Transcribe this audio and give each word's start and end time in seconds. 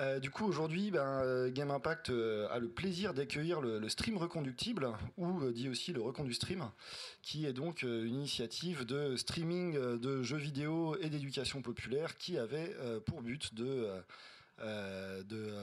Euh, 0.00 0.18
du 0.18 0.30
coup, 0.30 0.46
aujourd'hui, 0.46 0.90
ben, 0.90 1.20
euh, 1.22 1.50
Game 1.50 1.70
Impact 1.70 2.08
euh, 2.08 2.48
a 2.50 2.58
le 2.58 2.68
plaisir 2.68 3.12
d'accueillir 3.12 3.60
le, 3.60 3.86
stream 3.90 4.16
reconductible, 4.16 4.92
ou 5.18 5.50
dit 5.50 5.68
aussi 5.68 5.92
le 5.92 6.00
recondu 6.00 6.32
stream, 6.32 6.70
qui 7.22 7.44
est 7.44 7.52
donc 7.52 7.82
une 7.82 8.14
initiative 8.14 8.86
de 8.86 9.16
streaming 9.16 9.74
de 9.98 10.22
jeux 10.22 10.38
vidéo 10.38 10.96
et 11.00 11.10
d'éducation 11.10 11.60
populaire 11.60 12.16
qui 12.16 12.38
avait 12.38 12.74
pour 13.04 13.20
but 13.22 13.52
de, 13.54 13.88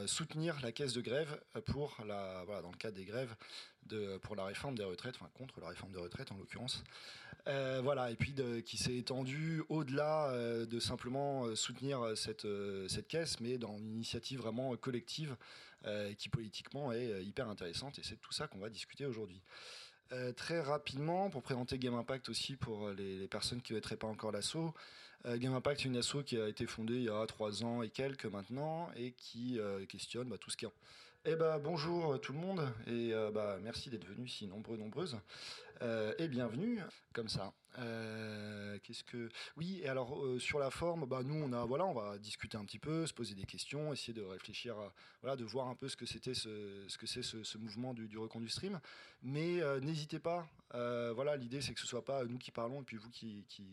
soutenir 0.05 0.57
la 0.61 0.71
caisse 0.71 0.93
de 0.93 1.01
grève 1.01 1.39
dans 1.55 2.71
le 2.71 2.77
cadre 2.77 2.95
des 2.95 3.05
grèves 3.05 3.35
pour 4.21 4.35
la 4.35 4.45
réforme 4.45 4.75
des 4.75 4.83
retraites, 4.83 5.15
enfin 5.15 5.29
contre 5.33 5.61
la 5.61 5.69
réforme 5.69 5.93
des 5.93 5.99
retraites 5.99 6.31
en 6.31 6.37
l'occurrence. 6.37 6.83
Euh, 7.47 7.79
voilà, 7.81 8.11
et 8.11 8.15
puis 8.15 8.35
qui 8.65 8.77
s'est 8.77 8.97
étendu 8.97 9.63
au-delà 9.69 10.29
euh, 10.31 10.65
de 10.65 10.79
simplement 10.79 11.45
euh, 11.45 11.55
soutenir 11.55 12.17
cette, 12.17 12.47
cette 12.89 13.07
caisse, 13.07 13.39
mais 13.39 13.57
dans 13.57 13.77
une 13.77 13.93
initiative 13.93 14.39
vraiment 14.39 14.75
collective 14.75 15.35
qui 16.17 16.27
politiquement 16.27 16.91
est 16.91 17.23
hyper 17.23 17.47
intéressante, 17.47 17.97
et 17.97 18.01
c'est 18.03 18.19
tout 18.19 18.33
ça 18.33 18.47
qu'on 18.47 18.57
va 18.57 18.69
discuter 18.69 19.05
aujourd'hui. 19.05 19.39
Très 20.35 20.59
rapidement, 20.59 21.29
pour 21.29 21.43
présenter 21.43 21.77
Game 21.77 21.93
Impact 21.93 22.27
aussi 22.27 22.57
pour 22.57 22.89
les, 22.89 23.27
personnes 23.27 23.61
qui 23.61 23.71
ne 23.71 23.77
connaîtraient 23.77 23.95
pas 23.95 24.07
encore 24.07 24.33
euh, 24.35 25.37
Game 25.37 25.53
Impact, 25.53 25.81
c'est 25.81 25.87
une 25.87 25.95
asso 25.95 26.23
qui 26.25 26.37
a 26.37 26.49
été 26.49 26.65
fondée 26.65 26.95
il 26.95 27.03
y 27.03 27.09
a 27.09 27.25
trois 27.25 27.63
ans 27.63 27.83
et 27.83 27.89
quelques 27.89 28.25
maintenant 28.25 28.89
et 28.97 29.13
qui 29.13 29.61
questionne 29.87 30.27
bah, 30.27 30.37
tout 30.37 30.49
ce 30.49 30.57
qui 30.57 30.65
est. 30.65 30.69
Eh 31.25 31.35
ben 31.35 31.57
bonjour 31.59 32.19
tout 32.21 32.33
le 32.33 32.39
monde 32.39 32.67
et 32.87 33.13
bah, 33.33 33.57
merci 33.61 33.89
d'être 33.89 34.05
venus 34.05 34.33
si 34.33 34.47
nombreux 34.47 34.77
nombreuses 34.77 35.17
Euh, 35.81 36.13
et 36.17 36.27
bienvenue 36.27 36.79
comme 37.13 37.29
ça. 37.29 37.53
Euh, 37.79 38.79
Qu'est-ce 38.83 39.03
que 39.03 39.29
oui 39.57 39.81
et 39.83 39.89
alors 39.89 40.23
euh, 40.23 40.39
sur 40.39 40.57
la 40.57 40.71
forme, 40.71 41.05
bah 41.05 41.21
nous 41.23 41.35
on 41.35 41.53
a 41.53 41.65
voilà 41.65 41.85
on 41.85 41.93
va 41.93 42.17
discuter 42.17 42.57
un 42.57 42.65
petit 42.65 42.79
peu, 42.79 43.05
se 43.05 43.13
poser 43.13 43.35
des 43.35 43.43
questions, 43.43 43.93
essayer 43.93 44.13
de 44.13 44.23
réfléchir, 44.23 44.75
voilà 45.21 45.35
de 45.35 45.43
voir 45.43 45.67
un 45.67 45.75
peu 45.75 45.87
ce 45.87 45.95
que 45.95 46.05
c'était 46.05 46.33
ce, 46.33 46.83
ce 46.87 46.97
que 46.97 47.05
c'est 47.05 47.21
ce, 47.21 47.57
mouvement 47.57 47.93
du, 47.93 48.07
du 48.07 48.49
stream. 48.49 48.79
Mais 49.21 49.61
n'hésitez 49.81 50.19
pas. 50.19 50.47
voilà 50.73 51.35
l'idée 51.37 51.61
c'est 51.61 51.73
que 51.73 51.79
ce 51.79 51.87
soit 51.87 52.05
pas 52.05 52.23
nous 52.25 52.37
qui 52.37 52.51
parlons 52.51 52.81
et 52.81 52.85
puis 52.85 52.97
vous 52.97 53.09
qui 53.09 53.45
qui, 53.47 53.65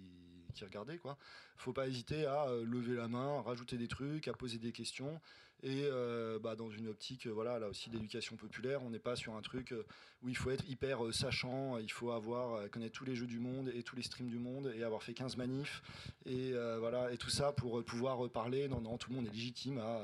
qui 0.53 0.65
regardez 0.65 0.99
quoi 0.99 1.17
faut 1.57 1.73
pas 1.73 1.87
hésiter 1.87 2.27
à 2.27 2.47
lever 2.65 2.97
la 2.97 3.09
main, 3.09 3.41
rajouter 3.43 3.79
des 3.79 3.89
trucs, 3.89 4.29
à 4.29 4.35
poser 4.35 4.59
des 4.59 4.73
questions. 4.73 5.21
Et 5.65 5.87
euh, 5.87 6.39
bah, 6.39 6.57
dans 6.57 6.69
une 6.69 6.89
optique, 6.89 7.27
euh, 7.27 7.31
voilà, 7.31 7.59
là 7.59 7.69
aussi 7.69 7.89
d'éducation 7.89 8.37
populaire, 8.37 8.83
on 8.83 8.91
n'est 8.91 8.99
pas 8.99 9.17
sur 9.17 9.35
un 9.35 9.41
truc 9.41 9.73
euh, 9.73 9.87
où 10.23 10.29
il 10.29 10.37
faut 10.37 10.51
être 10.51 10.69
hyper 10.69 11.01
sachant, 11.11 11.79
il 11.79 11.91
faut 11.91 12.11
avoir 12.11 12.71
connaître 12.71 12.93
tous 12.93 13.07
les 13.07 13.17
jeux 13.17 13.27
du 13.27 13.39
monde 13.39 13.71
et 13.75 13.83
tous 13.83 13.97
les 13.97 14.03
streams 14.03 14.29
du 14.29 14.39
monde 14.39 14.71
et 14.77 14.85
avoir 14.85 15.03
fait 15.03 15.15
15 15.15 15.39
manifs 15.39 15.83
et 16.27 16.53
voilà 16.79 17.13
et 17.13 17.19
tout 17.19 17.31
ça 17.31 17.53
pour 17.53 17.83
pouvoir 17.85 18.31
parler. 18.31 18.69
Non, 18.69 18.81
non, 18.81 18.97
tout 18.97 19.11
le 19.11 19.17
monde 19.17 19.27
est 19.27 19.31
légitime 19.31 19.79
à 19.79 20.01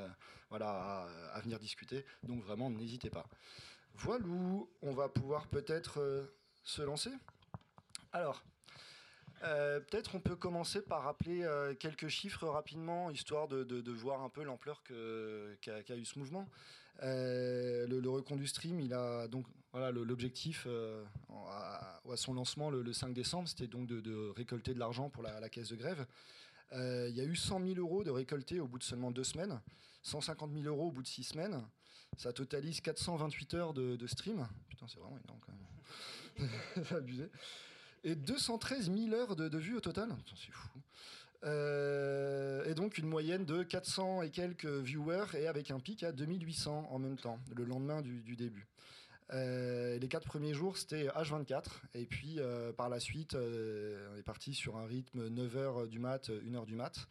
voilà 0.50 1.08
à, 1.33 1.41
venir 1.41 1.58
discuter. 1.58 2.05
Donc 2.22 2.42
vraiment, 2.42 2.70
n'hésitez 2.70 3.08
pas. 3.08 3.27
Voilà, 3.95 4.24
on 4.83 4.92
va 4.92 5.08
pouvoir 5.08 5.47
peut-être 5.47 6.28
se 6.64 6.83
lancer? 6.83 7.12
Alors. 8.12 8.42
Euh, 9.42 9.80
Peut-être 9.80 10.14
on 10.14 10.20
peut 10.20 10.36
commencer 10.36 10.83
par 10.83 11.02
rappeler 11.05 11.42
euh, 11.44 11.74
quelques 11.74 12.08
chiffres 12.08 12.46
rapidement, 12.46 13.10
histoire 13.10 13.48
de, 13.48 13.91
voir 13.92 14.22
un 14.22 14.28
peu 14.28 14.42
l'ampleur 14.42 14.83
qu'a 14.83 15.96
eu 15.96 16.05
ce 16.05 16.19
mouvement. 16.19 16.48
Euh, 17.02 17.86
le, 17.86 18.00
le 18.00 18.11
recondu 18.11 18.46
stream, 18.46 18.80
il 18.80 18.92
a 18.92 19.27
donc 19.28 19.46
voilà 19.72 19.91
l'objectif 19.91 20.66
à, 21.48 22.00
son 22.16 22.34
lancement 22.34 22.70
le, 22.70 22.83
le 22.83 22.92
5 22.92 23.14
décembre, 23.14 23.48
c'était 23.48 23.68
donc 23.68 23.86
de, 23.86 24.28
récolter 24.30 24.74
de 24.74 24.78
l'argent 24.78 25.08
pour 25.08 25.22
la, 25.22 25.41
la 25.41 25.48
caisse 25.48 25.70
de 25.70 25.77
grève. 25.77 26.06
Il 26.72 27.14
y 27.14 27.20
a 27.20 27.24
eu 27.24 27.36
100 27.36 27.64
000 27.64 27.78
euros 27.78 28.05
de 28.05 28.11
récoltés 28.11 28.61
au 28.61 28.66
bout 28.66 28.78
de 28.78 28.84
seulement 28.84 29.11
deux 29.11 29.24
semaines, 29.24 29.61
150 30.02 30.52
000 30.52 30.64
euros 30.66 30.88
au 30.88 30.92
bout 30.92 31.02
de 31.02 31.08
six 31.08 31.24
semaines. 31.24 31.64
Ça 32.16 32.33
totalise 32.33 32.80
428 32.80 33.55
heures 33.55 33.72
de, 33.72 34.06
stream. 34.06 34.46
Putain, 34.68 34.86
c'est 34.88 34.98
vraiment 34.98 35.18
énorme 35.24 35.41
quand 35.46 35.52
c'est 36.84 36.96
abusé. 36.96 37.30
Et 38.04 38.14
213 38.14 38.90
000 38.90 39.12
heures 39.14 39.36
de, 39.36 39.48
de 39.48 39.58
vues 39.58 39.77
au 39.77 39.80
total. 39.80 40.08
C'est 40.34 40.52
fou. 40.52 40.68
Euh, 41.44 42.64
et 42.66 42.74
donc 42.74 42.98
une 42.98 43.06
moyenne 43.06 43.46
de 43.46 43.62
400 43.62 44.22
et 44.22 44.30
quelques 44.30 44.66
viewers 44.66 45.34
et 45.34 45.46
avec 45.46 45.70
un 45.70 45.80
pic 45.80 46.02
à 46.02 46.12
2800 46.12 46.89
en 46.90 46.98
même 46.98 47.16
temps, 47.16 47.39
le 47.56 47.64
lendemain 47.64 48.02
du, 48.02 48.36
début. 48.36 48.66
Euh, 49.33 49.98
les 49.98 50.08
quatre 50.08 50.27
premiers 50.27 50.55
jours, 50.55 50.77
c'était 50.77 51.06
H24. 51.08 51.64
Et 51.94 52.05
puis, 52.05 52.36
euh, 52.39 52.72
par 52.72 52.89
la 52.89 53.00
suite, 53.00 53.34
on 53.34 54.16
est 54.16 54.22
parti 54.22 54.55
sur 54.55 54.77
un 54.77 54.86
rythme 54.86 55.28
9h 55.28 55.89
du 55.89 55.98
mat, 55.98 56.30
1h 56.30 56.66
du 56.66 56.74
mat. 56.74 57.06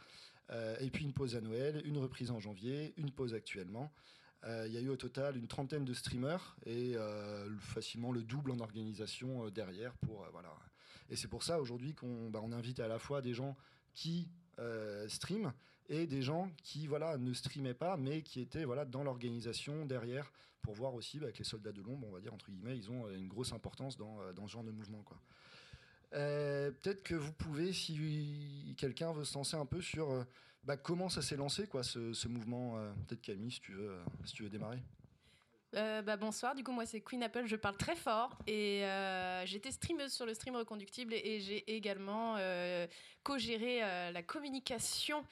Et 0.79 0.89
puis 0.89 1.05
une 1.05 1.13
pause 1.13 1.35
à 1.35 1.41
Noël, 1.41 1.79
une 1.85 1.99
reprise 1.99 2.31
en 2.31 2.39
janvier, 2.39 2.95
une 2.97 3.11
pause 3.11 3.35
actuellement. 3.35 3.91
Il 4.47 4.71
y 4.71 4.77
a 4.77 4.81
eu 4.81 4.89
au 4.89 4.95
total 4.95 5.37
une 5.37 5.47
trentaine 5.47 5.85
de 5.85 5.93
streamers 5.93 6.55
et 6.65 6.93
le- 6.93 7.57
facilement 7.59 8.11
le 8.11 8.23
double 8.23 8.49
en 8.49 8.59
organisation 8.59 9.47
derrière. 9.49 9.93
Pour, 9.97 10.27
voilà. 10.31 10.49
Et 11.09 11.15
c'est 11.15 11.27
pour 11.27 11.43
ça 11.43 11.59
aujourd'hui 11.59 11.93
qu'on 11.93 12.29
bah, 12.29 12.41
invite 12.51 12.79
à 12.79 12.87
la 12.87 12.99
fois 12.99 13.21
des 13.21 13.33
gens 13.33 13.55
qui 13.93 14.29
euh, 14.59 15.07
streament 15.07 15.53
et 15.87 16.05
des 16.05 16.21
gens 16.21 16.51
qui 16.63 16.87
voilà, 16.87 17.17
ne 17.17 17.33
streamaient 17.33 17.73
pas 17.73 17.97
mais 17.97 18.21
qui 18.21 18.41
étaient 18.41 18.63
voilà, 18.63 18.85
dans 18.85 19.03
l'organisation 19.03 19.85
derrière 19.85 20.31
pour 20.61 20.75
voir 20.75 20.93
aussi 20.93 21.19
bah, 21.19 21.31
que 21.31 21.39
les 21.39 21.43
soldats 21.43 21.71
de 21.71 21.81
l'ombre, 21.81 22.07
on 22.07 22.11
va 22.11 22.19
dire 22.19 22.33
entre 22.33 22.51
guillemets, 22.51 22.77
ils 22.77 22.91
ont 22.91 23.07
euh, 23.07 23.15
une 23.15 23.27
grosse 23.27 23.53
importance 23.53 23.97
dans, 23.97 24.21
euh, 24.21 24.33
dans 24.33 24.47
ce 24.47 24.53
genre 24.53 24.63
de 24.63 24.71
mouvement. 24.71 25.01
Quoi. 25.03 25.17
Euh, 26.13 26.71
Peut-être 26.71 27.03
que 27.03 27.15
vous 27.15 27.33
pouvez, 27.33 27.73
si 27.73 28.75
quelqu'un 28.77 29.11
veut 29.11 29.25
se 29.25 29.35
lancer 29.35 29.57
un 29.57 29.65
peu 29.65 29.81
sur 29.81 30.25
bah, 30.63 30.77
comment 30.77 31.09
ça 31.09 31.21
s'est 31.21 31.37
lancé, 31.37 31.67
quoi, 31.67 31.83
ce, 31.83 32.13
ce 32.13 32.27
mouvement. 32.27 32.75
Peut-être 33.07 33.21
Camille, 33.21 33.51
si 33.51 33.61
tu 33.61 33.73
veux, 33.73 33.97
si 34.25 34.33
tu 34.33 34.43
veux 34.43 34.49
démarrer. 34.49 34.81
Euh, 35.75 36.01
bah, 36.01 36.17
bonsoir, 36.17 36.55
du 36.55 36.63
coup 36.63 36.71
moi 36.71 36.85
c'est 36.85 37.01
Queen 37.01 37.21
Apple, 37.21 37.45
je 37.45 37.55
parle 37.55 37.77
très 37.77 37.95
fort. 37.95 38.37
Et 38.47 38.83
euh, 38.85 39.45
j'étais 39.45 39.71
streameuse 39.71 40.11
sur 40.11 40.25
le 40.25 40.33
stream 40.33 40.55
reconductible 40.55 41.13
et, 41.13 41.39
j'ai 41.39 41.75
également 41.75 42.35
euh, 42.37 42.87
co-géré 43.23 43.81
la 44.11 44.23
communication 44.23 45.23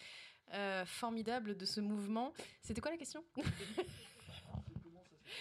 formidable 0.85 1.57
de 1.57 1.65
ce 1.65 1.81
mouvement. 1.81 2.33
C'était 2.61 2.81
quoi 2.81 2.91
la 2.91 2.97
question? 2.97 3.23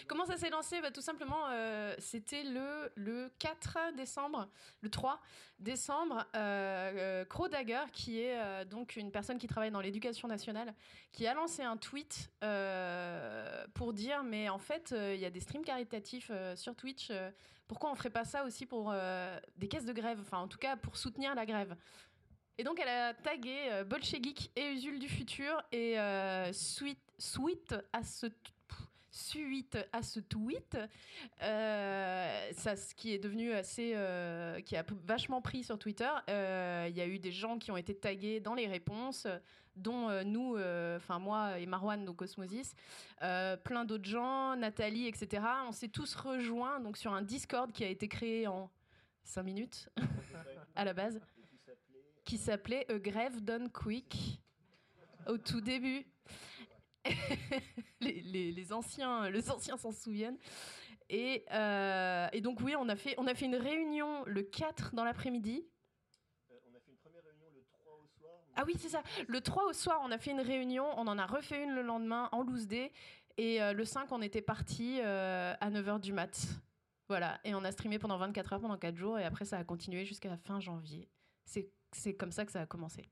Comment 0.06 0.26
ça 0.26 0.36
s'est 0.36 0.50
lancé 0.50 0.80
bah, 0.80 0.90
Tout 0.90 1.00
simplement, 1.00 1.46
euh, 1.50 1.94
c'était 1.98 2.44
le, 2.44 2.90
le 2.94 3.30
4 3.38 3.94
décembre, 3.96 4.48
le 4.82 4.90
3 4.90 5.20
décembre, 5.58 6.26
euh, 6.34 6.92
euh, 6.96 7.24
Crow 7.24 7.48
Dagger, 7.48 7.84
qui 7.92 8.20
est 8.20 8.38
euh, 8.38 8.64
donc 8.64 8.96
une 8.96 9.10
personne 9.10 9.38
qui 9.38 9.46
travaille 9.46 9.70
dans 9.70 9.80
l'éducation 9.80 10.28
nationale, 10.28 10.74
qui 11.12 11.26
a 11.26 11.34
lancé 11.34 11.62
un 11.62 11.76
tweet 11.76 12.30
pour 13.74 13.92
dire 13.92 14.22
mais 14.22 14.48
en 14.48 14.58
fait 14.58 14.94
il 14.96 15.18
y 15.18 15.24
a 15.24 15.30
des 15.30 15.40
streams 15.40 15.64
caritatifs 15.64 16.30
sur 16.54 16.74
Twitch 16.74 17.10
pourquoi 17.66 17.90
on 17.90 17.94
ferait 17.94 18.10
pas 18.10 18.24
ça 18.24 18.44
aussi 18.44 18.66
pour 18.66 18.94
des 19.56 19.68
caisses 19.68 19.84
de 19.84 19.92
grève 19.92 20.18
enfin 20.20 20.38
en 20.38 20.48
tout 20.48 20.58
cas 20.58 20.76
pour 20.76 20.96
soutenir 20.96 21.34
la 21.34 21.46
grève. 21.46 21.74
Et 22.58 22.64
donc 22.64 22.78
elle 22.80 22.88
a 22.88 23.14
tagué 23.14 23.82
Bolchegeek 23.86 24.52
et 24.56 24.72
Usul 24.72 24.98
du 24.98 25.08
futur 25.08 25.62
et 25.72 25.96
suite 26.52 27.00
suite 27.18 27.74
à 27.92 28.02
ce 28.02 28.26
suite 29.16 29.78
à 29.92 30.02
ce 30.02 30.20
tweet, 30.20 30.76
euh, 31.42 32.50
ce 32.52 32.94
qui 32.94 33.14
est 33.14 33.18
devenu 33.18 33.52
assez, 33.52 33.92
euh, 33.94 34.60
qui 34.60 34.76
a 34.76 34.84
vachement 35.06 35.40
pris 35.40 35.64
sur 35.64 35.78
Twitter, 35.78 36.10
euh, 36.28 36.86
il 36.88 36.96
y 36.96 37.00
a 37.00 37.06
eu 37.06 37.18
des 37.18 37.32
gens 37.32 37.58
qui 37.58 37.70
ont 37.70 37.76
été 37.76 37.94
tagués 37.94 38.40
dans 38.40 38.54
les 38.54 38.66
réponses, 38.66 39.26
dont 39.74 40.08
nous, 40.24 40.56
enfin 40.96 41.18
moi 41.18 41.58
et 41.58 41.66
Marwan, 41.66 42.04
donc 42.04 42.22
Osmosis, 42.22 42.74
plein 43.18 43.84
d'autres 43.84 44.08
gens, 44.08 44.56
Nathalie, 44.56 45.06
etc. 45.06 45.42
On 45.66 45.72
s'est 45.72 45.88
tous 45.88 46.14
rejoints 46.14 46.80
donc 46.80 46.96
sur 46.96 47.12
un 47.12 47.22
Discord 47.22 47.72
qui 47.72 47.84
a 47.84 47.88
été 47.88 48.08
créé 48.08 48.46
en 48.46 48.70
5 49.24 49.42
minutes 49.42 49.90
à 50.76 50.84
la 50.84 50.94
base, 50.94 51.20
qui 52.24 52.38
s'appelait 52.38 52.86
Grève 52.90 53.42
Done 53.42 53.70
Quick 53.70 54.40
au 55.26 55.36
tout 55.36 55.60
début. 55.60 56.06
les, 58.00 58.20
les- 58.22 58.52
les 58.52 58.72
anciens, 58.72 59.28
les 59.30 59.50
anciens 59.50 59.76
s'en 59.76 59.92
souviennent. 59.92 60.38
Et, 61.08 61.44
euh, 61.52 62.28
et 62.32 62.40
donc 62.40 62.60
oui, 62.60 62.74
on 62.76 62.88
a 62.88 62.96
fait, 62.96 63.14
on 63.18 63.26
a 63.26 63.34
fait 63.34 63.44
une 63.46 63.54
réunion 63.56 64.24
le 64.26 64.42
4 64.42 64.94
dans 64.94 65.04
l'après-midi. 65.04 65.64
on 66.50 66.74
a 66.76 66.80
fait 66.80 66.90
une 66.90 66.96
première 66.98 67.22
réunion 67.22 67.46
le 67.54 67.62
3 67.80 67.92
au 67.94 68.06
soir. 68.18 68.32
Ah 68.56 68.64
oui, 68.66 68.74
c'est 68.78 68.88
ça. 68.88 69.02
Le 69.28 69.40
3 69.40 69.66
au 69.66 69.72
soir, 69.72 70.00
on 70.04 70.10
a 70.10 70.18
fait 70.18 70.32
une 70.32 70.40
réunion. 70.40 70.86
On 70.96 71.06
en 71.06 71.18
a 71.18 71.26
refait 71.26 71.62
une 71.62 71.74
le 71.74 71.82
lendemain 71.82 72.28
en 72.32 72.42
loose 72.42 72.66
day. 72.66 72.92
Et 73.38 73.62
euh, 73.62 73.72
le 73.72 73.84
5, 73.84 74.10
on 74.12 74.20
était 74.22 74.42
parti 74.42 74.98
euh, 75.00 75.54
à 75.60 75.70
9h 75.70 76.00
du 76.00 76.12
mat. 76.12 76.40
Voilà. 77.08 77.38
Et 77.44 77.54
on 77.54 77.62
a 77.62 77.70
streamé 77.70 77.98
pendant 78.00 78.18
24 78.18 78.54
heures, 78.54 78.60
pendant 78.60 78.78
4 78.78 78.96
jours. 78.96 79.18
Et 79.18 79.24
après, 79.24 79.44
ça 79.44 79.58
a 79.58 79.64
continué 79.64 80.04
jusqu'à 80.04 80.28
la 80.30 80.38
fin 80.38 80.58
janvier. 80.58 81.08
C'est 81.92 82.14
comme 82.14 82.32
ça 82.32 82.44
que 82.44 82.50
ça 82.52 82.62
a 82.62 82.66
commencé. 82.66 83.02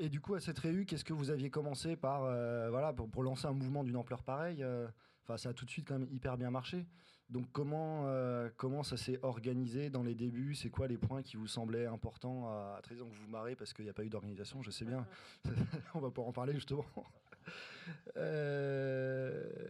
Et 0.00 0.08
du 0.08 0.20
coup, 0.20 0.34
à 0.34 0.40
cette 0.40 0.58
réu, 0.60 0.84
qu'est-ce 0.84 1.04
que 1.04 1.12
vous 1.12 1.30
aviez 1.30 1.50
commencé 1.50 1.96
par, 1.96 2.22
euh, 2.24 2.70
voilà, 2.70 2.92
pour, 2.92 3.22
lancer 3.22 3.46
un 3.46 3.52
mouvement 3.52 3.82
d'une 3.82 3.96
ampleur 3.96 4.22
pareille 4.22 4.62
euh, 4.62 4.86
Enfin, 5.24 5.36
ça 5.36 5.50
a 5.50 5.52
tout 5.52 5.66
de 5.66 5.70
suite 5.70 5.86
quand 5.86 5.98
même 5.98 6.08
hyper 6.10 6.38
bien 6.38 6.50
marché. 6.50 6.86
Donc, 7.28 7.46
comment, 7.52 8.04
euh, 8.06 8.48
comment 8.56 8.82
ça 8.82 8.96
s'est 8.96 9.18
organisé 9.22 9.90
dans 9.90 10.02
les 10.02 10.14
débuts? 10.14 10.54
C'est 10.54 10.70
quoi 10.70 10.88
les 10.88 10.96
points 10.96 11.22
qui 11.22 11.36
vous 11.36 11.46
semblaient 11.48 11.84
importants 11.84 12.48
à, 12.48 12.78
à 12.78 12.94
Donc, 12.94 13.12
vous 13.12 13.24
vous 13.24 13.30
marrez 13.30 13.54
parce 13.54 13.74
qu'il 13.74 13.84
n'y 13.84 13.90
a 13.90 13.92
pas 13.92 14.04
eu 14.04 14.08
d'organisation, 14.08 14.62
je 14.62 14.70
sais 14.70 14.86
bien. 14.86 15.06
On 15.94 16.00
va 16.00 16.08
pouvoir 16.08 16.28
en 16.28 16.32
parler 16.32 16.54
justement. 16.54 16.86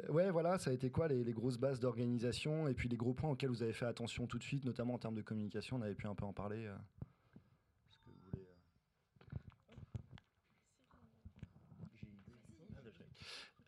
Ouais, 0.08 0.30
voilà, 0.30 0.58
ça 0.58 0.70
a 0.70 0.72
été 0.72 0.90
quoi 0.90 1.06
les 1.06 1.32
grosses 1.32 1.58
bases 1.58 1.78
d'organisation 1.78 2.66
et 2.66 2.74
puis 2.74 2.88
les 2.88 2.96
gros 2.96 3.12
points 3.14 3.30
auxquels 3.30 3.50
vous 3.50 3.62
avez 3.62 3.72
fait 3.72 3.86
attention 3.86 4.26
tout 4.26 4.38
de 4.38 4.42
suite, 4.42 4.64
notamment 4.64 4.94
en 4.94 4.98
termes 4.98 5.14
de 5.14 5.22
communication? 5.22 5.76
On 5.76 5.82
avait 5.82 5.94
pu 5.94 6.06
un 6.06 6.14
peu 6.14 6.24
en 6.24 6.32
parler. 6.32 6.66
euh. 6.66 6.74
Est-ce 7.88 7.98
que 7.98 8.10
vous 8.10 8.16
voulez, 8.32 8.42
euh, 8.42 8.58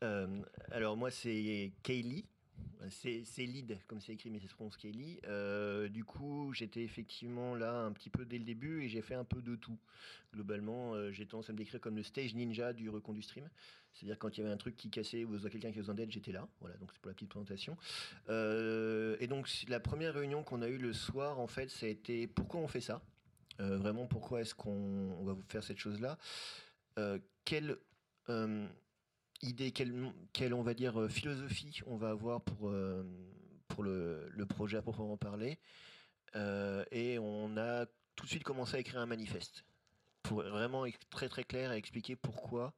Euh, 0.03 0.43
alors 0.71 0.97
moi 0.97 1.11
c'est 1.11 1.73
Kaylee, 1.83 2.25
c'est 2.89 3.23
c'est 3.25 3.45
lead 3.45 3.79
comme 3.87 4.01
c'est 4.01 4.13
écrit 4.13 4.31
mais 4.31 4.41
ça 4.41 4.49
se 4.49 4.55
prononce 4.55 4.77
Kaylee. 4.77 5.21
Euh, 5.27 5.89
du 5.89 6.05
coup 6.05 6.53
j'étais 6.55 6.83
effectivement 6.83 7.55
là 7.55 7.81
un 7.83 7.93
petit 7.93 8.11
peu 8.11 8.25
dès 8.25 8.39
le 8.39 8.45
début 8.45 8.83
et 8.83 8.89
j'ai 8.89 9.03
fait 9.03 9.15
un 9.15 9.25
peu 9.25 9.43
de 9.43 9.57
tout. 9.57 9.79
Globalement 10.33 10.95
euh, 10.95 11.11
j'ai 11.11 11.27
tendance 11.27 11.51
à 11.51 11.53
me 11.53 11.59
décrire 11.59 11.81
comme 11.81 11.97
le 11.97 12.03
stage 12.03 12.35
ninja 12.35 12.73
du 12.73 12.89
recon 12.89 13.13
du 13.13 13.23
stream. 13.23 13.49
C'est-à-dire 13.93 14.19
quand 14.19 14.37
il 14.37 14.41
y 14.41 14.45
avait 14.45 14.53
un 14.53 14.57
truc 14.57 14.77
qui 14.77 14.89
cassait 14.89 15.25
ou 15.25 15.39
quelqu'un 15.39 15.59
qui 15.59 15.67
avait 15.67 15.81
besoin 15.81 15.95
d'aide 15.95 16.11
j'étais 16.11 16.33
là. 16.33 16.49
Voilà 16.61 16.77
donc 16.79 16.91
c'est 16.93 17.01
pour 17.01 17.09
la 17.09 17.15
petite 17.15 17.29
présentation. 17.29 17.77
Euh, 18.29 19.17
et 19.21 19.27
donc 19.27 19.49
la 19.69 19.81
première 19.81 20.15
réunion 20.15 20.43
qu'on 20.43 20.63
a 20.63 20.69
eue 20.69 20.79
le 20.79 20.93
soir 20.93 21.41
en 21.41 21.47
fait 21.47 21.71
ça 21.71 21.87
a 21.87 21.89
été 21.89 22.27
pourquoi 22.27 22.61
on 22.61 22.69
fait 22.69 22.81
ça? 22.81 23.03
Vraiment 23.59 24.07
pourquoi 24.07 24.41
est-ce 24.41 24.55
qu'on 24.55 24.71
on 24.71 25.25
va 25.25 25.35
vous 25.35 25.45
faire 25.51 25.63
cette 25.63 25.77
chose 25.77 26.01
là 26.01 26.17
Quelle 27.45 27.77
euh, 28.31 28.67
idée, 29.43 29.73
quelle, 29.73 30.13
quelle, 30.33 30.55
on 30.55 30.63
va 30.63 30.75
dire 30.75 31.01
euh, 31.01 31.09
philosophie 31.09 31.81
on 31.87 31.97
va 31.97 32.11
avoir 32.11 32.43
pour, 32.43 32.69
euh, 32.69 33.05
pour 33.69 33.83
le, 33.83 34.29
le 34.31 34.47
projet 34.47 34.77
à 34.77 34.83
proprement 34.83 35.17
parler. 35.17 35.59
Euh, 36.37 36.85
et 36.91 37.19
on 37.19 37.57
a 37.57 37.87
tout 38.17 38.25
de 38.25 38.31
suite 38.31 38.45
commencé 38.45 38.77
à 38.77 38.81
écrire 38.81 39.01
un 39.01 39.07
manifeste 39.07 39.65
pour 40.23 40.43
vraiment 40.43 40.87
être 40.87 41.01
très 41.11 41.29
très 41.29 41.45
clair 41.45 41.73
et 41.73 41.77
expliquer 41.77 42.17
pourquoi, 42.17 42.75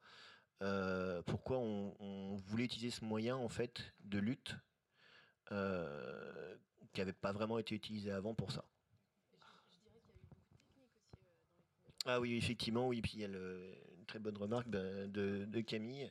euh, 0.62 1.22
pourquoi 1.22 1.58
on, 1.58 1.94
on 2.00 2.36
voulait 2.36 2.64
utiliser 2.64 2.90
ce 2.90 3.04
moyen 3.04 3.36
en 3.36 3.48
fait 3.48 3.92
de 4.04 4.18
lutte 4.18 4.56
euh, 5.50 6.56
qui 6.92 7.00
n'avait 7.00 7.12
pas 7.12 7.32
vraiment 7.32 7.58
été 7.58 7.74
utilisé 7.74 8.10
avant 8.10 8.34
pour 8.34 8.52
ça. 8.52 8.64
Ah 12.06 12.20
oui, 12.20 12.36
effectivement, 12.36 12.88
oui. 12.88 13.00
Puis 13.00 13.12
il 13.14 13.20
y 13.20 13.24
a 13.24 13.28
le- 13.28 13.76
très 14.06 14.19
bonne 14.19 14.37
remarque 14.37 14.69
ben, 14.69 15.10
de, 15.10 15.60
Camille. 15.60 16.10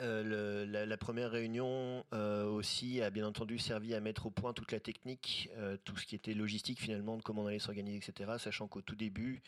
Euh, 0.00 0.64
la, 0.86 0.96
première 0.96 1.32
réunion 1.32 2.04
euh, 2.12 2.44
aussi 2.44 3.02
a 3.02 3.10
bien 3.10 3.26
entendu 3.26 3.58
servi 3.58 3.94
à 3.94 4.00
mettre 4.00 4.26
au 4.26 4.30
point 4.30 4.52
toute 4.52 4.70
la 4.70 4.78
technique, 4.78 5.50
euh, 5.56 5.76
tout 5.84 5.96
ce 5.96 6.06
qui 6.06 6.14
était 6.14 6.34
logistique 6.34 6.80
finalement, 6.80 7.16
de 7.16 7.22
comment 7.22 7.42
on 7.42 7.46
allait 7.48 7.58
s'organiser, 7.58 7.96
etc. 7.96 8.30
Sachant 8.38 8.68
qu'au 8.68 8.80
tout 8.80 8.94
début, 8.94 9.42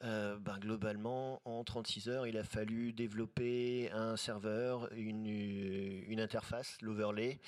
ben, 0.00 0.58
globalement, 0.60 1.42
en 1.44 1.64
36 1.64 2.08
heures, 2.08 2.26
il 2.26 2.38
a 2.38 2.44
fallu 2.44 2.92
développer 2.92 3.90
un 3.92 4.16
serveur, 4.16 4.90
une, 4.94 6.20
interface, 6.20 6.78
l'overlay. 6.80 7.40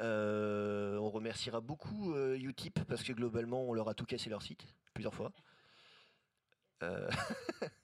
On 0.00 1.10
remerciera 1.10 1.60
beaucoup 1.60 2.14
Utip 2.34 2.84
parce 2.84 3.02
que 3.02 3.12
globalement, 3.12 3.62
on 3.64 3.72
leur 3.72 3.88
a 3.88 3.94
tout 3.94 4.04
cassé 4.04 4.30
leur 4.30 4.42
site 4.42 4.64
plusieurs 4.92 5.14
fois. 5.14 5.32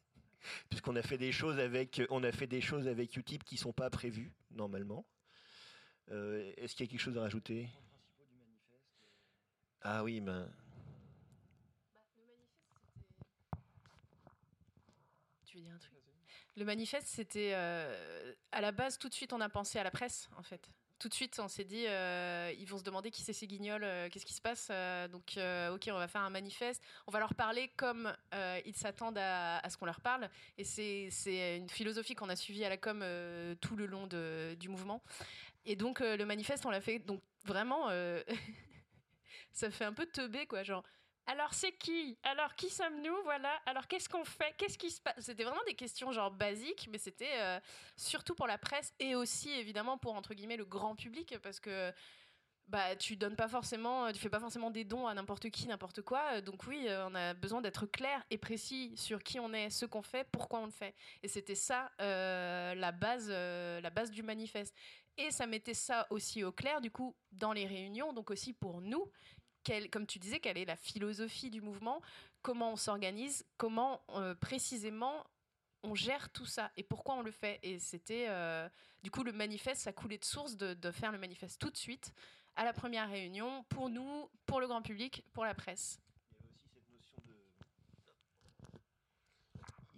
Euh, 0.44 0.48
puisqu'on 0.68 0.96
a 0.96 1.02
fait 1.02 1.18
des 1.18 1.32
choses 1.32 1.58
avec 1.58 2.02
on 2.10 2.22
a 2.24 2.32
fait 2.32 2.46
des 2.46 2.60
choses 2.60 2.88
avec 2.88 3.16
Utip 3.16 3.44
qui 3.44 3.56
sont 3.56 3.72
pas 3.72 3.90
prévues 3.90 4.32
normalement. 4.50 5.06
Euh, 6.10 6.52
Est-ce 6.56 6.74
qu'il 6.74 6.86
y 6.86 6.88
a 6.88 6.90
quelque 6.90 7.00
chose 7.00 7.16
à 7.16 7.22
rajouter? 7.22 7.68
Ah 9.82 10.02
oui, 10.02 10.20
ben 10.20 10.50
Tu 15.44 15.56
veux 15.58 15.62
dire 15.62 15.74
un 15.74 15.78
truc? 15.78 15.92
Le 16.56 16.64
manifeste, 16.64 17.08
c'était 17.08 17.52
euh, 17.54 18.32
à 18.52 18.60
la 18.60 18.70
base 18.70 18.96
tout 18.96 19.08
de 19.08 19.14
suite 19.14 19.32
on 19.32 19.40
a 19.40 19.48
pensé 19.48 19.78
à 19.78 19.82
la 19.84 19.90
presse 19.90 20.28
en 20.36 20.42
fait. 20.42 20.70
Tout 20.98 21.08
de 21.08 21.14
suite 21.14 21.38
on 21.40 21.48
s'est 21.48 21.64
dit 21.64 21.86
euh, 21.86 22.52
ils 22.58 22.66
vont 22.66 22.78
se 22.78 22.84
demander 22.84 23.10
qui 23.10 23.22
c'est 23.22 23.32
ces 23.32 23.46
guignols, 23.46 23.84
euh, 23.84 24.08
qu'est-ce 24.08 24.24
qui 24.24 24.32
se 24.32 24.40
passe. 24.40 24.68
euh, 24.70 25.08
donc 25.08 25.38
ok 25.74 25.90
on 25.92 25.98
va 25.98 26.08
faire 26.08 26.22
un 26.22 26.30
manifeste, 26.30 26.82
on 27.06 27.10
va 27.10 27.18
leur 27.18 27.34
parler 27.34 27.68
comme 27.76 28.14
ils 28.64 28.76
s'attendent 28.76 29.18
à, 29.18 29.60
ce 29.68 29.76
qu'on 29.76 29.86
leur 29.86 30.00
parle. 30.00 30.30
Et 30.56 30.64
c'est 30.64 31.56
une 31.56 31.68
philosophie 31.68 32.14
qu'on 32.14 32.28
a 32.28 32.36
suivie 32.36 32.64
à 32.64 32.68
la 32.68 32.76
com 32.76 33.04
tout 33.60 33.76
le 33.76 33.86
long 33.86 34.06
du 34.06 34.68
mouvement. 34.68 35.02
Et 35.64 35.76
donc 35.76 36.00
le 36.00 36.24
manifeste 36.24 36.64
on 36.66 36.70
l'a 36.70 36.80
fait 36.80 37.00
donc 37.00 37.22
vraiment 37.44 37.88
ça 39.52 39.70
fait 39.70 39.84
un 39.84 39.92
peu 39.92 40.06
teubé 40.06 40.46
quoi 40.46 40.62
genre. 40.62 40.84
Alors 41.26 41.54
c'est 41.54 41.72
qui? 41.72 42.18
Alors 42.22 42.54
qui 42.54 42.68
sommes-nous? 42.68 43.16
Voilà. 43.24 43.50
Alors 43.66 43.86
qu'est-ce 43.86 44.08
qu'on 44.08 44.24
fait? 44.24 44.54
Qu'est-ce 44.58 44.76
qui 44.76 44.90
se 44.90 45.00
passe? 45.00 45.14
C'était 45.18 45.44
vraiment 45.44 45.64
des 45.66 45.74
questions 45.74 46.12
genre 46.12 46.30
basiques, 46.30 46.88
mais 46.90 46.98
c'était 46.98 47.38
euh, 47.38 47.58
surtout 47.96 48.34
pour 48.34 48.46
la 48.46 48.58
presse 48.58 48.92
et 48.98 49.14
aussi 49.14 49.50
évidemment 49.50 49.96
pour 49.96 50.14
entre 50.14 50.34
guillemets 50.34 50.56
le 50.58 50.66
grand 50.66 50.94
public 50.94 51.36
parce 51.42 51.60
que 51.60 51.92
bah 52.68 52.96
tu 52.96 53.16
donnes 53.16 53.36
pas 53.36 53.48
forcément, 53.48 54.10
tu 54.12 54.18
fais 54.18 54.30
pas 54.30 54.40
forcément 54.40 54.70
des 54.70 54.84
dons 54.84 55.06
à 55.06 55.14
n'importe 55.14 55.50
qui, 55.50 55.66
n'importe 55.66 56.02
quoi. 56.02 56.40
Donc 56.40 56.66
oui, 56.66 56.86
euh, 56.88 57.06
on 57.08 57.14
a 57.14 57.34
besoin 57.34 57.60
d'être 57.60 57.86
clair 57.86 58.24
et 58.30 58.38
précis 58.38 58.92
sur 58.96 59.22
qui 59.22 59.38
on 59.38 59.52
est, 59.52 59.70
ce 59.70 59.86
qu'on 59.86 60.02
fait, 60.02 60.26
pourquoi 60.32 60.60
on 60.60 60.66
le 60.66 60.70
fait. 60.70 60.94
Et 61.22 61.28
c'était 61.28 61.54
ça 61.54 61.90
euh, 62.00 62.74
la 62.74 62.92
base, 62.92 63.28
euh, 63.30 63.80
la 63.80 63.90
base 63.90 64.10
du 64.10 64.22
manifeste. 64.22 64.74
Et 65.16 65.30
ça 65.30 65.46
mettait 65.46 65.74
ça 65.74 66.06
aussi 66.10 66.42
au 66.42 66.52
clair 66.52 66.80
du 66.80 66.90
coup 66.90 67.14
dans 67.32 67.52
les 67.52 67.66
réunions, 67.66 68.12
donc 68.12 68.30
aussi 68.30 68.52
pour 68.52 68.80
nous 68.80 69.10
comme 69.90 70.06
tu 70.06 70.18
disais, 70.18 70.40
quelle 70.40 70.58
est 70.58 70.64
la 70.64 70.76
philosophie 70.76 71.50
du 71.50 71.60
mouvement, 71.60 72.00
comment 72.42 72.72
on 72.72 72.76
s'organise, 72.76 73.44
comment 73.56 74.02
euh, 74.10 74.34
précisément 74.34 75.24
on 75.82 75.94
gère 75.94 76.30
tout 76.30 76.46
ça 76.46 76.70
et 76.76 76.82
pourquoi 76.82 77.14
on 77.14 77.22
le 77.22 77.30
fait. 77.30 77.58
Et 77.62 77.78
c'était, 77.78 78.26
euh, 78.28 78.68
du 79.02 79.10
coup, 79.10 79.22
le 79.22 79.32
manifeste, 79.32 79.82
ça 79.82 79.92
coulait 79.92 80.18
de 80.18 80.24
source 80.24 80.56
de, 80.56 80.72
de 80.72 80.90
faire 80.90 81.12
le 81.12 81.18
manifeste 81.18 81.60
tout 81.60 81.70
de 81.70 81.76
suite, 81.76 82.12
à 82.56 82.64
la 82.64 82.72
première 82.72 83.08
réunion, 83.10 83.64
pour 83.68 83.90
nous, 83.90 84.30
pour 84.46 84.60
le 84.60 84.66
grand 84.66 84.80
public, 84.80 85.24
pour 85.32 85.44
la 85.44 85.54
presse. 85.54 86.00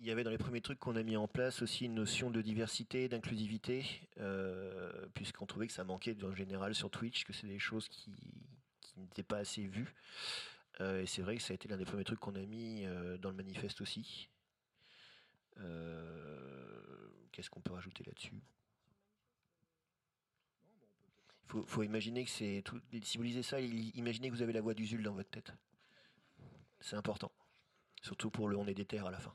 il 0.07 0.11
y 0.11 0.13
avait 0.13 0.23
dans 0.23 0.31
les 0.31 0.39
premiers 0.39 0.61
trucs 0.61 0.79
qu'on 0.79 0.95
a 0.95 1.03
mis 1.03 1.17
en 1.17 1.27
place 1.27 1.63
aussi 1.63 1.87
une 1.87 1.95
notion 1.95 2.31
de 2.31 2.41
diversité, 2.41 3.09
d'inclusivité, 3.09 3.85
euh, 4.21 4.93
puisqu'on 5.15 5.47
trouvait 5.47 5.67
que 5.67 5.73
ça 5.73 5.83
manquait 5.83 6.17
en 6.23 6.33
général 6.33 6.77
sur 6.77 6.91
Twitch, 6.91 7.25
que 7.25 7.33
c'est 7.33 7.49
des 7.49 7.59
choses 7.59 7.89
qui, 7.89 8.13
qui 8.97 9.03
n'étaient 9.03 9.23
pas 9.23 9.39
assez 9.39 9.67
vues. 9.67 9.95
Euh, 10.81 11.03
et 11.03 11.07
c'est 11.07 11.23
vrai 11.23 11.37
que 11.37 11.43
ça 11.43 11.53
a 11.53 11.55
été 11.55 11.69
l'un 11.69 11.77
des 11.77 11.85
premiers 11.85 12.05
trucs 12.05 12.21
qu'on 12.21 12.35
a 12.35 12.45
mis 12.45 12.85
euh, 12.85 13.19
dans 13.19 13.31
le 13.31 13.37
manifeste 13.37 13.81
aussi. 13.81 14.29
Euh, 15.59 17.09
Qu'est-ce 17.33 17.51
qu'on 17.51 17.61
peut 17.61 17.73
rajouter 17.73 18.03
là-dessus? 18.05 18.43
Il 21.45 21.51
faut, 21.51 21.67
faut 21.67 21.83
imaginer 21.83 22.25
que 22.25 22.31
c'est. 22.31 22.65
Si 23.03 23.19
vous 23.19 23.23
lisez 23.25 23.43
ça, 23.43 23.61
imaginez 23.61 24.31
que 24.31 24.35
vous 24.35 24.43
avez 24.43 24.53
la 24.53 24.63
voix 24.63 24.75
d'Usul 24.75 25.03
dans 25.03 25.13
votre 25.13 25.31
tête. 25.31 25.53
C'est 26.81 26.97
important. 26.97 27.31
Surtout 28.03 28.31
pour 28.31 28.49
le 28.49 28.57
on 28.57 28.67
est 28.67 28.75
des 28.75 28.87
terres 28.87 29.07
à 29.07 29.11
la 29.11 29.21
fin. 29.21 29.35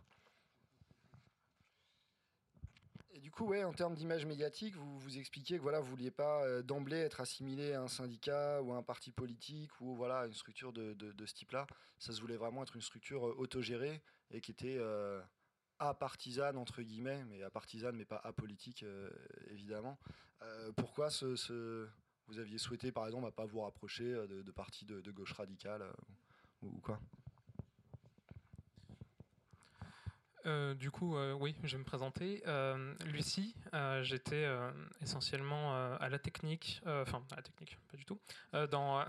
Et 3.11 3.19
du 3.31 3.35
coup, 3.35 3.45
ouais, 3.45 3.63
en 3.63 3.71
termes 3.71 3.95
d'image 3.95 4.25
médiatique, 4.25 4.75
vous 4.75 4.99
vous 4.99 5.17
expliquiez 5.17 5.55
que 5.55 5.61
voilà, 5.61 5.79
vous 5.79 5.89
vouliez 5.89 6.11
pas 6.11 6.43
euh, 6.43 6.61
d'emblée 6.61 6.97
être 6.97 7.21
assimilé 7.21 7.71
à 7.71 7.81
un 7.81 7.87
syndicat 7.87 8.61
ou 8.61 8.73
à 8.73 8.75
un 8.75 8.83
parti 8.83 9.09
politique 9.09 9.71
ou 9.79 9.95
voilà 9.95 10.25
une 10.25 10.33
structure 10.33 10.73
de, 10.73 10.93
de- 10.95 11.25
ce 11.25 11.33
type-là. 11.33 11.65
Ça 11.97 12.11
se 12.11 12.19
voulait 12.19 12.35
vraiment 12.35 12.61
être 12.61 12.75
une 12.75 12.81
structure 12.81 13.25
euh, 13.25 13.33
autogérée 13.37 14.01
et 14.31 14.41
qui 14.41 14.51
était 14.51 14.75
euh, 14.77 15.21
apartisane 15.79 16.57
entre 16.57 16.81
guillemets, 16.81 17.23
mais 17.23 17.41
apartisane 17.41 17.95
mais 17.95 18.03
pas 18.03 18.19
apolitique 18.21 18.83
évidemment. 19.47 19.97
Pourquoi 20.75 21.09
ce, 21.09 21.87
vous 22.27 22.37
aviez 22.37 22.57
souhaité 22.57 22.91
par 22.91 23.05
exemple 23.05 23.27
à 23.27 23.31
pas 23.31 23.45
vous 23.45 23.61
rapprocher 23.61 24.11
de, 24.11 24.41
de 24.41 24.51
partis 24.51 24.83
de, 24.83 25.09
gauche 25.11 25.31
radicale 25.31 25.85
ou 26.61 26.81
quoi? 26.81 26.99
Euh, 30.45 30.73
du 30.73 30.91
coup, 30.91 31.15
euh, 31.15 31.33
oui, 31.33 31.55
je 31.63 31.75
vais 31.75 31.79
me 31.79 31.83
présenter. 31.83 32.41
Euh, 32.47 32.93
Lucie, 33.05 33.55
euh, 33.73 34.03
j'étais 34.03 34.47
essentiellement 35.01 35.75
à 35.95 36.09
la 36.09 36.19
technique, 36.19 36.81
enfin 36.85 37.23
à 37.31 37.37
la 37.37 37.41
technique, 37.41 37.77
pas 37.89 37.97
du 37.97 38.05
tout, 38.05 38.19
dans, 38.71 39.05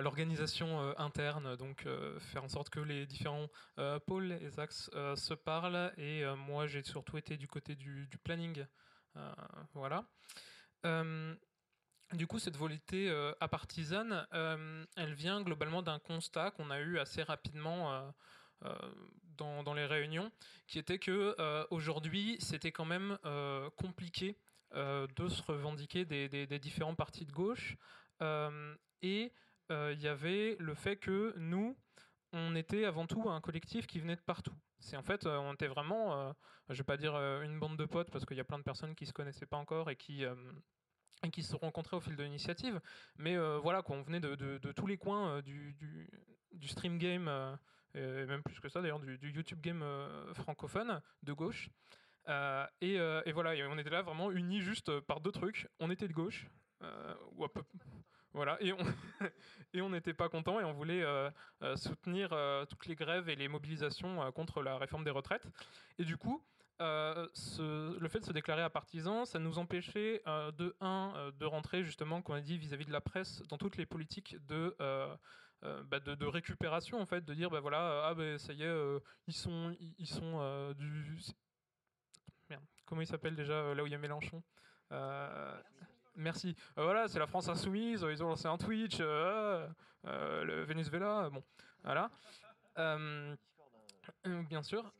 l'organisation 0.00 0.98
interne, 0.98 1.56
donc 1.56 1.86
faire 2.20 2.44
en 2.44 2.48
sorte 2.48 2.70
que 2.70 2.80
les 2.80 3.06
différents 3.06 3.48
pôles, 4.06 4.24
les 4.24 4.58
axes 4.58 4.90
se 4.92 5.34
parlent. 5.34 5.92
Et 5.96 6.24
moi, 6.36 6.66
j'ai 6.66 6.82
surtout 6.82 7.16
été 7.16 7.36
du 7.36 7.48
côté 7.48 7.74
du, 7.76 8.08
planning, 8.24 8.64
voilà. 9.74 10.04
Du 12.12 12.26
coup, 12.26 12.38
cette 12.38 12.56
volonté 12.58 13.10
apartisane, 13.40 14.26
euh, 14.34 14.84
elle 14.96 15.14
vient 15.14 15.40
globalement 15.40 15.80
d'un 15.80 15.98
constat 15.98 16.50
qu'on 16.50 16.70
a 16.70 16.78
eu 16.80 16.98
assez 16.98 17.22
rapidement. 17.22 18.12
Euh, 18.64 18.74
euh, 19.40 19.62
dans, 19.62 19.74
les 19.74 19.86
réunions, 19.86 20.30
qui 20.66 20.78
était 20.78 20.98
que 20.98 21.34
euh, 21.38 21.64
aujourd'hui 21.70 22.36
c'était 22.40 22.70
quand 22.72 22.84
même 22.84 23.18
euh, 23.24 23.68
compliqué 23.76 24.36
euh, 24.74 25.06
de 25.16 25.28
se 25.28 25.42
revendiquer 25.42 26.04
des, 26.04 26.58
différents 26.58 26.94
partis 26.94 27.24
de 27.24 27.32
gauche, 27.32 27.76
Euh, 28.20 28.76
et 29.00 29.32
euh, 29.72 29.92
il 29.94 30.00
y 30.00 30.06
avait 30.06 30.56
le 30.60 30.74
fait 30.74 30.96
que 30.96 31.34
nous 31.38 31.76
on 32.32 32.54
était 32.54 32.84
avant 32.84 33.06
tout 33.06 33.28
un 33.28 33.40
collectif 33.40 33.88
qui 33.88 33.98
venait 33.98 34.14
de 34.14 34.20
partout. 34.20 34.54
C'est 34.78 34.96
en 34.96 35.02
fait, 35.02 35.26
on 35.26 35.54
était 35.54 35.66
vraiment, 35.66 36.34
je 36.68 36.76
vais 36.78 36.84
pas 36.84 36.96
dire 36.96 37.14
une 37.42 37.58
bande 37.58 37.76
de 37.76 37.84
potes 37.84 38.10
parce 38.10 38.24
qu'il 38.24 38.36
y 38.36 38.40
a 38.40 38.44
plein 38.44 38.58
de 38.58 38.64
personnes 38.64 38.94
qui 38.94 39.06
se 39.06 39.12
connaissaient 39.12 39.46
pas 39.46 39.56
encore 39.56 39.90
et 39.90 39.96
qui 39.96 40.24
et 41.24 41.30
qui 41.30 41.42
se 41.42 41.56
rencontraient 41.56 41.96
au 41.96 42.00
fil 42.00 42.16
de 42.16 42.22
l'initiative. 42.22 42.80
Mais 43.16 43.36
voilà, 43.58 43.82
quoi, 43.82 43.96
on 43.96 44.02
venait 44.02 44.20
de, 44.20 44.72
tous 44.72 44.86
les 44.86 44.98
coins 44.98 45.42
du, 45.42 46.68
stream 46.68 46.98
game, 46.98 47.28
et 47.94 48.26
même 48.26 48.42
plus 48.42 48.60
que 48.60 48.68
ça 48.68 48.80
d'ailleurs, 48.80 49.00
du, 49.00 49.18
YouTube 49.30 49.60
game 49.60 49.84
francophone 50.34 51.00
de 51.22 51.32
gauche. 51.32 51.68
Et, 52.80 52.94
et, 52.94 53.32
voilà, 53.32 53.52
on 53.68 53.78
était 53.78 53.90
là 53.90 54.02
vraiment 54.02 54.30
unis 54.30 54.60
juste 54.60 55.00
par 55.00 55.20
deux 55.20 55.32
trucs. 55.32 55.68
On 55.80 55.90
était 55.90 56.08
de 56.08 56.12
gauche, 56.12 56.46
voilà, 58.34 58.58
et 59.74 59.82
on 59.82 59.90
n'était 59.90 60.14
pas 60.14 60.28
content 60.28 60.60
et 60.60 60.64
on 60.64 60.72
voulait 60.72 61.02
euh, 61.02 61.30
euh, 61.62 61.76
soutenir 61.76 62.30
euh, 62.32 62.64
toutes 62.64 62.86
les 62.86 62.94
grèves 62.94 63.28
et 63.28 63.36
les 63.36 63.48
mobilisations 63.48 64.30
contre 64.32 64.62
la 64.62 64.78
réforme 64.78 65.04
des 65.04 65.10
retraites. 65.10 65.46
Et 65.98 66.04
du 66.04 66.16
coup, 66.16 66.42
le 66.80 68.08
fait 68.08 68.20
de 68.20 68.24
se 68.24 68.32
déclarer 68.32 68.62
à 68.62 68.70
partisan, 68.70 69.24
ça 69.24 69.38
nous 69.38 69.58
empêchait 69.58 70.22
de 70.26 70.74
un 70.80 71.30
de 71.38 71.44
rentrer 71.44 71.84
justement, 71.84 72.22
comme 72.22 72.34
on 72.34 72.38
a 72.38 72.40
dit, 72.40 72.58
vis-à-vis 72.58 72.86
de 72.86 72.92
la 72.92 73.00
presse, 73.00 73.42
dans 73.48 73.58
toutes 73.58 73.76
les 73.76 73.86
politiques 73.86 74.36
de 74.46 74.74
bah, 75.62 76.00
de, 76.00 76.26
récupération 76.26 77.00
en 77.00 77.06
fait, 77.06 77.24
de 77.24 77.34
dire 77.34 77.50
bah 77.50 77.60
voilà, 77.60 78.06
ah 78.06 78.14
ben 78.14 78.38
ça 78.38 78.52
y 78.52 78.62
est, 78.62 79.00
ils 79.26 79.34
sont 79.34 79.76
ils 79.98 80.06
sont 80.06 80.72
du 80.74 81.18
comment 82.84 83.00
il 83.00 83.06
s'appelle 83.06 83.36
déjà 83.36 83.74
là 83.74 83.82
où 83.82 83.86
il 83.86 83.92
y 83.92 83.94
a 83.94 83.98
Mélenchon 83.98 84.42
Merci. 86.16 86.54
Euh, 86.78 86.84
voilà, 86.84 87.08
c'est 87.08 87.18
la 87.18 87.26
France 87.26 87.48
insoumise. 87.48 88.04
Ils 88.08 88.22
ont 88.22 88.28
lancé 88.28 88.46
un 88.46 88.58
Twitch. 88.58 88.98
Euh, 89.00 89.66
euh, 90.06 90.44
le 90.44 90.64
Venezuela. 90.64 91.30
Bon, 91.30 91.42
voilà. 91.82 92.10
bien 94.48 94.62
sûr. 94.62 94.92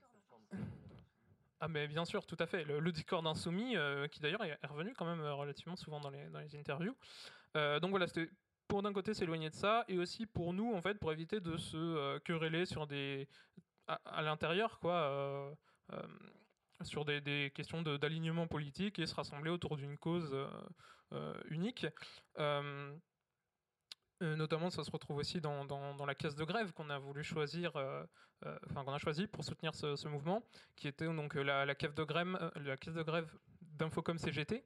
Ah 1.60 1.68
mais 1.68 1.86
bien 1.86 2.04
sûr, 2.04 2.26
tout 2.26 2.36
à 2.40 2.46
fait. 2.46 2.64
Le, 2.64 2.92
Discord 2.92 3.24
insoumis, 3.26 3.76
qui 4.10 4.20
d'ailleurs 4.20 4.42
est 4.44 4.58
revenu 4.66 4.94
quand 4.94 5.06
même 5.06 5.20
relativement 5.20 5.76
souvent 5.76 6.00
dans 6.00 6.10
les, 6.10 6.28
dans 6.28 6.40
les 6.40 6.56
interviews. 6.56 6.96
donc 7.54 7.90
voilà, 7.90 8.06
c'était 8.06 8.28
pour 8.68 8.82
d'un 8.82 8.92
côté 8.92 9.14
s'éloigner 9.14 9.50
de 9.50 9.54
ça, 9.54 9.84
et 9.88 9.98
aussi 9.98 10.26
pour 10.26 10.52
nous, 10.52 10.72
en 10.72 10.80
fait, 10.82 10.98
pour 10.98 11.12
éviter 11.12 11.40
de 11.40 11.56
se 11.56 12.18
quereller 12.18 12.66
sur 12.66 12.86
des... 12.86 13.28
à, 13.86 14.22
l'intérieur, 14.22 14.78
quoi 14.80 15.54
sur 16.84 17.04
des, 17.04 17.52
questions 17.54 17.82
d'alignement 17.82 18.46
politique 18.46 18.98
et 18.98 19.06
se 19.06 19.14
rassembler 19.14 19.50
autour 19.50 19.76
d'une 19.76 19.98
cause 19.98 20.30
euh, 20.32 20.48
euh, 21.12 21.34
unique. 21.50 21.86
Euh, 22.38 22.94
notamment, 24.20 24.70
ça 24.70 24.84
se 24.84 24.90
retrouve 24.90 25.16
aussi 25.16 25.40
dans, 25.40 25.66
la 26.06 26.14
caisse 26.14 26.36
de 26.36 26.44
grève 26.44 26.72
qu'on 26.72 26.90
a 26.90 26.98
voulu 26.98 27.24
choisir, 27.24 27.72
enfin 28.70 28.84
qu'on 28.84 28.92
a 28.92 28.98
choisi 28.98 29.26
pour 29.26 29.44
soutenir 29.44 29.74
ce, 29.74 30.06
mouvement, 30.06 30.44
qui 30.76 30.86
était 30.86 31.06
donc 31.06 31.34
la, 31.34 31.66
la, 31.66 31.74
de 31.74 32.04
grève, 32.04 32.52
la 32.54 32.76
caisse 32.76 32.94
de 32.94 33.02
grève 33.02 33.28
d'Infocom 33.60 34.18
CGT, 34.18 34.64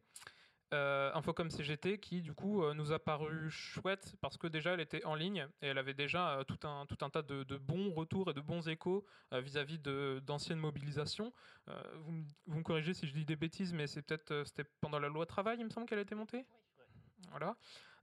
euh, 0.75 1.13
Infocom 1.15 1.49
CGT 1.49 1.99
qui 1.99 2.23
du 2.23 2.35
coup 2.35 2.65
euh, 2.65 2.75
nous 2.75 2.91
a 2.91 2.99
paru 2.99 3.49
chouette 3.51 4.17
parce 4.21 4.37
que 4.37 4.49
déjà 4.49 4.73
elle 4.73 4.81
était 4.81 5.05
en 5.05 5.15
ligne 5.15 5.47
et 5.63 5.69
elle 5.69 5.79
avait 5.79 5.95
déjà 5.95 6.39
euh, 6.39 6.45
tout, 6.45 6.59
un, 6.67 6.87
tout 6.87 6.99
un 7.03 7.11
tas 7.11 7.23
de, 7.23 7.45
bons 7.57 7.93
retours 7.93 8.31
et 8.31 8.35
de 8.35 8.41
bons 8.41 8.69
échos 8.69 9.07
vis-à-vis 9.33 9.79
d'anciennes 9.79 10.59
mobilisations. 10.59 11.33
Vous, 11.67 12.25
vous, 12.47 12.59
me 12.59 12.63
corrigez 12.63 12.95
si 12.95 13.07
je 13.07 13.13
dis 13.13 13.25
des 13.25 13.37
bêtises, 13.37 13.73
mais 13.73 13.87
c'est 13.87 14.03
peut-être 14.03 14.43
c'était 14.45 14.69
pendant 14.81 14.99
la 14.99 15.09
loi 15.09 15.27
travail, 15.27 15.59
il 15.61 15.65
me 15.65 15.71
semble 15.71 15.87
qu'elle 15.87 15.99
a 15.99 16.03
été 16.03 16.15
montée? 16.15 16.45
Voilà. 17.31 17.57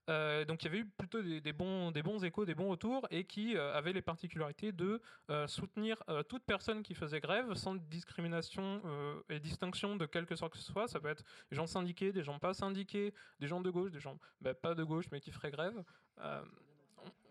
Euh, 0.10 0.43
donc 0.45 0.63
il 0.63 0.65
y 0.65 0.67
avait 0.67 0.79
eu 0.79 0.86
plutôt 0.86 1.22
des, 1.22 1.53
bons, 1.53 1.91
échos, 2.24 2.45
des 2.45 2.55
bons 2.55 2.69
retours, 2.69 3.07
et 3.10 3.24
qui 3.24 3.55
euh, 3.55 3.74
avaient 3.74 3.93
les 3.93 4.01
particularités 4.01 4.72
de 4.72 5.01
euh, 5.29 5.48
soutenir 5.48 6.03
toute 6.27 6.43
personne 6.43 6.83
qui 6.83 6.93
faisait 6.93 7.19
grève 7.19 7.53
sans 7.53 7.75
discrimination 7.75 8.81
et 9.29 9.39
distinction 9.39 9.95
de 9.95 10.05
quelque 10.05 10.36
sorte 10.36 10.53
que 10.53 10.60
ce 10.60 10.72
soit. 10.72 10.88
Ça 10.88 11.00
peut 11.00 11.10
être 11.10 11.24
des 11.50 11.55
gens 11.55 11.67
syndiqués, 11.67 12.12
des 12.12 12.24
gens 12.24 12.39
pas 12.39 12.53
syndiqués, 12.53 13.13
des 13.39 13.48
gens 13.48 13.62
de 13.62 13.69
gauche, 13.69 13.91
des 13.91 14.00
gens 14.00 14.17
bah, 14.41 14.53
pas 14.53 14.75
de 14.75 14.83
gauche 14.83 15.05
mais 15.12 15.19
qui 15.19 15.31
feraient 15.31 15.51
grève. 15.51 15.83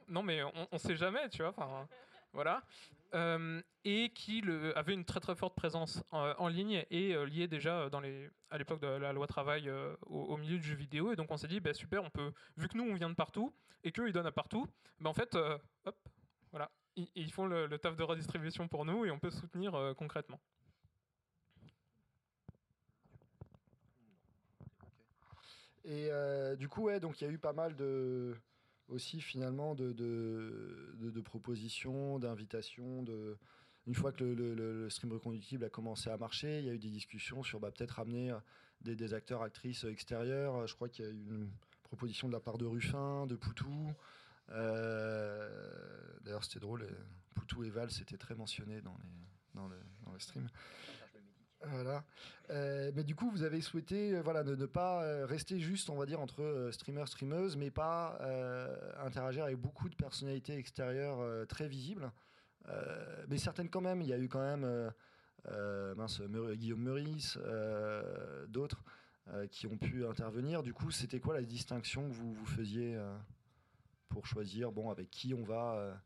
non 0.09 0.23
mais 0.23 0.43
on, 0.43 0.69
ne 0.73 0.79
sait 0.79 0.97
jamais, 0.97 1.29
tu 1.29 1.43
vois. 1.43 1.88
Voilà. 2.33 2.62
Euh, 3.14 3.61
et 3.85 4.11
qui 4.11 4.42
avait 4.75 4.95
une 4.95 5.04
très 5.04 5.21
très 5.21 5.35
forte 5.35 5.54
présence 5.54 6.02
en, 6.12 6.49
ligne 6.49 6.85
et 6.90 7.14
euh, 7.14 7.25
liée 7.25 7.49
déjà 7.49 7.90
dans 7.90 8.00
les, 8.00 8.31
à 8.49 8.57
l'époque 8.57 8.81
de 8.81 8.87
la 8.87 9.12
loi 9.12 9.26
travail 9.26 9.69
euh, 9.69 9.95
au, 10.07 10.37
milieu 10.37 10.57
du 10.59 10.62
jeu 10.62 10.76
vidéo. 10.76 11.12
Et 11.12 11.16
donc 11.16 11.31
on 11.31 11.37
s'est 11.37 11.49
dit, 11.49 11.61
bah, 11.61 11.75
super, 11.75 12.04
on 12.04 12.11
peut, 12.11 12.33
vu 12.57 12.69
que 12.69 12.78
nous 12.78 12.85
on 12.85 12.95
vient 12.95 13.11
de 13.11 13.14
partout 13.14 13.52
et 13.83 13.92
qu'eux 13.92 14.07
ils 14.07 14.12
donnent 14.12 14.26
à 14.26 14.33
partout, 14.33 14.66
bah, 15.00 15.11
en 15.11 15.14
fait, 15.14 15.35
hop, 15.35 15.97
voilà, 16.52 16.71
ils, 16.97 17.33
font 17.33 17.47
le, 17.47 17.69
taf 17.76 17.97
de 17.97 18.02
redistribution 18.02 18.69
pour 18.69 18.85
nous 18.85 19.04
et 19.04 19.11
on 19.11 19.19
peut 19.19 19.31
soutenir 19.31 19.95
concrètement. 19.99 20.40
Et 25.85 26.09
du 26.57 26.69
coup, 26.69 26.88
il 26.88 27.00
y 27.21 27.25
a 27.25 27.28
eu 27.28 27.38
pas 27.38 27.52
mal 27.52 27.75
de, 27.75 28.37
aussi 28.89 29.21
finalement 29.21 29.75
de, 29.75 29.93
de, 29.93 31.21
propositions, 31.21 32.19
d'invitations. 32.19 33.03
De... 33.03 33.39
Une 33.87 33.95
fois 33.95 34.12
que 34.12 34.25
le, 34.25 34.89
stream 34.91 35.12
reconductible 35.12 35.65
a 35.65 35.71
commencé 35.71 36.11
à 36.11 36.17
marcher, 36.17 36.59
il 36.59 36.67
y 36.67 36.71
a 36.71 36.75
eu 36.75 36.79
des 36.79 36.91
discussions 36.91 37.43
sur 37.43 37.61
bah, 37.61 37.71
peut-être 37.71 37.99
amener 37.99 38.35
des, 38.81 38.97
des, 38.97 39.15
acteurs, 39.15 39.43
actrices 39.43 39.85
extérieurs. 39.85 40.67
Je 40.67 40.75
crois 40.75 40.89
qu'il 40.89 41.05
y 41.05 41.09
a 41.09 41.11
eu 41.11 41.15
une 41.15 41.51
proposition 41.83 42.29
de 42.29 42.33
la 42.33 42.41
part 42.41 42.59
de 42.59 42.67
Ruffin, 42.67 43.27
de 43.27 43.37
Poutou. 43.37 43.93
Euh, 44.51 45.49
d'ailleurs, 46.23 46.45
c'était 46.45 46.61
drôle, 46.61 46.87
Poutou 47.35 47.65
et 47.65 47.71
Val, 47.71 47.91
c'était 47.91 48.17
très 48.17 48.35
mentionné 48.35 48.81
dans, 48.81 48.97
les, 48.99 49.55
dans, 49.55 49.69
le, 49.69 49.77
dans 50.05 50.12
le 50.12 50.19
stream. 50.19 50.49
Euh, 52.50 52.90
mais 52.95 53.04
du 53.04 53.14
coup, 53.14 53.31
vous 53.31 53.42
avez 53.42 53.61
souhaité 53.61 54.14
euh, 54.14 54.23
voilà, 54.23 54.42
ne, 54.45 54.66
pas 54.66 55.02
euh, 55.02 55.26
rester 55.26 55.59
juste, 55.59 55.90
on 55.90 55.97
va 55.97 56.07
dire, 56.07 56.21
entre 56.21 56.69
streamers, 56.73 57.09
streameuses, 57.09 57.57
mais 57.57 57.71
pas 57.71 58.19
interagir 58.99 59.45
avec 59.45 59.57
beaucoup 59.57 59.88
de 59.88 59.95
personnalités 59.95 60.57
extérieures 60.57 61.47
très 61.47 61.69
visibles. 61.69 62.11
mais 63.28 63.38
certaines 63.38 63.69
quand 63.69 63.81
même. 63.81 64.02
Il 64.02 64.09
y 64.09 64.12
a 64.12 64.19
eu 64.19 64.28
quand 64.28 64.40
même 64.40 64.92
mince, 65.97 66.21
Guillaume 66.54 66.83
Meurice, 66.83 67.38
d'autres 68.49 68.85
qui 69.50 69.66
ont 69.66 69.78
pu 69.78 70.07
intervenir. 70.07 70.62
Du 70.62 70.73
coup, 70.73 70.90
c'était 70.90 71.21
quoi 71.21 71.35
la 71.35 71.42
distinction 71.42 72.09
que 72.09 72.14
vous, 72.14 72.33
vous 72.33 72.47
faisiez 72.47 72.99
pour 74.09 74.26
choisir 74.26 74.73
bon, 74.73 74.90
avec 74.90 75.11
qui 75.11 75.35
on 75.35 75.42
va, 75.42 76.00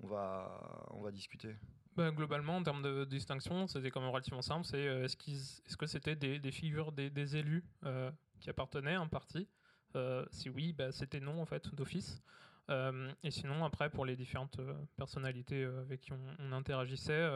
on 0.00 0.06
va, 0.06 0.86
on 0.90 1.02
va 1.02 1.10
discuter? 1.10 1.56
Bah, 1.98 2.12
globalement, 2.12 2.58
en 2.58 2.62
termes 2.62 2.82
de 2.82 3.04
distinction, 3.04 3.66
c'était 3.66 3.90
quand 3.90 4.00
même 4.00 4.10
relativement 4.10 4.40
simple. 4.40 4.64
C'est 4.64 4.86
euh, 4.86 5.04
est-ce, 5.04 5.76
que 5.76 5.86
c'était 5.88 6.14
des, 6.14 6.52
figures 6.52 6.92
des, 6.92 7.36
élus 7.36 7.64
euh, 7.84 8.08
qui 8.38 8.48
appartenaient 8.48 8.94
à 8.94 9.00
un 9.00 9.08
parti? 9.08 9.48
Euh, 9.96 10.24
Si 10.30 10.48
oui, 10.48 10.72
bah, 10.72 10.92
c'était 10.92 11.18
non 11.18 11.42
en 11.42 11.44
fait 11.44 11.74
d'office. 11.74 12.22
et 12.68 13.30
sinon, 13.32 13.64
après, 13.64 13.90
pour 13.90 14.06
les 14.06 14.14
différentes 14.14 14.60
personnalités 14.96 15.64
avec 15.64 16.02
qui 16.02 16.12
on, 16.12 16.52
interagissait, 16.52 17.28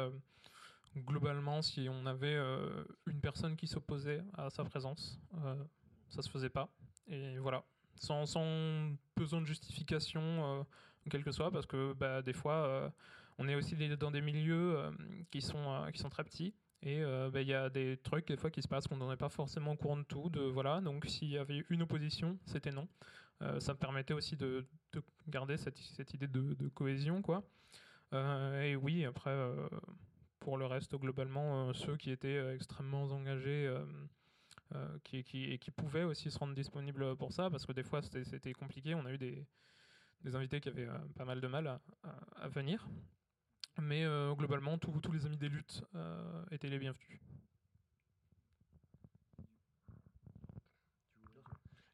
globalement, 0.97 1.61
si 1.61 1.88
on 1.90 2.07
avait 2.07 2.38
une 3.07 3.21
personne 3.21 3.57
qui 3.57 3.66
s'opposait 3.66 4.23
à 4.38 4.49
sa 4.49 4.62
présence, 4.62 5.19
ça 6.09 6.23
se 6.23 6.31
faisait 6.31 6.50
pas. 6.50 6.69
Et 7.09 7.37
voilà, 7.38 7.64
sans, 7.97 8.95
besoin 9.16 9.40
de 9.40 9.47
justification, 9.47 10.64
quel 11.11 11.25
que 11.25 11.33
soit, 11.33 11.50
parce 11.50 11.66
que 11.66 11.95
bah, 11.95 12.23
des 12.23 12.33
fois 12.33 12.92
on 13.39 13.49
est 13.49 13.55
aussi 13.55 13.77
dans 13.97 14.11
des 14.11 14.21
milieux 14.21 14.77
euh, 14.77 14.91
qui, 15.31 15.41
sont, 15.41 15.59
euh, 15.59 15.91
qui 15.91 15.99
sont 15.99 16.11
très 16.11 16.25
petits. 16.25 16.55
Et 16.83 17.03
euh, 17.03 17.31
bah, 17.31 17.41
il 17.43 17.49
y 17.49 17.55
a 17.55 17.71
des 17.71 17.97
trucs 17.97 18.27
des 18.27 18.37
fois 18.37 18.51
qui 18.51 18.61
se 18.61 18.69
passent 18.69 18.87
qu'on 18.87 18.97
n'en 18.97 19.12
est 19.12 19.17
pas 19.17 19.29
forcément 19.29 19.73
au 19.73 19.77
courant 19.77 19.97
de 19.97 20.03
tout. 20.03 20.29
De, 20.31 20.41
voilà. 20.41 20.81
Donc 20.81 21.07
s'il 21.07 21.29
y 21.29 21.39
avait 21.39 21.65
une 21.71 21.83
opposition, 21.83 22.39
c'était 22.47 22.73
non. 22.73 22.89
ça 23.59 23.73
me 23.73 23.79
permettait 23.79 24.15
aussi 24.15 24.37
de, 24.37 24.67
garder 25.29 25.57
cette, 25.57 25.79
cette 25.79 26.12
idée 26.15 26.29
de, 26.29 26.69
cohésion. 26.69 27.23
Quoi. 27.23 27.45
et 28.12 28.77
oui, 28.77 29.05
après, 29.05 29.37
pour 30.41 30.59
le 30.59 30.67
reste, 30.67 30.97
globalement, 30.97 31.73
ceux 31.73 31.97
qui 31.97 32.11
étaient 32.11 32.55
extrêmement 32.55 33.05
engagés, 33.05 33.73
qui, 35.05 35.23
qui, 35.23 35.53
et 35.53 35.59
qui 35.59 35.71
pouvaient 35.71 36.05
aussi 36.05 36.31
se 36.33 36.39
rendre 36.39 36.55
disponibles 36.55 37.17
pour 37.17 37.33
ça, 37.33 37.49
parce 37.49 37.65
que 37.65 37.73
des 37.73 37.85
fois 37.85 38.03
c'était 38.03 38.53
compliqué. 38.53 38.97
On 38.97 39.07
a 39.07 39.12
eu 39.12 39.19
des, 39.19 39.47
des 40.23 40.35
invités 40.35 40.61
qui 40.61 40.69
avaient 40.69 40.89
pas 41.17 41.25
mal 41.25 41.41
de 41.41 41.47
mal 41.47 41.81
à 42.37 42.49
venir. 42.49 42.89
Mais 43.81 44.05
euh, 44.05 44.35
globalement, 44.35 44.76
tous 44.76 45.12
les 45.12 45.25
amis 45.25 45.38
des 45.38 45.49
luttes 45.49 45.83
euh, 45.95 46.45
étaient 46.50 46.69
les 46.69 46.79
bienvenus. 46.79 47.21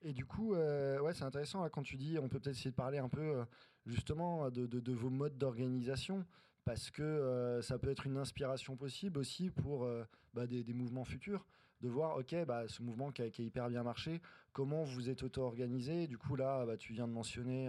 Et 0.02 0.12
du 0.12 0.24
coup, 0.24 0.54
euh, 0.54 0.98
ouais, 1.00 1.12
c'est 1.14 1.24
intéressant 1.24 1.68
quand 1.68 1.82
tu 1.82 1.96
dis, 1.96 2.18
on 2.18 2.28
peut 2.28 2.40
peut-être 2.40 2.56
essayer 2.56 2.70
de 2.70 2.76
parler 2.76 2.98
un 2.98 3.08
peu 3.08 3.44
justement 3.86 4.50
de, 4.50 4.92
vos 4.92 5.10
modes 5.10 5.36
d'organisation, 5.38 6.24
parce 6.64 6.90
que 6.90 7.60
ça 7.62 7.78
peut 7.78 7.90
être 7.90 8.06
une 8.06 8.16
inspiration 8.16 8.76
possible 8.76 9.18
aussi 9.18 9.50
pour 9.50 9.88
bah, 10.34 10.46
des, 10.46 10.64
mouvements 10.72 11.04
futurs, 11.04 11.44
de 11.80 11.88
voir, 11.88 12.16
ok, 12.16 12.44
bah, 12.46 12.68
ce 12.68 12.82
mouvement 12.82 13.10
qui 13.10 13.22
a, 13.22 13.26
hyper 13.26 13.68
bien 13.68 13.82
marché, 13.82 14.20
comment 14.52 14.84
vous 14.84 15.10
êtes 15.10 15.22
auto-organisé. 15.22 16.06
Du 16.06 16.16
coup, 16.16 16.36
là, 16.36 16.64
bah, 16.64 16.76
tu 16.76 16.92
viens 16.92 17.08
de 17.08 17.12
mentionner 17.12 17.68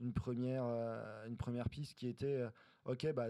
une, 0.00 0.12
première, 0.12 0.64
une 1.26 1.36
première 1.36 1.68
piste 1.68 1.94
qui 1.94 2.08
était 2.08 2.44
ok, 2.84 3.12
bah, 3.12 3.28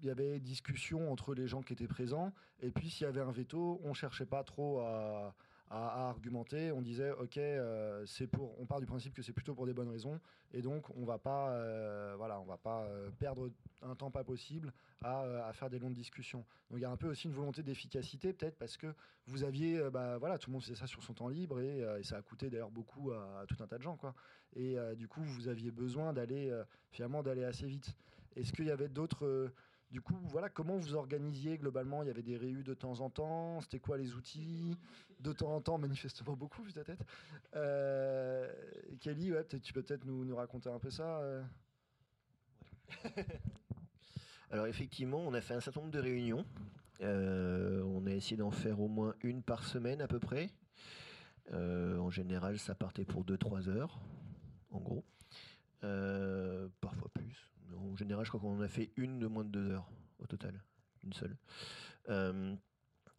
il 0.00 0.06
y 0.06 0.10
avait 0.10 0.38
discussion 0.38 1.10
entre 1.10 1.34
les 1.34 1.48
gens 1.48 1.62
qui 1.62 1.72
étaient 1.72 1.88
présents, 1.88 2.32
et 2.60 2.70
puis 2.70 2.90
s'il 2.90 3.04
y 3.04 3.08
avait 3.08 3.20
un 3.20 3.30
veto, 3.30 3.80
on 3.84 3.94
cherchait 3.94 4.26
pas 4.26 4.44
trop 4.44 4.80
à, 4.80 5.34
argumenter. 5.70 6.72
On 6.72 6.80
disait, 6.80 7.10
ok, 7.10 7.36
euh, 7.36 8.02
c'est 8.06 8.26
pour, 8.26 8.58
on 8.58 8.64
part 8.64 8.80
du 8.80 8.86
principe 8.86 9.12
que 9.12 9.20
c'est 9.20 9.34
plutôt 9.34 9.54
pour 9.54 9.66
des 9.66 9.74
bonnes 9.74 9.90
raisons, 9.90 10.18
et 10.52 10.62
donc 10.62 10.88
on 10.96 11.04
va 11.04 11.18
pas, 11.18 11.50
euh, 11.50 12.14
voilà, 12.16 12.40
on 12.40 12.44
va 12.44 12.56
pas 12.56 12.84
euh, 12.84 13.10
perdre 13.18 13.50
un 13.82 13.94
temps 13.94 14.10
pas 14.10 14.24
possible 14.24 14.72
à, 15.02 15.20
à, 15.46 15.52
faire 15.52 15.68
des 15.68 15.78
longues 15.78 15.92
discussions. 15.92 16.44
Donc 16.70 16.78
il 16.78 16.82
y 16.82 16.86
a 16.86 16.90
un 16.90 16.96
peu 16.96 17.08
aussi 17.08 17.26
une 17.26 17.34
volonté 17.34 17.62
d'efficacité, 17.62 18.32
peut-être 18.32 18.56
parce 18.56 18.78
que 18.78 18.94
vous 19.26 19.44
aviez, 19.44 19.90
bah, 19.90 20.16
voilà, 20.16 20.38
tout 20.38 20.48
le 20.48 20.54
monde 20.54 20.62
faisait 20.62 20.74
ça 20.74 20.86
sur 20.86 21.02
son 21.02 21.12
temps 21.12 21.28
libre, 21.28 21.60
et, 21.60 21.84
ça 22.02 22.16
a 22.16 22.22
coûté 22.22 22.48
d'ailleurs 22.48 22.70
beaucoup 22.70 23.12
à, 23.12 23.44
tout 23.46 23.62
un 23.62 23.66
tas 23.66 23.76
de 23.76 23.82
gens, 23.82 23.96
quoi. 23.96 24.14
Et 24.56 24.76
du 24.96 25.06
coup, 25.06 25.22
vous 25.22 25.48
aviez 25.48 25.70
besoin 25.70 26.14
d'aller, 26.14 26.50
finalement, 26.92 27.22
d'aller 27.22 27.44
assez 27.44 27.66
vite. 27.66 27.94
Est-ce 28.38 28.52
qu'il 28.52 28.66
y 28.66 28.70
avait 28.70 28.88
d'autres 28.88 29.52
du 29.90 30.02
coup, 30.02 30.16
voilà, 30.24 30.50
comment 30.50 30.76
vous 30.76 30.94
organisiez 30.94 31.56
globalement? 31.56 32.02
Il 32.02 32.08
y 32.08 32.10
avait 32.10 32.22
des 32.22 32.36
réus 32.36 32.62
de 32.62 32.74
temps 32.74 33.00
en 33.00 33.08
temps 33.08 33.60
C'était 33.62 33.78
quoi 33.78 33.96
les 33.96 34.12
outils? 34.14 34.76
De 35.20 35.32
temps 35.32 35.54
en 35.54 35.62
temps, 35.62 35.78
manifestement 35.78 36.36
beaucoup, 36.36 36.62
vu 36.62 36.74
ta 36.74 36.84
tête. 36.84 37.00
Euh, 37.56 38.52
Kelly, 39.00 39.32
ouais, 39.32 39.46
tu 39.46 39.72
peux 39.72 39.82
peut-être 39.82 40.04
nous, 40.04 40.36
raconter 40.36 40.68
un 40.68 40.78
peu 40.78 40.90
ça 40.90 41.20
euh 41.20 41.42
Alors 44.50 44.66
effectivement, 44.66 45.20
on 45.20 45.34
a 45.34 45.40
fait 45.40 45.54
un 45.54 45.60
certain 45.60 45.80
nombre 45.80 45.92
de 45.92 46.00
réunions. 46.00 46.44
Euh, 47.00 47.82
on 47.82 48.06
a 48.06 48.10
essayé 48.10 48.36
d'en 48.36 48.50
faire 48.50 48.80
au 48.80 48.88
moins 48.88 49.14
une 49.22 49.42
par 49.42 49.64
semaine 49.64 50.02
à 50.02 50.08
peu 50.08 50.18
près. 50.18 50.50
en 51.50 52.10
général, 52.10 52.58
ça 52.58 52.74
partait 52.74 53.04
pour 53.06 53.24
2-3 53.24 53.68
heures, 53.68 54.00
en 54.70 54.80
gros. 54.80 55.04
parfois 56.80 57.08
plus 57.14 57.47
en 57.78 57.96
général, 57.96 58.24
je 58.24 58.30
crois 58.30 58.40
qu'on 58.40 58.56
en 58.56 58.60
a 58.60 58.68
fait 58.68 58.90
une 58.96 59.18
de 59.18 59.26
moins 59.26 59.44
de 59.44 59.50
deux 59.50 59.70
heures 59.70 59.90
au 60.18 60.26
total, 60.26 60.62
une 61.04 61.12
seule. 61.12 61.36
Euh, 62.08 62.54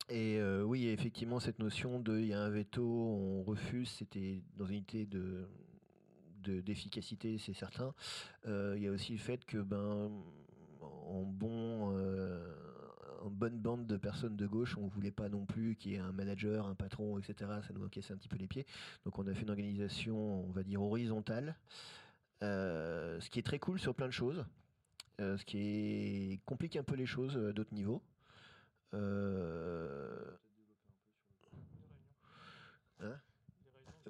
et 0.10 0.40
euh, 0.40 0.64
oui, 0.64 0.88
effectivement, 0.88 1.40
cette 1.40 1.60
notion 1.60 2.00
de 2.00 2.20
il 2.20 2.28
y 2.28 2.34
a 2.34 2.42
un 2.42 2.50
veto, 2.50 2.84
on 2.84 3.44
refuse, 3.44 3.90
c'était 3.90 4.42
dans 4.58 4.66
une 4.66 4.78
idée 4.78 5.06
de 5.06 5.48
d'efficacité, 6.42 7.38
c'est 7.38 7.54
certain. 7.54 7.94
Euh, 8.48 8.74
il 8.78 8.82
y 8.82 8.88
a 8.88 8.92
aussi 8.92 9.12
le 9.12 9.20
fait 9.20 9.46
que 9.46 9.58
ben 9.58 10.10
en 10.82 11.24
bon 11.24 11.94
en 13.22 13.30
bonne 13.30 13.60
bande 13.60 13.88
de 13.88 13.98
personnes 13.98 14.36
de 14.36 14.48
gauche, 14.48 14.78
on 14.78 14.88
voulait 14.88 15.12
pas 15.12 15.30
non 15.30 15.46
plus 15.46 15.76
qu'il 15.76 15.92
y 15.92 15.96
ait 15.96 16.00
un 16.00 16.12
manager, 16.12 16.68
un 16.68 16.76
patron, 16.76 17.18
etc. 17.18 17.52
Ça 17.68 17.74
nous 17.74 17.88
cassait 17.90 18.14
un 18.14 18.18
petit 18.18 18.28
peu 18.28 18.38
les 18.38 18.48
pieds. 18.48 18.66
Donc 19.06 19.20
on 19.20 19.28
a 19.28 19.34
fait 19.34 19.44
une 19.44 19.50
organisation, 19.50 20.46
on 20.48 20.52
va 20.52 20.64
dire 20.64 20.82
horizontale, 20.82 21.56
ce 22.42 23.30
qui 23.30 23.40
est 23.40 23.44
très 23.44 23.60
cool 23.60 23.80
sur 23.80 23.96
plein 23.96 24.08
de 24.08 24.14
choses. 24.14 24.46
Euh, 25.20 25.38
ce 25.38 25.44
qui 25.44 26.40
complique 26.46 26.78
un 26.78 26.84
peu 26.84 26.96
les 26.96 27.06
choses 27.06 27.36
euh, 27.36 27.52
d'autres 27.52 27.74
niveaux. 27.74 28.02
Hein? 33.02 33.16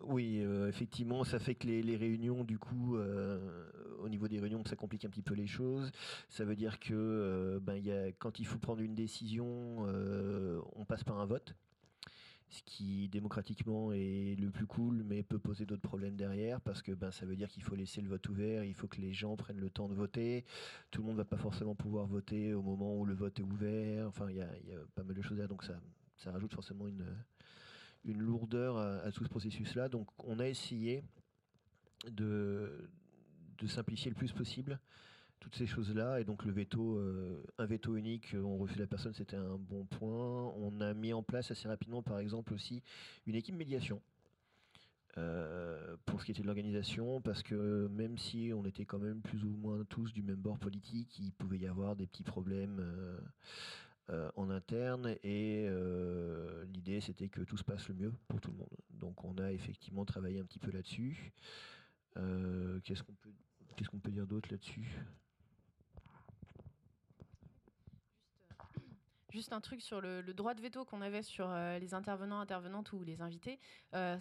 Oui, 0.03 0.41
effectivement, 0.67 1.23
ça 1.23 1.39
fait 1.39 1.55
que 1.55 1.67
les, 1.67 1.95
réunions, 1.97 2.43
du 2.43 2.57
coup, 2.57 2.97
au 2.97 4.09
niveau 4.09 4.27
des 4.29 4.39
réunions, 4.39 4.63
ça 4.65 4.77
complique 4.77 5.03
un 5.03 5.09
petit 5.09 5.21
peu 5.21 5.33
les 5.35 5.45
choses. 5.45 5.91
Ça 6.29 6.45
veut 6.45 6.55
dire 6.55 6.79
que 6.79 7.59
ben, 7.61 7.75
y 7.75 7.91
a, 7.91 8.11
quand 8.13 8.39
il 8.39 8.47
faut 8.47 8.57
prendre 8.57 8.81
une 8.81 8.95
décision, 8.95 9.85
on 10.75 10.85
passe 10.85 11.03
par 11.03 11.19
un 11.19 11.25
vote 11.25 11.53
ce 12.49 12.63
qui 12.63 13.07
démocratiquement 13.09 13.91
est 13.93 14.35
le 14.39 14.49
plus 14.49 14.65
cool, 14.65 15.03
mais 15.03 15.21
peut 15.21 15.37
poser 15.37 15.65
d'autres 15.65 15.87
problèmes 15.87 16.15
derrière, 16.15 16.59
parce 16.61 16.81
que 16.81 16.91
ben, 16.91 17.11
ça 17.11 17.25
veut 17.25 17.35
dire 17.35 17.47
qu'il 17.47 17.61
faut 17.63 17.75
laisser 17.75 18.01
le 18.01 18.09
vote 18.09 18.27
ouvert, 18.27 18.63
il 18.63 18.73
faut 18.73 18.87
que 18.87 18.99
les 18.99 19.13
gens 19.13 19.35
prennent 19.35 19.59
le 19.59 19.69
temps 19.69 19.87
de 19.87 19.93
voter. 19.93 20.45
Tout 20.89 21.01
le 21.01 21.07
monde 21.07 21.17
ne 21.17 21.21
va 21.21 21.25
pas 21.25 21.37
forcément 21.37 21.75
pouvoir 21.75 22.07
voter 22.07 22.53
au 22.53 22.63
moment 22.63 22.97
où 22.97 23.05
le 23.05 23.13
vote 23.13 23.39
est 23.39 23.43
ouvert. 23.43 24.07
Enfin, 24.07 24.29
il 24.29 24.37
y 24.37 24.41
a, 24.41 24.49
pas 24.95 25.03
mal 25.03 25.15
de 25.15 25.21
choses 25.21 25.39
à 25.39 25.47
donc 25.47 25.63
ça, 25.63 25.79
rajoute 26.31 26.53
forcément 26.53 26.87
une, 26.87 27.05
lourdeur 28.03 28.77
à, 28.77 29.11
tout 29.11 29.23
ce 29.23 29.29
processus-là. 29.29 29.87
Donc, 29.87 30.07
on 30.25 30.39
a 30.39 30.47
essayé 30.47 31.03
de, 32.09 32.89
de 33.59 33.67
simplifier 33.67 34.09
le 34.09 34.15
plus 34.15 34.31
possible 34.31 34.79
toutes 35.39 35.55
ces 35.55 35.65
choses-là. 35.65 36.19
Et 36.19 36.23
donc 36.23 36.45
le 36.45 36.51
veto, 36.51 36.97
euh, 36.97 37.43
un 37.57 37.65
veto 37.65 37.95
unique, 37.95 38.35
on 38.35 38.57
refuse 38.57 38.77
la 38.77 38.87
personne, 38.87 39.13
c'était 39.13 39.37
un 39.37 39.57
bon 39.57 39.85
point. 39.85 40.53
On 40.57 40.81
a 40.81 40.93
mis 40.93 41.13
en 41.13 41.23
place 41.23 41.51
assez 41.51 41.67
rapidement, 41.67 42.01
par 42.01 42.19
exemple, 42.19 42.53
aussi 42.53 42.83
une 43.25 43.35
équipe 43.35 43.55
médiation. 43.55 44.01
Euh, 45.17 45.97
pour 46.05 46.21
ce 46.21 46.25
qui 46.25 46.31
était 46.31 46.41
de 46.43 46.47
l'organisation, 46.47 47.19
parce 47.19 47.41
que 47.41 47.87
même 47.87 48.17
si 48.17 48.51
on 48.53 48.63
était 48.65 48.85
quand 48.85 48.99
même 48.99 49.21
plus 49.21 49.43
ou 49.43 49.49
moins 49.49 49.83
tous 49.85 50.13
du 50.13 50.21
même 50.21 50.37
bord 50.37 50.59
politique, 50.59 51.17
il 51.19 51.31
pouvait 51.31 51.57
y 51.57 51.67
avoir 51.67 51.95
des 51.95 52.05
petits 52.05 52.23
problèmes 52.23 52.79
euh, 54.11 54.31
en 54.35 54.49
interne, 54.49 55.15
et 55.23 55.67
l'idée 56.73 57.01
c'était 57.01 57.27
que 57.27 57.41
tout 57.41 57.57
se 57.57 57.63
passe 57.63 57.87
le 57.89 57.95
mieux 57.95 58.13
pour 58.27 58.39
tout 58.39 58.51
le 58.51 58.57
monde. 58.57 58.77
Donc 58.93 59.23
on 59.25 59.37
a 59.39 59.51
effectivement 59.51 60.05
travaillé 60.05 60.39
un 60.39 60.45
petit 60.45 60.59
peu 60.59 60.71
là-dessus. 60.71 61.33
qu'est-ce 62.13 63.03
qu'on 63.03 63.99
peut 63.99 64.11
dire 64.11 64.27
d'autre 64.27 64.49
là-dessus? 64.51 64.87
Juste 69.31 69.53
un 69.53 69.61
truc 69.61 69.81
sur 69.81 70.01
le, 70.01 70.21
droit 70.33 70.53
de 70.53 70.61
veto 70.61 70.85
qu'on 70.85 71.01
avait 71.01 71.21
sur 71.21 71.47
euh, 71.49 71.77
les 71.77 71.93
intervenants, 71.93 72.39
intervenantes 72.39 72.91
ou 72.93 73.03
les 73.03 73.21
invités. 73.21 73.59
Euh, 73.93 74.17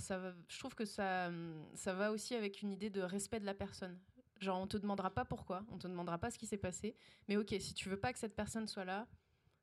je 0.49 0.59
trouve 0.59 0.75
que 0.75 0.85
ça, 0.85 1.31
ça 1.75 1.95
va 1.95 2.13
aussi 2.13 2.35
avec 2.35 2.63
une 2.63 2.71
idée 2.71 2.91
de 2.91 3.01
respect 3.01 3.41
de 3.41 3.47
la 3.47 3.55
personne. 3.55 3.99
Genre, 4.41 4.59
on 4.61 4.67
te 4.67 4.77
demandera 4.77 5.11
pas 5.11 5.25
pourquoi, 5.25 5.65
on 5.73 5.79
te 5.79 5.89
demandera 5.89 6.19
pas 6.19 6.31
ce 6.31 6.39
qui 6.39 6.47
s'est 6.47 6.59
passé, 6.59 6.95
mais 7.27 7.37
ok, 7.37 7.55
si 7.59 7.75
tu 7.75 7.89
veux 7.89 7.99
pas 7.99 8.13
que 8.13 8.19
cette 8.19 8.37
personne 8.37 8.69
soit 8.69 8.85
là, 8.85 9.09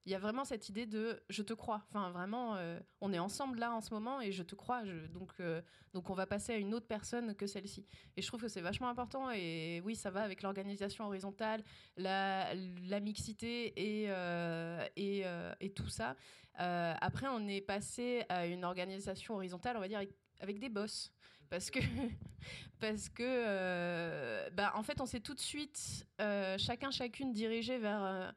il 0.05 0.11
y 0.11 0.15
a 0.15 0.19
vraiment 0.19 0.45
cette 0.45 0.69
idée 0.69 0.85
de 0.85 1.19
je 1.29 1.41
te 1.41 1.53
crois. 1.53 1.83
Enfin, 1.89 2.11
vraiment, 2.11 2.55
euh, 2.55 2.79
on 3.01 3.11
est 3.11 3.19
ensemble 3.19 3.59
là 3.59 3.73
en 3.73 3.81
ce 3.81 3.93
moment 3.93 4.21
et 4.21 4.31
je 4.31 4.43
te 4.43 4.53
crois. 4.53 4.83
donc, 5.13 5.31
euh, 5.39 5.61
donc, 5.93 6.09
on 6.09 6.13
va 6.13 6.27
passer 6.27 6.53
à 6.53 6.57
une 6.57 6.73
autre 6.75 6.85
personne 6.85 7.33
que 7.35 7.47
celle-ci. 7.47 7.87
Et 8.15 8.21
je 8.21 8.27
trouve 8.27 8.41
que 8.41 8.47
c'est 8.47 8.61
vachement 8.61 8.89
important. 8.89 9.31
Et 9.31 9.81
oui, 9.83 9.95
ça 9.95 10.11
va 10.11 10.21
avec 10.21 10.43
l'organisation 10.43 11.05
horizontale, 11.05 11.63
la, 11.97 12.53
mixité 13.01 13.73
et, 13.75 14.05
euh, 14.09 14.85
et, 14.95 15.69
tout 15.71 15.89
ça. 15.89 16.15
après, 16.55 17.27
on 17.27 17.47
est 17.47 17.61
passé 17.61 18.25
à 18.29 18.45
une 18.45 18.63
organisation 18.63 19.35
horizontale, 19.35 19.75
on 19.75 19.79
va 19.79 19.87
dire, 19.87 20.01
avec, 20.39 20.59
des 20.59 20.69
boss. 20.69 21.11
Parce 21.49 21.71
que, 21.71 21.79
parce 22.79 23.09
que 23.09 24.49
bah, 24.51 24.73
en 24.75 24.83
fait, 24.83 25.01
on 25.01 25.07
s'est 25.07 25.21
tout 25.21 25.33
de 25.33 25.39
suite, 25.39 26.05
chacun, 26.19 26.91
chacune, 26.91 27.33
dirigé 27.33 27.79
vers 27.79 28.33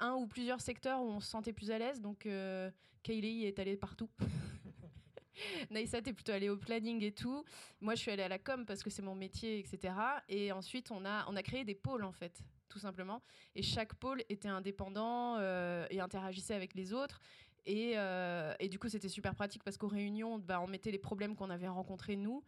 un 0.00 0.14
ou 0.14 0.26
plusieurs 0.26 0.60
secteurs 0.60 1.00
où 1.02 1.06
on 1.06 1.20
se 1.20 1.28
sentait 1.28 1.52
plus 1.52 1.70
à 1.70 1.78
l'aise. 1.78 2.00
Donc, 2.00 2.26
euh, 2.26 2.70
Kaylee 3.02 3.44
est 3.44 3.58
allée 3.58 3.76
partout. 3.76 4.08
Naïsa, 5.70 6.00
t'es 6.00 6.12
plutôt 6.12 6.32
allée 6.32 6.48
au 6.48 6.56
planning 6.56 7.02
et 7.02 7.12
tout. 7.12 7.44
Moi, 7.80 7.94
je 7.94 8.00
suis 8.00 8.10
allée 8.10 8.22
à 8.22 8.28
la 8.28 8.38
com 8.38 8.64
parce 8.66 8.82
que 8.82 8.90
c'est 8.90 9.02
mon 9.02 9.14
métier, 9.14 9.58
etc. 9.58 9.94
Et 10.28 10.52
ensuite, 10.52 10.90
on 10.90 11.04
a, 11.04 11.24
on 11.28 11.36
a 11.36 11.42
créé 11.42 11.64
des 11.64 11.74
pôles, 11.74 12.04
en 12.04 12.12
fait, 12.12 12.42
tout 12.68 12.78
simplement. 12.78 13.22
Et 13.54 13.62
chaque 13.62 13.94
pôle 13.94 14.22
était 14.28 14.48
indépendant 14.48 15.36
euh, 15.38 15.86
et 15.90 16.00
interagissait 16.00 16.54
avec 16.54 16.74
les 16.74 16.92
autres. 16.92 17.20
Et, 17.66 17.94
euh, 17.96 18.54
et, 18.60 18.68
du 18.68 18.78
coup, 18.78 18.88
c'était 18.88 19.08
super 19.08 19.34
pratique 19.34 19.64
parce 19.64 19.76
qu'aux 19.76 19.88
réunions, 19.88 20.38
bah, 20.38 20.60
on 20.60 20.68
mettait 20.68 20.92
les 20.92 20.98
problèmes 20.98 21.34
qu'on 21.34 21.50
avait 21.50 21.68
rencontrés 21.68 22.16
nous. 22.16 22.44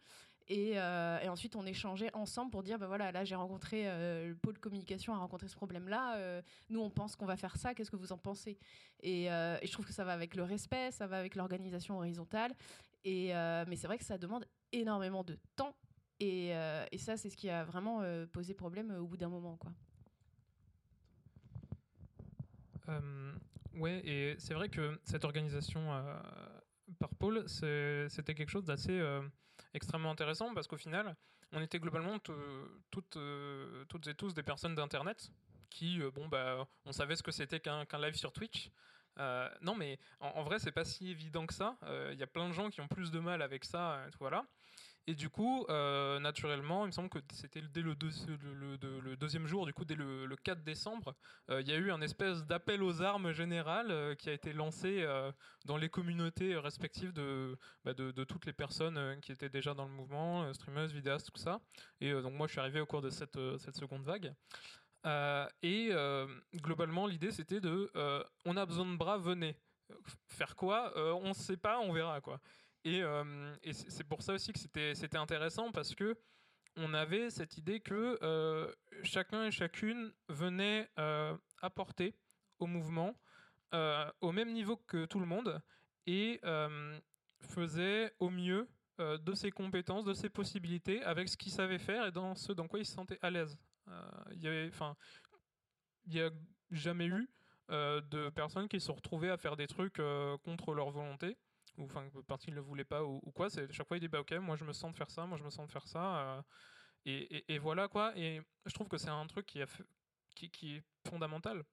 Euh, 0.51 1.19
et, 1.19 1.29
ensuite, 1.29 1.55
on 1.55 1.65
échangeait 1.65 2.13
ensemble 2.13 2.51
pour 2.51 2.63
dire, 2.63 2.79
bah 2.79 2.87
voilà, 2.87 3.11
là, 3.11 3.23
j'ai 3.23 3.35
rencontré, 3.35 3.83
euh, 3.85 4.29
le 4.29 4.35
pôle 4.35 4.57
communication 4.57 5.13
a 5.13 5.17
rencontré 5.17 5.47
ce 5.47 5.55
problème-là. 5.55 6.17
Euh, 6.17 6.41
nous, 6.69 6.81
on 6.81 6.89
pense 6.89 7.15
qu'on 7.15 7.25
va 7.25 7.37
faire 7.37 7.55
ça. 7.55 7.75
Qu'est-ce 7.75 7.91
que 7.91 7.95
vous 7.95 8.11
en 8.11 8.17
pensez? 8.17 8.57
Et, 9.03 9.25
je 9.25 9.71
trouve 9.71 9.85
que 9.85 9.93
ça 9.93 10.03
va 10.03 10.13
avec 10.13 10.35
le 10.35 10.43
respect, 10.43 10.91
ça 10.91 11.07
va 11.07 11.19
avec 11.19 11.35
l'organisation 11.35 11.97
horizontale. 11.97 12.53
Et, 13.03 13.31
mais 13.67 13.75
c'est 13.75 13.87
vrai 13.87 13.97
que 13.97 14.03
ça 14.05 14.17
demande 14.17 14.45
énormément 14.71 15.23
de 15.23 15.37
temps. 15.55 15.75
Et, 16.19 16.49
et 16.49 16.97
ça, 16.97 17.15
c'est 17.15 17.29
ce 17.29 17.37
qui 17.37 17.49
a 17.49 17.63
vraiment 17.63 18.03
posé 18.31 18.53
problème 18.53 18.91
au 18.99 19.05
bout 19.05 19.17
d'un 19.17 19.29
moment, 19.29 19.57
quoi. 19.57 19.71
ouais, 23.75 24.01
et 24.03 24.35
c'est 24.39 24.55
vrai 24.55 24.67
que 24.69 24.99
cette 25.03 25.23
organisation 25.23 25.91
par 26.97 27.09
pôle, 27.09 27.47
c'était 27.47 28.33
quelque 28.33 28.49
chose 28.49 28.65
d'assez 28.65 28.99
extrêmement 29.73 30.11
intéressant 30.11 30.53
parce 30.53 30.67
qu'au 30.67 30.77
final, 30.77 31.15
on 31.51 31.61
était 31.61 31.79
globalement 31.79 32.19
toutes, 32.19 33.17
euh, 33.17 33.85
toutes 33.85 34.07
et 34.07 34.15
tous 34.15 34.33
des 34.33 34.43
personnes 34.43 34.75
d'Internet 34.75 35.31
qui, 35.69 36.01
euh, 36.01 36.11
bon, 36.11 36.27
bah, 36.27 36.67
on 36.85 36.91
savait 36.91 37.15
ce 37.15 37.23
que 37.23 37.31
c'était 37.31 37.59
qu'un 37.59 37.85
live 37.99 38.15
sur 38.15 38.31
Twitch. 38.31 38.71
Euh, 39.19 39.49
non, 39.61 39.75
mais 39.75 39.99
en, 40.19 40.29
en 40.29 40.43
vrai, 40.43 40.59
c'est 40.59 40.71
pas 40.71 40.85
si 40.85 41.09
évident 41.09 41.45
que 41.45 41.53
ça. 41.53 41.77
Il 42.11 42.17
y 42.17 42.23
a 42.23 42.27
plein 42.27 42.47
de 42.47 42.53
gens 42.53 42.69
qui 42.69 42.81
ont 42.81 42.87
plus 42.87 43.11
de 43.11 43.19
mal 43.19 43.41
avec 43.41 43.65
ça. 43.65 44.05
voilà. 44.19 44.45
Et 45.07 45.15
du 45.15 45.29
coup, 45.29 45.65
euh, 45.69 46.19
naturellement, 46.19 46.85
il 46.85 46.87
me 46.87 46.91
semble 46.91 47.09
que 47.09 47.17
c'était 47.33 47.61
dès 47.61 47.81
le, 47.81 47.95
deuxième 47.95 49.47
jour, 49.47 49.65
du 49.65 49.73
coup, 49.73 49.83
dès 49.83 49.95
le, 49.95 50.35
4 50.43 50.63
décembre, 50.63 51.15
euh, 51.49 51.61
il 51.61 51.67
y 51.67 51.71
a 51.71 51.77
eu 51.77 51.91
un 51.91 52.01
espèce 52.01 52.45
d'appel 52.45 52.83
aux 52.83 53.01
armes 53.01 53.31
général 53.31 53.89
euh, 53.89 54.13
qui 54.13 54.29
a 54.29 54.33
été 54.33 54.53
lancé 54.53 55.03
dans 55.65 55.77
les 55.77 55.89
communautés 55.89 56.55
respectives 56.57 57.11
bah, 57.83 57.93
de, 57.93 58.11
de, 58.11 58.23
toutes 58.23 58.45
les 58.45 58.53
personnes 58.53 59.19
qui 59.21 59.31
étaient 59.31 59.49
déjà 59.49 59.73
dans 59.73 59.85
le 59.85 59.91
mouvement, 59.91 60.53
streamers, 60.53 60.87
vidéastes, 60.87 61.31
tout 61.33 61.41
ça. 61.41 61.59
Et 62.01 62.11
donc 62.11 62.33
moi, 62.33 62.45
je 62.45 62.51
suis 62.51 62.61
arrivé 62.61 62.79
au 62.79 62.85
cours 62.85 63.01
de 63.01 63.09
cette, 63.09 63.39
cette 63.57 63.77
seconde 63.77 64.03
vague. 64.03 64.33
et 65.63 65.91
globalement, 66.57 67.07
l'idée 67.07 67.31
c'était 67.31 67.61
de 67.61 67.91
on 68.45 68.57
a 68.57 68.65
besoin 68.65 68.85
de 68.85 68.95
bras, 68.95 69.17
venez. 69.17 69.57
Faire 70.27 70.55
quoi? 70.55 70.93
On 70.95 71.29
ne 71.29 71.33
sait 71.33 71.57
pas, 71.57 71.79
on 71.79 71.91
verra 71.93 72.21
quoi. 72.21 72.39
Et, 72.97 73.03
et 73.63 73.73
c'est 73.73 74.03
pour 74.03 74.21
ça 74.21 74.33
aussi 74.33 74.51
que 74.53 74.59
c'était 74.59 75.17
intéressant 75.17 75.71
parce 75.71 75.93
que 75.95 76.17
on 76.75 76.93
avait 76.93 77.29
cette 77.29 77.57
idée 77.57 77.79
que 77.79 78.17
chacun 79.03 79.45
et 79.45 79.51
chacune 79.51 80.13
venait 80.27 80.89
apporter 81.61 82.15
au 82.59 82.67
mouvement 82.67 83.15
au 84.21 84.31
même 84.31 84.51
niveau 84.51 84.77
que 84.77 85.05
tout 85.05 85.19
le 85.19 85.25
monde 85.25 85.61
et 86.07 86.41
faisait 87.41 88.13
au 88.19 88.29
mieux 88.29 88.67
de 88.97 89.33
ses 89.33 89.51
compétences, 89.51 90.05
de 90.05 90.13
ses 90.13 90.29
possibilités, 90.29 91.01
avec 91.03 91.29
ce 91.29 91.37
qu'il 91.37 91.51
savait 91.51 91.79
faire 91.79 92.05
et 92.05 92.11
dans 92.11 92.35
ce 92.35 92.51
dans 92.51 92.67
quoi 92.67 92.79
il 92.79 92.85
se 92.85 92.93
sentait 92.93 93.19
à 93.21 93.29
l'aise. 93.29 93.57
Il 94.31 94.39
n'y 96.07 96.21
a 96.21 96.29
jamais 96.71 97.07
eu 97.07 97.29
de 97.69 98.29
personnes 98.29 98.67
qui 98.67 98.79
se 98.79 98.87
sont 98.87 98.95
retrouvées 98.95 99.29
à 99.29 99.37
faire 99.37 99.55
des 99.55 99.67
trucs 99.67 100.01
contre 100.43 100.73
leur 100.73 100.89
volonté 100.89 101.37
ou 101.77 101.85
enfin 101.85 102.07
parce 102.27 102.43
qu'ils 102.43 102.53
ne 102.53 102.59
le 102.59 102.65
voulaient 102.65 102.83
pas 102.83 103.03
ou, 103.03 103.19
quoi. 103.33 103.49
C'est 103.49 103.71
chaque 103.71 103.87
fois 103.87 103.97
il 103.97 104.01
dit 104.01 104.07
bah 104.07 104.19
ok, 104.19 104.33
moi 104.33 104.55
je 104.55 104.63
me 104.65 104.73
sens 104.73 104.91
de 104.91 104.97
faire 104.97 105.11
ça, 105.11 105.25
moi 105.25 105.37
je 105.37 105.43
me 105.43 105.49
sens 105.49 105.67
de 105.67 105.71
faire 105.71 105.87
ça. 105.87 106.43
Et, 107.05 107.53
et, 107.53 107.59
voilà 107.59 107.87
quoi. 107.87 108.11
Et 108.17 108.41
je 108.65 108.73
trouve 108.73 108.87
que 108.87 108.97
c'est 108.97 109.09
un 109.09 109.25
truc 109.27 109.45
qui, 109.45 109.61
a 109.61 109.65
qui, 110.35 110.49
qui, 110.49 110.75
est 110.75 110.83
fondamental 111.07 111.63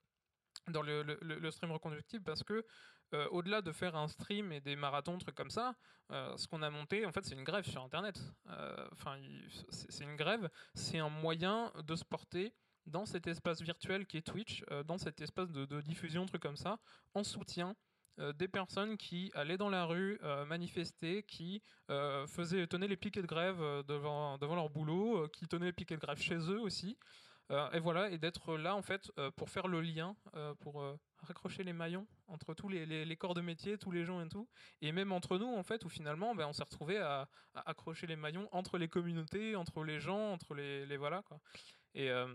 dans 0.68 0.82
le, 0.82 1.02
le, 1.02 1.50
stream 1.50 1.72
reconductible 1.72 2.24
parce 2.24 2.42
que 2.42 2.64
euh, 3.14 3.28
au-delà 3.30 3.62
de 3.62 3.70
faire 3.70 3.94
un 3.94 4.09
stream 4.09 4.52
et 4.52 4.61
des 4.61 4.74
marathons, 4.74 5.18
trucs 5.18 5.35
comme 5.35 5.50
ça, 5.50 5.76
euh, 6.11 6.37
ce 6.37 6.48
qu'on 6.48 6.62
a 6.62 6.70
monté, 6.70 7.06
en 7.06 7.12
fait, 7.12 7.24
c'est 7.24 7.35
une 7.35 7.44
grève 7.44 7.64
sur 7.64 7.82
Internet. 7.82 8.20
Euh, 8.48 8.88
enfin, 8.92 9.20
c'est 9.68 10.04
une 10.04 10.16
grève, 10.16 10.48
c'est 10.74 10.98
un 10.98 11.09
moyen 11.09 11.72
de 11.85 11.94
se 11.94 12.04
porter 12.04 12.52
dans 12.87 13.06
cet 13.06 13.26
espace 13.26 13.62
virtuel 13.62 14.06
qui 14.06 14.16
est 14.16 14.22
Twitch, 14.22 14.64
dans 14.87 14.98
cet 14.98 15.20
espace 15.20 15.50
de, 15.50 15.64
de, 15.66 15.80
diffusion, 15.80 16.24
trucs 16.26 16.42
comme 16.42 16.56
ça, 16.56 16.78
en 17.14 17.24
soutien 17.24 17.74
des 18.37 18.48
personnes 18.48 18.96
qui 18.96 19.31
allaient 19.35 19.59
dans 19.59 19.70
la 19.70 19.85
rue 19.85 20.18
manifester, 20.46 21.22
qui 21.22 21.62
faisaient, 21.88 22.66
tenaient 22.66 22.88
les 22.88 22.96
piquets 22.96 23.22
de 23.22 23.26
grève 23.26 23.59
devant, 23.87 24.38
devant 24.38 24.55
leur 24.55 24.70
boulot, 24.70 25.29
qui 25.29 25.46
tenaient 25.46 25.66
les 25.66 25.72
piquets 25.72 25.96
de 25.96 26.00
grève 26.00 26.18
chez 26.18 26.37
eux 26.37 26.61
aussi. 26.61 26.96
et 27.50 27.81
voilà, 27.81 28.11
et 28.11 28.18
d'être 28.18 28.57
là 28.57 28.74
en 28.74 28.83
fait 28.83 29.12
pour 29.37 29.50
faire 29.50 29.68
le 29.68 29.81
lien, 29.81 30.16
pour 30.61 30.83
raccrocher 31.26 31.62
les 31.64 31.72
maillons 31.72 32.07
entre 32.29 32.55
tous 32.55 32.68
les, 32.68 33.16
corps 33.16 33.35
de 33.35 33.40
métier, 33.40 33.79
tous 33.79 33.90
les 33.90 34.05
gens 34.05 34.20
et 34.24 34.29
tout. 34.29 34.48
Et 34.81 34.92
même 34.92 35.12
entre 35.12 35.38
nous, 35.38 35.52
en 35.55 35.62
fait, 35.62 35.85
où 35.85 35.88
finalement, 35.88 36.35
ben, 36.35 36.46
on 36.46 36.52
s'est 36.52 36.64
retrouvé 36.64 36.98
à, 36.98 37.29
accrocher 37.55 38.07
les 38.07 38.16
maillons 38.16 38.48
entre 38.52 38.79
les 38.79 38.88
communautés, 38.88 39.57
entre 39.57 39.85
les 39.85 40.00
gens, 40.00 40.33
entre 40.33 40.55
les, 40.55 40.96
voilà. 40.96 41.22
Quoi. 41.22 41.40
Et 41.94 42.11
euh, 42.11 42.26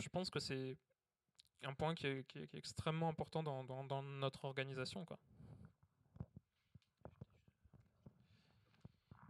je 0.00 0.08
pense 0.08 0.30
que 0.30 0.40
c'est 0.40 0.76
un 1.64 1.74
point 1.74 1.94
qui 1.94 2.06
est, 2.06 2.54
extrêmement 2.54 3.08
important 3.08 3.42
dans, 3.42 4.02
notre 4.02 4.44
organisation. 4.44 5.06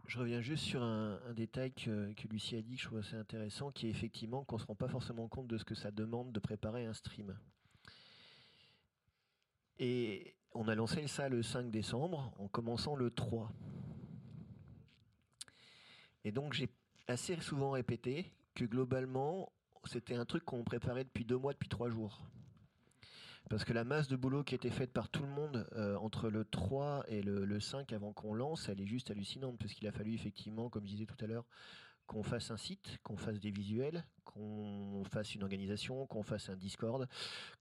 Je 0.07 0.19
reviens 0.19 0.41
juste 0.41 0.65
sur 0.65 0.83
un, 0.83 1.19
détail 1.33 1.71
que, 1.71 2.13
que, 2.13 2.27
Lucie 2.27 2.55
a 2.57 2.61
dit 2.61 2.75
que 2.75 2.81
je 2.81 2.87
trouve 2.87 2.99
assez 2.99 3.15
intéressant, 3.15 3.71
qui 3.71 3.87
est 3.87 3.89
effectivement 3.89 4.43
qu'on 4.43 4.57
ne 4.57 4.61
se 4.61 4.65
rend 4.65 4.75
pas 4.75 4.89
forcément 4.89 5.27
compte 5.27 5.47
de 5.47 5.57
ce 5.57 5.63
que 5.63 5.75
ça 5.75 5.91
demande 5.91 6.31
de 6.31 6.39
préparer 6.39 6.85
un 6.85 6.93
stream. 6.93 7.37
Et 9.79 10.35
on 10.53 10.67
a 10.67 10.75
lancé 10.75 11.07
ça 11.07 11.29
le 11.29 11.41
5 11.41 11.71
décembre 11.71 12.33
en 12.37 12.47
commençant 12.47 12.95
le 12.95 13.09
3. 13.09 13.51
Et 16.23 16.31
donc 16.31 16.53
j'ai 16.53 16.69
assez 17.07 17.39
souvent 17.41 17.71
répété 17.71 18.31
que 18.53 18.65
globalement 18.65 19.51
c'était 19.89 20.15
un 20.15 20.25
truc 20.25 20.43
qu'on 20.43 20.63
préparait 20.63 21.03
depuis 21.03 21.25
deux 21.25 21.37
mois, 21.37 21.53
depuis 21.53 21.69
trois 21.69 21.89
jours. 21.89 22.21
Parce 23.49 23.65
que 23.65 23.73
la 23.73 23.83
masse 23.83 24.07
de 24.07 24.15
boulot 24.15 24.43
qui 24.43 24.55
était 24.55 24.69
faite 24.69 24.93
par 24.93 25.09
tout 25.09 25.23
le 25.23 25.29
monde 25.29 25.67
euh, 25.75 25.97
entre 25.97 26.29
le 26.29 26.45
3 26.45 27.03
et 27.07 27.21
le, 27.21 27.43
le 27.43 27.59
5 27.59 27.91
avant 27.91 28.13
qu'on 28.13 28.33
lance, 28.33 28.69
elle 28.69 28.79
est 28.79 28.85
juste 28.85 29.11
hallucinante, 29.11 29.57
parce 29.57 29.73
qu'il 29.73 29.87
a 29.87 29.91
fallu 29.91 30.13
effectivement, 30.13 30.69
comme 30.69 30.85
je 30.85 30.91
disais 30.91 31.05
tout 31.05 31.21
à 31.23 31.27
l'heure, 31.27 31.45
qu'on 32.11 32.23
fasse 32.23 32.51
un 32.51 32.57
site, 32.57 32.99
qu'on 33.03 33.15
fasse 33.15 33.39
des 33.39 33.51
visuels, 33.51 34.05
qu'on 34.25 35.03
fasse 35.05 35.33
une 35.33 35.43
organisation, 35.43 36.05
qu'on 36.07 36.23
fasse 36.23 36.49
un 36.49 36.57
Discord, 36.57 37.07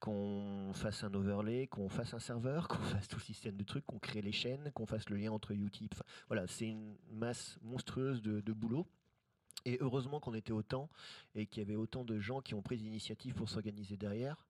qu'on 0.00 0.72
fasse 0.74 1.04
un 1.04 1.14
overlay, 1.14 1.68
qu'on 1.68 1.88
fasse 1.88 2.14
un 2.14 2.18
serveur, 2.18 2.66
qu'on 2.68 2.78
fasse 2.78 3.06
tout 3.06 3.18
le 3.18 3.22
système 3.22 3.56
de 3.56 3.62
trucs, 3.62 3.86
qu'on 3.86 4.00
crée 4.00 4.22
les 4.22 4.32
chaînes, 4.32 4.72
qu'on 4.74 4.86
fasse 4.86 5.08
le 5.08 5.16
lien 5.16 5.30
entre 5.30 5.52
Utip. 5.52 5.94
voilà, 6.26 6.48
c'est 6.48 6.66
une 6.66 6.96
masse 7.12 7.58
monstrueuse 7.62 8.22
de, 8.22 8.52
boulot. 8.52 8.88
Et 9.64 9.78
heureusement 9.80 10.20
qu'on 10.20 10.34
était 10.34 10.52
autant 10.52 10.88
et 11.34 11.46
qu'il 11.46 11.62
y 11.62 11.66
avait 11.66 11.76
autant 11.76 12.04
de 12.04 12.18
gens 12.18 12.40
qui 12.40 12.54
ont 12.54 12.62
pris 12.62 12.76
l'initiative 12.76 13.34
pour 13.34 13.48
s'organiser 13.48 13.96
derrière, 13.96 14.46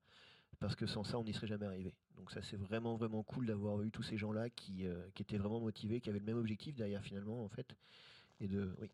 parce 0.59 0.75
que 0.75 0.85
sans 0.85 1.03
ça, 1.03 1.17
on 1.19 1.23
n'y 1.23 1.33
serait 1.33 1.47
jamais 1.47 1.65
arrivé. 1.65 1.95
Donc 2.15 2.31
ça, 2.31 2.41
c'est 2.41 2.57
vraiment 2.57 2.95
vraiment 2.95 3.23
cool 3.23 3.45
d'avoir 3.45 3.81
eu 3.81 3.91
tous 3.91 4.03
ces 4.03 4.17
gens-là 4.17 4.49
qui, 4.49 4.85
euh, 4.85 5.07
étaient 5.19 5.37
vraiment 5.37 5.59
motivés, 5.59 5.99
qui 6.01 6.09
avaient 6.09 6.19
le 6.19 6.25
même 6.25 6.37
objectif 6.37 6.75
derrière 6.75 7.03
finalement 7.03 7.43
en 7.43 7.49
fait. 7.49 7.75
Et 8.39 8.47
de, 8.47 8.75
oui, 8.79 8.89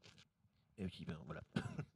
et 0.78 0.88
puis, 0.88 1.06
ben, 1.06 1.18
voilà. 1.26 1.42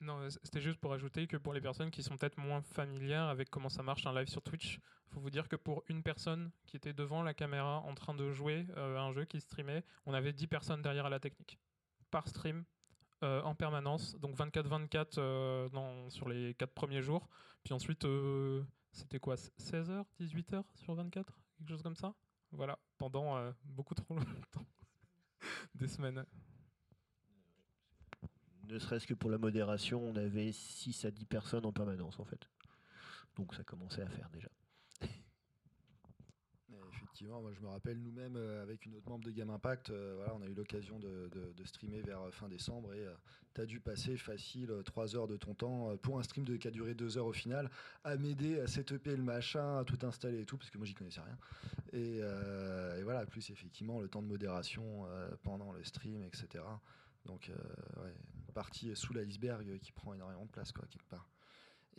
Non, 0.00 0.28
c'était 0.30 0.60
juste 0.60 0.78
pour 0.78 0.92
ajouter 0.92 1.26
que 1.26 1.36
pour 1.36 1.52
les 1.52 1.60
personnes 1.60 1.90
qui 1.90 2.04
sont 2.04 2.16
peut-être 2.16 2.38
moins 2.38 2.62
familières 2.62 3.24
avec 3.24 3.50
comment 3.50 3.68
ça 3.68 3.82
marche 3.82 4.06
un 4.06 4.14
live 4.14 4.28
sur 4.28 4.42
Twitch, 4.42 4.78
faut 5.08 5.18
vous 5.18 5.30
dire 5.30 5.48
que 5.48 5.56
pour 5.56 5.82
une 5.88 6.04
personne 6.04 6.52
qui 6.66 6.76
était 6.76 6.92
devant 6.92 7.24
la 7.24 7.34
caméra 7.34 7.80
en 7.80 7.94
train 7.96 8.14
de 8.14 8.30
jouer 8.30 8.64
euh, 8.76 8.96
un 8.96 9.12
jeu 9.12 9.24
qui 9.24 9.40
streamait, 9.40 9.82
on 10.06 10.14
avait 10.14 10.32
10 10.32 10.46
personnes 10.46 10.82
derrière 10.82 11.06
à 11.06 11.10
la 11.10 11.18
technique. 11.18 11.58
Par 12.10 12.28
stream, 12.28 12.64
euh, 13.22 13.42
en 13.42 13.54
permanence, 13.54 14.16
donc 14.18 14.36
24-24 14.36 15.18
euh, 15.18 16.10
sur 16.10 16.28
les 16.28 16.54
4 16.54 16.72
premiers 16.72 17.02
jours. 17.02 17.28
Puis 17.64 17.74
ensuite, 17.74 18.06
c'était 18.92 19.18
quoi 19.18 19.34
16h, 19.34 20.04
18h 20.20 20.62
sur 20.74 20.94
24 20.94 21.38
Quelque 21.58 21.68
chose 21.68 21.82
comme 21.82 21.96
ça? 21.96 22.14
Voilà, 22.52 22.78
pendant 22.96 23.52
beaucoup 23.64 23.94
trop 23.94 24.14
longtemps. 24.14 24.66
Des 25.74 25.88
semaines 25.88 26.24
ne 28.68 28.78
serait-ce 28.78 29.06
que 29.06 29.14
pour 29.14 29.30
la 29.30 29.38
modération, 29.38 30.02
on 30.02 30.16
avait 30.16 30.52
6 30.52 31.04
à 31.04 31.10
10 31.10 31.24
personnes 31.24 31.66
en 31.66 31.72
permanence 31.72 32.18
en 32.20 32.24
fait. 32.24 32.48
Donc 33.36 33.54
ça 33.54 33.64
commençait 33.64 34.02
à 34.02 34.08
faire 34.08 34.28
déjà. 34.30 34.48
Effectivement, 37.18 37.42
moi 37.42 37.50
je 37.52 37.60
me 37.60 37.66
rappelle 37.66 37.98
nous-mêmes 38.00 38.36
euh, 38.36 38.62
avec 38.62 38.86
une 38.86 38.94
autre 38.94 39.08
membre 39.08 39.24
de 39.24 39.32
Game 39.32 39.50
Impact, 39.50 39.90
euh, 39.90 40.12
voilà, 40.14 40.36
on 40.36 40.42
a 40.42 40.46
eu 40.46 40.54
l'occasion 40.54 41.00
de, 41.00 41.28
streamer 41.64 42.00
vers 42.00 42.20
euh, 42.20 42.30
fin 42.30 42.46
décembre 42.46 42.94
et 42.94 43.04
tu 43.54 43.60
as 43.60 43.66
dû 43.66 43.80
passer 43.80 44.16
facile 44.16 44.72
3 44.84 45.16
heures 45.16 45.26
de 45.26 45.36
ton 45.36 45.52
temps 45.52 45.96
pour 45.96 46.20
un 46.20 46.22
stream 46.22 46.44
qui 46.44 46.68
a 46.68 46.70
duré 46.70 46.94
2 46.94 47.18
heures 47.18 47.26
au 47.26 47.32
final 47.32 47.72
à 48.04 48.16
m'aider 48.16 48.60
à 48.60 48.68
setuper 48.68 49.16
le 49.16 49.24
machin, 49.24 49.78
à 49.78 49.84
tout 49.84 49.98
installer 50.06 50.42
et 50.42 50.46
tout, 50.46 50.58
parce 50.58 50.70
que 50.70 50.78
moi 50.78 50.86
j'y 50.86 50.94
connaissais 50.94 51.20
rien. 51.20 51.36
Et, 51.92 52.20
voilà, 53.02 53.26
plus 53.26 53.50
effectivement 53.50 53.98
le 54.00 54.06
temps 54.06 54.22
de 54.22 54.28
modération 54.28 55.04
pendant 55.42 55.72
le 55.72 55.82
stream, 55.82 56.22
etc. 56.22 56.62
Donc, 57.26 57.50
partie 58.54 58.94
sous 58.94 59.12
l'iceberg 59.12 59.80
qui 59.80 59.90
prend 59.90 60.14
énormément 60.14 60.44
de 60.44 60.50
place, 60.52 60.70
quoi, 60.70 60.84
quelque 60.88 61.08
part. 61.08 61.28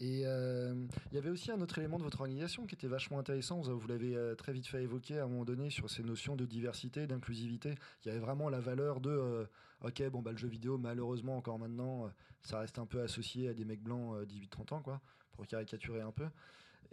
Et 0.01 0.21
euh, 0.25 0.73
il 1.11 1.15
y 1.15 1.17
avait 1.17 1.29
aussi 1.29 1.51
un 1.51 1.59
autre 1.59 1.77
élément 1.77 1.97
de 1.97 2.03
votre 2.03 2.21
organisation 2.21 2.65
qui 2.65 2.73
était 2.75 2.87
vachement 2.87 3.19
intéressant. 3.19 3.59
Vous, 3.59 3.87
l'avez 3.87 4.15
euh, 4.15 4.33
très 4.33 4.53
vite 4.53 4.65
fait 4.65 4.81
évoquer 4.81 5.19
à 5.19 5.25
un 5.25 5.27
moment 5.27 5.43
donné 5.43 5.69
sur 5.69 5.89
ces 5.89 6.03
notions 6.03 6.37
de 6.37 6.45
diversité, 6.45 7.05
d'inclusivité. 7.05 7.75
Il 8.03 8.07
y 8.07 8.11
avait 8.11 8.21
vraiment 8.21 8.47
la 8.47 8.61
valeur 8.61 9.01
de 9.01 9.45
ok, 9.83 10.09
bon, 10.09 10.21
bah, 10.21 10.31
le 10.31 10.37
jeu 10.37 10.47
vidéo, 10.47 10.77
malheureusement, 10.77 11.35
encore 11.35 11.59
maintenant, 11.59 12.09
ça 12.41 12.59
reste 12.59 12.79
un 12.79 12.85
peu 12.85 13.01
associé 13.01 13.49
à 13.49 13.53
des 13.53 13.65
mecs 13.65 13.83
blancs 13.83 14.15
18-30 14.25 14.73
ans, 14.73 14.81
quoi, 14.81 15.01
pour 15.33 15.45
caricaturer 15.47 15.99
un 15.99 16.11
peu. 16.11 16.27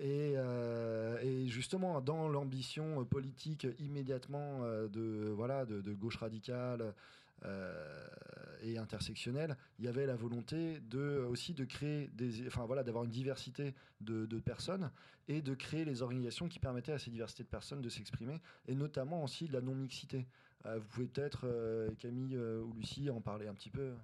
Et, 0.01 0.35
justement, 1.47 2.01
dans 2.01 2.29
l'ambition 2.29 3.05
politique 3.05 3.69
immédiatement 3.79 4.63
de, 4.93 5.33
voilà, 5.35 5.65
de, 5.65 5.95
gauche 5.95 6.17
radicale, 6.17 6.83
euh, 6.83 6.93
et 8.63 8.79
intersectionnelle, 8.79 9.57
il 9.79 9.85
y 9.85 9.89
avait 9.89 10.07
la 10.07 10.17
volonté 10.17 10.81
de 10.81 11.25
aussi 11.29 11.55
de 11.55 11.65
créer 11.65 12.09
des, 12.15 12.47
enfin 12.47 12.65
voilà, 12.65 12.83
d'avoir 12.83 13.05
une 13.05 13.11
diversité 13.11 13.75
de, 14.01 14.27
personnes 14.39 14.91
et 15.29 15.43
de 15.43 15.55
créer 15.55 15.85
les 15.85 16.03
organisations 16.03 16.49
qui 16.49 16.59
permettaient 16.59 16.93
à 16.93 16.99
ces 16.99 17.11
diversités 17.11 17.43
de 17.43 17.49
personnes 17.49 17.81
de 17.81 17.89
s'exprimer 17.89 18.41
et 18.69 18.75
notamment 18.75 19.25
aussi 19.25 19.47
de 19.49 19.53
la 19.53 19.61
non 19.61 19.75
mixité. 19.75 20.27
Euh, 20.67 20.79
vous 20.79 20.87
pouvez 20.89 21.07
peut-être 21.07 21.43
euh, 21.45 21.91
Camille 21.99 22.37
ou 22.37 22.73
Lucie 22.75 23.11
en 23.11 23.21
parler 23.21 23.47
un 23.47 23.55
petit 23.55 23.71
peu. 23.71 23.95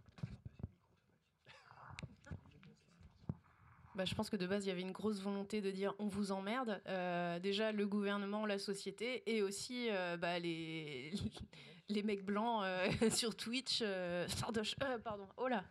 Bah, 3.95 4.07
je 4.07 4.15
pense 4.15 4.31
que 4.31 4.37
de 4.37 4.47
base, 4.47 4.65
il 4.65 4.69
y 4.69 4.73
avait 4.73 4.81
une 4.81 4.93
grosse 4.93 5.21
volonté 5.21 5.61
de 5.61 5.71
dire 5.71 5.95
on 5.99 6.07
vous 6.07 6.33
emmerde. 6.33 6.81
déjà, 7.43 7.73
le 7.73 7.87
gouvernement, 7.87 8.47
la 8.47 8.59
société, 8.59 9.23
et 9.27 9.43
aussi 9.43 9.89
bah, 10.19 10.39
les, 10.39 11.13
les 11.93 12.03
mecs 12.03 12.25
blancs 12.25 12.63
euh, 12.65 12.89
sur 13.11 13.37
Twitch, 13.37 13.81
euh, 13.83 14.27
euh, 14.27 14.99
pardon, 14.99 15.27
oh 15.37 15.49
là, 15.49 15.65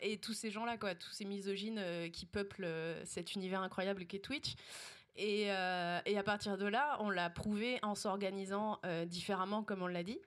et 0.00 0.18
tous 0.18 0.34
ces 0.34 0.50
gens-là, 0.50 0.76
quoi, 0.76 0.94
tous 0.94 1.10
ces 1.10 1.24
misogynes 1.24 1.82
qui 2.12 2.26
peuplent 2.26 2.68
cet 3.04 3.34
univers 3.34 3.60
incroyable 3.62 4.06
qu'est 4.06 4.18
Twitch. 4.18 4.54
Et, 5.16 5.50
à 5.50 6.22
partir 6.24 6.56
de 6.58 6.66
là, 6.66 6.96
on 7.00 7.10
l'a 7.10 7.30
prouvé 7.30 7.78
en 7.82 7.94
s'organisant 7.94 8.80
différemment, 9.06 9.62
comme 9.62 9.82
on 9.82 9.86
l'a 9.86 10.02
dit. 10.02 10.18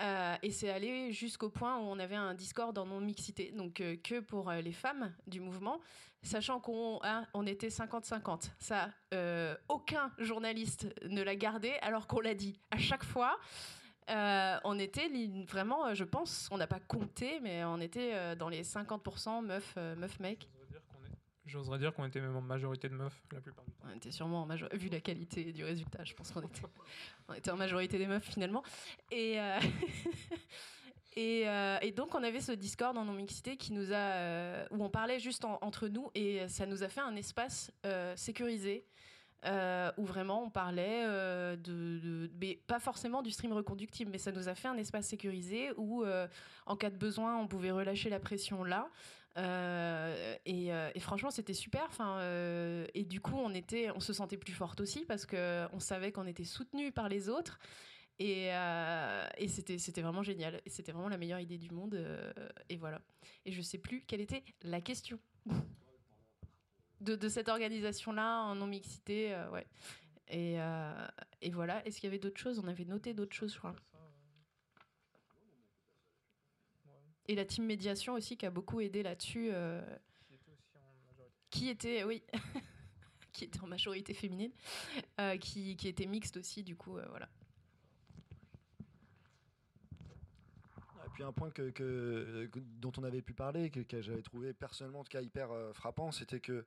Euh, 0.00 0.36
et 0.42 0.50
c'est 0.50 0.70
allé 0.70 1.12
jusqu'au 1.12 1.50
point 1.50 1.78
où 1.78 1.82
on 1.82 1.98
avait 1.98 2.16
un 2.16 2.34
Discord 2.34 2.76
en 2.78 2.86
non-mixité, 2.86 3.52
donc 3.52 3.80
euh, 3.80 3.96
que 4.02 4.20
pour 4.20 4.48
euh, 4.48 4.60
les 4.60 4.72
femmes 4.72 5.12
du 5.26 5.40
mouvement, 5.40 5.78
sachant 6.22 6.58
qu'on 6.58 7.00
hein, 7.02 7.26
était 7.46 7.68
50-50. 7.68 8.50
Ça, 8.58 8.90
euh, 9.12 9.54
aucun 9.68 10.10
journaliste 10.18 10.88
ne 11.06 11.22
l'a 11.22 11.36
gardé, 11.36 11.72
alors 11.82 12.06
qu'on 12.06 12.20
l'a 12.20 12.34
dit 12.34 12.58
à 12.70 12.78
chaque 12.78 13.04
fois. 13.04 13.38
Euh, 14.10 14.58
on 14.64 14.78
était 14.78 15.08
vraiment, 15.46 15.86
euh, 15.86 15.94
je 15.94 16.04
pense, 16.04 16.48
on 16.50 16.56
n'a 16.58 16.66
pas 16.66 16.80
compté, 16.80 17.38
mais 17.40 17.64
on 17.64 17.80
était 17.80 18.10
euh, 18.14 18.34
dans 18.34 18.48
les 18.48 18.62
50% 18.64 19.44
meufs, 19.44 19.76
meufs 19.76 20.18
mecs. 20.20 20.48
J'oserais 21.46 21.78
dire 21.78 21.92
qu'on 21.94 22.04
était 22.04 22.20
même 22.20 22.36
en 22.36 22.40
majorité 22.40 22.88
de 22.88 22.94
meufs 22.94 23.20
la 23.32 23.40
plupart 23.40 23.64
du 23.64 23.72
temps. 23.72 23.86
On 23.92 23.96
était 23.96 24.10
sûrement 24.10 24.42
en 24.42 24.46
majorité, 24.46 24.76
vu 24.76 24.88
la 24.88 25.00
qualité 25.00 25.52
du 25.52 25.64
résultat, 25.64 26.04
je 26.04 26.14
pense 26.14 26.30
qu'on 26.30 26.42
était, 26.42 26.60
on 27.28 27.34
était 27.34 27.50
en 27.50 27.56
majorité 27.56 27.98
des 27.98 28.06
meufs 28.06 28.24
finalement. 28.24 28.62
Et, 29.10 29.40
euh, 29.40 29.58
et, 31.16 31.48
euh, 31.48 31.78
et 31.82 31.90
donc 31.92 32.14
on 32.14 32.22
avait 32.22 32.40
ce 32.40 32.52
Discord 32.52 32.96
en 32.96 33.04
non-mixité 33.04 33.56
qui 33.56 33.72
nous 33.72 33.92
a, 33.92 34.64
où 34.70 34.82
on 34.84 34.90
parlait 34.90 35.18
juste 35.18 35.44
en- 35.44 35.58
entre 35.62 35.88
nous 35.88 36.10
et 36.14 36.46
ça 36.48 36.66
nous 36.66 36.82
a 36.82 36.88
fait 36.88 37.00
un 37.00 37.16
espace 37.16 37.72
sécurisé. 38.16 38.84
Euh, 39.46 39.90
où 39.96 40.04
vraiment 40.04 40.44
on 40.44 40.50
parlait 40.50 41.04
euh, 41.06 41.56
de, 41.56 42.30
mais 42.40 42.60
pas 42.66 42.78
forcément 42.78 43.22
du 43.22 43.30
stream 43.30 43.52
reconductible, 43.52 44.10
mais 44.10 44.18
ça 44.18 44.32
nous 44.32 44.48
a 44.48 44.54
fait 44.54 44.68
un 44.68 44.76
espace 44.76 45.06
sécurisé 45.06 45.70
où, 45.76 46.04
euh, 46.04 46.28
en 46.66 46.76
cas 46.76 46.90
de 46.90 46.96
besoin, 46.96 47.38
on 47.38 47.46
pouvait 47.46 47.70
relâcher 47.70 48.10
la 48.10 48.20
pression 48.20 48.64
là. 48.64 48.90
Euh, 49.38 50.36
et, 50.44 51.00
franchement, 51.00 51.30
c'était 51.30 51.54
super. 51.54 51.88
Et 52.94 53.04
du 53.04 53.20
coup, 53.20 53.36
on 53.36 53.54
était, 53.54 53.90
on 53.94 54.00
se 54.00 54.12
sentait 54.12 54.36
plus 54.36 54.52
forte 54.52 54.80
aussi 54.80 55.04
parce 55.06 55.24
que 55.24 55.66
on 55.72 55.80
savait 55.80 56.12
qu'on 56.12 56.26
était 56.26 56.44
soutenu 56.44 56.92
par 56.92 57.08
les 57.08 57.28
autres. 57.28 57.58
Et, 58.18 58.50
c'était, 59.48 59.78
c'était 59.78 60.02
vraiment 60.02 60.22
génial. 60.22 60.60
C'était 60.66 60.92
vraiment 60.92 61.08
la 61.08 61.16
meilleure 61.16 61.40
idée 61.40 61.58
du 61.58 61.70
monde. 61.70 61.98
et 62.68 62.76
voilà. 62.76 63.00
Et 63.46 63.52
je 63.52 63.62
sais 63.62 63.78
plus 63.78 64.02
quelle 64.06 64.20
était 64.20 64.44
la 64.62 64.82
question 64.82 65.18
de, 67.00 67.28
cette 67.28 67.48
organisation-là 67.48 68.42
en 68.42 68.54
non-mixité. 68.54 69.34
euh, 69.34 69.50
ouais. 69.50 69.66
Et, 70.30 70.60
euh, 70.60 71.06
et 71.42 71.50
voilà. 71.50 71.84
Est-ce 71.86 72.00
qu'il 72.00 72.08
y 72.08 72.10
avait 72.10 72.18
d'autres 72.20 72.40
choses? 72.40 72.58
On 72.58 72.68
avait 72.68 72.84
noté 72.84 73.14
d'autres 73.14 73.34
choses, 73.34 73.52
je 73.52 73.58
crois. 73.58 73.74
Et 77.26 77.34
la 77.34 77.44
team 77.44 77.64
médiation 77.64 78.14
aussi 78.14 78.36
qui 78.36 78.46
a 78.46 78.50
beaucoup 78.50 78.80
aidé 78.80 79.02
là-dessus. 79.02 79.50
euh, 79.52 79.82
qui 81.50 81.68
était, 81.68 82.04
oui, 82.04 82.22
qui 83.32 83.44
était 83.44 83.60
en 83.60 83.66
majorité 83.66 84.14
féminine, 84.14 84.52
euh, 85.20 85.36
qui, 85.36 85.76
qui 85.76 85.88
était 85.88 86.06
mixte 86.06 86.36
aussi, 86.36 86.62
du 86.62 86.76
coup, 86.76 86.92
voilà. 86.92 87.28
Et 91.06 91.10
puis 91.12 91.24
un 91.24 91.32
point 91.32 91.50
que, 91.50 92.48
dont 92.78 92.92
on 92.98 93.02
avait 93.02 93.20
pu 93.22 93.34
parler, 93.34 93.70
que, 93.70 93.80
que 93.80 94.00
j'avais 94.00 94.22
trouvé 94.22 94.52
personnellement 94.52 95.00
en 95.00 95.04
tout 95.04 95.10
cas 95.10 95.22
hyper 95.22 95.50
frappant, 95.74 96.12
c'était 96.12 96.38
que 96.38 96.64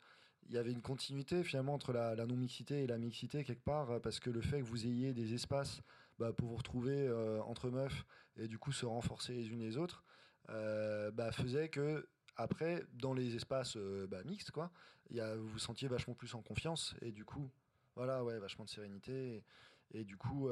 il 0.50 0.56
y 0.56 0.58
avait 0.58 0.72
une 0.72 0.82
continuité 0.82 1.44
finalement 1.44 1.74
entre 1.74 1.94
la, 1.94 2.16
non-mixité 2.16 2.84
et 2.84 2.88
la 2.88 2.98
mixité 2.98 3.44
quelque 3.44 3.64
part, 3.64 3.92
euh, 3.92 4.00
parce 4.00 4.20
que 4.20 4.30
le 4.30 4.42
fait 4.42 4.60
que 4.60 4.66
vous 4.66 4.86
ayez 4.86 5.14
des 5.14 5.34
espaces 5.34 5.82
bah, 6.20 6.34
pour 6.34 6.50
vous 6.50 6.56
retrouver 6.56 7.08
euh, 7.08 7.42
entre 7.44 7.70
meufs 7.70 8.06
et 8.38 8.48
du 8.48 8.58
coup 8.58 8.72
se 8.72 8.86
renforcer 8.86 9.34
les 9.34 9.50
unes 9.50 9.62
les 9.62 9.78
autres, 9.78 10.04
euh, 10.50 11.12
bah, 11.12 11.32
faisait 11.32 11.70
que 11.70 12.08
après 12.36 12.84
dans 12.94 13.14
les 13.14 13.36
espaces 13.36 13.78
bah, 13.78 14.24
mixtes 14.26 14.52
quoi, 14.52 14.72
vous 15.12 15.48
vous 15.48 15.60
sentiez 15.60 15.88
vachement 15.88 16.16
plus 16.16 16.34
en 16.34 16.42
confiance 16.42 16.96
et 17.02 17.12
du 17.12 17.24
coup 17.26 17.52
voilà 17.96 18.24
ouais 18.24 18.40
vachement 18.40 18.66
de 18.66 18.70
sérénité. 18.70 19.44
Et, 19.96 20.06
du 20.06 20.18
coup, 20.18 20.50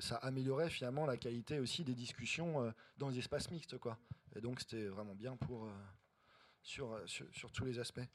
ça 0.00 0.16
améliorait 0.16 0.70
finalement 0.70 1.06
la 1.06 1.16
qualité 1.16 1.60
aussi 1.60 1.84
des 1.84 1.94
discussions 1.94 2.74
dans 2.98 3.10
les 3.10 3.18
espaces 3.20 3.48
mixtes, 3.52 3.78
quoi. 3.78 3.96
Et 4.34 4.40
donc, 4.40 4.58
c'était 4.58 4.86
vraiment 4.86 5.14
bien 5.14 5.36
pour 5.36 5.70
sur, 6.64 6.98
sur 7.06 7.52
tous 7.52 7.64
les 7.64 7.78
aspects. 7.78 8.08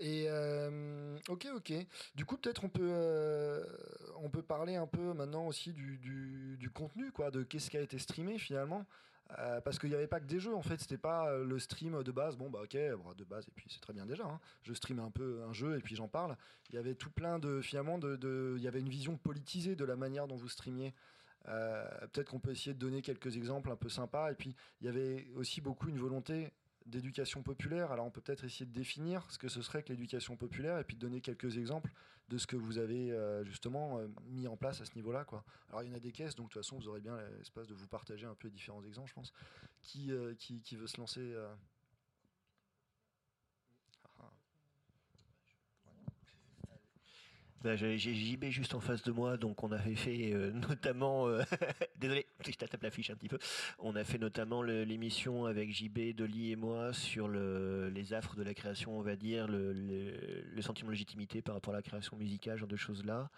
Et 0.00 0.24
euh, 0.28 1.18
ok, 1.28 1.46
ok. 1.54 1.72
Du 2.14 2.24
coup, 2.24 2.38
peut-être 2.38 2.64
on 2.64 2.70
peut 2.70 2.90
euh, 2.90 3.62
on 4.16 4.30
peut 4.30 4.42
parler 4.42 4.74
un 4.76 4.86
peu 4.86 5.12
maintenant 5.12 5.46
aussi 5.46 5.72
du, 5.74 5.98
du, 5.98 6.56
du 6.58 6.70
contenu, 6.70 7.12
quoi, 7.12 7.30
de 7.30 7.42
qu'est-ce 7.42 7.68
qui 7.70 7.76
a 7.76 7.82
été 7.82 7.98
streamé 7.98 8.38
finalement. 8.38 8.86
Euh, 9.38 9.60
parce 9.60 9.78
qu'il 9.78 9.90
n'y 9.90 9.94
avait 9.94 10.08
pas 10.08 10.18
que 10.18 10.24
des 10.26 10.40
jeux 10.40 10.54
en 10.54 10.62
fait, 10.62 10.80
c'était 10.80 10.98
pas 10.98 11.36
le 11.36 11.58
stream 11.58 12.02
de 12.02 12.10
base. 12.12 12.36
Bon 12.36 12.50
bah 12.50 12.60
ok, 12.64 12.74
de 12.74 13.24
base 13.24 13.46
et 13.46 13.52
puis 13.54 13.66
c'est 13.68 13.80
très 13.80 13.92
bien 13.92 14.06
déjà. 14.06 14.24
hein. 14.24 14.40
Je 14.62 14.72
stream 14.72 14.98
un 15.00 15.10
peu 15.10 15.42
un 15.46 15.52
jeu 15.52 15.76
et 15.76 15.80
puis 15.80 15.94
j'en 15.94 16.08
parle. 16.08 16.36
Il 16.70 16.74
y 16.74 16.78
avait 16.78 16.94
tout 16.94 17.10
plein 17.10 17.38
de 17.38 17.60
finalement 17.60 17.98
de, 17.98 18.54
il 18.56 18.62
y 18.62 18.68
avait 18.68 18.80
une 18.80 18.88
vision 18.88 19.18
politisée 19.18 19.76
de 19.76 19.84
la 19.84 19.96
manière 19.96 20.26
dont 20.26 20.36
vous 20.36 20.48
streamiez. 20.48 20.94
Peut-être 21.44 22.30
qu'on 22.30 22.40
peut 22.40 22.50
essayer 22.50 22.74
de 22.74 22.78
donner 22.78 23.02
quelques 23.02 23.36
exemples 23.36 23.70
un 23.70 23.76
peu 23.76 23.88
sympas. 23.88 24.32
Et 24.32 24.34
puis 24.34 24.56
il 24.80 24.86
y 24.86 24.88
avait 24.88 25.28
aussi 25.36 25.60
beaucoup 25.60 25.88
une 25.88 25.98
volonté 25.98 26.52
d'éducation 26.90 27.42
populaire. 27.42 27.92
Alors 27.92 28.06
on 28.06 28.10
peut 28.10 28.20
peut-être 28.20 28.44
essayer 28.44 28.66
de 28.66 28.72
définir 28.72 29.26
ce 29.30 29.38
que 29.38 29.48
ce 29.48 29.62
serait 29.62 29.82
que 29.82 29.90
l'éducation 29.90 30.36
populaire 30.36 30.78
et 30.78 30.84
puis 30.84 30.96
de 30.96 31.00
donner 31.00 31.20
quelques 31.20 31.56
exemples 31.56 31.92
de 32.28 32.38
ce 32.38 32.46
que 32.46 32.56
vous 32.56 32.78
avez 32.78 33.10
euh, 33.10 33.44
justement 33.44 33.98
euh, 33.98 34.06
mis 34.26 34.46
en 34.46 34.56
place 34.56 34.80
à 34.80 34.84
ce 34.84 34.94
niveau-là. 34.94 35.24
Quoi. 35.24 35.44
Alors 35.68 35.82
il 35.82 35.88
y 35.88 35.92
en 35.92 35.96
a 35.96 36.00
des 36.00 36.12
caisses, 36.12 36.34
donc 36.36 36.48
de 36.48 36.52
toute 36.52 36.62
façon 36.62 36.76
vous 36.76 36.88
aurez 36.88 37.00
bien 37.00 37.16
l'espace 37.38 37.66
de 37.66 37.74
vous 37.74 37.88
partager 37.88 38.26
un 38.26 38.34
peu 38.34 38.50
différents 38.50 38.84
exemples, 38.84 39.08
je 39.08 39.14
pense. 39.14 39.32
Qui, 39.82 40.12
euh, 40.12 40.34
veut 40.72 40.86
se 40.86 40.98
lancer 40.98 41.20
euh 41.20 41.52
Ah, 44.04 44.08
ah. 44.20 44.30
Bah, 46.68 46.74
j'ai 47.64 47.98
j'ai 47.98 48.14
JB 48.14 48.46
juste 48.46 48.74
en 48.74 48.80
face 48.80 49.02
de 49.02 49.12
moi, 49.12 49.36
donc 49.36 49.62
on 49.62 49.70
avait 49.72 49.94
fait 49.94 50.32
euh, 50.32 50.50
notamment. 50.68 51.28
euh, 51.28 51.42
Désolé, 51.96 52.26
je 52.46 52.52
tape 52.52 52.82
la 52.82 52.90
fiche 52.90 53.10
un 53.10 53.14
petit 53.16 53.28
peu. 53.28 53.38
On 53.78 53.94
a 53.96 54.04
fait 54.04 54.18
notamment 54.18 54.62
l'émission 54.62 55.44
avec 55.44 55.70
JB, 55.70 56.14
Dolly 56.16 56.52
et 56.52 56.56
moi 56.56 56.92
sur 56.92 57.28
le- 57.28 57.90
les 57.90 58.14
affres 58.14 58.36
de 58.36 58.42
la 58.42 58.54
création, 58.54 58.96
on 58.98 59.02
va 59.02 59.16
dire, 59.16 59.46
le, 59.48 59.74
sentiment 60.62 60.88
de 60.88 60.92
légitimité 60.94 61.42
par 61.42 61.54
rapport 61.54 61.74
à 61.74 61.76
la 61.76 61.82
création 61.82 62.16
musicale, 62.16 62.58
genre 62.58 62.68
de 62.68 62.76
choses-là. 62.76 63.30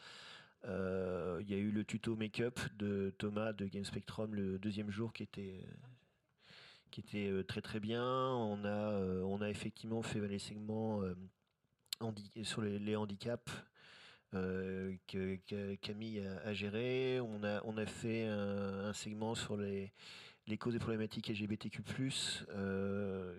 Euh, 0.67 1.39
Il 1.43 1.51
y 1.51 1.55
a 1.55 1.59
eu 1.59 1.71
le 1.73 1.85
tuto 1.85 2.15
make-up 2.15 2.61
de 2.79 3.13
Thomas 3.19 3.53
de 3.53 3.67
Game 3.67 3.85
Spectrum 3.85 4.35
le 4.35 4.59
deuxième 4.59 4.91
jour 4.91 5.13
qui 5.13 5.25
était 5.25 5.65
qui 6.93 7.01
était 7.01 7.43
très 7.45 7.63
très 7.63 7.81
bien. 7.81 8.05
On 8.05 8.65
a 8.65 8.93
on 9.25 9.41
a 9.41 9.49
effectivement 9.51 10.03
fait 10.03 10.21
les 10.29 10.39
segments 10.39 11.03
sur 12.45 12.63
les 12.63 12.95
handicaps 12.97 13.51
euh, 14.35 14.95
que, 15.07 15.37
Camille 15.77 16.27
a, 16.45 16.53
géré. 16.53 17.21
On 17.21 17.43
a, 17.45 17.61
on 17.65 17.77
a 17.77 17.87
fait 17.87 18.27
un, 18.27 18.93
segment 18.93 19.35
sur 19.35 19.57
les, 19.57 19.93
les 20.47 20.59
causes 20.59 20.73
des 20.73 20.79
problématiques 20.79 21.29
LGBTQ+, 21.29 21.83
euh, 22.51 23.33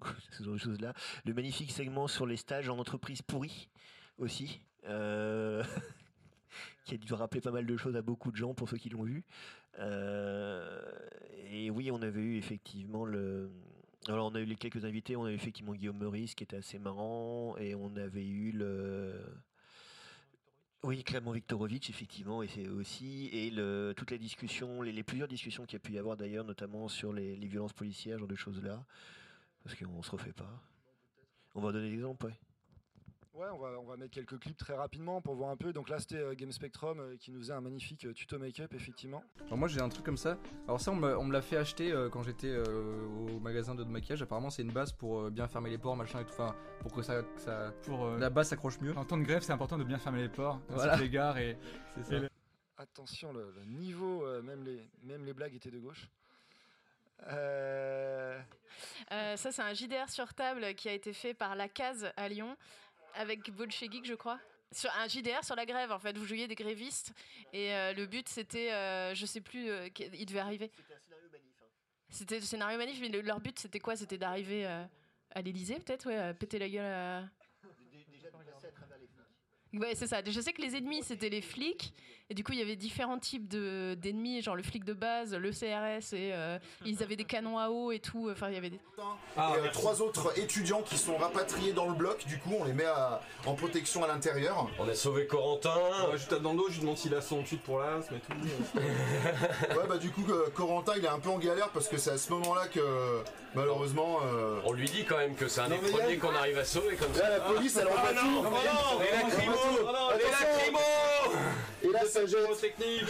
ce 0.30 0.44
genre 0.44 0.58
choses-là. 0.58 0.92
Le 1.24 1.34
magnifique 1.34 1.72
segment 1.72 2.08
sur 2.08 2.26
les 2.26 2.36
stages 2.36 2.68
en 2.68 2.78
entreprise 2.78 3.22
pourrie 3.22 3.68
aussi, 4.18 4.60
euh, 4.88 5.62
qui 6.84 6.94
a 6.94 6.96
dû 6.98 7.12
rappeler 7.14 7.40
pas 7.40 7.50
mal 7.50 7.66
de 7.66 7.76
choses 7.76 7.96
à 7.96 8.02
beaucoup 8.02 8.30
de 8.30 8.36
gens 8.36 8.54
pour 8.54 8.68
ceux 8.68 8.76
qui 8.76 8.88
l'ont 8.88 9.02
vu. 9.02 9.24
Euh, 9.78 10.80
et 11.50 11.70
oui, 11.70 11.90
on 11.90 12.00
avait 12.02 12.20
eu 12.20 12.36
effectivement 12.36 13.04
le... 13.04 13.50
Alors 14.08 14.30
on 14.30 14.34
a 14.36 14.40
eu 14.40 14.44
les 14.44 14.54
quelques 14.54 14.84
invités, 14.84 15.16
on 15.16 15.24
a 15.24 15.32
eu 15.32 15.34
effectivement 15.34 15.74
Guillaume 15.74 15.98
Meurice 15.98 16.34
qui 16.34 16.44
était 16.44 16.56
assez 16.56 16.78
marrant, 16.78 17.56
et 17.58 17.74
on 17.74 17.96
avait 17.96 18.26
eu 18.26 18.52
le... 18.52 19.20
Oui, 20.82 21.02
Clément 21.02 21.32
Viktorovitch, 21.32 21.90
effectivement, 21.90 22.42
et 22.42 22.48
c'est 22.48 22.68
aussi, 22.68 23.28
et 23.32 23.50
le, 23.50 23.92
toutes 23.96 24.10
les 24.10 24.18
discussions, 24.18 24.82
les, 24.82 25.02
plusieurs 25.02 25.26
discussions 25.26 25.64
qu'il 25.64 25.74
y 25.74 25.76
a 25.76 25.80
pu 25.80 25.92
y 25.92 25.98
avoir 25.98 26.16
d'ailleurs, 26.16 26.44
notamment 26.44 26.88
sur 26.88 27.12
les, 27.12 27.34
violences 27.34 27.72
policières, 27.72 28.18
genre 28.18 28.28
de 28.28 28.36
choses-là, 28.36 28.84
parce 29.64 29.74
qu'on 29.74 30.02
se 30.02 30.10
refait 30.10 30.32
pas. 30.32 30.62
On 31.54 31.60
va 31.60 31.72
donner 31.72 31.88
des 31.88 31.94
exemples, 31.94 32.26
ouais. 32.26 32.38
Ouais, 33.36 33.48
on 33.52 33.58
va, 33.58 33.78
on 33.78 33.84
va 33.84 33.98
mettre 33.98 34.12
quelques 34.12 34.38
clips 34.38 34.56
très 34.56 34.72
rapidement 34.74 35.20
pour 35.20 35.34
voir 35.34 35.50
un 35.50 35.58
peu. 35.58 35.74
Donc 35.74 35.90
là, 35.90 35.98
c'était 35.98 36.16
euh, 36.16 36.34
Game 36.34 36.50
Spectrum 36.52 36.98
euh, 37.00 37.16
qui 37.18 37.30
nous 37.32 37.38
faisait 37.40 37.52
un 37.52 37.60
magnifique 37.60 38.06
euh, 38.06 38.14
tuto 38.14 38.38
make-up, 38.38 38.72
effectivement. 38.72 39.22
Alors 39.44 39.58
moi 39.58 39.68
j'ai 39.68 39.80
un 39.82 39.90
truc 39.90 40.06
comme 40.06 40.16
ça. 40.16 40.38
Alors 40.66 40.80
ça 40.80 40.90
on 40.90 40.96
me, 40.96 41.32
l'a 41.32 41.42
fait 41.42 41.58
acheter 41.58 41.92
euh, 41.92 42.08
quand 42.08 42.22
j'étais 42.22 42.48
euh, 42.48 43.04
au 43.28 43.38
magasin 43.38 43.74
de 43.74 43.84
maquillage. 43.84 44.22
Apparemment 44.22 44.48
c'est 44.48 44.62
une 44.62 44.72
base 44.72 44.92
pour 44.92 45.20
euh, 45.20 45.30
bien 45.30 45.48
fermer 45.48 45.68
les 45.68 45.76
pores, 45.76 45.96
machin 45.96 46.20
et 46.20 46.24
tout. 46.24 46.32
Enfin 46.32 46.56
pour 46.80 46.92
que 46.94 47.02
ça, 47.02 47.22
que 47.22 47.40
ça 47.40 47.74
Pour 47.84 48.06
euh, 48.06 48.18
la 48.18 48.30
base 48.30 48.48
s'accroche 48.48 48.80
mieux. 48.80 48.96
en 48.96 49.04
temps 49.04 49.18
de 49.18 49.24
grève, 49.24 49.42
c'est 49.42 49.52
important 49.52 49.76
de 49.76 49.84
bien 49.84 49.98
fermer 49.98 50.22
les 50.22 50.28
ports, 50.30 50.54
ainsi 50.70 50.74
Voilà. 50.74 50.96
les 50.96 51.10
gares 51.10 51.36
et 51.36 51.58
C'est 51.94 52.04
ça. 52.04 52.14
Et 52.16 52.20
le- 52.20 52.30
Attention, 52.78 53.32
le, 53.34 53.52
le 53.56 53.64
niveau, 53.64 54.24
euh, 54.26 54.40
même, 54.42 54.62
les, 54.64 54.86
même 55.02 55.24
les 55.26 55.32
blagues 55.34 55.54
étaient 55.54 55.70
de 55.70 55.78
gauche. 55.78 56.08
Euh, 57.28 58.38
Euh, 59.12 59.36
ça, 59.36 59.50
c'est 59.52 59.62
un 59.62 59.72
JDR 59.72 60.10
sur 60.10 60.34
table 60.34 60.74
qui 60.74 60.88
a 60.88 60.92
été 60.92 61.14
fait 61.14 61.32
par 61.32 61.54
La 61.56 61.66
Case 61.68 62.12
à 62.18 62.28
Lyon, 62.28 62.54
avec 63.16 63.50
Bolchegeek, 63.50 64.04
je 64.04 64.14
crois. 64.14 64.38
Sur 64.72 64.90
un 64.96 65.06
JDR 65.08 65.44
sur 65.44 65.54
la 65.54 65.64
grève, 65.64 65.92
en 65.92 65.98
fait, 65.98 66.16
vous 66.18 66.26
jouiez 66.26 66.48
des 66.48 66.54
grévistes, 66.56 67.12
et 67.52 67.72
euh, 67.72 67.92
le 67.92 68.06
but, 68.06 68.28
c'était, 68.28 68.72
euh, 68.72 69.14
je 69.14 69.24
sais 69.24 69.40
plus, 69.40 69.70
euh, 69.70 69.88
il 70.12 70.26
devait 70.26 70.40
arriver. 70.40 70.70
C'était 70.74 70.94
un 70.94 70.98
scénario 71.00 71.28
manif. 71.30 71.54
hein. 71.62 71.66
C'était 72.10 72.34
le 72.36 72.44
scénario 72.44 72.78
manif, 72.78 72.98
mais 73.00 73.08
le- 73.08 73.20
leur 73.20 73.40
but, 73.40 73.58
c'était 73.58 73.78
quoi? 73.78 73.94
C'était 73.96 74.18
d'arriver 74.18 74.66
euh, 74.66 74.84
à 75.30 75.40
l'Elysée, 75.42 75.76
peut-être, 75.76 76.06
ouais, 76.08 76.16
à 76.16 76.34
péter 76.34 76.58
la 76.58 76.68
gueule 76.68 76.84
à... 76.84 77.20
Déjà 78.12 78.28
de 78.30 78.36
passer 78.52 78.66
à 78.66 78.72
travers 78.72 78.98
les 78.98 79.06
flics. 79.06 79.80
Ouais, 79.80 79.94
c'est 79.94 80.06
ça. 80.08 80.20
Je 80.24 80.40
sais 80.40 80.52
que 80.52 80.62
les 80.62 80.74
ennemis, 80.76 81.02
c'était 81.04 81.28
les 81.28 81.42
flics, 81.42 81.92
Et 82.28 82.34
du 82.34 82.42
coup, 82.42 82.52
il 82.52 82.58
y 82.58 82.62
avait 82.62 82.74
différents 82.74 83.18
types 83.20 83.46
de- 83.46 83.94
d'ennemis, 83.94 84.42
genre 84.42 84.56
le 84.56 84.64
flic 84.64 84.82
de 84.84 84.92
base, 84.94 85.32
le 85.32 85.50
CRS, 85.52 86.12
et 86.12 86.32
euh, 86.32 86.58
ils 86.84 87.00
avaient 87.04 87.14
des 87.14 87.24
canons 87.24 87.56
à 87.58 87.68
eau 87.68 87.92
et 87.92 88.00
tout. 88.00 88.28
Enfin, 88.32 88.48
il 88.48 88.54
y 88.54 88.56
avait 88.56 88.70
des. 88.70 88.76
et 88.76 89.38
euh, 89.38 89.68
trois 89.72 90.02
autres 90.02 90.36
étudiants 90.36 90.82
qui 90.82 90.98
sont 90.98 91.16
rapatriés 91.16 91.72
dans 91.72 91.86
le 91.88 91.94
bloc, 91.94 92.26
du 92.26 92.38
coup 92.38 92.52
on 92.58 92.64
les 92.64 92.72
met 92.72 92.84
à- 92.84 93.20
en 93.46 93.54
protection 93.54 94.02
à 94.02 94.08
l'intérieur. 94.08 94.68
On 94.80 94.88
a 94.88 94.94
sauvé 94.94 95.26
Corentin. 95.28 95.76
Ouais, 96.10 96.18
je 96.18 96.26
tape 96.26 96.42
dans 96.42 96.50
le 96.52 96.58
dos, 96.58 96.66
je 96.68 96.74
lui 96.74 96.80
demande 96.80 96.98
s'il 96.98 97.14
a 97.14 97.20
son 97.20 97.44
tube 97.44 97.60
pour 97.60 97.78
l'asthme 97.78 98.16
et 98.16 98.18
tout. 98.20 98.80
Ouais 99.78 99.86
bah 99.88 99.98
du 99.98 100.10
coup 100.10 100.24
euh, 100.28 100.50
Corentin 100.54 100.94
il 100.96 101.04
est 101.04 101.08
un 101.08 101.18
peu 101.20 101.28
en 101.30 101.38
galère 101.38 101.68
parce 101.70 101.86
que 101.88 101.96
c'est 101.96 102.10
à 102.10 102.18
ce 102.18 102.32
moment 102.32 102.54
là 102.54 102.66
que 102.66 103.22
malheureusement... 103.54 104.18
euh, 104.24 104.60
On 104.64 104.72
lui 104.72 104.86
dit 104.88 105.04
quand 105.04 105.16
même 105.18 105.34
que 105.36 105.46
c'est 105.48 105.60
un 105.60 105.68
Non, 105.68 105.76
des 105.78 105.90
premiers 105.90 106.14
Yann- 106.14 106.18
qu'on 106.18 106.34
arrive 106.34 106.58
à 106.58 106.64
sauver 106.64 106.96
comme 106.96 107.12
Là 107.12 107.18
ça. 107.20 107.28
la 107.30 107.40
police 107.40 107.76
elle 107.76 107.86
envoie 107.86 108.00
Ah 108.04 108.14
tout 108.18 108.26
non, 108.26 108.42
non, 108.42 108.50
non, 108.50 108.98
les 108.98 109.10
lacrymos, 109.12 109.54
les 110.18 110.30
lacrymos 110.30 110.78
Et 110.78 111.65
là 112.04 112.04
ça 112.08 112.20
technique. 112.60 113.04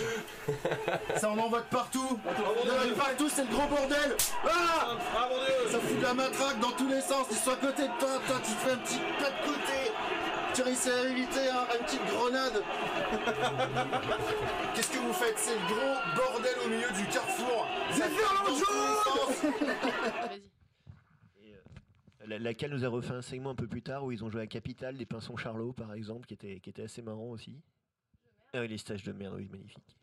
Ça 1.16 1.30
en 1.30 1.38
envoie 1.38 1.60
de 1.60 1.66
partout 1.70 2.18
Non, 2.24 2.88
de 2.88 2.94
partout 2.94 3.28
c'est 3.28 3.44
le 3.44 3.50
gros 3.54 3.66
bordel. 3.68 4.16
Ah 4.44 4.96
Ah 5.16 5.28
mon 5.30 5.36
dieu. 5.36 5.68
Ça 5.70 5.78
fout 5.80 5.96
de 5.98 6.02
la 6.02 6.14
matraque 6.14 6.58
dans 6.60 6.72
tous 6.72 6.88
les 6.88 7.00
sens, 7.00 7.26
ils 7.30 7.36
sont 7.36 7.52
à 7.52 7.56
côté 7.56 7.82
de 7.82 7.92
toi, 7.98 8.18
toi 8.26 8.36
tu 8.44 8.52
te 8.52 8.58
fais 8.58 8.72
un 8.72 8.78
petit 8.78 8.98
pas 9.18 9.30
de 9.30 9.46
côté. 9.46 9.92
Tu 10.54 10.62
réussis 10.62 10.90
à 10.90 11.04
éviter 11.10 11.48
hein, 11.50 11.66
une 11.78 11.84
petite 11.84 12.04
grenade. 12.06 12.62
Qu'est-ce 14.74 14.90
que 14.90 14.98
vous 14.98 15.12
faites? 15.12 15.38
C'est 15.38 15.54
le 15.54 15.60
gros 15.66 15.96
bordel 16.16 16.56
au 16.64 16.68
milieu 16.68 16.90
du 16.96 17.04
carrefour. 17.12 17.66
Et, 21.42 21.52
euh, 21.52 21.56
la- 22.26 22.38
laquelle 22.38 22.70
nous 22.70 22.84
a 22.84 22.88
refait 22.88 23.12
un 23.12 23.22
segment 23.22 23.50
un 23.50 23.54
peu 23.54 23.66
plus 23.66 23.82
tard 23.82 24.04
où 24.04 24.12
ils 24.12 24.24
ont 24.24 24.30
joué 24.30 24.42
à 24.42 24.46
Capital, 24.46 24.96
des 24.96 25.06
Pinsons 25.06 25.36
Charlot 25.36 25.72
par 25.72 25.92
exemple, 25.92 26.26
qui 26.26 26.34
était, 26.34 26.60
qui 26.60 26.70
était 26.70 26.82
assez 26.84 27.02
marrant 27.02 27.30
aussi? 27.30 27.60
Ah 28.52 28.60
oui, 28.60 28.68
les 28.68 28.78
stages 28.78 29.02
de 29.02 29.12
merde, 29.12 29.34
oui, 29.36 29.48
magnifique. 29.48 29.96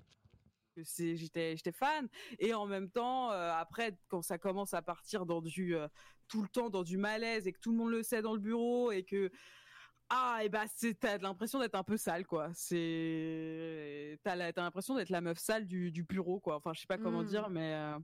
j'étais 0.77 1.71
fan 1.71 2.08
et 2.39 2.53
en 2.53 2.65
même 2.65 2.89
temps 2.89 3.32
euh, 3.32 3.51
après 3.53 3.97
quand 4.08 4.21
ça 4.21 4.38
commence 4.38 4.73
à 4.73 4.82
partir 4.82 5.25
dans 5.25 5.41
du 5.41 5.75
euh, 5.75 5.88
tout 6.27 6.41
le 6.41 6.47
temps 6.49 6.69
dans 6.69 6.84
du 6.84 6.97
malaise 6.97 7.47
et 7.47 7.53
que 7.53 7.60
tout 7.60 7.71
le 7.71 7.77
monde 7.77 7.91
le 7.91 8.01
sait 8.03 8.21
dans 8.23 8.34
le 8.34 8.39
bureau 8.39 8.91
et 8.91 9.03
que 9.03 9.29
ah 10.10 10.39
et 10.43 10.49
bah 10.49 10.65
c'est 10.75 10.99
t'as 10.99 11.17
l'impression 11.19 11.60
d'être 11.60 11.75
un 11.75 11.84
peu 11.84 11.95
sale 11.97 12.25
quoi 12.25 12.51
c'est 12.56 14.19
t'as 14.23 14.36
l'impression 14.36 14.95
d'être 14.95 15.10
la 15.10 15.21
meuf 15.21 15.38
sale 15.38 15.65
du, 15.67 15.91
du 15.91 16.03
bureau 16.03 16.39
quoi 16.39 16.56
enfin 16.58 16.73
je 16.73 16.82
sais 16.82 16.88
pas 16.88 16.97
comment 16.97 17.21
Mm. 17.21 17.27
dire 17.27 17.49
mais 17.49 17.73
euh, 17.75 17.99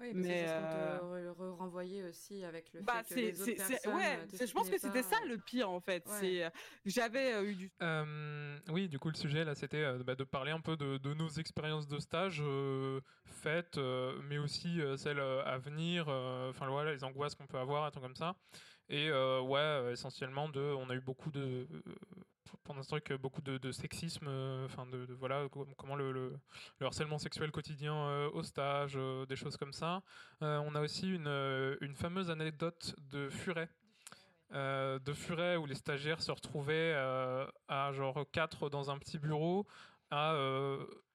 Oui, 0.00 0.12
mais, 0.14 0.22
Mais, 0.22 0.38
c'est 0.38 0.46
ce 0.46 0.52
qu'on 0.54 0.64
euh, 0.64 0.98
te 0.98 1.30
re- 1.30 1.36
re- 1.36 1.56
renvoyait 1.58 2.02
aussi 2.04 2.42
avec 2.42 2.72
le 2.72 2.80
bah 2.80 3.02
fait 3.04 3.14
que 3.14 3.20
les 3.20 3.42
autres 3.42 3.54
personnes 3.54 3.94
ouais 3.94 4.18
euh, 4.40 4.46
je 4.46 4.52
pense 4.52 4.70
que 4.70 4.78
c'était 4.78 5.02
ça 5.02 5.16
le 5.28 5.36
pire 5.36 5.68
en 5.70 5.80
fait 5.80 6.06
Ouais. 6.06 6.12
c'est 6.18 6.44
euh, 6.44 6.50
j'avais 6.86 7.34
euh, 7.34 7.44
eu 7.44 7.54
du 7.54 7.70
Euh, 7.82 8.58
oui, 8.70 8.88
du 8.88 8.98
coup, 8.98 9.10
le 9.10 9.14
sujet 9.16 9.44
là, 9.44 9.54
c'était 9.54 9.84
euh, 9.84 10.02
bah, 10.02 10.14
de 10.14 10.24
parler 10.24 10.52
un 10.52 10.60
peu 10.60 10.76
de, 10.76 10.96
de 10.96 11.12
nos 11.12 11.28
expériences 11.28 11.86
de 11.86 11.98
stage 11.98 12.40
euh, 12.42 13.00
faites, 13.26 13.76
euh, 13.78 14.18
mais 14.28 14.38
aussi 14.38 14.80
euh, 14.80 14.96
celles 14.96 15.18
euh, 15.20 15.44
à 15.44 15.58
venir. 15.58 16.06
euh, 16.08 16.50
Enfin, 16.50 16.68
voilà, 16.68 16.92
les 16.92 17.04
angoisses 17.04 17.34
qu'on 17.34 17.46
peut 17.46 17.58
avoir, 17.58 17.84
un 17.84 17.90
truc 17.90 18.02
comme 18.02 18.16
ça. 18.16 18.36
Et 18.88 19.08
euh, 19.10 19.40
ouais, 19.40 19.58
euh, 19.60 19.92
essentiellement, 19.92 20.48
de, 20.48 20.60
on 20.60 20.88
a 20.90 20.94
eu 20.94 21.00
beaucoup 21.00 21.30
de 21.30 21.66
euh, 21.70 21.82
pendant 22.64 22.82
ce 22.82 22.88
truc, 22.88 23.10
euh, 23.10 23.18
beaucoup 23.18 23.42
de, 23.42 23.58
de 23.58 23.72
sexisme. 23.72 24.26
euh, 24.28 24.64
Enfin, 24.66 24.86
de, 24.86 25.06
de- 25.06 25.14
voilà 25.14 25.48
co- 25.48 25.66
comment 25.76 25.96
le, 25.96 26.12
le- 26.12 26.38
le 26.78 26.86
harcèlement 26.86 27.18
sexuel 27.18 27.50
quotidien 27.50 27.94
euh, 27.94 28.30
au 28.30 28.42
stage, 28.42 28.98
des 29.28 29.36
choses 29.36 29.56
comme 29.56 29.72
ça. 29.72 30.02
On 30.40 30.74
a 30.74 30.80
aussi 30.80 31.08
une, 31.10 31.28
une 31.80 31.94
fameuse 31.94 32.30
anecdote 32.30 32.94
de 32.98 33.28
Furet 33.30 33.68
de 34.50 35.12
Furet 35.12 35.56
où 35.56 35.66
les 35.66 35.74
stagiaires 35.76 36.22
se 36.22 36.32
retrouvaient 36.32 36.92
à 37.68 37.92
genre 37.92 38.24
4 38.32 38.68
dans 38.68 38.90
un 38.90 38.98
petit 38.98 39.18
bureau 39.18 39.66
à, 40.10 40.34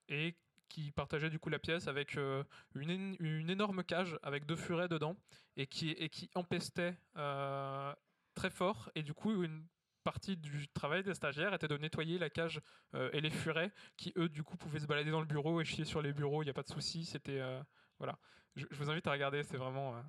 et 0.07 0.35
qui 0.69 0.91
partageaient 0.91 1.29
du 1.29 1.39
coup 1.39 1.49
la 1.49 1.59
pièce 1.59 1.87
avec 1.87 2.15
une, 2.15 3.15
une 3.19 3.49
énorme 3.49 3.83
cage 3.83 4.17
avec 4.23 4.45
deux 4.45 4.55
furets 4.55 4.87
dedans 4.87 5.15
et 5.57 5.67
qui, 5.67 5.91
et 5.91 6.09
qui 6.09 6.29
empestait 6.35 6.97
euh, 7.17 7.93
très 8.35 8.49
fort 8.49 8.89
et 8.95 9.03
du 9.03 9.13
coup 9.13 9.43
une 9.43 9.67
partie 10.05 10.37
du 10.37 10.67
travail 10.69 11.03
des 11.03 11.15
stagiaires 11.15 11.53
était 11.53 11.67
de 11.67 11.77
nettoyer 11.77 12.19
la 12.19 12.29
cage 12.29 12.61
euh, 12.93 13.09
et 13.11 13.21
les 13.21 13.31
furets 13.31 13.71
qui 13.97 14.13
eux 14.17 14.29
du 14.29 14.43
coup 14.43 14.55
pouvaient 14.55 14.79
se 14.79 14.85
balader 14.85 15.09
dans 15.09 15.19
le 15.19 15.25
bureau 15.25 15.59
et 15.59 15.65
chier 15.65 15.83
sur 15.83 16.01
les 16.01 16.13
bureaux 16.13 16.43
il 16.43 16.45
n'y 16.45 16.51
a 16.51 16.53
pas 16.53 16.61
de 16.61 16.69
souci 16.69 17.05
c'était 17.05 17.41
euh, 17.41 17.59
voilà 17.97 18.17
je, 18.55 18.65
vous 18.71 18.89
invite 18.91 19.07
à 19.07 19.11
regarder 19.11 19.41
c'est 19.41 19.57
vraiment 19.57 19.95
euh, 19.95 20.01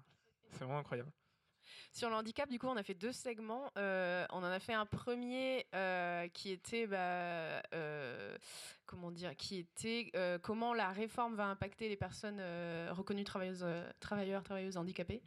c'est 0.50 0.64
vraiment 0.64 0.78
incroyable 0.78 1.11
Sur 1.92 2.11
le 2.11 2.14
handicap, 2.14 2.48
du 2.48 2.59
coup, 2.59 2.68
on 2.68 2.76
a 2.76 2.85
fait 2.85 2.94
deux 2.94 3.12
segments. 3.12 3.70
On 3.76 4.42
en 4.48 4.52
a 4.59 4.61
fait 4.61 4.74
un 4.74 4.87
premier 4.87 5.66
qui 6.32 6.52
était, 6.52 6.87
bah, 6.87 7.61
comment 8.87 9.11
dire, 9.11 9.35
qui 9.37 9.59
était 9.59 10.12
comment 10.42 10.72
la 10.72 10.90
réforme 10.90 11.35
va 11.35 11.46
impacter 11.46 11.88
les 11.88 11.96
personnes 11.96 12.40
reconnues 12.90 13.24
travailleuses, 13.24 13.66
travailleurs, 13.98 14.44
travailleuses 14.44 14.76
handicapées. 14.76 15.22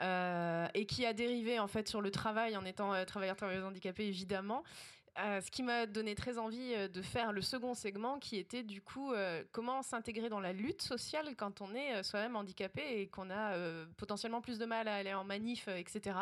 Euh, 0.00 0.66
et 0.74 0.86
qui 0.86 1.04
a 1.04 1.12
dérivé 1.12 1.58
en 1.58 1.68
fait 1.68 1.86
sur 1.86 2.00
le 2.00 2.10
travail 2.10 2.56
en 2.56 2.64
étant 2.64 2.94
euh, 2.94 3.04
travailleur, 3.04 3.36
travailleuse 3.36 3.64
handicapée 3.64 4.06
évidemment. 4.06 4.64
Euh, 5.18 5.42
ce 5.42 5.50
qui 5.50 5.62
m'a 5.62 5.84
donné 5.84 6.14
très 6.14 6.38
envie 6.38 6.72
euh, 6.74 6.88
de 6.88 7.02
faire 7.02 7.32
le 7.32 7.42
second 7.42 7.74
segment 7.74 8.18
qui 8.18 8.38
était 8.38 8.62
du 8.62 8.80
coup 8.80 9.12
comment 9.52 9.82
s'intégrer 9.82 10.30
dans 10.30 10.40
la 10.40 10.52
lutte 10.52 10.80
sociale 10.82 11.36
quand 11.36 11.60
on 11.60 11.74
est 11.74 12.02
soi-même 12.02 12.36
handicapé 12.36 12.82
et 13.00 13.08
qu'on 13.08 13.30
a 13.30 13.54
potentiellement 13.96 14.40
plus 14.40 14.58
de 14.58 14.64
mal 14.64 14.88
à 14.88 14.96
aller 14.96 15.12
en 15.12 15.24
manif, 15.24 15.68
etc. 15.68 16.16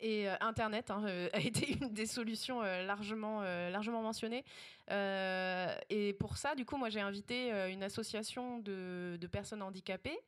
Et 0.00 0.28
Internet 0.40 0.90
hein, 0.90 1.04
a 1.32 1.40
été 1.40 1.72
une 1.72 1.92
des 1.92 2.06
solutions 2.06 2.62
largement, 2.62 3.42
largement 3.42 4.02
mentionnées. 4.02 4.44
Et 4.90 6.16
pour 6.18 6.36
ça, 6.36 6.54
du 6.54 6.64
coup, 6.64 6.76
moi, 6.76 6.88
j'ai 6.88 7.00
invité 7.00 7.50
une 7.70 7.82
association 7.82 8.58
de 8.58 9.28
personnes 9.30 9.62
handicapées. 9.62 10.18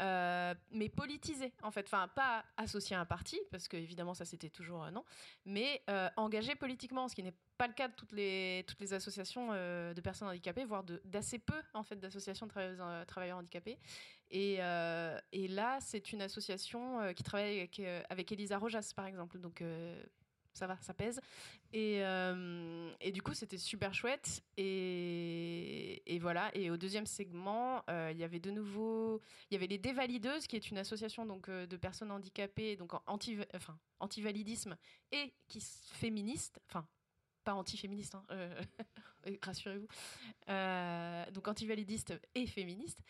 Euh, 0.00 0.54
mais 0.70 0.88
politisée 0.88 1.52
en 1.62 1.70
fait, 1.70 1.86
enfin 1.86 2.08
pas 2.08 2.44
associée 2.56 2.96
à 2.96 3.00
un 3.00 3.04
parti 3.04 3.38
parce 3.50 3.68
que 3.68 3.76
évidemment 3.76 4.14
ça 4.14 4.24
c'était 4.24 4.50
toujours 4.50 4.84
euh, 4.84 4.90
non, 4.90 5.04
mais 5.44 5.82
euh, 5.88 6.08
engagée 6.16 6.54
politiquement, 6.56 7.08
ce 7.08 7.14
qui 7.14 7.22
n'est 7.22 7.34
pas 7.58 7.68
le 7.68 7.74
cas 7.74 7.88
de 7.88 7.94
toutes 7.94 8.12
les 8.12 8.64
toutes 8.66 8.80
les 8.80 8.92
associations 8.92 9.50
euh, 9.52 9.94
de 9.94 10.00
personnes 10.00 10.28
handicapées, 10.28 10.64
voire 10.64 10.84
d'assez 11.04 11.38
peu 11.38 11.60
en 11.74 11.82
fait 11.84 11.96
d'associations 11.96 12.46
de 12.46 12.52
euh, 12.56 13.04
travailleurs 13.04 13.38
handicapés. 13.38 13.78
Et, 14.30 14.56
là, 14.56 15.78
c'est 15.80 16.12
une 16.12 16.22
association 16.22 17.12
qui 17.14 17.22
travaille 17.22 17.60
avec, 17.60 17.80
avec 18.10 18.32
Elisa 18.32 18.58
Rojas, 18.58 18.92
par 18.96 19.06
exemple. 19.06 19.38
Donc, 19.38 19.62
ça 20.54 20.66
va, 20.66 20.78
ça 20.80 20.94
pèse. 20.94 21.20
Et, 21.72 21.98
euh, 22.04 22.90
et 23.00 23.12
du 23.12 23.22
coup, 23.22 23.34
c'était 23.34 23.58
super 23.58 23.92
chouette. 23.92 24.42
Et, 24.56 26.02
et 26.06 26.18
voilà. 26.18 26.50
Et 26.56 26.70
au 26.70 26.76
deuxième 26.76 27.06
segment, 27.06 27.82
euh, 27.90 28.10
il 28.12 28.18
y 28.18 28.24
avait 28.24 28.40
de 28.40 28.50
nouveau, 28.50 29.20
il 29.50 29.54
y 29.54 29.56
avait 29.56 29.66
les 29.66 29.78
Dévalideuses, 29.78 30.46
qui 30.46 30.56
est 30.56 30.70
une 30.70 30.78
association 30.78 31.26
donc 31.26 31.48
euh, 31.48 31.66
de 31.66 31.76
personnes 31.76 32.12
handicapées, 32.12 32.76
donc 32.76 32.92
anti, 33.06 33.38
enfin 33.54 33.76
anti-validisme 33.98 34.76
et 35.12 35.34
qui 35.48 35.60
féministe, 35.92 36.60
enfin 36.68 36.86
pas 37.42 37.54
anti-féministe, 37.54 38.14
hein, 38.14 38.24
rassurez-vous. 39.42 39.88
Donc 41.32 41.48
anti-validiste 41.48 42.14
et 42.34 42.46
féministe. 42.46 43.00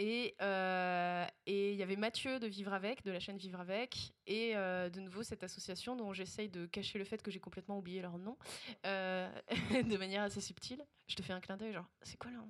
Et 0.00 0.36
euh, 0.40 1.26
et 1.46 1.72
il 1.72 1.76
y 1.76 1.82
avait 1.82 1.96
Mathieu 1.96 2.38
de 2.38 2.46
Vivre 2.46 2.72
Avec, 2.72 3.02
de 3.02 3.10
la 3.10 3.18
chaîne 3.18 3.36
Vivre 3.36 3.58
Avec, 3.58 4.14
et 4.28 4.52
euh, 4.54 4.88
de 4.88 5.00
nouveau 5.00 5.24
cette 5.24 5.42
association 5.42 5.96
dont 5.96 6.12
j'essaye 6.12 6.48
de 6.48 6.66
cacher 6.66 7.00
le 7.00 7.04
fait 7.04 7.20
que 7.20 7.32
j'ai 7.32 7.40
complètement 7.40 7.78
oublié 7.78 8.00
leur 8.00 8.16
nom, 8.16 8.38
euh, 8.86 9.28
de 9.90 9.96
manière 9.96 10.22
assez 10.22 10.40
subtile. 10.40 10.86
Je 11.08 11.16
te 11.16 11.22
fais 11.22 11.32
un 11.32 11.40
clin 11.40 11.56
d'œil, 11.56 11.72
genre, 11.72 11.90
c'est 12.02 12.16
quoi 12.16 12.30
nom? 12.30 12.48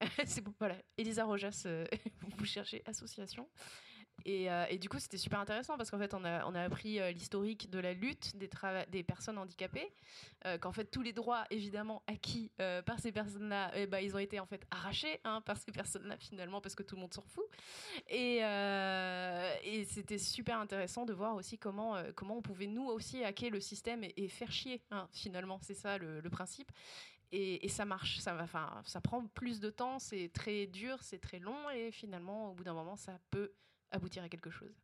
C'est 0.24 0.40
bon, 0.40 0.54
voilà. 0.58 0.76
Elisa 0.96 1.24
Rojas, 1.24 1.66
vous 2.38 2.44
cherchez 2.46 2.82
association. 2.86 3.46
Et, 4.24 4.50
euh, 4.50 4.64
et 4.68 4.78
du 4.78 4.88
coup, 4.88 4.98
c'était 4.98 5.16
super 5.16 5.40
intéressant 5.40 5.76
parce 5.76 5.90
qu'en 5.90 5.98
fait, 5.98 6.14
on 6.14 6.24
a, 6.24 6.62
appris 6.62 7.00
euh, 7.00 7.12
l'historique 7.12 7.70
de 7.70 7.78
la 7.78 7.92
lutte 7.92 8.36
des, 8.36 9.02
personnes 9.02 9.38
handicapées, 9.38 9.90
euh, 10.44 10.58
qu'en 10.58 10.72
fait, 10.72 10.86
tous 10.86 11.02
les 11.02 11.12
droits, 11.12 11.44
évidemment, 11.50 12.02
acquis 12.06 12.50
par 12.84 12.98
ces 13.00 13.12
personnes-là, 13.12 13.70
eh 13.74 13.86
ben, 13.86 13.98
ils 13.98 14.14
ont 14.14 14.18
été 14.18 14.40
en 14.40 14.46
fait 14.46 14.66
arrachés 14.70 15.20
hein, 15.24 15.40
par 15.42 15.56
ces 15.56 15.72
personnes-là, 15.72 16.16
finalement, 16.18 16.60
parce 16.60 16.74
que 16.74 16.82
tout 16.82 16.96
le 16.96 17.02
monde 17.02 17.14
s'en 17.14 17.22
fout. 17.22 17.44
Et, 18.08 18.42
c'était 19.88 20.18
super 20.18 20.58
intéressant 20.58 21.04
de 21.06 21.12
voir 21.12 21.34
aussi 21.34 21.58
comment, 21.58 21.96
comment 22.14 22.38
on 22.38 22.42
pouvait, 22.42 22.66
nous 22.66 22.86
aussi, 22.86 23.24
hacker 23.24 23.50
le 23.50 23.60
système 23.60 24.04
et, 24.04 24.28
faire 24.28 24.52
chier, 24.52 24.82
hein, 24.90 25.08
finalement. 25.12 25.58
C'est 25.62 25.74
ça 25.74 25.98
le, 25.98 26.28
principe. 26.30 26.70
Et, 27.30 27.68
ça 27.68 27.84
marche, 27.84 28.18
ça, 28.18 28.36
enfin, 28.40 28.82
ça 28.84 29.00
prend 29.00 29.26
plus 29.26 29.60
de 29.60 29.70
temps, 29.70 29.98
c'est 29.98 30.30
très 30.32 30.66
dur, 30.66 30.98
c'est 31.02 31.18
très 31.18 31.38
long, 31.38 31.70
et 31.70 31.90
finalement, 31.92 32.50
au 32.50 32.54
bout 32.54 32.64
d'un 32.64 32.74
moment, 32.74 32.96
ça 32.96 33.18
peut 33.30 33.52
aboutir 33.90 34.22
à 34.22 34.28
quelque 34.28 34.50
chose? 34.50 34.74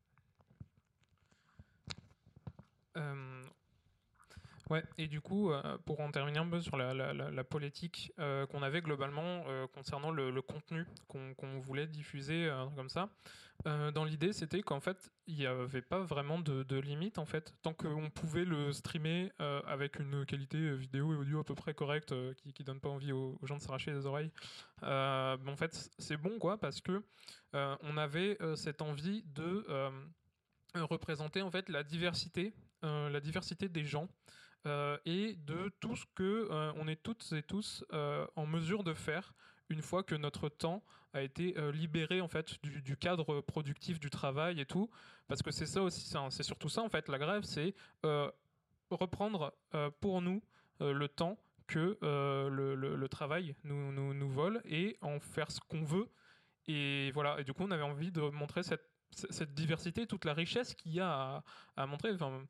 Ouais, 4.70 4.82
et 4.96 5.08
du 5.08 5.20
coup, 5.20 5.50
euh, 5.50 5.76
pour 5.84 6.00
en 6.00 6.10
terminer 6.10 6.38
un 6.38 6.48
peu 6.48 6.60
sur 6.60 6.76
la, 6.76 7.44
politique 7.44 8.12
euh, 8.18 8.46
qu'on 8.46 8.62
avait 8.62 8.80
globalement 8.80 9.44
euh, 9.46 9.66
concernant 9.66 10.10
le, 10.10 10.40
contenu 10.40 10.86
qu'on 11.08 11.60
voulait 11.60 11.86
diffuser, 11.86 12.50
comme 12.74 12.88
ça, 12.88 13.08
dans 13.64 14.04
l'idée, 14.04 14.32
c'était 14.32 14.62
qu'en 14.62 14.80
fait, 14.80 15.10
il 15.26 15.36
n'y 15.36 15.46
avait 15.46 15.82
pas 15.82 16.00
vraiment 16.00 16.38
de, 16.38 16.78
limite, 16.78 17.18
en 17.18 17.26
fait. 17.26 17.54
Tant 17.62 17.72
qu'on 17.74 18.10
pouvait 18.10 18.44
le 18.44 18.72
streamer 18.72 19.30
avec 19.38 19.98
une 19.98 20.24
qualité 20.24 20.74
vidéo 20.76 21.12
et 21.12 21.16
audio 21.16 21.40
à 21.40 21.44
peu 21.44 21.54
près 21.54 21.74
correcte, 21.74 22.14
qui 22.54 22.62
ne 22.62 22.66
donne 22.66 22.80
pas 22.80 22.88
envie 22.88 23.12
aux, 23.12 23.38
gens 23.42 23.56
de 23.56 23.62
s'arracher 23.62 23.92
les 23.92 24.06
oreilles, 24.06 24.30
en 24.82 25.56
fait, 25.56 25.90
c'est 25.98 26.16
bon, 26.16 26.38
quoi, 26.38 26.58
parce 26.58 26.80
que 26.80 27.02
on 27.52 27.96
avait 27.96 28.38
cette 28.56 28.82
envie 28.82 29.22
de 29.26 29.64
représenter, 30.74 31.42
en 31.42 31.50
fait, 31.50 31.68
la 31.68 31.84
diversité, 31.84 32.54
la 32.82 33.20
diversité 33.20 33.68
des 33.68 33.84
gens 33.84 34.08
euh, 34.66 34.96
et 35.04 35.34
de 35.46 35.70
tout 35.80 35.94
ce 35.94 36.04
que 36.14 36.48
euh, 36.50 36.72
on 36.76 36.88
est 36.88 37.02
toutes 37.02 37.32
et 37.32 37.42
tous 37.42 37.84
euh, 37.92 38.26
en 38.34 38.46
mesure 38.46 38.82
de 38.82 38.94
faire 38.94 39.34
une 39.68 39.82
fois 39.82 40.02
que 40.02 40.14
notre 40.14 40.48
temps 40.48 40.82
a 41.12 41.22
été 41.22 41.54
libéré 41.72 42.20
en 42.20 42.28
fait 42.28 42.60
du, 42.62 42.96
cadre 42.96 43.40
productif 43.40 44.00
du 44.00 44.10
travail 44.10 44.60
et 44.60 44.66
tout. 44.66 44.90
Parce 45.28 45.42
que 45.42 45.50
c'est 45.52 45.64
ça 45.64 45.80
aussi 45.80 46.12
c'est 46.30 46.42
surtout 46.42 46.68
ça 46.68 46.82
en 46.82 46.88
fait 46.88 47.08
la 47.08 47.18
grève 47.18 47.44
c'est 47.44 47.74
reprendre 48.90 49.54
pour 50.00 50.20
nous 50.20 50.42
le 50.80 51.06
temps 51.06 51.38
que 51.66 51.96
le 52.02 53.06
travail 53.06 53.54
nous, 53.62 53.92
nous, 53.92 54.12
nous 54.12 54.28
vole 54.28 54.60
et 54.66 54.98
en 55.00 55.18
faire 55.18 55.50
ce 55.50 55.60
qu'on 55.60 55.84
veut. 55.84 56.10
Et 56.66 57.10
voilà. 57.12 57.40
Et 57.40 57.44
du 57.44 57.54
coup 57.54 57.62
on 57.62 57.70
avait 57.70 57.82
envie 57.82 58.12
de 58.12 58.20
montrer 58.20 58.62
cette, 58.64 58.90
cette 59.12 59.54
diversité 59.54 60.06
toute 60.06 60.26
la 60.26 60.34
richesse 60.34 60.74
qu'il 60.74 60.92
y 60.92 61.00
a 61.00 61.10
à, 61.10 61.44
à 61.76 61.86
montrer. 61.86 62.12
Enfin, 62.12 62.44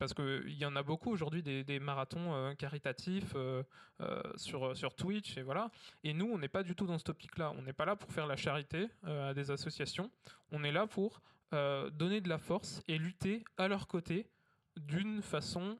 parce 0.00 0.14
qu'il 0.14 0.54
y 0.54 0.64
en 0.64 0.74
a 0.76 0.82
beaucoup 0.82 1.10
aujourd'hui 1.10 1.42
des, 1.42 1.62
des 1.62 1.78
marathons 1.78 2.32
euh, 2.34 2.54
caritatifs 2.54 3.34
euh, 3.36 3.62
euh, 4.00 4.22
sur, 4.36 4.74
sur 4.74 4.94
Twitch 4.94 5.36
et 5.36 5.42
voilà. 5.42 5.70
Et 6.04 6.14
nous, 6.14 6.24
on 6.24 6.38
n'est 6.38 6.48
pas 6.48 6.62
du 6.62 6.74
tout 6.74 6.86
dans 6.86 6.96
ce 6.96 7.04
topic-là. 7.04 7.52
On 7.58 7.60
n'est 7.60 7.74
pas 7.74 7.84
là 7.84 7.96
pour 7.96 8.10
faire 8.10 8.26
la 8.26 8.36
charité 8.36 8.88
à 9.04 9.34
des 9.34 9.50
associations. 9.50 10.10
On 10.52 10.64
est 10.64 10.72
là 10.72 10.86
pour 10.86 11.20
donner 11.52 12.20
de 12.22 12.28
la 12.30 12.38
force 12.38 12.82
et 12.88 12.96
lutter 12.96 13.44
à 13.58 13.68
leur 13.68 13.88
côté 13.88 14.30
d'une 14.76 15.20
façon 15.20 15.78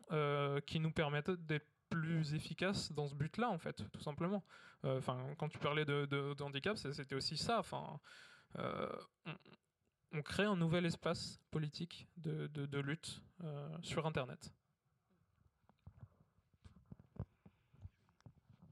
qui 0.66 0.81
nous 0.81 0.93
permette 0.93 1.31
d'être 1.31 1.66
plus 1.89 2.35
efficaces 2.35 2.93
dans 2.93 3.09
ce 3.09 3.14
but-là, 3.14 3.49
en 3.49 3.59
fait, 3.59 3.83
tout 3.91 4.03
simplement. 4.03 4.45
Enfin, 4.83 5.18
quand 5.39 5.49
tu 5.49 5.59
parlais 5.59 5.87
de, 5.87 6.05
de- 6.05 6.43
handicap, 6.43 6.77
c'était 6.77 7.14
aussi 7.14 7.39
ça. 7.39 7.59
Enfin, 7.61 7.99
on- 10.12 10.22
crée 10.22 10.44
un 10.44 10.56
nouvel 10.56 10.86
espace 10.86 11.40
politique 11.50 12.06
de, 12.16 12.78
lutte 12.80 13.22
euh, 13.44 13.68
sur 13.82 14.06
Internet. 14.06 14.52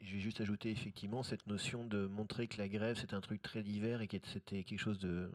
Je 0.00 0.14
vais 0.14 0.20
juste 0.20 0.40
ajouter 0.40 0.70
effectivement 0.70 1.22
cette 1.22 1.46
notion 1.46 1.84
de 1.84 2.06
montrer 2.06 2.48
que 2.48 2.56
la 2.56 2.68
grève 2.68 2.96
c'était 2.98 3.14
un 3.14 3.20
truc 3.20 3.42
très 3.42 3.62
divers 3.62 4.00
et 4.00 4.08
que 4.08 4.16
c'était 4.24 4.64
quelque 4.64 4.78
chose 4.80 4.98
de 4.98 5.30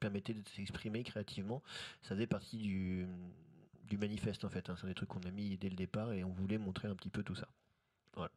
permettait 0.00 0.34
de 0.34 0.46
s'exprimer 0.48 1.02
créativement. 1.04 1.62
Ça 2.02 2.14
faisait 2.14 2.26
partie 2.26 2.58
du, 2.58 3.06
manifeste 3.98 4.44
en 4.44 4.50
fait. 4.50 4.68
hein. 4.68 4.76
C'est 4.80 4.86
des 4.86 4.94
trucs 4.94 5.08
qu'on 5.08 5.20
a 5.20 5.30
mis 5.30 5.56
dès 5.56 5.68
le 5.70 5.76
départ 5.76 6.12
et 6.12 6.24
on 6.24 6.32
voulait 6.32 6.58
montrer 6.58 6.88
un 6.88 6.94
petit 6.94 7.08
peu 7.10 7.22
tout 7.22 7.34
ça. 7.34 7.48
Voilà. 8.14 8.30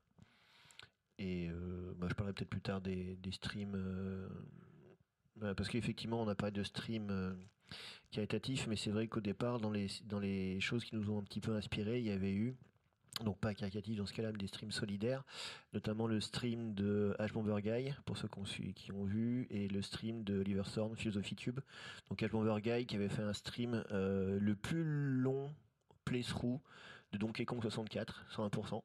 Et 1.17 1.49
euh, 1.49 1.93
bah, 1.97 2.07
je 2.09 2.13
parlerai 2.13 2.34
peut-être 2.34 2.49
plus 2.49 2.61
tard 2.61 2.82
des, 2.82 3.17
streams. 3.32 3.76
euh, 3.76 4.30
parce 5.56 5.70
qu'effectivement 5.70 6.22
on 6.22 6.28
a 6.28 6.36
parlé 6.36 6.52
de 6.52 6.64
streams 6.64 7.10
euh, 7.10 7.34
caritatifs, 8.12 8.68
mais 8.68 8.76
c'est 8.76 8.92
vrai 8.92 9.08
qu'au 9.08 9.22
départ 9.22 9.60
dans 9.60 9.72
les, 9.72 9.88
dans 10.06 10.20
les 10.20 10.60
choses 10.60 10.84
qui 10.84 10.96
nous 10.96 11.10
ont 11.12 11.20
un 11.20 11.24
petit 11.24 11.42
peu 11.42 11.56
inspiré, 11.56 12.00
il 12.00 12.06
y 12.06 12.12
avait 12.12 12.34
eu 12.34 12.56
donc 13.24 13.38
pas 13.40 13.54
caritatif 13.54 13.98
dans 13.98 14.06
ce 14.06 14.14
cas-là, 14.14 14.32
mais 14.32 14.38
des 14.38 14.48
streams 14.48 14.72
solidaires, 14.72 15.24
notamment 15.74 16.08
le 16.08 16.22
stream 16.22 16.74
de 16.74 17.16
H 17.20 17.34
Bomber 17.34 17.62
Guy, 17.62 17.94
pour 18.06 18.18
ceux 18.18 18.30
qui 18.74 18.92
ont, 18.92 19.04
vu, 19.04 19.48
et 19.50 19.68
le 19.68 19.82
stream 19.82 20.24
de 20.24 20.40
Oliver 20.40 20.64
Thorne, 20.74 20.96
Philosophy 20.96 21.36
Tube. 21.36 21.60
Donc 22.10 22.22
H 22.22 22.30
Bomber 22.30 22.62
Guy 22.62 22.86
qui 22.86 22.96
avait 22.96 23.10
fait 23.10 23.24
un 23.24 23.34
stream 23.34 23.84
euh, 23.92 24.40
le 24.40 24.56
plus 24.56 24.84
long 24.84 25.54
playthrough 26.06 26.60
de 27.12 27.18
Donkey 27.18 27.45
Kong 27.45 27.62
64, 27.62 28.26
101%, 28.36 28.84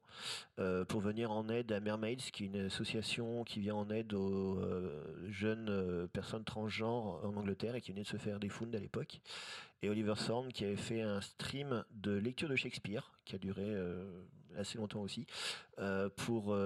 euh, 0.58 0.84
pour 0.84 1.00
venir 1.00 1.30
en 1.30 1.48
aide 1.48 1.72
à 1.72 1.80
Mermaids, 1.80 2.16
qui 2.16 2.44
est 2.44 2.46
une 2.46 2.66
association 2.66 3.44
qui 3.44 3.60
vient 3.60 3.74
en 3.74 3.90
aide 3.90 4.14
aux 4.14 4.58
euh, 4.58 5.28
jeunes 5.28 5.68
euh, 5.68 6.06
personnes 6.06 6.44
transgenres 6.44 7.20
en 7.24 7.36
Angleterre 7.36 7.74
et 7.74 7.80
qui 7.80 7.92
venait 7.92 8.02
de 8.02 8.08
se 8.08 8.16
faire 8.16 8.40
des 8.40 8.48
founds 8.48 8.74
à 8.74 8.80
l'époque. 8.80 9.20
Et 9.82 9.90
Oliver 9.90 10.14
Thorne 10.16 10.52
qui 10.52 10.64
avait 10.64 10.76
fait 10.76 11.02
un 11.02 11.20
stream 11.20 11.84
de 11.90 12.12
lecture 12.12 12.48
de 12.48 12.56
Shakespeare, 12.56 13.12
qui 13.26 13.34
a 13.34 13.38
duré 13.38 13.76
assez 14.56 14.78
longtemps 14.78 15.02
aussi, 15.02 15.26
pour 16.16 16.56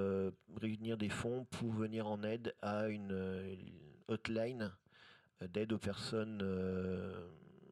réunir 0.60 0.96
des 0.96 1.08
fonds 1.08 1.44
pour 1.50 1.72
venir 1.72 2.06
en 2.06 2.22
aide 2.22 2.54
à 2.62 2.86
une 2.86 3.58
hotline 4.06 4.72
d'aide 5.40 5.72
aux 5.72 5.78
personnes 5.78 6.44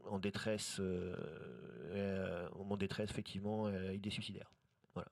en 0.08 0.18
détresse, 0.18 0.78
euh, 0.80 1.14
euh, 1.90 2.48
de 2.48 2.76
détresse, 2.76 3.10
effectivement, 3.10 3.66
à 3.66 3.92
idée 3.92 4.10
suicidaire. 4.10 4.50
Voilà. 4.94 5.08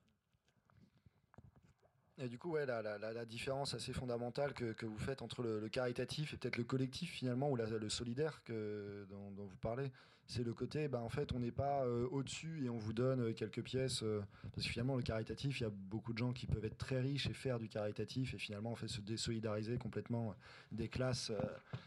Et 2.18 2.28
du 2.28 2.38
coup, 2.38 2.52
ouais, 2.52 2.66
la, 2.66 3.24
différence 3.24 3.74
assez 3.74 3.92
fondamentale 3.92 4.52
que, 4.54 4.72
que 4.72 4.86
vous 4.86 4.98
faites 4.98 5.22
entre 5.22 5.42
le, 5.42 5.68
caritatif 5.68 6.34
et 6.34 6.36
peut-être 6.36 6.56
le 6.56 6.64
collectif 6.64 7.10
finalement, 7.10 7.50
ou 7.50 7.56
la- 7.56 7.66
le 7.66 7.88
solidaire 7.88 8.42
que, 8.44 9.06
dont 9.10 9.46
vous 9.46 9.56
parlez, 9.56 9.90
c'est 10.26 10.42
le 10.42 10.54
côté, 10.54 10.88
bah, 10.88 11.00
en 11.02 11.08
fait, 11.08 11.32
on 11.32 11.40
n'est 11.40 11.52
pas 11.52 11.84
euh, 11.84 12.06
au-dessus 12.10 12.64
et 12.64 12.70
on 12.70 12.78
vous 12.78 12.92
donne 12.92 13.20
euh, 13.20 13.32
quelques 13.32 13.62
pièces. 13.62 14.02
euh, 14.02 14.22
parce 14.52 14.66
que 14.66 14.72
finalement, 14.72 14.96
le 14.96 15.02
caritatif, 15.02 15.60
il 15.60 15.64
y 15.64 15.66
a 15.66 15.70
beaucoup 15.70 16.12
de 16.12 16.18
gens 16.18 16.32
qui 16.32 16.46
peuvent 16.46 16.64
être 16.64 16.78
très 16.78 17.00
riches 17.00 17.26
et 17.26 17.34
faire 17.34 17.58
du 17.58 17.68
caritatif 17.68 18.34
et 18.34 18.38
finalement, 18.38 18.72
en 18.72 18.76
fait, 18.76 18.88
se 18.88 19.00
désolidariser 19.00 19.76
complètement 19.76 20.34
des 20.72 20.88
classes 20.88 21.32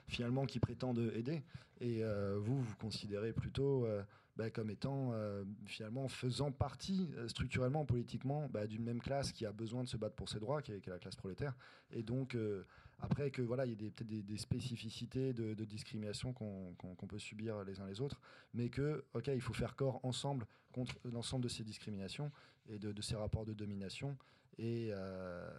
finalement 0.07 0.45
qui 0.45 0.59
prétendent 0.59 1.11
aider. 1.15 1.43
Et 1.79 2.03
vous, 2.39 2.61
vous 2.61 2.75
considérez 2.75 3.33
plutôt 3.33 3.88
bah, 4.35 4.49
comme 4.49 4.69
étant 4.69 5.13
finalement 5.65 6.07
faisant 6.07 6.51
partie 6.51 7.09
structurellement, 7.27 7.85
politiquement, 7.85 8.49
bah, 8.51 8.67
d'une 8.67 8.83
même 8.83 9.01
classe 9.01 9.31
qui 9.31 9.45
a 9.45 9.51
besoin 9.51 9.83
de 9.83 9.89
se 9.89 9.97
battre 9.97 10.15
pour 10.15 10.29
ses 10.29 10.39
droits, 10.39 10.61
qui 10.61 10.73
est, 10.73 10.81
qui 10.81 10.89
est 10.89 10.93
la 10.93 10.99
classe 10.99 11.15
prolétaire. 11.15 11.55
Et 11.91 12.03
donc, 12.03 12.35
après 12.99 13.29
que 13.31 13.41
voilà, 13.41 13.65
il 13.65 13.73
y 13.73 13.75
des- 13.75 13.91
peut-être 13.91 14.25
des, 14.25 14.37
spécificités 14.37 15.33
de, 15.33 15.53
discrimination 15.65 16.33
qu'on 16.33 17.07
peut 17.07 17.19
subir 17.19 17.63
les 17.63 17.79
uns 17.79 17.87
les 17.87 18.01
autres, 18.01 18.19
mais 18.53 18.69
que, 18.69 19.05
ok, 19.13 19.27
il 19.27 19.41
faut 19.41 19.53
faire 19.53 19.75
corps 19.75 19.99
ensemble 20.03 20.47
contre 20.71 20.95
l'ensemble 21.05 21.43
de 21.43 21.49
ces 21.49 21.63
discriminations 21.63 22.31
et 22.69 22.79
de, 22.79 23.01
ces 23.01 23.15
rapports 23.15 23.45
de 23.45 23.53
domination. 23.53 24.17
Et 24.57 24.89
euh, 24.91 25.49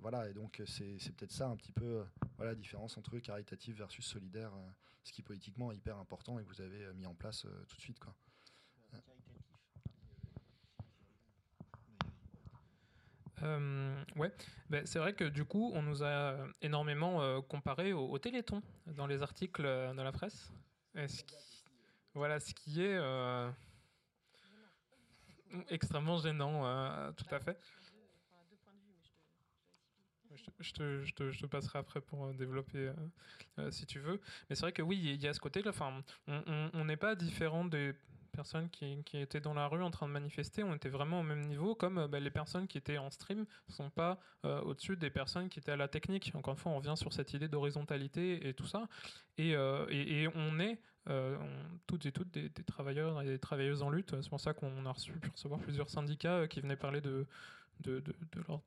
voilà, 0.00 0.28
et 0.28 0.34
donc 0.34 0.62
c'est 0.66 1.12
peut-être 1.16 1.32
ça 1.32 1.48
un 1.48 1.56
petit 1.56 1.72
peu 1.72 2.04
voilà, 2.36 2.52
la 2.52 2.56
différence 2.56 2.96
entre 2.96 3.18
caritatif 3.18 3.76
versus 3.76 4.04
solidaire, 4.04 4.52
euh, 4.54 4.70
ce 5.02 5.12
qui 5.12 5.22
politiquement 5.22 5.72
est 5.72 5.76
hyper 5.76 5.96
important 5.98 6.38
et 6.38 6.44
que 6.44 6.48
vous 6.48 6.60
avez 6.60 6.84
euh, 6.84 6.94
mis 6.94 7.06
en 7.06 7.14
place 7.14 7.46
tout 7.68 7.76
de 7.76 7.82
suite. 7.82 7.98
Quoi. 7.98 8.14
Euh, 13.42 14.04
ouais, 14.16 14.32
Ben, 14.68 14.84
c'est 14.86 14.98
vrai 14.98 15.14
que 15.14 15.24
du 15.24 15.44
coup, 15.44 15.70
on 15.74 15.82
nous 15.82 16.02
a 16.02 16.36
énormément 16.62 17.22
euh, 17.22 17.40
comparé 17.40 17.92
au, 17.92 18.18
Téléthon 18.18 18.62
dans 18.86 19.06
les 19.06 19.22
articles 19.22 19.64
euh, 19.64 19.94
de 19.94 20.02
la 20.02 20.12
presse. 20.12 20.52
Voilà, 22.14 22.40
ce 22.40 22.52
qui 22.52 22.82
est 22.82 22.96
euh, 22.96 23.50
extrêmement 25.68 26.18
gênant, 26.18 26.66
euh, 26.66 27.12
tout 27.12 27.34
à 27.34 27.40
fait. 27.40 27.58
Je 30.60 30.72
te, 30.72 31.02
je 31.02 31.12
te- 31.12 31.30
je 31.30 31.40
te- 31.40 31.46
passerai 31.46 31.78
après 31.80 32.00
pour 32.00 32.26
euh, 32.26 32.32
développer 32.32 32.92
si 33.70 33.84
tu 33.86 33.98
veux. 33.98 34.20
Mais 34.48 34.54
c'est 34.56 34.62
vrai 34.62 34.72
que 34.72 34.82
oui, 34.82 34.98
il 34.98 35.20
y 35.20 35.26
a 35.26 35.32
ce 35.34 35.40
côté-là. 35.40 35.70
Enfin, 35.70 36.02
on 36.26 36.84
n'est 36.84 36.96
pas 36.96 37.14
différent 37.14 37.64
des 37.64 37.94
personnes 38.40 38.70
qui, 38.70 39.02
qui 39.04 39.18
étaient 39.18 39.42
dans 39.42 39.52
la 39.52 39.66
rue 39.68 39.82
en 39.82 39.90
train 39.90 40.08
de 40.08 40.12
manifester. 40.12 40.62
On 40.62 40.74
était 40.74 40.88
vraiment 40.88 41.20
au 41.20 41.22
même 41.22 41.42
niveau, 41.42 41.74
comme 41.74 41.98
euh, 41.98 42.08
bah, 42.08 42.20
les 42.20 42.30
personnes 42.30 42.66
qui 42.66 42.78
étaient 42.78 42.96
en 42.96 43.10
stream 43.10 43.40
ne 43.40 43.72
sont 43.72 43.90
pas 43.90 44.18
euh, 44.46 44.62
au-dessus 44.62 44.96
des 44.96 45.10
personnes 45.10 45.50
qui 45.50 45.58
étaient 45.58 45.72
à 45.72 45.76
la 45.76 45.88
technique. 45.88 46.32
Encore 46.34 46.54
une 46.54 46.58
fois, 46.58 46.72
on 46.72 46.76
revient 46.76 46.96
sur 46.96 47.12
cette 47.12 47.34
idée 47.34 47.48
d'horizontalité 47.48 48.48
et 48.48 48.54
tout 48.54 48.66
ça. 48.66 48.88
Et, 49.36 49.54
euh, 49.54 49.84
et- 49.90 50.28
on 50.34 50.58
est 50.58 50.78
toutes 51.86 52.06
et 52.06 52.12
toutes 52.12 52.30
des, 52.30 52.50
travailleurs 52.64 53.20
et 53.20 53.26
des 53.26 53.38
travailleuses 53.38 53.82
en 53.82 53.90
lutte. 53.90 54.14
C'est 54.22 54.30
pour 54.30 54.40
ça 54.40 54.54
qu'on 54.54 54.86
a 54.86 54.92
reçu, 54.92 55.12
pu 55.12 55.28
recevoir 55.28 55.60
plusieurs 55.60 55.90
syndicats 55.90 56.46
qui 56.46 56.60
venaient 56.60 56.76
parler 56.76 57.00
de, 57.00 57.26
de, 57.80 58.00
de, 58.00 58.14
leurs 58.48 58.60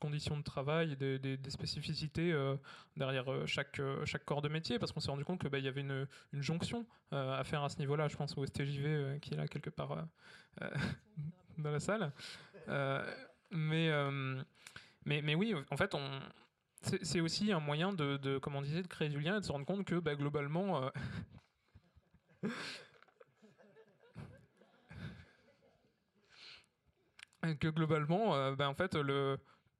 conditions 0.00 0.36
de 0.36 0.42
travail 0.42 0.96
des, 0.96 1.38
spécificités 1.48 2.32
euh, 2.32 2.56
derrière 2.96 3.30
euh, 3.30 3.46
chaque, 3.46 3.78
euh, 3.80 4.04
chaque 4.04 4.24
corps 4.24 4.42
de 4.42 4.48
métier, 4.48 4.78
parce 4.78 4.92
qu'on 4.92 5.00
s'est 5.00 5.10
rendu 5.10 5.24
compte 5.24 5.40
qu'il 5.40 5.64
y 5.64 5.68
avait 5.68 5.80
une, 5.80 6.06
jonction 6.32 6.86
à 7.10 7.42
faire 7.44 7.62
à 7.62 7.68
ce 7.68 7.78
niveau-là. 7.78 8.08
Je 8.08 8.16
pense 8.16 8.36
au 8.36 8.44
STJV 8.44 9.18
qui 9.20 9.34
est 9.34 9.36
là 9.36 9.46
quelque 9.48 9.70
part 9.70 10.06
dans 11.58 11.70
la 11.70 11.80
salle. 11.80 12.12
Mais, 13.50 13.90
mais, 15.04 15.22
mais 15.22 15.34
oui, 15.34 15.54
en 15.70 15.76
fait, 15.76 15.94
on, 15.94 16.20
c'est 17.02 17.20
aussi 17.20 17.52
un 17.52 17.60
moyen 17.60 17.92
de, 17.92 18.16
de, 18.16 18.38
comme 18.38 18.56
on 18.56 18.62
disait, 18.62 18.82
de 18.82 18.88
créer 18.88 19.08
du 19.08 19.20
lien 19.20 19.36
et 19.36 19.40
de 19.40 19.44
se 19.44 19.52
rendre 19.52 19.66
compte 19.66 19.84
que 19.84 19.96
bah, 19.96 20.14
globalement. 20.14 20.90
que 27.60 27.68
globalement, 27.68 28.52
ben, 28.52 28.68
en 28.68 28.74
fait, 28.74 28.96
le, 28.96 29.38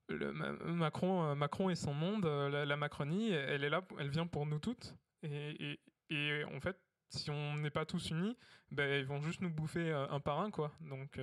Macron, 0.09 1.25
euh, 1.31 1.35
Macron 1.35 1.71
et 1.71 1.75
son 1.75 1.93
monde, 1.95 2.27
euh, 2.27 2.65
la, 2.65 2.77
Macronie, 2.77 3.31
elle 3.31 3.65
est 3.65 3.71
là, 3.71 3.83
elle 3.99 4.09
vient 4.11 4.27
pour 4.27 4.47
nous 4.47 4.59
toutes. 4.59 4.95
Et, 5.23 5.73
et- 5.73 5.81
et 6.11 6.45
en 6.45 6.61
fait, 6.61 6.79
si 7.11 7.31
on 7.31 7.57
n'est 7.57 7.71
pas 7.71 7.85
tous 7.85 8.11
unis, 8.11 8.37
ben, 8.71 9.01
ils 9.01 9.07
vont 9.07 9.21
juste 9.21 9.41
nous 9.41 9.51
bouffer 9.51 9.91
euh, 9.91 10.07
un 10.09 10.21
par 10.21 10.41
un, 10.41 10.51
quoi. 10.51 10.73
Donc, 10.81 11.19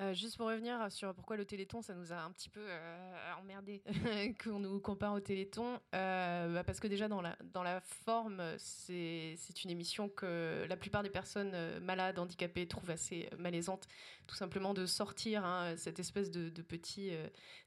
euh, 0.00 0.14
juste 0.14 0.36
pour 0.36 0.46
revenir 0.46 0.90
sur 0.92 1.12
pourquoi 1.12 1.36
le 1.36 1.44
Téléthon, 1.44 1.82
ça 1.82 1.94
nous 1.94 2.12
a 2.12 2.16
un 2.16 2.30
petit 2.30 2.48
peu 2.48 2.60
euh, 2.62 3.32
emmerdé 3.40 3.82
qu'on 4.44 4.60
nous 4.60 4.78
compare 4.80 5.12
au 5.12 5.20
Téléthon, 5.20 5.80
euh, 5.94 6.54
bah, 6.54 6.62
parce 6.62 6.78
que 6.78 6.86
déjà 6.86 7.08
dans 7.08 7.20
la, 7.20 7.36
dans 7.52 7.64
la 7.64 7.80
forme, 7.80 8.40
c'est 8.58 9.36
une 9.64 9.70
émission 9.70 10.08
que 10.08 10.64
la 10.68 10.76
plupart 10.76 11.02
des 11.02 11.10
personnes 11.10 11.50
euh, 11.54 11.80
malades, 11.80 12.18
handicapées 12.18 12.68
trouvent 12.68 12.90
assez 12.90 13.28
malaisante, 13.38 13.88
tout 14.28 14.36
simplement 14.36 14.72
de 14.72 14.86
sortir 14.86 15.44
hein, 15.44 15.74
cette 15.76 15.98
espèce 15.98 16.30
de, 16.30 16.48
de 16.48 16.62
petit 16.62 17.10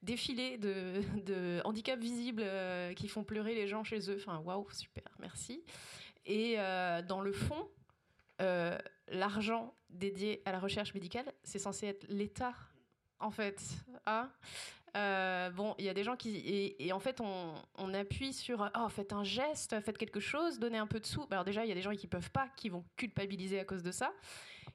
défilé 0.01 0.57
de, 0.57 1.01
de 1.25 1.59
handicap 1.65 1.99
visible 1.99 2.43
euh, 2.45 2.93
qui 2.93 3.09
font 3.09 3.25
pleurer 3.25 3.55
les 3.55 3.67
gens 3.67 3.84
chez 3.84 4.09
eux. 4.09 4.17
Enfin, 4.17 4.39
waouh, 4.39 4.69
super, 4.71 5.11
merci. 5.19 5.63
Et 6.25 6.55
dans 7.07 7.19
le 7.19 7.32
fond, 7.32 7.67
l'argent 9.12 9.74
dédié 9.89 10.41
à 10.45 10.51
la 10.51 10.59
recherche 10.59 10.93
médicale, 10.93 11.32
c'est 11.43 11.59
censé 11.59 11.88
être 11.88 12.05
l'État, 12.09 12.53
en 13.20 13.32
fait. 13.32 13.62
Euh, 14.97 15.49
bon, 15.51 15.74
il 15.78 15.86
y 15.86 15.89
a 15.89 15.93
des 15.93 16.03
gens 16.03 16.16
qui. 16.16 16.76
Et, 16.80 16.91
en 16.91 16.99
fait, 16.99 17.22
on, 17.22 17.53
on 17.78 17.93
appuie 17.93 18.34
sur 18.34 18.70
Oh, 18.78 18.89
faites 18.89 19.14
un 19.14 19.24
geste, 19.24 19.80
faites 19.82 19.97
quelque 19.97 20.20
chose, 20.20 20.59
donnez 20.59 20.78
un 20.78 20.88
peu 20.88 20.99
de 20.99 21.05
sous. 21.05 21.26
Alors, 21.32 21.45
déjà, 21.45 21.64
il 21.64 21.70
y 21.70 21.72
a 21.72 21.76
des 21.76 21.82
gens 21.82 21.95
qui 21.95 22.07
peuvent 22.07 22.32
pas, 22.32 22.49
qui 22.57 22.70
vont 22.70 22.84
culpabiliser 22.97 23.59
à 23.59 23.66
cause 23.66 23.84
de 23.84 23.91
ça. 23.91 24.12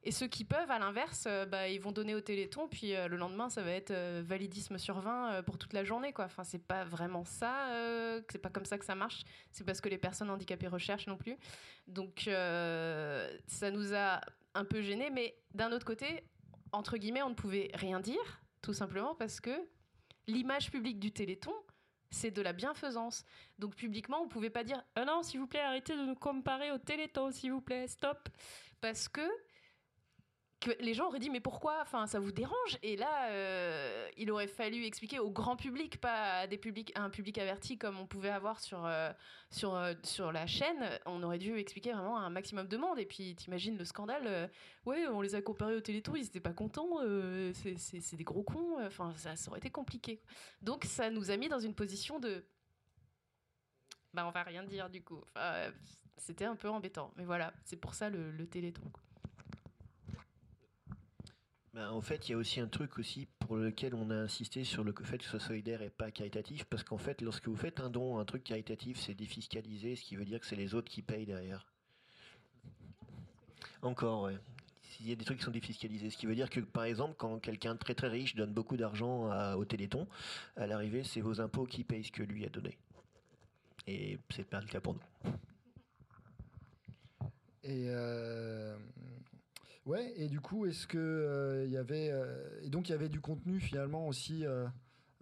Et 0.07 0.13
ceux 0.13 0.29
qui 0.29 0.45
peuvent, 0.45 0.71
à 0.71 0.79
l'inverse, 0.79 1.25
euh, 1.27 1.47
bah, 1.47 1.69
ils 1.69 1.81
vont 1.81 1.91
donner 1.91 2.15
au 2.15 2.21
Téléthon, 2.21 2.69
puis 2.69 2.95
euh, 2.95 3.09
le 3.09 3.17
lendemain, 3.17 3.51
ça 3.51 3.63
va 3.63 3.73
être 3.73 3.91
euh, 3.91 4.23
validisme 4.25 4.79
sur 4.79 5.01
20 5.01 5.33
euh, 5.33 5.43
pour 5.43 5.59
toute 5.59 5.73
la 5.73 5.83
journée. 5.83 6.13
Quoi. 6.13 6.27
Enfin, 6.27 6.45
c'est 6.45 6.65
pas 6.65 6.85
vraiment 6.85 7.25
ça, 7.25 7.53
c'est 8.31 8.39
pas 8.39 8.49
comme 8.49 8.65
ça 8.65 8.79
que 8.79 8.85
ça 8.85 8.95
marche. 8.95 9.25
C'est 9.51 9.65
parce 9.65 9.81
que 9.81 9.89
les 9.89 9.99
personnes 9.99 10.31
handicapées 10.31 10.69
recherchent 10.69 11.09
non 11.09 11.17
plus. 11.17 11.37
Donc, 11.89 12.23
ça 12.29 13.71
nous 13.73 13.95
a 13.95 14.21
un 14.55 14.65
peu 14.65 14.81
gênés, 14.81 15.11
mais 15.11 15.37
d'un 15.55 15.73
autre 15.73 15.85
côté, 15.85 16.23
entre 16.71 16.99
guillemets, 16.99 17.23
on 17.23 17.31
ne 17.31 17.35
pouvait 17.35 17.73
rien 17.75 17.99
dire, 17.99 18.43
tout 18.63 18.73
simplement 18.73 19.17
parce 19.17 19.41
que 19.41 19.51
l'image 20.29 20.71
publique 20.71 21.01
du 21.01 21.11
Téléthon, 21.11 21.53
c'est 22.13 22.31
de 22.31 22.43
la 22.43 22.53
bienfaisance. 22.53 23.25
Donc 23.59 23.75
publiquement, 23.75 24.21
on 24.23 24.29
pouvait 24.29 24.51
pas 24.51 24.63
dire 24.63 24.81
ah 24.95 25.05
non, 25.05 25.25
s'il 25.25 25.41
vous 25.41 25.49
plaît, 25.49 25.61
arrêtez 25.61 25.97
de 25.97 26.03
nous 26.03 26.15
comparer 26.15 26.71
au 26.71 26.79
Téléthon, 26.79 27.33
s'il 27.33 27.51
vous 27.51 27.61
plaît, 27.61 27.89
stop, 27.89 28.29
parce 28.81 29.09
que 29.09 29.29
que 30.59 30.71
les 30.81 30.95
gens 30.95 31.09
auraient 31.09 31.19
dit 31.19 31.29
mais 31.29 31.41
pourquoi? 31.41 31.81
Enfin 31.83 32.07
ça 32.07 32.19
vous 32.19 32.33
dérange? 32.33 32.79
Et 32.83 32.97
là 32.97 33.29
euh, 33.31 34.09
il 34.17 34.31
aurait 34.31 34.47
fallu 34.47 34.85
expliquer 34.85 35.19
au 35.19 35.31
grand 35.31 35.55
public 35.57 36.01
pas 36.01 36.39
à 36.41 36.47
des 36.47 36.57
publics 36.57 36.93
à 36.95 37.03
un 37.03 37.11
public 37.11 37.37
averti 37.39 37.77
comme 37.77 37.99
on 37.99 38.07
pouvait 38.07 38.31
avoir 38.31 38.59
sur 38.61 38.85
euh, 38.87 39.13
sur 39.51 39.75
euh, 39.75 39.93
sur 40.03 40.33
la 40.33 40.47
chaîne. 40.47 40.99
On 41.05 41.23
aurait 41.23 41.39
dû 41.39 41.59
expliquer 41.59 41.93
vraiment 41.93 42.19
un 42.19 42.31
maximum 42.31 42.69
de 42.69 42.77
monde. 42.79 42.99
Et 42.99 43.05
puis 43.07 43.35
t'imagines 43.37 43.77
le 43.77 43.85
scandale 43.85 44.51
ouais 44.87 45.07
on 45.09 45.21
les 45.21 45.35
a 45.35 45.43
comparés 45.43 45.77
au 45.77 45.81
Téléthon 45.81 46.17
ils 46.17 46.27
étaient 46.27 46.41
pas 46.41 46.55
contents 46.55 47.01
c'est- 47.53 48.17
des 48.17 48.25
gros 48.25 48.43
cons 48.43 48.79
enfin 48.87 49.13
ça, 49.17 49.37
ça 49.37 49.51
aurait 49.51 49.59
été 49.59 49.71
compliqué. 49.71 50.23
Donc 50.63 50.85
ça 50.87 51.11
nous 51.11 51.31
a 51.31 51.37
mis 51.37 51.49
dans 51.49 51.61
une 51.61 51.75
position 51.75 52.19
de 52.19 52.45
bah 54.15 54.27
on 54.27 54.31
va 54.31 54.43
rien 54.43 54.65
dire 54.65 54.89
du 54.89 55.03
coup. 55.05 55.23
C'était 56.17 56.47
un 56.47 56.57
peu 56.57 56.71
embêtant. 56.71 57.13
Mais 57.17 57.25
voilà 57.27 57.53
c'est 57.65 57.77
pour 57.77 57.95
ça 57.95 58.09
le, 58.09 58.31
le 58.31 58.47
Téléthon. 58.49 58.91
Ben, 61.77 61.91
en 61.91 62.01
fait, 62.01 62.27
il 62.27 62.33
y 62.33 62.35
a 62.35 62.39
aussi 62.39 62.59
un 62.59 62.69
truc 62.69 62.99
aussi 62.99 63.29
pour 63.39 63.57
lequel 63.57 63.95
on 63.95 64.09
a 64.09 64.15
insisté 64.15 64.65
sur 64.65 64.83
le 64.83 64.95
fait 64.95 65.19
que 65.19 65.25
ce 65.25 65.31
soit 65.33 65.41
solidaire 65.41 65.83
et 65.83 65.91
pas 65.91 66.11
caritatif, 66.11 66.65
parce 66.65 66.83
qu'en 66.83 66.97
fait, 66.97 67.21
lorsque 67.21 67.49
vous 67.49 67.57
faites 67.57 67.81
un 67.81 67.91
don, 67.91 68.19
un 68.19 68.25
truc 68.25 68.45
caritatif, 68.45 68.99
c'est 68.99 69.13
défiscalisé, 69.13 69.95
ce 69.95 70.03
qui 70.03 70.17
veut 70.17 70.25
dire 70.25 70.41
que 70.41 70.47
c'est 70.47 70.57
les 70.57 70.75
autres 70.75 70.91
qui 70.91 71.03
payent 71.03 71.27
derrière. 71.27 71.67
Encore, 73.83 74.23
ouais. 74.23 74.39
Il 75.01 75.11
y 75.11 75.13
a 75.13 75.17
des 75.17 75.25
trucs 75.27 75.37
qui 75.37 75.45
sont 75.45 75.51
défiscalisés, 75.51 76.09
ce 76.09 76.17
qui 76.17 76.25
veut 76.25 76.35
dire 76.35 76.49
que, 76.49 76.61
par 76.61 76.85
exemple, 76.85 77.15
quand 77.19 77.39
quelqu'un 77.41 77.75
de 77.75 77.79
très 77.79 77.95
très 77.95 78.09
riche 78.09 78.35
donne 78.35 78.55
beaucoup 78.55 78.79
d'argent 78.79 79.31
au 79.55 79.65
Téléthon, 79.67 80.09
à 80.57 80.67
l'arrivée, 80.67 81.05
c'est 81.05 81.21
vos 81.21 81.43
impôts 81.43 81.67
qui 81.67 81.85
payent 81.85 82.05
ce 82.05 82.13
que 82.13 82.23
lui 82.23 82.47
a 82.47 82.49
donné. 82.49 82.79
Et 83.87 84.19
c'est 84.31 84.49
pas 84.49 84.63
le 84.63 84.67
cas 84.67 84.81
pour 84.81 84.95
nous. 84.95 85.31
Et 87.65 87.87
euh, 87.89 88.79
ouais, 89.87 90.13
et 90.17 90.29
du 90.29 90.41
coup, 90.41 90.67
est-ce 90.67 90.87
que 90.87 90.99
euh, 90.99 91.65
il 91.67 91.73
y 91.73 91.77
avait 91.77 92.11
euh, 92.11 92.61
et 92.63 92.69
donc 92.71 92.89
il 92.89 92.93
y 92.93 92.95
avait 92.95 93.09
du 93.09 93.21
contenu 93.21 93.61
finalement 93.61 94.09
aussi. 94.09 94.45
euh, 94.47 94.67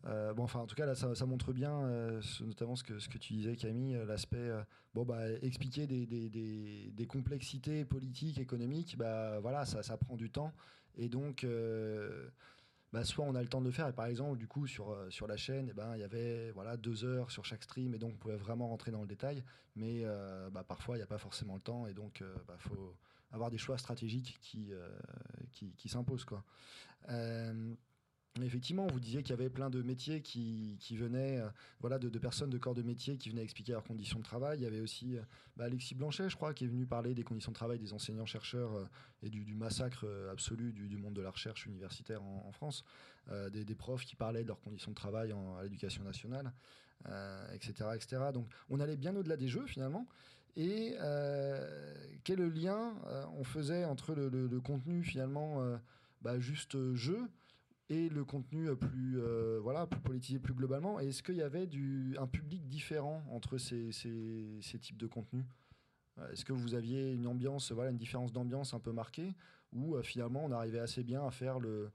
euh, 0.06 0.34
bon, 0.34 0.44
enfin, 0.44 0.60
en 0.60 0.66
tout 0.68 0.76
cas, 0.76 0.86
là, 0.86 0.94
ça, 0.94 1.26
montre 1.26 1.52
bien, 1.52 1.82
euh, 1.86 2.22
notamment 2.42 2.76
ce 2.76 2.84
que, 2.84 3.00
ce 3.00 3.10
que 3.10 3.18
tu 3.18 3.34
disais, 3.34 3.56
Camille, 3.56 3.96
euh, 3.96 4.06
l'aspect, 4.06 4.38
euh, 4.38 4.62
bon, 4.94 5.04
bah, 5.04 5.28
expliquer 5.42 5.88
des, 5.88 6.06
des, 6.06 6.30
des- 6.30 6.92
des 6.92 7.06
complexités 7.06 7.84
politiques, 7.84 8.38
économiques, 8.38 8.96
bah, 8.98 9.40
voilà, 9.40 9.66
ça, 9.66 9.82
ça 9.82 9.98
prend 9.98 10.16
du 10.16 10.30
temps. 10.30 10.52
Et 10.96 11.08
donc, 11.10 11.44
euh, 11.44 12.30
bah, 12.92 13.04
soit 13.04 13.24
on 13.26 13.34
a 13.34 13.42
le 13.42 13.48
temps 13.48 13.60
de 13.60 13.66
le 13.66 13.72
faire, 13.72 13.88
et 13.88 13.92
par 13.94 14.06
exemple, 14.06 14.38
du 14.38 14.46
coup, 14.46 14.66
sur, 14.66 14.90
euh, 14.92 15.10
sur 15.10 15.26
la 15.26 15.36
chaîne, 15.36 15.68
eh 15.70 15.74
ben, 15.74 15.94
il 15.96 16.00
y 16.00 16.04
avait 16.04 16.52
voilà, 16.52 16.76
deux 16.76 17.04
heures 17.04 17.30
sur 17.30 17.44
chaque 17.44 17.64
stream, 17.64 17.94
et 17.94 17.98
donc 17.98 18.12
on 18.14 18.18
pouvait 18.18 18.36
vraiment 18.36 18.68
rentrer 18.68 18.90
dans 18.92 19.02
le 19.02 19.08
détail. 19.08 19.42
Mais 19.76 20.02
euh, 20.04 20.50
bah, 20.50 20.64
parfois, 20.66 20.96
il 20.96 21.00
n'y 21.00 21.04
a 21.04 21.08
pas 21.08 21.18
forcément 21.18 21.54
le 21.54 21.60
temps, 21.60 21.86
et 21.88 21.94
donc 21.94 22.22
il 22.22 22.58
faut 22.58 22.94
avoir 23.34 23.50
des 23.50 23.58
choix 23.58 23.76
stratégiques 23.76 24.38
qui, 24.40 24.72
euh, 24.72 24.88
qui, 25.52 25.88
s'imposent. 25.88 26.24
Quoi. 26.24 26.44
Euh, 27.10 27.74
Effectivement, 28.42 28.88
vous 28.88 28.98
disiez 28.98 29.22
qu'il 29.22 29.30
y 29.30 29.38
avait 29.38 29.48
plein 29.48 29.70
de 29.70 29.80
métiers 29.80 30.20
qui, 30.20 30.76
qui 30.80 30.96
venaient, 30.96 31.38
euh, 31.38 31.48
voilà, 31.78 32.00
de, 32.00 32.18
personnes 32.18 32.50
de 32.50 32.58
corps 32.58 32.74
de 32.74 32.82
métier 32.82 33.16
qui 33.16 33.30
venaient 33.30 33.44
expliquer 33.44 33.70
leurs 33.70 33.84
conditions 33.84 34.18
de 34.18 34.24
travail. 34.24 34.58
Il 34.58 34.62
y 34.64 34.66
avait 34.66 34.80
aussi 34.80 35.16
bah, 35.56 35.66
Alexis 35.66 35.94
Blanchet, 35.94 36.28
je 36.28 36.34
crois, 36.34 36.52
qui 36.52 36.64
est 36.64 36.66
venu 36.66 36.84
parler 36.84 37.14
des 37.14 37.22
conditions 37.22 37.52
de 37.52 37.56
travail 37.56 37.78
des 37.78 37.92
enseignants-chercheurs 37.92 38.88
et 39.22 39.30
du, 39.30 39.54
massacre 39.54 40.04
absolu 40.32 40.72
du, 40.72 40.96
monde 40.96 41.14
de 41.14 41.22
la 41.22 41.30
recherche 41.30 41.66
universitaire 41.66 42.24
en, 42.24 42.50
France. 42.50 42.82
Des, 43.52 43.74
profs 43.76 44.04
qui 44.04 44.16
parlaient 44.16 44.42
de 44.42 44.48
leurs 44.48 44.60
conditions 44.60 44.90
de 44.90 44.96
travail 44.96 45.30
à 45.30 45.62
l'éducation 45.62 46.02
nationale, 46.02 46.52
etc., 47.52 47.90
etc. 47.94 48.20
Donc, 48.34 48.48
on 48.68 48.80
allait 48.80 48.96
bien 48.96 49.14
au-delà 49.14 49.36
des 49.36 49.48
jeux 49.48 49.66
finalement. 49.66 50.08
Et 50.56 50.94
euh, 51.00 51.94
quel 52.22 52.40
lien 52.48 52.94
euh, 53.06 53.24
on 53.36 53.44
faisait 53.44 53.84
entre 53.84 54.14
le, 54.14 54.60
contenu 54.60 55.02
finalement 55.02 55.62
euh, 55.62 55.76
bah, 56.22 56.38
juste 56.38 56.94
jeu 56.94 57.28
et 57.90 58.08
le 58.08 58.24
contenu 58.24 58.74
plus 58.76 59.18
voilà 59.60 59.86
plus 59.86 60.00
politisé 60.00 60.38
plus 60.38 60.54
globalement? 60.54 61.00
Est-ce 61.00 61.22
qu'il 61.22 61.36
y 61.36 61.42
avait 61.42 61.66
du, 61.66 62.16
un 62.18 62.26
public 62.26 62.66
différent 62.68 63.22
entre 63.30 63.58
ces, 63.58 63.92
ces- 63.92 64.58
ces 64.62 64.78
types 64.78 64.96
de 64.96 65.06
contenus? 65.06 65.44
Est-ce 66.32 66.44
que 66.44 66.52
vous 66.52 66.74
aviez 66.74 67.12
une 67.12 67.26
ambiance 67.26 67.72
voilà 67.72 67.90
une 67.90 67.98
différence 67.98 68.32
d'ambiance 68.32 68.72
un 68.72 68.80
peu 68.80 68.92
marquée? 68.92 69.34
Ou 69.72 70.00
finalement 70.02 70.44
on 70.44 70.52
arrivait 70.52 70.78
assez 70.78 71.02
bien 71.02 71.26
à 71.26 71.30
faire 71.30 71.58
le, 71.58 71.90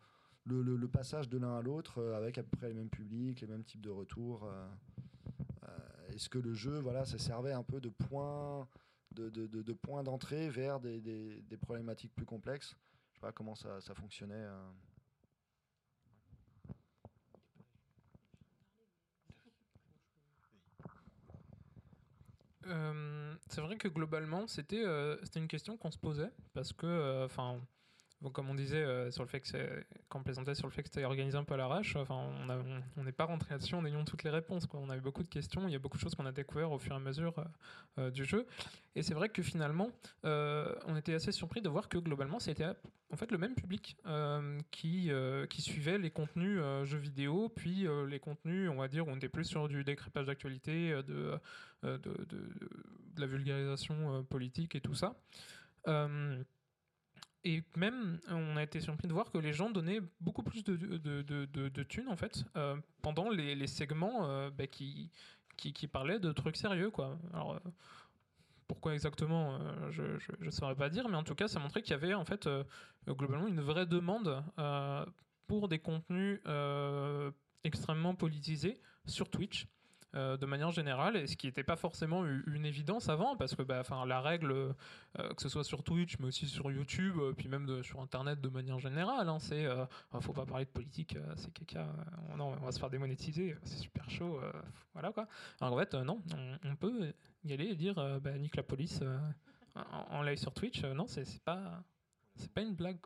le, 0.45 0.87
passage 0.87 1.29
de 1.29 1.37
l'un 1.37 1.57
à 1.57 1.61
l'autre 1.61 2.03
avec 2.15 2.37
à 2.37 2.43
peu 2.43 2.55
près 2.57 2.67
les 2.67 2.73
mêmes 2.75 2.89
publics 2.89 3.39
les 3.41 3.47
mêmes 3.47 3.63
types 3.63 3.81
de 3.81 3.89
retours 3.89 4.47
est-ce 6.13 6.29
que 6.29 6.39
le 6.39 6.53
jeu 6.53 6.79
voilà 6.79 7.05
ça 7.05 7.17
servait 7.17 7.53
un 7.53 7.63
peu 7.63 7.79
de 7.79 7.89
point 7.89 8.67
de, 9.11 9.73
point 9.73 10.03
d'entrée 10.03 10.49
vers 10.49 10.79
des, 10.79 11.43
problématiques 11.61 12.13
plus 12.15 12.25
complexes? 12.25 12.75
Je 13.11 13.15
sais 13.15 13.21
pas 13.21 13.31
comment 13.31 13.55
ça, 13.55 13.79
fonctionnait 13.95 14.35
euh. 14.35 14.69
Euh, 22.69 23.35
c'est 23.47 23.61
vrai 23.61 23.77
que 23.77 23.87
globalement, 23.87 24.47
c'était 24.47 24.83
euh, 24.85 25.17
c'était 25.23 25.39
une 25.39 25.47
question 25.47 25.77
qu'on 25.77 25.91
se 25.91 25.97
posait 25.97 26.31
parce 26.53 26.71
que, 26.73 26.85
euh, 26.85 27.27
bon, 28.21 28.29
comme 28.29 28.49
on 28.49 28.55
disait 28.55 28.77
euh, 28.77 29.11
sur 29.11 29.23
le 29.23 29.29
fait 29.29 29.39
que 29.39 29.85
quand 30.09 30.19
on 30.19 30.23
plaisantait 30.23 30.55
sur 30.55 30.67
le 30.67 30.71
fait 30.71 30.83
que 30.83 30.89
c'était 30.89 31.05
organisé 31.05 31.37
un 31.37 31.43
peu 31.43 31.53
à 31.53 31.57
l'arrache, 31.57 31.95
enfin, 31.95 32.29
on 32.97 33.03
n'est 33.03 33.11
pas 33.11 33.25
rentré 33.25 33.53
là-dessus 33.53 33.75
en 33.75 33.85
ayant 33.85 34.03
toutes 34.03 34.23
les 34.23 34.29
réponses. 34.29 34.65
Quoi. 34.65 34.79
On 34.79 34.89
a 34.89 34.97
eu 34.97 35.01
beaucoup 35.01 35.23
de 35.23 35.29
questions, 35.29 35.67
il 35.67 35.71
y 35.71 35.75
a 35.75 35.79
beaucoup 35.79 35.97
de 35.97 36.01
choses 36.01 36.15
qu'on 36.15 36.25
a 36.25 36.31
découvert 36.31 36.71
au 36.71 36.79
fur 36.79 36.93
et 36.93 36.95
à 36.95 36.99
mesure 36.99 37.37
euh, 37.39 37.43
euh, 37.99 38.11
du 38.11 38.25
jeu. 38.25 38.45
Et 38.95 39.03
c'est 39.03 39.13
vrai 39.13 39.29
que 39.29 39.41
finalement, 39.41 39.91
on 40.23 40.95
était 40.97 41.13
assez 41.13 41.31
surpris 41.31 41.61
de 41.61 41.69
voir 41.69 41.87
que 41.87 41.97
globalement, 41.97 42.39
c'était 42.39 42.65
en 43.11 43.15
fait 43.15 43.31
le 43.31 43.37
même 43.37 43.55
public 43.55 43.97
qui, 44.71 45.11
suivait 45.59 45.97
les 45.97 46.11
contenus 46.11 46.59
jeux 46.83 46.97
vidéo, 46.97 47.49
puis 47.49 47.87
les 48.07 48.19
contenus, 48.19 48.69
on 48.69 48.75
va 48.75 48.87
dire, 48.87 49.07
on 49.07 49.15
était 49.15 49.29
plus 49.29 49.45
sur 49.45 49.69
du 49.69 49.83
décryptage 49.83 50.25
d'actualité, 50.25 51.01
de, 51.03 51.39
la 51.83 53.25
vulgarisation 53.25 54.23
politique 54.23 54.75
et 54.75 54.81
tout 54.81 54.95
ça. 54.95 55.15
Et 57.43 57.63
même, 57.77 58.19
on 58.29 58.57
a 58.57 58.63
été 58.63 58.81
surpris 58.81 59.07
de 59.07 59.13
voir 59.13 59.31
que 59.31 59.37
les 59.37 59.53
gens 59.53 59.69
donnaient 59.69 60.01
beaucoup 60.19 60.43
plus 60.43 60.63
de, 60.63 60.75
de, 60.75 61.21
de, 61.21 61.45
de- 61.45 61.83
thunes, 61.83 62.09
en 62.09 62.15
fait, 62.15 62.43
euh, 62.57 62.75
pendant 63.01 63.29
les, 63.29 63.55
les 63.55 63.67
segments 63.67 64.25
euh, 64.25 64.49
bah, 64.49 64.67
qui, 64.67 65.09
qui, 65.57 65.71
qui 65.73 65.87
parlaient 65.87 66.19
de 66.19 66.31
trucs 66.31 66.57
sérieux, 66.57 66.91
quoi. 66.91 67.17
Alors, 67.33 67.53
euh, 67.53 67.59
pourquoi 68.67 68.93
exactement, 68.93 69.57
je 69.89 70.03
ne 70.43 70.51
saurais 70.51 70.75
pas 70.75 70.89
dire, 70.89 71.09
mais 71.09 71.17
en 71.17 71.23
tout 71.23 71.33
cas, 71.33 71.47
ça 71.47 71.59
montrait 71.59 71.81
qu'il 71.81 71.91
y 71.91 71.95
avait 71.95 72.13
en 72.13 72.23
fait 72.23 72.47
globalement 73.07 73.47
une 73.47 73.61
vraie 73.61 73.87
demande 73.87 74.43
pour 75.47 75.69
des 75.69 75.79
contenus 75.79 76.39
extrêmement 77.63 78.13
politisés 78.13 78.79
sur 79.07 79.29
Twitch. 79.31 79.65
Euh, 80.15 80.37
de 80.37 80.47
manière 80.47 80.71
générale, 80.71 81.17
et 81.17 81.27
ce 81.27 81.37
qui 81.37 81.45
n'était 81.45 81.63
pas 81.63 81.75
forcément 81.75 82.25
une 82.25 82.65
évidence 82.65 83.09
avant, 83.09 83.35
parce 83.35 83.53
que 83.53 83.61
bah, 83.61 83.83
la 84.07 84.21
règle, 84.21 84.51
euh, 84.51 84.73
que 85.35 85.39
ce 85.39 85.49
soit 85.49 85.63
sur 85.63 85.83
Twitch, 85.83 86.17
mais 86.17 86.25
aussi 86.25 86.47
sur 86.47 86.71
YouTube, 86.71 87.17
euh, 87.19 87.33
puis 87.33 87.47
même 87.47 87.83
sur 87.83 88.01
Internet 88.01 88.41
de 88.41 88.49
manière 88.49 88.79
générale, 88.79 89.29
hein, 89.29 89.37
c'est 89.37 89.67
ah, 89.67 89.87
faut 90.19 90.33
pas 90.33 90.47
parler 90.47 90.65
de 90.65 90.71
politique, 90.71 91.15
c'est 91.35 91.53
caca, 91.53 91.93
non, 92.35 92.55
on 92.59 92.65
va 92.65 92.71
se 92.71 92.79
faire 92.79 92.89
démonétiser, 92.89 93.55
c'est 93.61 93.77
super 93.77 94.09
chaud, 94.09 94.41
voilà 94.93 95.11
quoi. 95.11 95.27
En 95.61 95.77
fait, 95.77 95.93
non, 95.93 96.23
on, 96.65 96.75
peut 96.75 97.13
y 97.43 97.53
aller 97.53 97.65
et 97.65 97.75
dire 97.75 98.19
bah, 98.19 98.35
nique 98.39 98.55
la 98.55 98.63
police 98.63 99.03
en, 100.09 100.23
live 100.23 100.39
sur 100.39 100.55
Twitch, 100.55 100.83
non, 100.85 101.05
c'est 101.05 101.39
pas, 101.43 101.83
pas 102.55 102.61
une 102.61 102.73
blague 102.73 102.97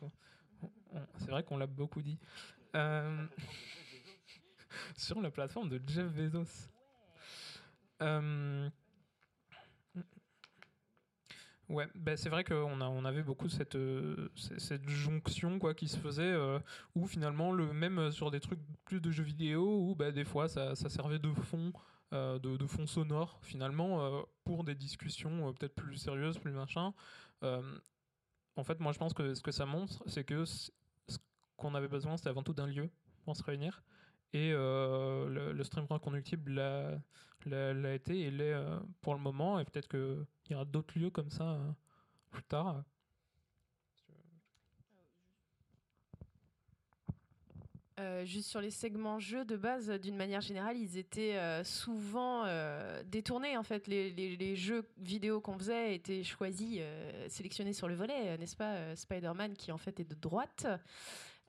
C'est 1.18 1.32
vrai 1.32 1.44
qu'on 1.44 1.58
l'a 1.58 1.68
beaucoup 1.68 2.02
dit. 2.02 2.18
Sur 4.98 5.22
la 5.22 5.30
plateforme 5.30 5.70
de 5.70 5.80
Jeff 5.86 6.12
Bezos. 6.12 6.73
Euh, 8.04 8.70
Ouais, 11.70 11.88
bah 11.96 12.18
c'est 12.18 12.30
vrai 12.30 12.44
qu'on 12.44 12.82
a, 12.82 12.86
on 12.90 13.06
avait 13.06 13.24
beaucoup 13.24 13.48
cette, 13.50 13.76
euh, 13.76 14.30
cette 14.58 14.88
jonction 14.90 15.60
quoi, 15.60 15.74
qui 15.74 15.88
se 15.88 15.98
faisait, 15.98 16.22
euh, 16.24 16.60
finalement, 17.08 17.52
le, 17.54 17.72
même 17.74 18.12
sur 18.12 18.32
des 18.32 18.42
trucs 18.42 18.60
plus 18.86 19.00
de 19.00 19.12
jeux 19.12 19.24
vidéo, 19.24 19.80
où 19.90 19.96
bah, 19.96 20.12
des 20.12 20.26
fois 20.26 20.50
ça, 20.50 20.76
ça 20.76 20.90
servait 20.90 21.20
de 21.20 21.34
fond, 21.34 21.72
euh, 22.14 22.38
de, 22.38 22.58
de 22.58 22.68
fond 22.68 22.86
sonore, 22.86 23.40
finalement, 23.42 24.24
pour 24.44 24.64
des 24.66 24.76
discussions 24.76 25.54
peut-être 25.54 25.76
plus 25.76 25.96
sérieuses, 25.98 26.38
plus 26.38 26.52
machin. 26.52 26.94
En 27.42 28.64
fait, 28.64 28.80
moi 28.80 28.92
je 28.92 29.00
pense 29.00 29.14
que 29.14 29.34
ce 29.34 29.42
que 29.42 29.52
ça 29.52 29.66
montre, 29.66 30.04
c'est 30.06 30.24
que 30.24 30.46
ce 30.46 30.70
qu'on 31.58 31.76
avait 31.76 31.88
besoin, 31.88 32.18
c'était 32.18 32.30
avant 32.30 32.44
tout 32.44 32.54
d'un 32.54 32.68
lieu 32.68 32.90
pour 33.24 33.36
se 33.38 33.44
réunir. 33.44 33.84
Et 34.34 34.52
euh, 34.52 35.30
le, 35.30 35.54
le 35.54 35.64
stream 35.64 35.86
l'a, 36.48 37.94
été 37.94 38.20
et 38.20 38.32
l'est 38.32 38.54
euh, 38.54 38.80
pour 39.02 39.14
le 39.14 39.20
moment. 39.20 39.60
Et 39.60 39.66
peut-être 39.66 39.88
qu'il 39.88 40.26
y 40.52 40.56
aura 40.56 40.66
d'autres 40.66 40.98
lieux 40.98 41.12
comme 41.12 41.30
ça 41.30 41.52
euh, 41.52 41.72
plus 42.32 42.44
tard. 42.44 42.84
Juste 48.26 48.50
sur 48.50 48.60
les 48.60 48.72
segments 48.72 49.20
jeux 49.20 49.46
de 49.46 49.56
base, 49.56 49.90
d'une 49.90 50.16
manière 50.16 50.42
générale, 50.42 50.78
ils 50.78 50.98
étaient 50.98 51.64
souvent 51.64 52.46
détournés. 53.06 53.56
En 53.58 53.64
fait, 53.64 53.88
les, 53.88 54.10
les- 54.12 54.56
jeux 54.56 54.90
vidéo 54.98 55.40
qu'on 55.40 55.58
faisait 55.58 55.96
étaient 55.96 56.24
choisis, 56.24 56.82
sélectionnés 57.28 57.72
sur 57.74 57.88
le 57.88 57.96
volet, 57.96 58.38
n'est-ce 58.38 58.56
pas 58.58 58.96
Spider-Man 58.96 59.56
qui 59.56 59.72
en 59.72 59.78
fait 59.78 60.00
est 60.02 60.10
de 60.10 60.16
droite. 60.16 60.68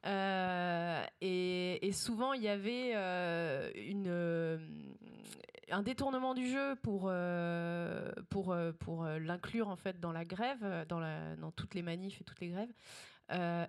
Euh, 0.06 1.04
et, 1.20 1.92
souvent, 1.92 2.32
il 2.32 2.42
y 2.42 2.48
avait 2.48 2.92
euh, 2.94 3.70
euh, 4.06 4.58
un 5.70 5.82
détournement 5.82 6.34
du 6.34 6.46
jeu 6.48 6.76
pour, 6.82 7.12
pour, 8.30 8.56
pour 8.80 9.04
l'inclure 9.04 9.68
en 9.68 9.76
fait 9.76 10.00
dans 10.00 10.12
la 10.12 10.24
grève, 10.24 10.86
dans, 10.88 11.00
dans 11.36 11.50
toutes 11.52 11.74
les 11.74 11.82
manifs 11.82 12.20
et 12.20 12.24
toutes 12.24 12.40
les 12.40 12.48
grèves. 12.48 12.72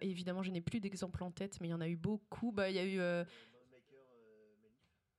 Évidemment, 0.01 0.43
je 0.43 0.51
n'ai 0.51 0.61
plus 0.61 0.79
d'exemples 0.79 1.23
en 1.23 1.31
tête, 1.31 1.59
mais 1.61 1.67
il 1.67 1.71
y 1.71 1.73
en 1.73 1.81
a 1.81 1.87
eu 1.87 1.95
beaucoup. 1.95 2.51
Bah, 2.51 2.69
il 2.69 2.75
y 2.75 2.79
a 2.79 2.85
eu. 2.85 3.25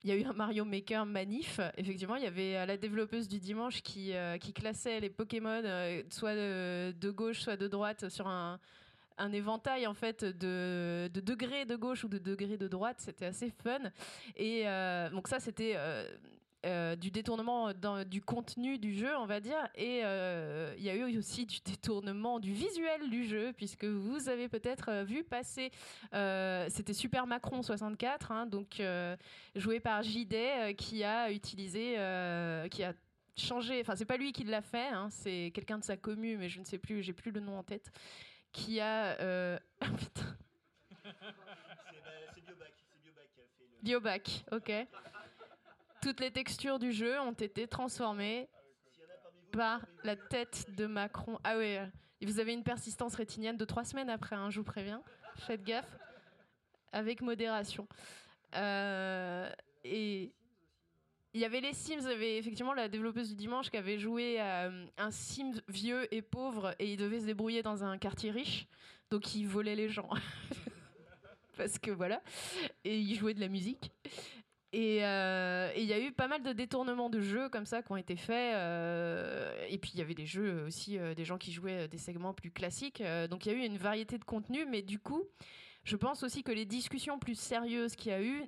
il 0.02 0.10
y 0.10 0.12
a 0.12 0.16
eu 0.16 0.24
un 0.24 0.34
Mario 0.34 0.64
Maker 0.64 1.06
manif. 1.06 1.60
Effectivement, 1.78 2.16
il 2.16 2.24
y 2.24 2.26
avait 2.26 2.66
la 2.66 2.76
développeuse 2.76 3.28
du 3.28 3.38
dimanche 3.38 3.82
qui, 3.82 4.12
qui 4.40 4.52
classait 4.52 5.00
les 5.00 5.10
Pokémon 5.10 5.62
soit 6.10 6.34
de 6.34 7.10
gauche, 7.10 7.40
soit 7.40 7.56
de 7.56 7.68
droite 7.68 8.10
sur 8.10 8.28
un, 8.28 8.60
un 9.18 9.32
éventail 9.32 9.86
en 9.86 9.94
fait 9.94 10.24
de, 10.24 11.10
de 11.12 11.20
degrés 11.20 11.64
de 11.64 11.76
gauche 11.76 12.04
ou 12.04 12.08
de 12.08 12.18
degrés 12.18 12.56
de 12.56 12.68
droite. 12.68 12.96
C'était 13.00 13.26
assez 13.26 13.50
fun. 13.50 13.78
Et 14.36 14.62
euh, 14.66 15.10
donc 15.10 15.28
ça, 15.28 15.40
c'était 15.40 15.74
euh, 15.76 16.08
euh, 16.64 16.96
du 16.96 17.10
détournement 17.10 17.72
du 18.06 18.20
contenu 18.20 18.78
du 18.78 18.94
jeu, 18.94 19.16
on 19.18 19.26
va 19.26 19.40
dire. 19.40 19.68
Et 19.74 19.98
il 19.98 20.84
y 20.84 20.90
a 20.90 20.94
eu 20.94 21.18
aussi 21.18 21.46
du 21.46 21.58
détournement 21.64 22.40
du 22.40 22.52
visuel 22.52 23.08
du 23.10 23.24
jeu, 23.24 23.52
puisque 23.56 23.84
vous 23.84 24.28
avez 24.28 24.48
peut-être 24.48 25.04
vu 25.04 25.24
passer, 25.24 25.70
c'était 26.68 26.94
Super 26.94 27.26
Macron 27.26 27.62
64, 27.62 28.32
hein, 28.32 28.46
donc 28.46 28.82
joué 29.54 29.80
par 29.80 30.02
JD, 30.02 30.74
qui 30.76 31.04
a 31.04 31.30
utilisé, 31.30 31.96
qui 32.70 32.82
a 32.82 32.92
changé, 33.36 33.80
enfin 33.80 33.94
c'est 33.96 34.06
pas 34.06 34.16
lui 34.16 34.32
qui 34.32 34.44
l'a 34.44 34.62
fait, 34.62 34.88
hein, 34.88 35.08
c'est 35.10 35.50
quelqu'un 35.54 35.78
de 35.78 35.84
sa 35.84 35.96
commu, 35.96 36.36
mais 36.36 36.48
je 36.48 36.58
ne 36.60 36.64
sais 36.64 36.78
plus, 36.78 37.02
j'ai 37.02 37.12
plus 37.12 37.30
le 37.30 37.40
nom 37.40 37.58
en 37.58 37.62
tête, 37.62 37.92
qui 38.56 38.80
a... 38.80 39.20
euh, 39.20 39.58
ah, 39.80 39.86
putain. 39.98 40.36
Biobac, 43.82 44.44
ok. 44.50 44.72
Toutes 46.02 46.20
les 46.20 46.32
textures 46.32 46.78
du 46.78 46.90
jeu 46.92 47.20
ont 47.20 47.32
été 47.32 47.68
transformées 47.68 48.48
par 49.52 49.86
la 50.02 50.16
tête 50.16 50.74
de 50.76 50.86
Macron. 50.86 51.38
Ah 51.44 51.56
oui, 51.58 51.76
euh, 51.76 51.86
vous 52.22 52.40
avez 52.40 52.52
une 52.52 52.64
persistance 52.64 53.14
rétinienne 53.14 53.56
de 53.56 53.64
trois 53.64 53.84
semaines 53.84 54.10
après, 54.10 54.34
hein, 54.34 54.50
je 54.50 54.58
vous 54.58 54.64
préviens. 54.64 55.02
Faites 55.36 55.62
gaffe, 55.62 55.98
avec 56.92 57.20
modération. 57.20 57.86
Euh, 58.54 59.50
et 59.84 60.32
il 61.36 61.40
y 61.40 61.44
avait 61.44 61.60
les 61.60 61.74
Sims, 61.74 62.00
il 62.00 62.08
y 62.08 62.12
avait 62.12 62.38
effectivement 62.38 62.72
la 62.72 62.88
développeuse 62.88 63.28
du 63.28 63.34
dimanche 63.34 63.68
qui 63.68 63.76
avait 63.76 63.98
joué 63.98 64.36
euh, 64.40 64.86
un 64.96 65.10
Sims 65.10 65.60
vieux 65.68 66.12
et 66.12 66.22
pauvre 66.22 66.74
et 66.78 66.90
il 66.90 66.96
devait 66.96 67.20
se 67.20 67.26
débrouiller 67.26 67.62
dans 67.62 67.84
un 67.84 67.98
quartier 67.98 68.30
riche, 68.30 68.66
donc 69.10 69.34
il 69.34 69.46
volait 69.46 69.74
les 69.74 69.90
gens. 69.90 70.08
Parce 71.58 71.78
que 71.78 71.90
voilà, 71.90 72.22
et 72.84 72.98
il 72.98 73.14
jouait 73.16 73.34
de 73.34 73.40
la 73.40 73.48
musique. 73.48 73.92
Et 74.72 75.04
euh, 75.04 75.70
et 75.74 75.82
il 75.82 75.86
y 75.86 75.92
a 75.92 76.00
eu 76.00 76.10
pas 76.10 76.26
mal 76.26 76.42
de 76.42 76.54
détournements 76.54 77.10
de 77.10 77.20
jeux 77.20 77.50
comme 77.50 77.66
ça 77.66 77.82
qui 77.82 77.92
ont 77.92 77.98
été 77.98 78.16
faits. 78.16 78.54
euh, 78.54 79.66
et 79.68 79.76
puis 79.76 79.90
il 79.92 79.98
y 79.98 80.02
avait 80.02 80.14
des 80.14 80.26
jeux 80.26 80.64
aussi, 80.64 80.98
des 81.16 81.24
gens 81.26 81.36
qui 81.36 81.52
jouaient 81.52 81.86
des 81.86 81.98
segments 81.98 82.32
plus 82.32 82.50
classiques. 82.50 83.02
donc 83.28 83.44
il 83.44 83.52
y 83.52 83.54
a 83.54 83.58
eu 83.58 83.66
une 83.66 83.76
variété 83.76 84.16
de 84.16 84.24
contenus, 84.24 84.66
mais 84.70 84.80
du 84.80 84.98
coup, 84.98 85.22
je 85.84 85.96
pense 85.96 86.22
aussi 86.22 86.42
que 86.42 86.52
les 86.52 86.64
discussions 86.64 87.18
plus 87.18 87.38
sérieuses 87.38 87.94
qu'il 87.94 88.10
y 88.10 88.14
a 88.14 88.22
eu, 88.22 88.42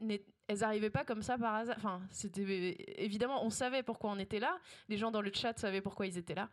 elles 0.48 0.60
n'arrivaient 0.60 0.90
pas 0.90 1.04
comme 1.04 1.22
ça 1.22 1.38
par 1.38 1.54
hasard. 1.54 1.76
Enfin, 1.76 2.00
c'était 2.10 2.76
évidemment, 2.96 3.44
on 3.44 3.50
savait 3.50 3.82
pourquoi 3.82 4.10
on 4.10 4.18
était 4.18 4.40
là. 4.40 4.58
Les 4.88 4.96
gens 4.96 5.10
dans 5.10 5.20
le 5.20 5.30
chat 5.32 5.56
savaient 5.58 5.82
pourquoi 5.82 6.06
ils 6.06 6.18
étaient 6.18 6.34
là. 6.34 6.48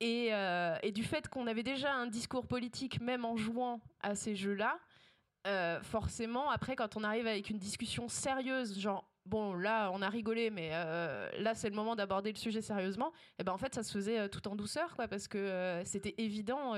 Et, 0.00 0.28
euh, 0.32 0.76
du 0.92 1.02
fait 1.02 1.28
qu'on 1.28 1.46
avait 1.46 1.62
déjà 1.62 1.92
un 1.92 2.06
discours 2.06 2.46
politique, 2.46 3.00
même 3.00 3.24
en 3.24 3.36
jouant 3.36 3.80
à 4.00 4.14
ces 4.14 4.36
jeux-là, 4.36 4.78
euh, 5.46 5.82
forcément, 5.82 6.50
après, 6.50 6.76
quand 6.76 6.96
on 6.96 7.04
arrive 7.04 7.26
avec 7.26 7.50
une 7.50 7.58
discussion 7.58 8.08
sérieuse, 8.08 8.78
genre, 8.78 9.08
bon, 9.26 9.54
là, 9.54 9.90
on 9.92 10.00
a 10.00 10.08
rigolé, 10.08 10.50
mais 10.50 10.70
euh, 10.72 11.30
là, 11.40 11.54
c'est 11.54 11.68
le 11.68 11.74
moment 11.74 11.96
d'aborder 11.96 12.32
le 12.32 12.38
sujet 12.38 12.62
sérieusement, 12.62 13.12
et 13.38 13.44
ben 13.44 13.52
en 13.52 13.58
fait, 13.58 13.74
ça 13.74 13.82
se 13.82 13.92
faisait 13.92 14.28
tout 14.28 14.46
en 14.48 14.56
douceur, 14.56 14.94
quoi, 14.96 15.06
parce 15.06 15.28
que 15.28 15.82
c'était 15.84 16.14
évident, 16.18 16.74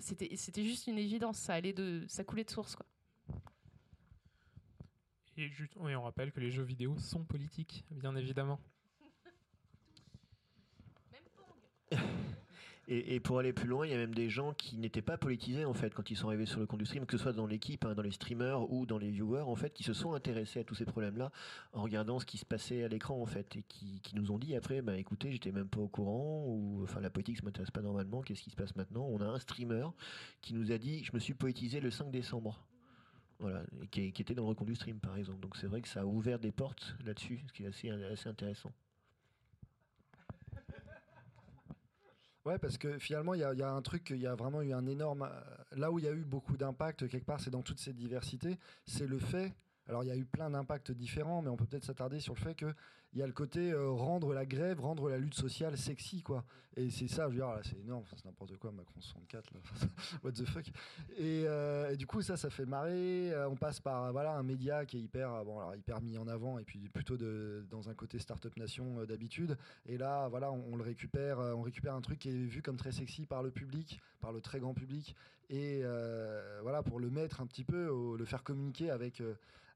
c'était 0.00 0.30
c'était 0.36 0.62
juste 0.62 0.86
une 0.86 0.98
évidence, 0.98 1.38
ça 1.38 1.54
allait 1.54 1.72
de, 1.72 2.04
ça 2.08 2.24
coulait 2.24 2.44
de 2.44 2.50
source, 2.50 2.76
quoi. 2.76 2.86
Et, 5.36 5.48
juste, 5.48 5.72
on 5.78 6.02
rappelle 6.02 6.32
que 6.32 6.40
les 6.40 6.50
jeux 6.50 6.62
vidéo 6.62 6.96
sont 6.98 7.24
politiques, 7.24 7.84
bien 7.90 8.14
évidemment. 8.16 8.60
Et, 12.86 13.14
et 13.14 13.20
pour 13.20 13.38
aller 13.38 13.54
plus 13.54 13.66
loin, 13.66 13.86
il 13.86 13.92
y 13.92 13.94
a 13.94 13.96
même 13.96 14.14
des 14.14 14.28
gens 14.28 14.52
qui 14.52 14.76
n'étaient 14.76 15.00
pas 15.00 15.16
politisés 15.16 15.64
en 15.64 15.72
fait 15.72 15.94
quand 15.94 16.10
ils 16.10 16.16
sont 16.16 16.28
arrivés 16.28 16.44
sur 16.44 16.60
le 16.60 16.66
compte 16.66 16.80
du 16.80 16.84
stream, 16.84 17.06
que 17.06 17.16
ce 17.16 17.22
soit 17.22 17.32
dans 17.32 17.46
l'équipe, 17.46 17.82
hein, 17.86 17.94
dans 17.94 18.02
les 18.02 18.10
streamers 18.10 18.70
ou 18.70 18.84
dans 18.84 18.98
les 18.98 19.10
viewers 19.10 19.40
en 19.46 19.56
fait, 19.56 19.72
qui 19.72 19.84
se 19.84 19.94
sont 19.94 20.12
intéressés 20.12 20.60
à 20.60 20.64
tous 20.64 20.74
ces 20.74 20.84
problèmes-là 20.84 21.32
en 21.72 21.82
regardant 21.82 22.18
ce 22.18 22.26
qui 22.26 22.36
se 22.36 22.44
passait 22.44 22.84
à 22.84 22.88
l'écran 22.88 23.18
en 23.18 23.24
fait, 23.24 23.56
et 23.56 23.62
qui, 23.62 24.00
qui 24.02 24.14
nous 24.16 24.30
ont 24.30 24.38
dit 24.38 24.54
après, 24.54 24.82
bah 24.82 24.98
écoutez, 24.98 25.32
j'étais 25.32 25.50
même 25.50 25.68
pas 25.68 25.80
au 25.80 25.88
courant 25.88 26.44
ou 26.46 26.82
enfin 26.82 27.00
la 27.00 27.08
politique 27.08 27.38
ça 27.38 27.44
m'intéresse 27.44 27.70
pas 27.70 27.80
normalement, 27.80 28.20
qu'est-ce 28.20 28.42
qui 28.42 28.50
se 28.50 28.56
passe 28.56 28.76
maintenant? 28.76 29.06
On 29.10 29.20
a 29.22 29.26
un 29.26 29.38
streamer 29.38 29.86
qui 30.42 30.52
nous 30.52 30.70
a 30.70 30.76
dit, 30.76 31.04
je 31.04 31.12
me 31.14 31.18
suis 31.18 31.32
politisé 31.32 31.80
le 31.80 31.90
5 31.90 32.10
décembre. 32.10 32.66
Voilà, 33.40 33.62
qui, 33.90 34.06
était 34.06 34.34
dans 34.34 34.48
le 34.48 34.74
stream 34.74 35.00
par 35.00 35.16
exemple. 35.16 35.40
Donc 35.40 35.56
c'est 35.56 35.66
vrai 35.66 35.82
que 35.82 35.88
ça 35.88 36.02
a 36.02 36.04
ouvert 36.04 36.38
des 36.38 36.52
portes 36.52 36.94
là-dessus, 37.04 37.42
ce 37.46 37.52
qui 37.52 37.64
est 37.64 37.66
assez, 37.66 38.28
intéressant. 38.28 38.72
Ouais, 42.44 42.58
parce 42.58 42.76
que 42.76 42.98
finalement, 42.98 43.32
il 43.32 43.40
y, 43.40 43.44
a- 43.44 43.70
un 43.70 43.82
truc, 43.82 44.10
il 44.10 44.18
y 44.18 44.26
a 44.26 44.34
vraiment 44.34 44.60
eu 44.60 44.72
un 44.74 44.86
énorme. 44.86 45.28
Là 45.72 45.90
où 45.90 45.98
il 45.98 46.04
y 46.04 46.08
a 46.08 46.12
eu 46.12 46.24
beaucoup 46.24 46.56
d'impact, 46.58 47.08
quelque 47.08 47.24
part, 47.24 47.40
c'est 47.40 47.50
dans 47.50 47.62
toute 47.62 47.80
cette 47.80 47.96
diversité, 47.96 48.58
c'est 48.86 49.06
le 49.06 49.18
fait 49.18 49.54
Alors 49.88 50.04
il 50.04 50.08
y 50.08 50.10
a 50.10 50.16
eu 50.16 50.24
plein 50.24 50.50
d'impacts 50.50 50.92
différents, 50.92 51.42
mais 51.42 51.48
on 51.48 51.56
peut 51.56 51.66
peut-être 51.66 51.84
s'attarder 51.84 52.20
sur 52.20 52.34
le 52.34 52.40
fait 52.40 52.54
que 52.54 52.74
il 53.14 53.20
y 53.20 53.22
a 53.22 53.26
le 53.26 53.32
côté 53.32 53.70
euh, 53.70 53.90
rendre 53.90 54.34
la 54.34 54.44
grève, 54.44 54.80
rendre 54.80 55.08
la 55.08 55.18
lutte 55.18 55.34
sociale 55.34 55.78
sexy, 55.78 56.20
quoi. 56.22 56.44
Et 56.76 56.90
c'est 56.90 57.06
ça, 57.06 57.24
je 57.24 57.28
veux 57.28 57.34
dire, 57.36 57.46
là, 57.46 57.60
c'est 57.62 57.78
énorme, 57.78 58.02
c'est 58.10 58.24
n'importe 58.24 58.56
quoi, 58.56 58.72
Macron 58.72 59.00
64, 59.00 59.54
là. 59.54 59.60
what 60.24 60.32
the 60.32 60.44
fuck. 60.44 60.66
Et, 61.16 61.44
euh, 61.46 61.92
et 61.92 61.96
du 61.96 62.08
coup, 62.08 62.22
ça, 62.22 62.36
ça 62.36 62.50
fait 62.50 62.66
marrer. 62.66 63.32
Euh, 63.32 63.48
on 63.48 63.54
passe 63.54 63.78
par 63.78 64.10
voilà 64.10 64.32
un 64.32 64.42
média 64.42 64.84
qui 64.84 64.96
est 64.96 65.00
hyper, 65.00 65.44
hyper 65.76 66.00
mis 66.00 66.18
en 66.18 66.26
avant, 66.26 66.58
et 66.58 66.64
puis 66.64 66.88
plutôt 66.88 67.16
de, 67.16 67.64
dans 67.70 67.88
un 67.88 67.94
côté 67.94 68.18
start-up 68.18 68.56
nation 68.56 69.04
d'habitude. 69.04 69.56
Et 69.86 69.96
là, 69.96 70.26
voilà, 70.26 70.50
on, 70.50 70.74
le 70.74 70.82
récupère, 70.82 71.38
on 71.38 71.62
récupère 71.62 71.94
un 71.94 72.00
truc 72.00 72.18
qui 72.18 72.30
est 72.30 72.46
vu 72.46 72.62
comme 72.62 72.76
très 72.76 72.90
sexy 72.90 73.26
par 73.26 73.44
le 73.44 73.52
public, 73.52 74.00
par 74.20 74.32
le 74.32 74.40
très 74.40 74.58
grand 74.58 74.74
public, 74.74 75.14
et 75.50 75.82
voilà, 76.62 76.82
pour 76.82 76.98
le 76.98 77.10
mettre 77.10 77.40
un 77.40 77.46
petit 77.46 77.64
peu, 77.64 78.16
le 78.18 78.24
faire 78.24 78.42
communiquer 78.42 78.90
avec, 78.90 79.22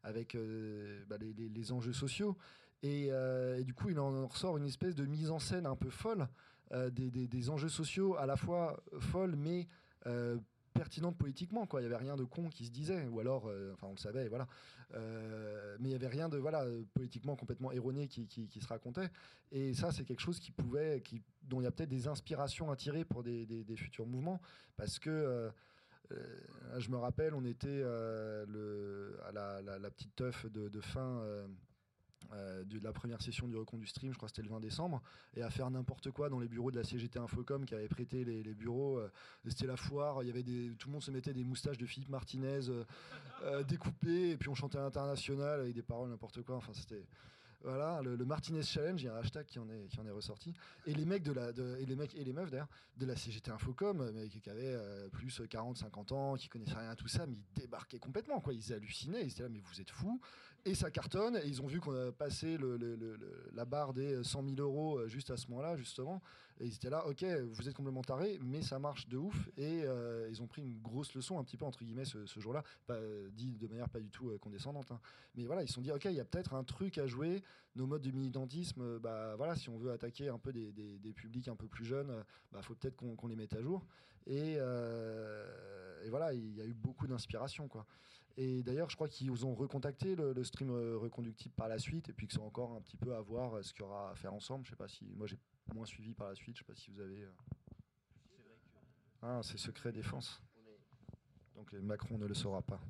avec 0.03 0.37
bah, 1.09 1.17
les 1.21 1.73
enjeux 1.73 1.93
sociaux. 1.93 2.37
Et, 2.83 3.09
euh, 3.11 3.59
et 3.59 3.65
du 3.65 3.75
coup, 3.75 3.89
il 3.91 3.99
en 3.99 4.27
ressort 4.27 4.57
une 4.57 4.67
espèce 4.67 4.95
de 4.95 5.05
mise 5.05 5.31
en 5.31 5.39
scène 5.39 5.67
un 5.67 5.75
peu 5.77 5.91
folle 5.91 6.29
euh, 6.73 6.91
des, 6.91 7.11
des- 7.11 7.51
enjeux 7.51 7.69
sociaux, 7.69 8.17
à 8.17 8.27
la 8.27 8.37
fois 8.37 8.83
folles, 9.01 9.35
mais 9.37 9.67
euh, 10.07 10.39
pertinentes 10.75 11.17
politiquement. 11.19 11.67
Quoi. 11.67 11.81
Il 11.81 11.89
n'y 11.89 11.93
avait 11.93 12.05
rien 12.05 12.15
de 12.15 12.23
con 12.25 12.49
qui 12.51 12.67
se 12.67 12.71
disait, 12.71 13.07
ou 13.09 13.19
alors, 13.19 13.49
euh, 13.49 13.73
enfin, 13.73 13.89
on 13.89 13.93
le 13.93 13.97
savait, 13.99 14.29
voilà. 14.29 14.47
Mais 14.95 15.87
il 15.87 15.89
n'y 15.89 15.95
avait 15.95 16.07
rien 16.09 16.29
de 16.29 16.39
voilà, 16.39 16.65
politiquement 16.95 17.37
complètement 17.37 17.73
erroné 17.73 18.07
qui, 18.09 18.27
qui- 18.27 18.49
se 18.61 18.67
racontait. 18.69 19.11
Et 19.51 19.75
ça, 19.75 19.91
c'est 19.93 20.05
quelque 20.05 20.21
chose 20.21 20.39
qui 20.41 20.51
pouvait, 20.53 21.01
qui, 21.03 21.23
dont 21.43 21.61
il 21.61 21.65
y 21.65 21.67
a 21.67 21.71
peut-être 21.71 21.89
des 21.91 22.07
inspirations 22.09 22.71
à 22.71 22.77
tirer 22.77 23.05
pour 23.05 23.23
des, 23.23 23.45
des- 23.45 23.65
futurs 23.77 24.07
mouvements, 24.07 24.41
parce 24.77 24.99
que. 24.99 25.51
je 26.79 26.91
me 26.91 26.97
rappelle, 26.97 27.35
on 27.35 27.45
était 27.45 27.83
le, 27.83 29.19
à 29.27 29.33
la, 29.33 29.61
la- 29.63 29.91
petite 29.91 30.15
teuf 30.17 30.47
de 30.47 30.81
fin 30.81 31.23
euh, 32.33 32.63
de 32.65 32.79
la 32.81 32.93
première 32.93 33.23
session 33.23 33.49
du 33.49 33.57
Recon 33.57 33.79
du 33.79 33.87
Stream, 33.87 34.13
je 34.13 34.17
crois 34.19 34.29
que 34.29 34.35
c'était 34.35 34.47
le 34.47 34.53
20 34.53 34.61
décembre, 34.61 35.03
et 35.35 35.43
à 35.43 35.49
faire 35.51 35.71
n'importe 35.71 36.11
quoi 36.11 36.29
dans 36.29 36.39
les 36.39 36.49
bureaux 36.49 36.71
de 36.71 36.77
la 36.77 36.85
CGT 36.85 37.19
Infocom 37.19 37.65
qui 37.65 37.75
avait 37.75 37.89
prêté 37.89 38.25
les, 38.25 38.55
bureaux. 38.55 38.99
euh, 38.99 39.11
c'était 39.47 39.67
la 39.67 39.77
foire, 39.77 40.23
il 40.23 40.27
y 40.27 40.31
avait 40.31 40.43
tout 40.43 40.89
le 40.89 40.93
monde 40.93 41.03
se 41.03 41.11
mettait 41.11 41.33
des 41.33 41.45
moustaches 41.45 41.79
de 41.79 41.87
Philippe 41.87 42.11
Martinez 42.11 42.69
euh, 42.69 43.65
découpées, 43.65 44.31
et 44.31 44.37
puis 44.37 44.49
on 44.51 44.55
chantait 44.55 44.79
à 44.79 44.83
l'international 44.83 45.61
avec 45.61 45.75
des 45.75 45.83
paroles 45.83 46.11
n'importe 46.11 46.43
quoi. 46.43 46.57
Enfin, 46.57 46.73
c'était. 46.75 47.07
Voilà, 47.65 48.01
le, 48.03 48.17
Martinez 48.25 48.63
Challenge, 48.63 49.03
il 49.03 49.07
y 49.07 49.09
a 49.09 49.17
un 49.17 49.19
hashtag 49.19 49.45
qui 49.45 49.59
en 49.59 49.69
est, 49.69 49.89
qui 49.89 49.99
en 49.99 50.07
est 50.07 50.13
ressorti. 50.13 50.55
Et 50.87 50.95
les 50.95 51.05
mecs 51.05 51.25
de 51.25 51.33
la, 51.33 51.51
et 51.81 51.87
les 51.87 51.97
mecs 51.97 52.15
et 52.15 52.23
les 52.23 52.33
meufs 52.33 52.53
d'ailleurs 52.53 52.69
de 52.97 53.05
la 53.05 53.17
CGT 53.17 53.51
Infocom, 53.51 54.13
mais 54.15 54.29
qui, 54.29 54.49
avaient 54.49 54.79
plus 55.11 55.43
40, 55.51 55.77
50 55.77 56.13
ans, 56.13 56.37
qui 56.37 56.49
connaissaient 56.49 56.79
rien 56.79 56.91
à 56.91 56.95
tout 56.95 57.09
ça, 57.09 57.27
mais 57.27 57.35
ils 57.35 57.61
débarquaient 57.61 57.99
complètement, 57.99 58.41
quoi. 58.41 58.55
Ils 58.55 58.73
hallucinaient, 58.73 59.25
ils 59.25 59.33
étaient 59.33 59.43
là, 59.43 59.49
mais 59.49 59.59
vous 59.59 59.81
êtes 59.81 59.91
fous. 59.91 60.21
Et 60.65 60.75
ça 60.75 60.91
cartonne, 60.91 61.37
et 61.37 61.47
ils 61.47 61.63
ont 61.63 61.67
vu 61.67 61.81
qu'on 61.81 61.95
a 61.95 62.13
passé 62.13 62.59
la 63.53 63.65
barre 63.65 63.95
des 63.95 64.23
100 64.23 64.45
000 64.45 64.57
euros 64.59 64.99
euh, 64.99 65.09
juste 65.09 65.31
à 65.31 65.37
ce 65.37 65.49
moment-là, 65.49 65.77
justement. 65.77 66.21
Et 66.61 66.67
ils 66.67 66.75
étaient 66.75 66.91
là, 66.91 67.07
ok, 67.07 67.25
vous 67.53 67.69
êtes 67.69 67.75
complètement 67.75 68.03
tarés, 68.03 68.39
mais 68.43 68.63
ça 68.63 68.79
marche 68.79 69.09
de 69.09 69.17
ouf. 69.17 69.49
Et 69.57 69.83
euh, 69.85 70.29
ils 70.31 70.43
ont 70.43 70.47
pris 70.47 70.63
une 70.63 70.79
grosse 70.81 71.15
leçon, 71.15 71.39
un 71.39 71.45
petit 71.45 71.57
peu 71.57 71.65
entre 71.65 71.85
guillemets, 71.85 72.05
ce, 72.05 72.27
jour-là, 72.41 72.65
pas 72.87 72.95
euh, 72.95 73.29
dit 73.33 73.57
de 73.57 73.69
manière 73.69 73.89
pas 73.89 74.01
du 74.01 74.11
tout 74.11 74.31
euh, 74.31 74.39
condescendante. 74.39 74.91
hein. 74.91 75.01
Mais 75.37 75.47
voilà, 75.47 75.63
ils 75.63 75.69
se 75.69 75.75
sont 75.75 75.81
dit, 75.81 75.93
ok, 75.93 76.05
il 76.07 76.15
y 76.15 76.21
a 76.21 76.25
peut-être 76.25 76.55
un 76.55 76.65
truc 76.65 76.99
à 76.99 77.07
jouer. 77.07 77.43
Nos 77.77 77.87
modes 77.87 78.03
de 78.03 78.11
militantisme, 78.11 78.81
euh, 78.83 78.99
bah 78.99 79.37
voilà, 79.37 79.55
si 79.55 79.69
on 79.69 79.79
veut 79.79 79.93
attaquer 79.93 80.29
un 80.29 80.39
peu 80.39 80.53
des, 80.53 81.13
publics 81.15 81.47
un 81.47 81.55
peu 81.55 81.69
plus 81.69 81.85
jeunes, 81.85 82.11
euh, 82.11 82.23
bah 82.51 82.61
faut 82.61 82.75
peut-être 82.75 82.97
qu'on 82.97 83.29
les 83.29 83.37
mette 83.37 83.55
à 83.55 83.63
jour. 83.63 83.87
Et, 84.27 84.57
euh, 84.59 86.05
et 86.05 86.11
voilà, 86.11 86.33
il 86.35 86.57
y 86.57 86.61
a 86.61 86.65
eu 86.65 86.75
beaucoup 86.75 87.07
d'inspiration, 87.07 87.69
quoi. 87.69 87.87
Et 88.41 88.63
d'ailleurs, 88.63 88.89
je 88.89 88.95
crois 88.95 89.09
qu'ils 89.09 89.45
ont 89.45 89.55
recontacté 89.57 90.15
le, 90.15 90.33
le 90.33 90.45
stream 90.45 90.71
euh, 90.71 90.97
reconductible 90.97 91.55
par 91.57 91.67
la 91.67 91.79
suite, 91.81 92.09
et 92.09 92.13
puis 92.13 92.29
que 92.29 92.33
c'est 92.33 92.39
encore 92.41 92.73
un 92.77 92.81
petit 92.81 92.97
peu 92.97 93.17
à 93.17 93.21
voir 93.21 93.55
euh, 93.57 93.63
ce 93.63 93.73
qu'il 93.73 93.83
y 93.83 93.85
aura 93.85 94.13
à 94.13 94.15
faire 94.15 94.33
ensemble. 94.33 94.65
Je 94.65 94.71
sais 94.71 94.77
pas 94.77 94.87
si, 94.87 95.05
moi 95.17 95.27
j'ai 95.27 95.37
moins 95.75 95.85
suivi 95.85 96.15
par 96.15 96.29
la 96.29 96.37
suite. 96.37 96.55
Je 96.57 96.61
sais 96.61 96.65
pas 96.65 96.77
si 96.77 96.93
vous 96.93 97.01
avez. 97.01 97.25
euh, 97.25 97.31
Ah, 99.23 99.41
c'est 99.43 99.59
secret 99.59 99.91
défense. 99.91 100.41
Donc 101.57 101.73
Macron 101.73 102.17
ne 102.17 102.27
le 102.27 102.35
saura 102.35 102.63
pas. 102.63 102.81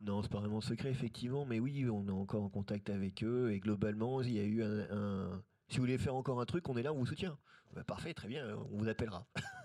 Non, 0.00 0.22
c'est 0.22 0.30
pas 0.30 0.38
vraiment 0.38 0.60
secret, 0.60 0.90
effectivement, 0.90 1.44
mais 1.44 1.58
oui, 1.58 1.84
on 1.90 2.06
est 2.06 2.12
encore 2.12 2.44
en 2.44 2.48
contact 2.48 2.88
avec 2.90 3.24
eux 3.24 3.50
et 3.52 3.58
globalement, 3.58 4.22
il 4.22 4.30
y 4.32 4.38
a 4.38 4.44
eu 4.44 4.62
un. 4.62 4.86
un- 4.92 5.42
Si 5.68 5.78
vous 5.78 5.82
voulez 5.82 5.98
faire 5.98 6.14
encore 6.14 6.40
un 6.40 6.46
truc, 6.46 6.68
on 6.68 6.76
est 6.76 6.82
là, 6.84 6.92
on 6.92 6.98
vous 6.98 7.06
soutient. 7.06 7.36
Bah, 7.74 7.82
parfait, 7.82 8.14
très 8.14 8.28
bien, 8.28 8.56
on 8.70 8.78
vous 8.78 8.88
appellera. 8.88 9.26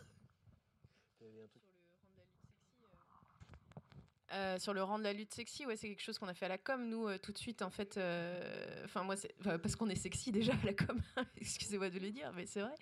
Euh, 4.34 4.58
sur 4.58 4.74
le 4.74 4.82
rang 4.82 4.98
de 4.98 5.04
la 5.04 5.14
lutte 5.14 5.32
sexy, 5.34 5.66
ouais, 5.68 5.76
c'est 5.76 5.88
quelque 5.90 6.02
chose 6.02 6.18
qu'on 6.18 6.28
a 6.28 6.34
fait 6.34 6.46
à 6.46 6.50
la 6.50 6.58
com, 6.58 6.88
nous, 6.90 7.08
euh, 7.08 7.18
tout 7.20 7.32
de 7.32 7.38
suite, 7.38 7.62
en 7.62 7.70
fait. 7.70 7.98
euh, 7.98 8.84
Enfin, 8.84 9.04
moi, 9.04 9.16
parce 9.44 9.76
qu'on 9.76 9.90
est 9.90 9.96
sexy 9.96 10.32
déjà 10.32 10.54
à 10.54 10.66
la 10.66 10.74
com, 10.74 11.00
excusez-moi 11.38 11.90
de 11.92 12.00
le 12.00 12.10
dire, 12.10 12.32
mais 12.36 12.46
c'est 12.48 12.62
vrai. 12.62 12.74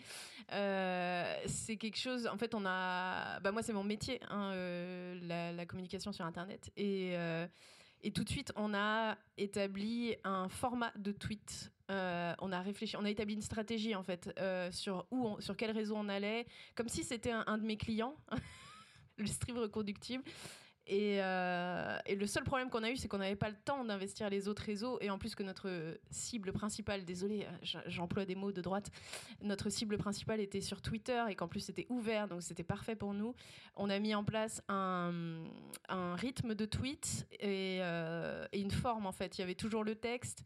C'est 1.48 1.76
quelque 1.78 1.98
chose, 1.98 2.28
en 2.28 2.38
fait, 2.38 2.56
on 2.56 2.66
a. 2.66 3.40
Bah, 3.42 3.52
moi, 3.52 3.64
c'est 3.64 3.74
mon 3.74 3.84
métier, 3.84 4.20
hein, 4.30 4.54
la, 5.24 5.66
communication 5.66 6.12
sur 6.12 6.26
Internet. 6.26 6.72
Et. 6.78 7.14
et 8.04 8.12
tout 8.12 8.24
de 8.24 8.30
suite, 8.30 8.52
on 8.56 8.74
a 8.74 9.18
établi 9.38 10.16
un 10.24 10.48
format 10.50 10.92
de 10.98 11.12
tweet. 11.12 11.72
On 11.90 12.52
a 12.52 12.62
réfléchi, 12.62 12.96
on 12.98 13.04
a 13.06 13.10
établi 13.10 13.34
une 13.34 13.42
stratégie 13.42 13.94
en 13.96 14.04
fait 14.04 14.30
sur 14.72 15.06
où, 15.12 15.26
on- 15.28 15.42
sur 15.42 15.58
quel 15.58 15.72
réseau 15.72 15.96
on 15.98 16.08
allait, 16.08 16.46
comme 16.76 16.88
si 16.88 17.04
c'était 17.04 17.32
un, 17.32 17.44
un 17.48 17.58
de 17.58 17.64
mes 17.66 17.78
clients, 17.78 18.16
le 19.18 19.28
stream 19.28 19.58
reconductible. 19.58 20.24
Et, 20.88 21.22
euh, 21.22 21.98
et 22.06 22.16
le 22.16 22.26
seul 22.26 22.44
problème 22.44 22.70
qu'on 22.70 22.84
a 22.84 22.90
eu, 22.90 22.98
c'est 22.98 23.08
qu'on 23.08 23.20
n'avait 23.20 23.36
pas 23.36 23.50
le 23.50 23.56
temps 23.56 23.86
d'investir 23.86 24.30
les 24.30 24.48
autres 24.48 24.64
réseaux. 24.64 24.98
Et 25.02 25.10
en 25.10 25.18
plus 25.18 25.36
que 25.36 25.44
notre 25.44 25.70
cible 26.10 26.52
principale, 26.52 27.06
désolé, 27.06 27.48
j'emploie 27.86 28.26
des 28.26 28.36
mots 28.36 28.52
de 28.52 28.62
droite, 28.62 28.90
notre 29.42 29.70
cible 29.70 29.98
principale 29.98 30.40
était 30.40 30.62
sur 30.62 30.82
Twitter 30.82 31.24
et 31.30 31.36
qu'en 31.36 31.48
plus 31.48 31.60
c'était 31.62 31.86
ouvert, 31.90 32.28
donc 32.28 32.42
c'était 32.42 32.64
parfait 32.64 32.96
pour 32.96 33.14
nous. 33.14 33.36
On 33.76 33.90
a 33.90 34.00
mis 34.00 34.16
en 34.16 34.24
place 34.24 34.62
un, 34.70 35.46
rythme 35.90 36.56
de 36.56 36.66
tweet 36.66 37.28
et, 37.40 37.80
euh, 37.82 38.46
et 38.52 38.60
une 38.60 38.72
forme 38.72 39.06
en 39.06 39.12
fait. 39.12 39.38
Il 39.38 39.42
y 39.42 39.44
avait 39.44 39.56
toujours 39.56 39.84
le 39.84 39.96
texte. 39.96 40.44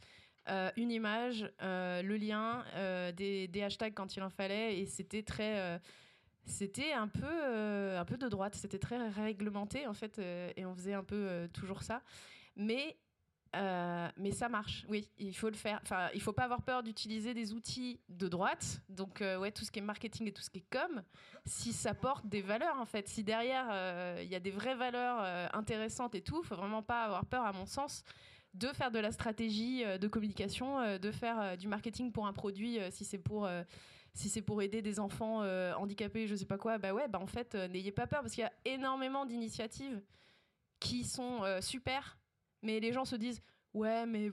euh, 0.47 0.69
une 0.77 0.91
image, 0.91 1.49
le 1.61 2.17
lien, 2.17 2.63
des, 3.17 3.47
des 3.47 3.63
hashtags 3.63 3.95
quand 3.95 4.15
il 4.15 4.21
en 4.21 4.29
fallait, 4.29 4.79
et 4.79 4.85
c'était 4.85 5.23
très, 5.23 5.79
c'était 6.45 6.93
un 6.93 7.07
peu, 7.07 7.25
euh, 7.25 7.99
un 7.99 8.05
peu 8.05 8.17
de 8.17 8.27
droite. 8.27 8.55
C'était 8.55 8.79
très 8.79 9.09
réglementé 9.09 9.87
en 9.87 9.93
fait, 9.93 10.19
euh, 10.19 10.51
et 10.55 10.65
on 10.65 10.75
faisait 10.75 10.93
un 10.93 11.03
peu 11.03 11.15
euh, 11.15 11.47
toujours 11.47 11.83
ça. 11.83 12.01
Mais 12.55 12.97
mais 14.17 14.33
ça 14.33 14.49
marche, 14.49 14.85
oui, 14.89 15.09
il 15.17 15.33
faut 15.33 15.49
le 15.49 15.55
faire. 15.55 15.79
Enfin, 15.81 16.09
il 16.13 16.21
faut 16.21 16.33
pas 16.33 16.43
avoir 16.43 16.61
peur 16.61 16.83
d'utiliser 16.83 17.33
des 17.33 17.53
outils 17.53 18.01
de 18.09 18.27
droite. 18.27 18.81
Donc, 18.89 19.21
ouais, 19.21 19.49
tout 19.49 19.63
ce 19.63 19.71
qui 19.71 19.79
est 19.79 19.81
marketing 19.81 20.27
et 20.27 20.33
tout 20.33 20.41
ce 20.41 20.49
qui 20.49 20.57
est 20.57 20.69
com, 20.69 21.01
si 21.45 21.71
ça 21.71 21.93
porte 21.93 22.27
des 22.27 22.41
valeurs, 22.41 22.77
en 22.81 22.85
fait, 22.85 23.07
si 23.07 23.23
derrière 23.23 23.67
il 24.21 24.27
y 24.27 24.35
a 24.35 24.41
des 24.41 24.51
vraies 24.51 24.75
valeurs 24.75 25.21
intéressantes 25.53 26.15
et 26.15 26.21
tout, 26.21 26.43
faut 26.43 26.57
vraiment 26.57 26.83
pas 26.83 27.05
avoir 27.05 27.25
peur, 27.25 27.45
à 27.45 27.53
mon 27.53 27.65
sens, 27.65 28.03
de 28.55 28.67
faire 28.73 28.91
de 28.91 28.99
la 28.99 29.13
stratégie 29.13 29.85
de 29.85 30.07
communication, 30.09 30.97
de 30.97 31.11
faire 31.13 31.57
du 31.57 31.69
marketing 31.69 32.11
pour 32.11 32.27
un 32.27 32.33
produit, 32.33 32.79
si 32.91 33.05
c'est 33.05 33.19
pour 33.19 33.47
si 34.15 34.29
c'est 34.29 34.41
pour 34.41 34.61
aider 34.61 34.81
des 34.81 34.99
enfants 34.99 35.43
euh, 35.43 35.73
handicapés, 35.73 36.25
je 36.25 36.35
sais 36.35 36.45
pas 36.45 36.57
quoi, 36.57 36.77
bah 36.77 36.93
ouais, 36.93 37.07
bah 37.07 37.19
en 37.19 37.27
fait, 37.27 37.53
euh, 37.53 37.67
n'ayez 37.67 37.91
pas 37.91 38.07
peur 38.07 38.21
parce 38.21 38.33
qu'il 38.33 38.43
y 38.43 38.47
a 38.47 38.53
énormément 38.63 39.25
d'initiatives 39.25 40.01
qui 40.79 41.03
sont 41.03 41.43
euh, 41.43 41.59
super, 41.59 42.17
mais 42.63 42.79
les 42.79 42.93
gens 42.93 43.03
se 43.03 43.17
disent 43.17 43.41
ouais, 43.73 44.05
mais 44.05 44.31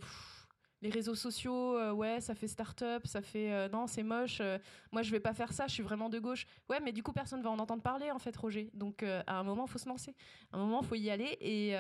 les 0.83 0.91
réseaux 0.91 1.17
sociaux, 1.17 1.93
ouais, 1.93 2.21
ça 2.21 2.35
fait 2.35 2.49
start-up, 2.49 3.07
ça 3.07 3.23
fait 3.23 3.69
non, 3.69 3.87
c'est 3.87 4.03
moche. 4.03 4.43
moi, 4.91 5.03
je 5.03 5.13
vais 5.13 5.21
pas 5.21 5.33
faire 5.33 5.53
ça. 5.53 5.69
Je 5.69 5.75
suis 5.75 5.83
vraiment 5.83 6.09
de 6.09 6.19
gauche. 6.19 6.45
Ouais, 6.69 6.81
mais 6.81 6.91
du 6.91 7.05
coup, 7.05 7.13
personne 7.13 7.41
va 7.41 7.51
en 7.51 7.59
entendre 7.61 7.85
parler 7.85 8.11
en 8.11 8.19
fait, 8.19 8.37
Roger. 8.37 8.69
Donc, 8.75 9.05
à 9.05 9.39
un 9.39 9.45
moment, 9.45 9.69
faut 9.69 9.79
se 9.79 9.89
lancer. 9.89 10.13
À 10.53 10.57
un 10.57 10.59
moment, 10.59 10.83
faut 10.83 10.97
y 10.97 11.09
aller. 11.09 11.37
Et, 11.41 11.77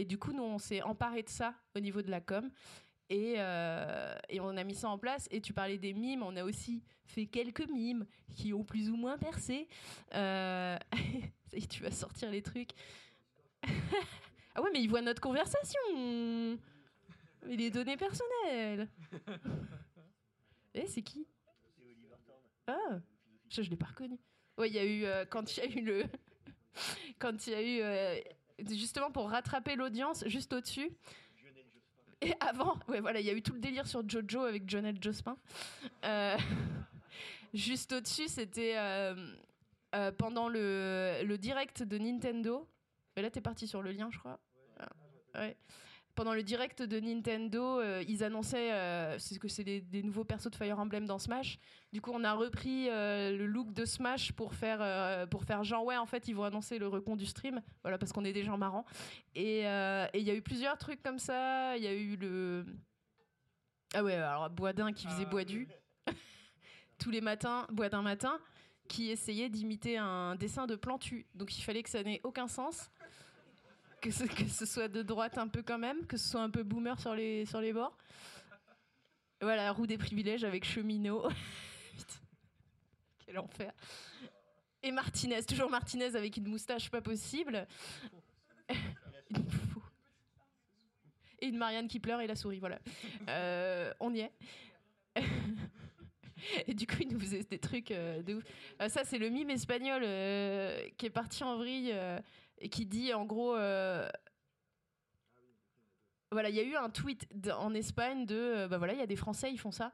et 0.00 0.04
du 0.04 0.18
coup, 0.18 0.32
nous, 0.32 0.44
on 0.44 0.58
s'est 0.58 0.82
emparé 0.82 1.24
de 1.24 1.28
ça 1.28 1.52
au 1.74 1.80
niveau 1.80 2.00
de 2.00 2.12
la 2.12 2.20
com. 2.20 2.48
Et, 3.10 3.34
euh, 3.36 4.16
et 4.28 4.40
on 4.40 4.56
a 4.56 4.64
mis 4.64 4.74
ça 4.74 4.88
en 4.88 4.98
place. 4.98 5.28
Et 5.30 5.40
tu 5.40 5.52
parlais 5.52 5.78
des 5.78 5.92
mimes, 5.92 6.22
on 6.22 6.36
a 6.36 6.44
aussi 6.44 6.82
fait 7.06 7.26
quelques 7.26 7.68
mimes 7.68 8.06
qui 8.34 8.52
ont 8.52 8.64
plus 8.64 8.90
ou 8.90 8.96
moins 8.96 9.18
percé. 9.18 9.68
Euh, 10.14 10.78
tu 11.70 11.82
vas 11.82 11.90
sortir 11.90 12.30
les 12.30 12.42
trucs. 12.42 12.70
ah 14.54 14.62
ouais, 14.62 14.70
mais 14.72 14.82
ils 14.82 14.88
voient 14.88 15.02
notre 15.02 15.20
conversation. 15.20 15.80
Mais 17.46 17.56
les 17.56 17.70
données 17.70 17.96
personnelles. 17.96 18.88
Eh, 20.76 20.88
c'est 20.88 21.02
qui 21.02 21.24
Ah, 22.66 22.98
je, 23.48 23.62
je 23.62 23.70
l'ai 23.70 23.76
pas 23.76 23.86
reconnu. 23.86 24.18
Ouais, 24.58 24.68
il 24.68 24.74
y 24.74 24.78
a 24.80 24.84
eu 24.84 25.04
euh, 25.04 25.24
quand 25.24 25.56
il 25.56 25.60
y 25.60 25.66
a 25.66 25.70
eu 25.70 25.84
le 25.84 26.04
quand 27.18 27.46
il 27.46 27.52
y 27.52 27.54
a 27.54 27.62
eu 27.62 27.80
euh, 27.80 28.20
justement 28.70 29.10
pour 29.10 29.30
rattraper 29.30 29.76
l'audience 29.76 30.26
juste 30.28 30.52
au-dessus. 30.52 30.90
Et 32.24 32.34
avant, 32.40 32.78
ouais, 32.88 33.00
voilà, 33.00 33.20
il 33.20 33.26
y 33.26 33.30
a 33.30 33.32
eu 33.32 33.42
tout 33.42 33.52
le 33.52 33.60
délire 33.60 33.86
sur 33.86 34.08
Jojo 34.08 34.42
avec 34.42 34.68
Jonel 34.68 34.96
Jospin. 35.02 35.36
Euh, 36.04 36.36
juste 37.54 37.92
au-dessus, 37.92 38.28
c'était 38.28 38.74
euh, 38.76 39.14
euh, 39.94 40.12
pendant 40.12 40.48
le, 40.48 41.22
le 41.24 41.38
direct 41.38 41.82
de 41.82 41.98
Nintendo. 41.98 42.68
Mais 43.16 43.22
là, 43.22 43.30
t'es 43.30 43.40
parti 43.40 43.66
sur 43.66 43.82
le 43.82 43.92
lien, 43.92 44.08
je 44.10 44.18
crois. 44.18 44.40
Ouais. 45.34 45.56
Pendant 46.14 46.34
le 46.34 46.42
direct 46.42 46.82
de 46.82 47.00
Nintendo, 47.00 47.80
euh, 47.80 48.04
ils 48.08 48.22
annonçaient 48.22 48.72
euh, 48.72 49.18
c'est 49.18 49.38
que 49.38 49.48
c'est 49.48 49.64
des, 49.64 49.80
des 49.80 50.02
nouveaux 50.02 50.24
persos 50.24 50.50
de 50.50 50.56
Fire 50.56 50.78
Emblem 50.78 51.06
dans 51.06 51.18
Smash. 51.18 51.58
Du 51.92 52.00
coup, 52.00 52.12
on 52.14 52.24
a 52.24 52.32
repris 52.32 52.88
euh, 52.88 53.36
le 53.36 53.46
look 53.46 53.72
de 53.72 53.84
Smash 53.84 54.32
pour 54.32 54.54
faire 54.54 55.28
pour 55.28 55.44
faire 55.44 55.64
genre 55.64 55.84
ouais, 55.84 55.96
en 55.96 56.06
fait, 56.06 56.28
ils 56.28 56.34
vont 56.34 56.44
annoncer 56.44 56.78
le 56.78 56.88
recon 56.88 57.16
du 57.16 57.26
stream. 57.26 57.60
Voilà, 57.82 57.98
parce 57.98 58.12
qu'on 58.12 58.24
est 58.24 58.32
des 58.32 58.44
gens 58.44 58.58
marrants. 58.58 58.84
Et 59.34 59.60
il 59.60 60.22
y 60.22 60.30
a 60.30 60.34
eu 60.34 60.42
plusieurs 60.42 60.78
trucs 60.78 61.02
comme 61.02 61.18
ça. 61.18 61.76
Il 61.76 61.82
y 61.82 61.88
a 61.88 61.94
eu 61.94 62.16
le 62.16 62.64
ah 63.96 64.02
ouais, 64.02 64.14
alors 64.14 64.50
Boisdin 64.50 64.92
qui 64.92 65.06
faisait 65.06 65.24
Boisdu 65.24 65.68
tous 66.98 67.10
les 67.10 67.20
matins, 67.20 67.64
Boisdin 67.70 68.02
matin, 68.02 68.40
qui 68.88 69.10
essayait 69.10 69.48
d'imiter 69.48 69.98
un 69.98 70.34
dessin 70.34 70.66
de 70.66 70.74
Plantu. 70.74 71.26
Donc 71.34 71.56
il 71.56 71.62
fallait 71.62 71.82
que 71.82 71.90
ça 71.90 72.02
n'ait 72.02 72.20
aucun 72.24 72.48
sens 72.48 72.90
que 74.04 74.48
ce, 74.48 74.66
soit 74.66 74.88
de 74.88 75.02
droite 75.02 75.38
un 75.38 75.48
peu 75.48 75.62
quand 75.62 75.78
même, 75.78 76.06
que 76.06 76.18
ce 76.18 76.28
soit 76.28 76.42
un 76.42 76.50
peu 76.50 76.62
boomer 76.62 77.00
sur 77.00 77.14
les, 77.14 77.46
sur 77.46 77.60
les 77.60 77.72
bords. 77.72 77.96
Voilà, 79.40 79.72
roue 79.72 79.86
des 79.86 79.96
privilèges 79.96 80.44
avec 80.44 80.64
cheminot. 80.64 81.26
Quel 83.24 83.38
enfer. 83.38 83.72
Et 84.82 84.92
Martinez, 84.92 85.42
toujours 85.44 85.70
Martinez 85.70 86.14
avec 86.16 86.36
une 86.36 86.48
moustache 86.48 86.90
pas 86.90 87.00
possible. 87.00 87.66
Et 91.40 91.48
une 91.48 91.56
Marianne 91.56 91.88
qui 91.88 92.00
pleure 92.00 92.20
et 92.20 92.26
la 92.26 92.36
souris, 92.36 92.58
voilà. 92.58 92.78
Euh, 93.28 93.92
on 94.00 94.14
y 94.14 94.20
est. 94.20 94.32
Et 96.66 96.74
du 96.74 96.86
coup, 96.86 96.96
il 97.00 97.08
nous 97.08 97.20
faisait 97.20 97.42
des 97.42 97.58
trucs 97.58 97.90
euh, 97.90 98.22
de 98.22 98.34
ouf. 98.34 98.44
Euh, 98.80 98.88
ça, 98.88 99.04
c'est 99.04 99.18
le 99.18 99.28
mime 99.30 99.50
espagnol 99.50 100.02
qui 100.96 101.06
est 101.06 101.10
parti 101.10 101.44
en 101.44 101.56
vrille 101.56 101.94
qui 102.70 102.86
dit 102.86 103.12
en 103.12 103.24
gros. 103.24 103.56
euh, 103.56 104.08
voilà, 106.32 106.48
il 106.48 106.56
y 106.56 106.60
a 106.60 106.64
eu 106.64 106.74
un 106.74 106.90
tweet 106.90 107.28
en 107.56 107.74
Espagne 107.74 108.26
de. 108.26 108.34
euh, 108.34 108.68
bah 108.68 108.78
voilà, 108.78 108.92
il 108.92 108.98
y 108.98 109.02
a 109.02 109.06
des 109.06 109.16
Français, 109.16 109.52
ils 109.52 109.58
font 109.58 109.72
ça. 109.72 109.92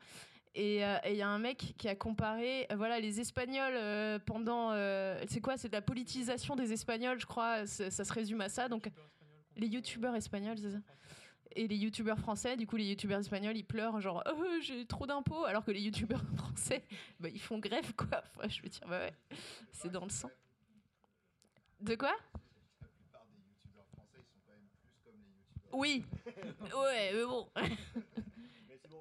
Et 0.55 0.85
euh, 0.85 0.97
et 1.05 1.13
il 1.13 1.17
y 1.17 1.23
a 1.23 1.29
un 1.29 1.39
mec 1.39 1.75
qui 1.79 1.89
a 1.89 1.95
comparé, 1.95 2.67
voilà, 2.75 2.99
les 2.99 3.21
Espagnols 3.21 4.21
pendant. 4.25 4.73
c'est 5.29 5.41
quoi 5.41 5.57
C'est 5.57 5.69
de 5.69 5.75
la 5.75 5.83
politisation 5.83 6.57
des 6.57 6.73
Espagnols, 6.73 7.21
je 7.21 7.27
crois. 7.27 7.67
Ça 7.67 8.05
se 8.05 8.13
résume 8.13 8.41
à 8.41 8.49
ça. 8.49 8.69
Donc, 8.69 8.91
les 9.57 9.67
youtubeurs 9.67 10.15
espagnols, 10.15 10.59
c'est 10.59 10.71
ça 10.71 10.79
et 11.57 11.67
les 11.67 11.77
youtubeurs 11.77 12.19
français, 12.19 12.57
du 12.57 12.67
coup, 12.67 12.77
les 12.77 12.89
youtubeurs 12.89 13.21
espagnols, 13.21 13.57
ils 13.57 13.65
pleurent 13.65 14.01
genre 14.01 14.23
oh, 14.31 14.45
j'ai 14.61 14.87
trop 14.87 15.07
d'impôts, 15.07 15.45
alors 15.45 15.65
que 15.65 15.71
les 15.71 15.81
youtubeurs 15.81 16.23
français, 16.37 16.85
bah, 17.19 17.29
ils 17.29 17.41
font 17.41 17.59
grève 17.59 17.93
quoi. 17.95 18.23
Je 18.49 18.63
veux 18.63 18.69
dire, 18.69 18.87
bah 18.89 19.01
ouais, 19.01 19.13
c'est 19.73 19.91
dans 19.91 20.05
le 20.05 20.11
sang. 20.11 20.31
De 21.81 21.95
quoi? 21.95 22.15
Oui, 25.73 26.05
ouais, 26.77 27.13
mais 27.15 27.25
bon. 27.25 27.49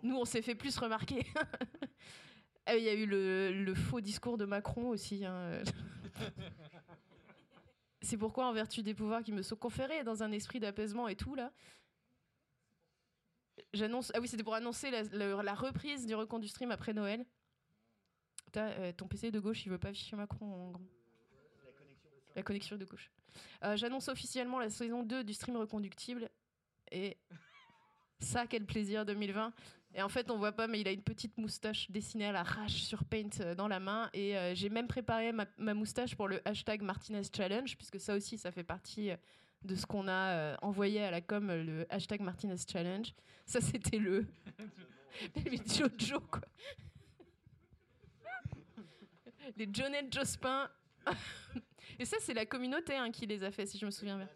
Nous, 0.04 0.16
on 0.16 0.26
s'est 0.26 0.42
fait 0.42 0.56
plus 0.56 0.78
remarquer. 0.78 1.26
Ah, 2.66 2.76
Il 2.78 2.84
y 2.84 2.90
a 2.90 2.94
eu 2.94 3.06
le, 3.06 3.52
le 3.52 3.76
faux 3.76 4.00
discours 4.02 4.38
de 4.38 4.46
Macron 4.46 4.90
aussi. 4.90 5.26
hein. 5.26 5.62
C'est 8.02 8.18
pourquoi, 8.18 8.48
en 8.48 8.54
vertu 8.54 8.82
des 8.82 8.94
pouvoirs 8.94 9.24
qui 9.24 9.32
me 9.34 9.42
sont 9.42 9.56
conférés 9.58 10.04
dans 10.04 10.24
un 10.24 10.32
esprit 10.32 10.60
d'apaisement 10.60 11.08
et 11.10 11.16
tout, 11.16 11.36
là, 11.36 11.52
j'annonce. 13.74 14.12
Ah 14.16 14.20
oui, 14.22 14.28
c'était 14.28 14.44
pour 14.44 14.56
annoncer 14.56 14.90
la, 14.90 15.04
la- 15.04 15.44
la 15.44 15.54
reprise 15.54 16.06
du 16.06 16.16
recon 16.16 16.40
du 16.40 16.48
stream 16.48 16.72
après 16.72 16.94
Noël. 16.94 17.26
Euh, 18.56 18.92
ton 18.94 19.08
PC 19.08 19.32
de 19.32 19.40
gauche, 19.40 19.66
il 19.66 19.70
veut 19.70 19.78
pas 19.78 19.90
afficher 19.90 20.16
Macron 20.16 20.46
en 20.46 20.72
grand. 20.72 20.84
La 22.36 22.42
connexion 22.44 22.78
de 22.78 22.86
gauche. 22.86 23.12
Euh, 23.64 23.76
J'annonce 23.76 24.08
officiellement 24.08 24.60
la 24.60 24.70
saison 24.70 25.04
2 25.04 25.24
du 25.24 25.34
stream 25.34 25.58
reconductible. 25.58 26.30
Et 26.92 27.18
ça, 28.20 28.48
quel 28.48 28.66
plaisir 28.66 29.06
2020. 29.06 29.54
Et 29.96 30.04
en 30.04 30.10
fait, 30.10 30.30
on 30.30 30.38
voit 30.38 30.52
pas, 30.52 30.68
mais 30.68 30.80
il 30.80 30.88
a 30.88 30.92
une 30.92 31.02
petite 31.02 31.38
moustache 31.38 31.90
dessinée 31.90 32.28
à 32.28 32.32
la 32.32 32.44
rage 32.44 32.84
sur 32.84 33.04
Paint 33.04 33.30
euh, 33.40 33.56
dans 33.56 33.68
la 33.68 33.80
main. 33.80 34.10
Et 34.14 34.38
euh, 34.38 34.54
j'ai 34.54 34.70
même 34.70 34.88
préparé 34.88 35.32
ma, 35.32 35.46
ma 35.58 35.74
moustache 35.74 36.16
pour 36.16 36.28
le 36.28 36.42
hashtag 36.48 36.82
Martinez 36.82 37.24
Challenge, 37.36 37.76
puisque 37.76 38.00
ça 38.00 38.16
aussi, 38.16 38.38
ça 38.38 38.52
fait 38.52 38.64
partie 38.64 39.10
euh, 39.10 39.18
de 39.64 39.76
ce 39.76 39.86
qu'on 39.86 40.08
a 40.08 40.34
euh, 40.34 40.56
envoyé 40.62 41.04
à 41.04 41.12
la 41.12 41.22
com, 41.22 41.48
le 41.48 41.86
hashtag 41.90 42.22
Martinez 42.22 42.56
Challenge. 42.72 43.14
Ça, 43.46 43.62
c'était 43.62 43.98
le. 43.98 44.26
les 45.36 45.58
Jojo, 45.58 46.20
quoi. 46.22 46.42
les 49.58 49.68
Jonette 49.74 50.14
Jospin. 50.14 50.70
Et 52.00 52.06
ça, 52.06 52.18
c'est 52.22 52.34
la 52.34 52.46
communauté 52.46 52.96
hein, 52.96 53.12
qui 53.12 53.26
les 53.26 53.44
a 53.44 53.52
fait, 53.52 53.66
si 53.66 53.78
je 53.78 53.86
me 53.86 53.92
souviens 53.92 54.18
bien. 54.18 54.30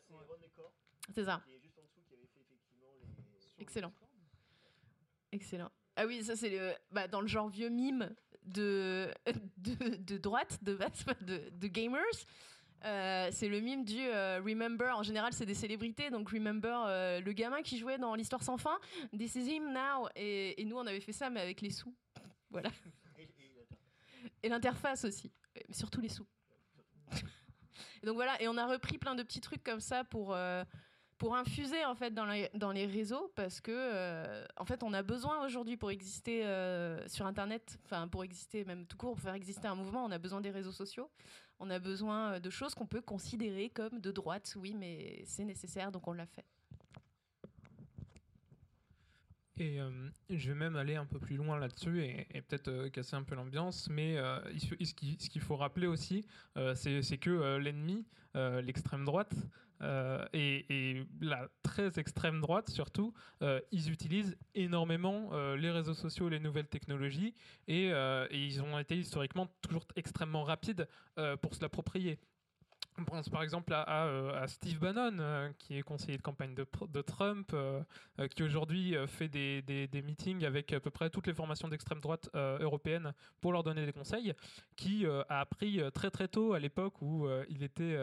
C'est 1.13 1.25
ça. 1.25 1.41
Excellent. 3.63 3.93
Excellent. 5.31 5.71
Ah 5.95 6.05
oui, 6.05 6.21
ça 6.21 6.35
c'est 6.35 6.49
le, 6.49 6.73
bah, 6.91 7.07
dans 7.07 7.21
le 7.21 7.27
genre 7.27 7.47
vieux 7.47 7.69
mime 7.69 8.13
de, 8.43 9.09
de, 9.57 10.17
droite, 10.17 10.59
de 10.63 10.77
de, 11.21 11.49
de 11.49 11.67
gamers. 11.67 12.03
Euh, 12.83 13.29
c'est 13.31 13.47
le 13.47 13.61
mime 13.61 13.85
du 13.85 14.01
euh, 14.01 14.41
Remember. 14.45 14.97
En 14.97 15.03
général, 15.03 15.31
c'est 15.31 15.45
des 15.45 15.53
célébrités. 15.53 16.09
Donc, 16.09 16.29
Remember, 16.29 16.83
euh, 16.87 17.21
le 17.21 17.31
gamin 17.31 17.61
qui 17.61 17.77
jouait 17.77 17.97
dans 17.97 18.15
L'Histoire 18.15 18.43
sans 18.43 18.57
fin, 18.57 18.77
This 19.17 19.35
is 19.35 19.49
him 19.49 19.71
now. 19.71 20.09
Et, 20.17 20.61
nous, 20.65 20.75
on 20.75 20.85
avait 20.85 20.99
fait 20.99 21.13
ça, 21.13 21.29
mais 21.29 21.39
avec 21.39 21.61
les 21.61 21.71
sous. 21.71 21.95
Voilà. 22.51 22.69
Et 24.43 24.49
l'interface 24.49 25.05
aussi. 25.05 25.31
Mais 25.55 25.63
surtout 25.73 26.01
les 26.01 26.09
sous. 26.09 26.27
Donc 28.03 28.15
voilà, 28.15 28.39
et 28.41 28.49
on 28.49 28.57
a 28.57 28.67
repris 28.67 28.97
plein 28.97 29.15
de 29.15 29.23
petits 29.23 29.39
trucs 29.39 29.63
comme 29.63 29.79
ça 29.79 30.03
pour, 30.03 30.37
pour 31.23 31.37
infuser 31.37 31.85
en 31.85 31.95
fait 31.95 32.13
dans 32.13 32.25
les, 32.25 32.85
réseaux 32.85 33.31
parce 33.33 33.61
que 33.61 33.71
euh, 33.71 34.43
en 34.57 34.65
fait 34.65 34.83
on 34.83 34.91
a 34.91 35.03
besoin 35.03 35.45
aujourd'hui 35.45 35.77
pour 35.77 35.89
exister 35.89 36.45
euh, 36.45 37.07
sur 37.07 37.25
internet, 37.25 37.79
enfin 37.85 38.09
pour 38.09 38.25
exister 38.25 38.65
même 38.65 38.85
tout 38.85 38.97
court, 38.97 39.13
pour 39.13 39.21
faire 39.21 39.33
exister 39.33 39.69
un 39.69 39.75
mouvement, 39.75 40.03
on 40.03 40.11
a 40.11 40.17
besoin 40.17 40.41
des 40.41 40.51
réseaux 40.51 40.73
sociaux, 40.73 41.09
on 41.59 41.69
a 41.69 41.79
besoin 41.79 42.33
euh, 42.33 42.39
de 42.41 42.49
choses 42.49 42.75
qu'on 42.75 42.87
peut 42.87 42.99
considérer 42.99 43.69
comme 43.69 44.01
de 44.01 44.11
droite, 44.11 44.53
oui, 44.59 44.75
mais 44.77 45.23
c'est 45.25 45.45
nécessaire 45.45 45.93
donc 45.93 46.05
on 46.09 46.13
l'a 46.13 46.25
fait. 46.25 46.43
Et 49.59 49.79
je 50.29 50.49
vais 50.49 50.57
même 50.57 50.75
aller 50.75 50.95
un 50.95 51.05
peu 51.05 51.19
plus 51.19 51.37
loin 51.37 51.57
là-dessus 51.57 52.03
et, 52.03 52.41
peut-être 52.41 52.89
casser 52.89 53.15
un 53.15 53.23
peu 53.23 53.35
l'ambiance, 53.35 53.87
mais 53.87 54.17
ce 54.57 54.93
qui- 54.93 55.15
ce 55.19 55.29
qu'il 55.29 55.41
faut 55.41 55.55
rappeler 55.55 55.87
aussi, 55.87 56.25
c'est 56.73 57.17
que 57.19 57.57
l'ennemi, 57.57 58.03
l'extrême 58.33 59.05
droite, 59.05 59.35
euh, 59.83 60.25
et, 60.33 61.05
la 61.21 61.47
très 61.61 61.99
extrême 61.99 62.41
droite 62.41 62.69
surtout, 62.69 63.13
euh, 63.41 63.59
ils 63.71 63.91
utilisent 63.91 64.37
énormément 64.55 65.29
euh, 65.33 65.55
les 65.57 65.71
réseaux 65.71 65.93
sociaux, 65.93 66.29
les 66.29 66.39
nouvelles 66.39 66.67
technologies, 66.67 67.33
et, 67.67 67.91
ils 68.31 68.61
ont 68.61 68.79
été 68.79 68.97
historiquement 68.97 69.47
toujours 69.61 69.85
extrêmement 69.95 70.43
rapides 70.43 70.87
pour 71.41 71.53
se 71.53 71.61
l'approprier. 71.61 72.19
On 72.97 73.03
pense 73.05 73.27
par 73.29 73.41
exemple 73.41 73.73
à, 73.73 74.05
euh, 74.05 74.47
Steve 74.47 74.79
Bannon, 74.79 75.17
euh, 75.19 75.49
qui 75.57 75.77
est 75.77 75.81
conseiller 75.81 76.17
de 76.17 76.21
campagne 76.21 76.53
de, 76.53 77.01
Trump, 77.01 77.49
euh, 77.53 77.81
qui 78.35 78.43
aujourd'hui 78.43 78.95
fait 79.07 79.27
des, 79.27 79.61
des- 79.63 79.87
des 79.87 80.01
meetings 80.01 80.45
avec 80.45 80.71
à 80.73 80.79
peu 80.79 80.91
près 80.91 81.09
toutes 81.09 81.27
les 81.27 81.33
formations 81.33 81.67
d'extrême 81.67 81.99
droite 81.99 82.29
européennes 82.33 83.13
pour 83.41 83.51
leur 83.51 83.63
donner 83.63 83.85
des 83.85 83.93
conseils, 83.93 84.33
qui 84.75 85.05
a 85.05 85.39
appris 85.39 85.81
très 85.93 86.11
très 86.11 86.27
tôt 86.27 86.53
à 86.53 86.59
l'époque 86.59 87.01
où 87.01 87.27
il 87.49 87.63
était, 87.63 87.97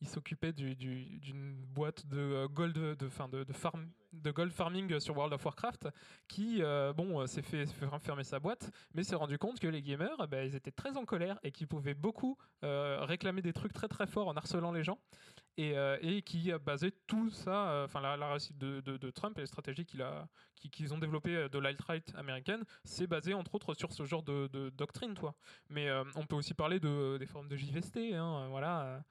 il 0.00 0.08
s'occupait 0.08 0.52
du- 0.52 0.74
du- 0.76 1.18
d'une 1.18 1.54
boîte 1.66 2.06
de 2.06 2.46
gold, 2.46 2.74
de, 2.74 3.08
fin, 3.08 3.28
de, 3.28 3.42
de 3.44 3.52
farm, 3.52 3.88
de 4.22 4.30
gold 4.30 4.52
farming 4.52 4.98
sur 5.00 5.16
World 5.16 5.32
of 5.34 5.44
Warcraft, 5.44 5.88
qui 6.28 6.62
euh, 6.62 6.92
bon 6.92 7.20
euh, 7.20 7.26
s'est 7.26 7.42
fait, 7.42 7.66
fermer 8.00 8.24
sa 8.24 8.38
boîte, 8.38 8.70
mais 8.94 9.02
s'est 9.02 9.16
rendu 9.16 9.38
compte 9.38 9.60
que 9.60 9.66
les 9.66 9.82
gamers, 9.82 10.16
eh 10.22 10.26
ben, 10.26 10.46
ils 10.46 10.54
étaient 10.54 10.70
très 10.70 10.96
en 10.96 11.04
colère 11.04 11.38
et 11.42 11.52
qu'ils 11.52 11.68
pouvaient 11.68 11.94
beaucoup 11.94 12.36
euh, 12.64 12.98
réclamer 13.02 13.42
des 13.42 13.52
trucs 13.52 13.72
très 13.72 13.88
très 13.88 14.06
forts 14.06 14.28
en 14.28 14.36
harcelant 14.36 14.72
les 14.72 14.84
gens 14.84 14.98
et, 15.56 15.76
euh, 15.76 15.98
et 16.02 16.22
qui 16.22 16.52
basé 16.64 16.92
tout 17.06 17.30
ça, 17.30 17.82
enfin 17.84 18.00
la, 18.00 18.16
la 18.16 18.30
réussite 18.30 18.58
de, 18.58 19.10
Trump 19.10 19.38
et 19.38 19.42
les 19.42 19.46
stratégies 19.46 19.86
qu'ils 19.86 20.94
ont 20.94 20.98
développées 20.98 21.48
de 21.48 21.58
l'alt-right 21.58 22.14
américaine, 22.16 22.64
c'est 22.84 23.06
basé 23.06 23.34
entre 23.34 23.54
autres 23.54 23.74
sur 23.74 23.92
ce 23.92 24.04
genre 24.04 24.22
de, 24.22 24.48
de 24.48 24.70
doctrine, 24.70 25.14
toi. 25.14 25.34
Mais 25.70 25.88
on 26.14 26.26
peut 26.26 26.36
aussi 26.36 26.54
parler 26.54 26.80
de, 26.80 27.16
des 27.18 27.26
formes 27.26 27.48
de 27.48 27.56
JVST, 27.56 28.14
hein, 28.14 28.48
voilà. 28.50 29.02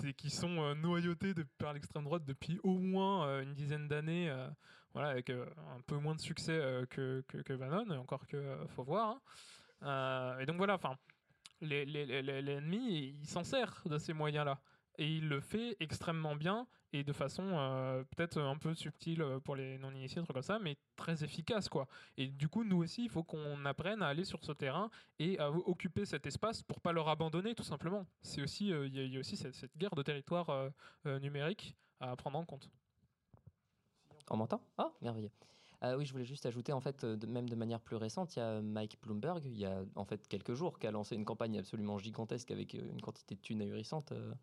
C'est- 0.00 0.12
qui 0.14 0.30
sont 0.30 0.60
euh, 0.62 0.74
noyautées 0.74 1.34
de- 1.34 1.46
par 1.58 1.72
l'extrême 1.72 2.04
droite 2.04 2.24
depuis 2.24 2.58
au 2.62 2.78
moins 2.78 3.26
euh, 3.28 3.42
une 3.42 3.54
dizaine 3.54 3.88
d'années, 3.88 4.30
euh, 4.30 4.48
voilà, 4.94 5.08
avec 5.10 5.30
un 5.30 5.80
peu 5.86 5.96
moins 5.96 6.14
de 6.14 6.20
succès 6.20 6.58
que, 6.90 7.22
que, 7.28 7.52
Bannon, 7.54 7.86
et 7.92 7.96
encore 7.98 8.26
que 8.26 8.56
faut 8.74 8.82
voir. 8.84 9.20
hein. 9.82 10.36
Et 10.40 10.46
donc 10.46 10.56
voilà, 10.56 10.74
enfin, 10.74 10.96
l'ennemi, 11.60 13.14
il 13.20 13.26
s'en 13.26 13.44
sert 13.44 13.82
de 13.86 13.98
ces 13.98 14.12
moyens-là. 14.12 14.58
Et 14.98 15.06
il 15.06 15.28
le 15.28 15.40
fait 15.40 15.76
extrêmement 15.80 16.34
bien 16.34 16.66
et 16.92 17.04
de 17.04 17.12
façon 17.12 17.44
euh, 17.44 18.02
peut-être 18.16 18.40
un 18.40 18.56
peu 18.56 18.74
subtile 18.74 19.22
euh, 19.22 19.38
pour 19.38 19.54
les 19.54 19.78
non-initiés, 19.78 20.20
un 20.20 20.24
truc 20.24 20.34
comme 20.34 20.42
ça, 20.42 20.58
mais 20.58 20.76
très 20.96 21.22
efficace, 21.22 21.68
quoi. 21.68 21.86
Et 22.16 22.28
du 22.28 22.48
coup, 22.48 22.64
nous 22.64 22.78
aussi, 22.78 23.04
il 23.04 23.10
faut 23.10 23.22
qu'on 23.22 23.64
apprenne 23.64 24.02
à 24.02 24.08
aller 24.08 24.24
sur 24.24 24.42
ce 24.44 24.52
terrain 24.52 24.90
et 25.18 25.38
à 25.38 25.50
occuper 25.50 26.04
cet 26.04 26.26
espace 26.26 26.62
pour 26.62 26.80
pas 26.80 26.92
leur 26.92 27.08
abandonner, 27.08 27.54
tout 27.54 27.62
simplement. 27.62 28.06
C'est 28.22 28.42
aussi, 28.42 28.72
euh, 28.72 28.86
il 28.88 29.12
y, 29.12 29.16
a- 29.16 29.20
aussi 29.20 29.36
cette, 29.36 29.76
guerre 29.76 29.94
de 29.94 30.02
territoire 30.02 30.70
numérique 31.04 31.76
à 32.00 32.16
prendre 32.16 32.38
en 32.38 32.44
compte. 32.44 32.70
On 34.30 34.36
m'entend? 34.36 34.60
Oh, 34.78 34.90
merveilleux. 35.00 35.30
Oui, 35.82 36.04
je 36.04 36.12
voulais 36.12 36.24
juste 36.24 36.44
ajouter, 36.46 36.72
en 36.72 36.80
fait, 36.80 37.04
même 37.04 37.48
de 37.48 37.54
manière 37.54 37.80
plus 37.80 37.96
récente, 37.96 38.34
il 38.34 38.40
y 38.40 38.42
a 38.42 38.60
Mike 38.60 38.98
Bloomberg, 39.00 39.44
il 39.44 39.56
y 39.56 39.64
a 39.64 39.84
en 39.94 40.04
fait 40.04 40.26
quelques 40.26 40.54
jours, 40.54 40.78
qui 40.78 40.86
a 40.88 40.90
lancé 40.90 41.14
une 41.14 41.24
campagne 41.24 41.58
absolument 41.58 41.98
gigantesque 41.98 42.50
avec 42.50 42.74
une 42.74 43.00
quantité 43.00 43.36
de 43.36 43.40
thunes 43.40 43.62
ahurissante. 43.62 44.12
euh. 44.12 44.34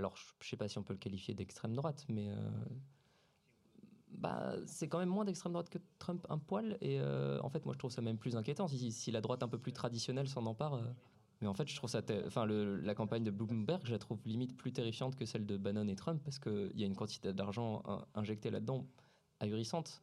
Alors, 0.00 0.16
je 0.16 0.24
ne 0.40 0.48
sais 0.48 0.56
pas 0.56 0.66
si 0.66 0.78
on 0.78 0.82
peut 0.82 0.94
le 0.94 0.98
qualifier 0.98 1.34
d'extrême 1.34 1.74
droite, 1.74 2.06
mais 2.08 2.30
euh, 2.30 2.36
bah, 4.08 4.54
c'est 4.66 4.88
quand 4.88 4.98
même 4.98 5.10
moins 5.10 5.26
d'extrême 5.26 5.52
droite 5.52 5.68
que 5.68 5.78
Trump 5.98 6.26
un 6.30 6.38
poil. 6.38 6.78
Et 6.80 6.98
euh, 7.00 7.38
en 7.42 7.50
fait, 7.50 7.64
moi, 7.66 7.74
je 7.74 7.78
trouve 7.78 7.90
ça 7.90 8.00
même 8.00 8.16
plus 8.18 8.34
inquiétant. 8.34 8.66
Si, 8.66 9.10
la 9.10 9.20
droite 9.20 9.42
un 9.42 9.48
peu 9.48 9.58
plus 9.58 9.72
traditionnelle 9.72 10.28
s'en 10.28 10.46
empare. 10.46 10.74
euh, 10.74 10.82
mais 11.42 11.48
en 11.48 11.54
fait, 11.54 11.68
je 11.68 11.76
trouve 11.76 11.90
ça. 11.90 12.00
Enfin, 12.26 12.46
la 12.46 12.94
campagne 12.94 13.24
de 13.24 13.30
Bloomberg, 13.30 13.82
je 13.84 13.92
la 13.92 13.98
trouve 13.98 14.18
limite 14.24 14.56
plus 14.56 14.72
terrifiante 14.72 15.16
que 15.16 15.26
celle 15.26 15.46
de 15.46 15.56
Bannon 15.58 15.86
et 15.88 15.96
Trump 15.96 16.22
parce 16.24 16.38
qu'il 16.38 16.72
y 16.78 16.82
a 16.82 16.86
une 16.86 16.96
quantité 16.96 17.32
d'argent 17.32 17.82
in- 17.86 18.04
injectée 18.14 18.50
là-dedans 18.50 18.86
ahurissante 19.40 20.02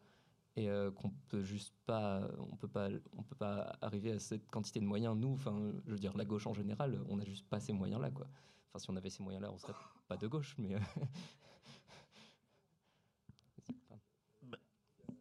et 0.55 0.67
qu'on 0.95 1.11
peut 1.29 1.43
juste 1.43 1.75
pas. 1.85 2.27
On 2.51 2.55
peut 2.55 2.67
pas. 2.67 2.89
On 3.15 3.21
peut 3.23 3.35
pas 3.35 3.77
arriver 3.81 4.13
à 4.13 4.19
cette 4.19 4.49
quantité 4.49 4.79
de 4.79 4.85
moyens. 4.85 5.15
Nous, 5.15 5.33
enfin, 5.33 5.73
je 5.85 5.91
veux 5.91 5.99
dire, 5.99 6.17
la 6.17 6.25
gauche 6.25 6.47
en 6.47 6.53
général, 6.53 6.99
on 7.09 7.17
n'a 7.17 7.25
juste 7.25 7.47
pas 7.47 7.59
ces 7.59 7.73
moyens-là, 7.73 8.09
quoi. 8.09 8.27
Enfin, 8.70 8.80
si 8.80 8.89
on 8.89 8.95
avait 8.95 9.09
ces 9.09 9.24
moyens-là, 9.24 9.51
on 9.51 9.57
serait 9.57 9.74
pas 10.07 10.18
de 10.18 10.28
gauche, 10.28 10.55
mais. 10.57 10.76
euh, 10.76 10.80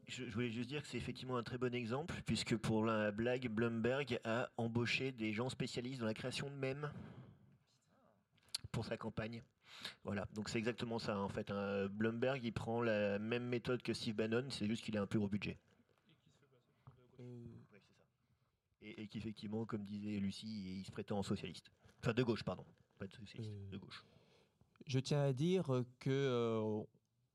Je, 0.08 0.24
je 0.24 0.32
voulais 0.34 0.50
juste 0.50 0.68
dire 0.68 0.82
que 0.82 0.88
c'est 0.88 0.96
effectivement 0.96 1.36
un 1.36 1.42
très 1.42 1.58
bon 1.58 1.74
exemple, 1.74 2.14
puisque 2.26 2.56
pour 2.56 2.84
la 2.84 3.10
blague, 3.10 3.48
Bloomberg 3.48 4.20
a 4.24 4.48
embauché 4.56 5.10
des 5.12 5.32
gens 5.32 5.48
spécialistes 5.48 6.00
dans 6.00 6.06
la 6.06 6.14
création 6.14 6.48
de 6.48 6.54
mèmes 6.54 6.90
pour 8.72 8.84
sa 8.84 8.96
campagne. 8.96 9.42
Voilà, 10.04 10.26
donc 10.34 10.48
c'est 10.48 10.58
exactement 10.58 10.98
ça 10.98 11.18
en 11.18 11.28
fait. 11.28 11.50
hein. 11.50 11.88
Bloomberg, 11.88 12.42
il 12.44 12.52
prend 12.52 12.80
la 12.82 13.18
même 13.18 13.44
méthode 13.46 13.82
que 13.82 13.92
Steve 13.92 14.14
Bannon, 14.16 14.46
c'est 14.50 14.66
juste 14.66 14.84
qu'il 14.84 14.96
a 14.96 15.02
un 15.02 15.06
plus 15.06 15.18
gros 15.18 15.28
budget. 15.28 15.58
Et, 18.80 19.02
et 19.02 19.08
qu'effectivement, 19.08 19.66
comme 19.66 19.84
disait 19.84 20.18
Lucie, 20.20 20.78
il 20.80 20.84
se 20.86 20.90
prétend 20.92 21.22
socialiste. 21.22 21.70
Enfin, 22.00 22.14
de 22.14 22.22
gauche, 22.22 22.44
pardon. 22.44 22.64
Pas 22.98 23.06
de 23.06 23.12
socialiste, 23.12 23.50
de 23.70 23.76
gauche. 23.78 24.04
Je 24.86 24.98
tiens 24.98 25.22
à 25.22 25.32
dire 25.32 25.66
que 25.98 26.10
euh, 26.10 26.82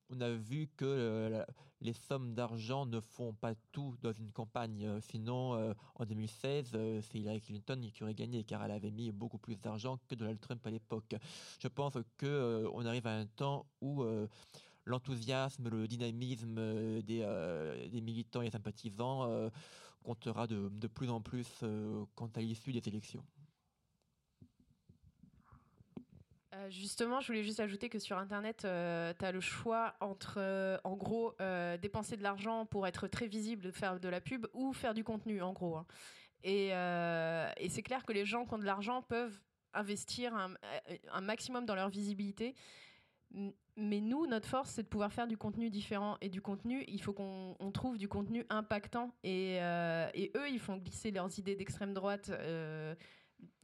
on 0.09 0.21
a 0.21 0.31
vu 0.31 0.67
que 0.75 0.85
euh, 0.85 1.29
la- 1.29 1.47
les 1.81 1.93
sommes 1.93 2.33
d'argent 2.35 2.85
ne 2.85 2.99
font 2.99 3.33
pas 3.33 3.55
tout 3.71 3.95
dans 4.01 4.11
une 4.11 4.31
campagne. 4.31 4.85
Euh, 4.85 4.99
Sinon, 5.01 5.55
euh, 5.55 5.73
en 5.95 6.05
2016, 6.05 6.71
euh, 6.75 7.01
c'est 7.01 7.19
Hillary 7.19 7.41
Clinton 7.41 7.81
qui 7.93 8.03
aurait 8.03 8.13
gagné 8.13 8.43
car 8.43 8.63
elle 8.63 8.71
avait 8.71 8.91
mis 8.91 9.11
beaucoup 9.11 9.37
plus 9.39 9.59
d'argent 9.59 9.99
que 10.07 10.15
Donald 10.15 10.39
Trump 10.39 10.65
à 10.65 10.69
l'époque. 10.71 11.15
Je 11.59 11.67
pense 11.67 11.97
que 12.17 12.25
euh, 12.25 12.69
on 12.73 12.85
arrive 12.85 13.07
à 13.07 13.15
un 13.17 13.25
temps 13.25 13.65
où 13.81 14.03
euh, 14.03 14.27
l'enthousiasme, 14.85 15.69
le 15.69 15.87
dynamisme 15.87 16.55
euh, 16.57 17.01
des, 17.01 17.21
euh, 17.23 17.87
des 17.89 18.01
militants 18.01 18.41
et 18.41 18.49
sympathisants 18.49 19.23
euh, 19.29 19.49
comptera 20.03 20.47
de, 20.47 20.69
de 20.69 20.87
plus 20.87 21.09
en 21.09 21.21
plus 21.21 21.47
euh, 21.63 22.05
quant 22.15 22.29
à 22.35 22.41
l'issue 22.41 22.71
des 22.73 22.87
élections. 22.87 23.23
Euh, 26.53 26.69
justement, 26.69 27.21
je 27.21 27.27
voulais 27.27 27.43
juste 27.43 27.61
ajouter 27.61 27.87
que 27.87 27.97
sur 27.99 28.17
Internet, 28.17 28.57
tu 28.61 28.67
as 28.67 29.31
le 29.31 29.39
choix 29.39 29.95
entre, 30.01 30.35
euh, 30.37 30.77
en 30.83 30.95
gros, 30.97 31.33
euh, 31.39 31.77
dépenser 31.77 32.17
de 32.17 32.23
l'argent 32.23 32.65
pour 32.65 32.85
être 32.87 33.07
très 33.07 33.27
visible, 33.27 33.71
faire 33.71 33.99
de 33.99 34.09
la 34.09 34.19
pub, 34.19 34.47
ou 34.53 34.73
faire 34.73 34.93
du 34.93 35.03
contenu, 35.03 35.41
en 35.41 35.53
gros. 35.53 35.77
hein. 35.77 35.85
Et, 36.43 36.73
euh, 36.73 37.49
c'est 37.69 37.83
clair 37.83 38.05
que 38.05 38.11
les 38.13 38.25
gens 38.25 38.45
qui 38.45 38.53
ont 38.53 38.57
de 38.59 38.65
l'argent 38.65 39.01
peuvent 39.01 39.39
investir 39.73 40.35
un, 40.35 40.53
euh, 40.89 41.21
maximum 41.21 41.65
dans 41.65 41.75
leur 41.75 41.89
visibilité. 41.89 42.53
Mais 43.77 44.01
nous, 44.01 44.27
notre 44.27 44.49
force, 44.49 44.71
c'est 44.71 44.83
de 44.83 44.89
pouvoir 44.89 45.13
faire 45.13 45.27
du 45.27 45.37
contenu 45.37 45.69
différent. 45.69 46.17
Et 46.19 46.27
du 46.27 46.41
contenu, 46.41 46.83
il 46.87 47.01
faut 47.01 47.13
qu'on 47.13 47.55
on 47.59 47.71
trouve 47.71 47.97
du 47.97 48.09
contenu 48.09 48.45
impactant. 48.49 49.15
Et, 49.23 49.59
euh, 49.61 50.09
eux, 50.35 50.49
ils 50.49 50.59
font 50.59 50.75
glisser 50.77 51.11
leurs 51.11 51.39
idées 51.39 51.55
d'extrême 51.55 51.93
droite 51.93 52.29
euh, 52.29 52.93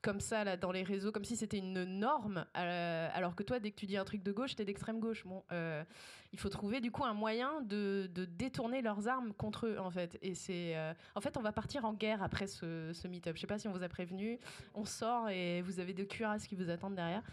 comme 0.01 0.19
ça 0.21 0.43
là, 0.43 0.55
dans 0.55 0.71
les 0.71 0.83
réseaux, 0.83 1.11
comme 1.11 1.25
si 1.25 1.35
c'était 1.35 1.57
une 1.57 1.83
norme. 1.83 2.45
euh, 2.55 3.09
alors 3.13 3.35
que 3.35 3.43
toi, 3.43 3.59
dès 3.59 3.71
que 3.71 3.75
tu 3.75 3.87
dis 3.87 3.97
un 3.97 4.05
truc 4.05 4.23
de 4.23 4.31
gauche, 4.31 4.55
t'es 4.55 4.63
d'extrême 4.63 4.99
gauche. 4.99 5.25
Bon, 5.25 5.43
euh, 5.51 5.83
il 6.31 6.39
faut 6.39 6.49
trouver 6.49 6.79
du 6.79 6.91
coup 6.91 7.03
un 7.03 7.13
moyen 7.13 7.61
de, 7.61 8.09
de 8.13 8.25
détourner 8.25 8.81
leurs 8.81 9.07
armes 9.07 9.33
contre 9.33 9.67
eux, 9.67 9.77
en 9.79 9.89
fait. 9.89 10.17
Et 10.21 10.33
c'est, 10.33 10.77
euh, 10.77 10.93
en 11.15 11.21
fait, 11.21 11.35
on 11.35 11.41
va 11.41 11.51
partir 11.51 11.83
en 11.83 11.93
guerre 11.93 12.23
après 12.23 12.47
ce, 12.47 12.91
ce 12.93 13.07
meet-up. 13.07 13.35
Je 13.35 13.41
sais 13.41 13.47
pas 13.47 13.59
si 13.59 13.67
on 13.67 13.73
vous 13.73 13.83
a 13.83 13.89
prévenu. 13.89 14.39
On 14.75 14.85
sort 14.85 15.29
et 15.29 15.61
vous 15.61 15.79
avez 15.79 15.93
deux 15.93 16.05
cuirasses 16.05 16.47
qui 16.47 16.55
vous 16.55 16.69
attendent 16.69 16.95
derrière. 16.95 17.23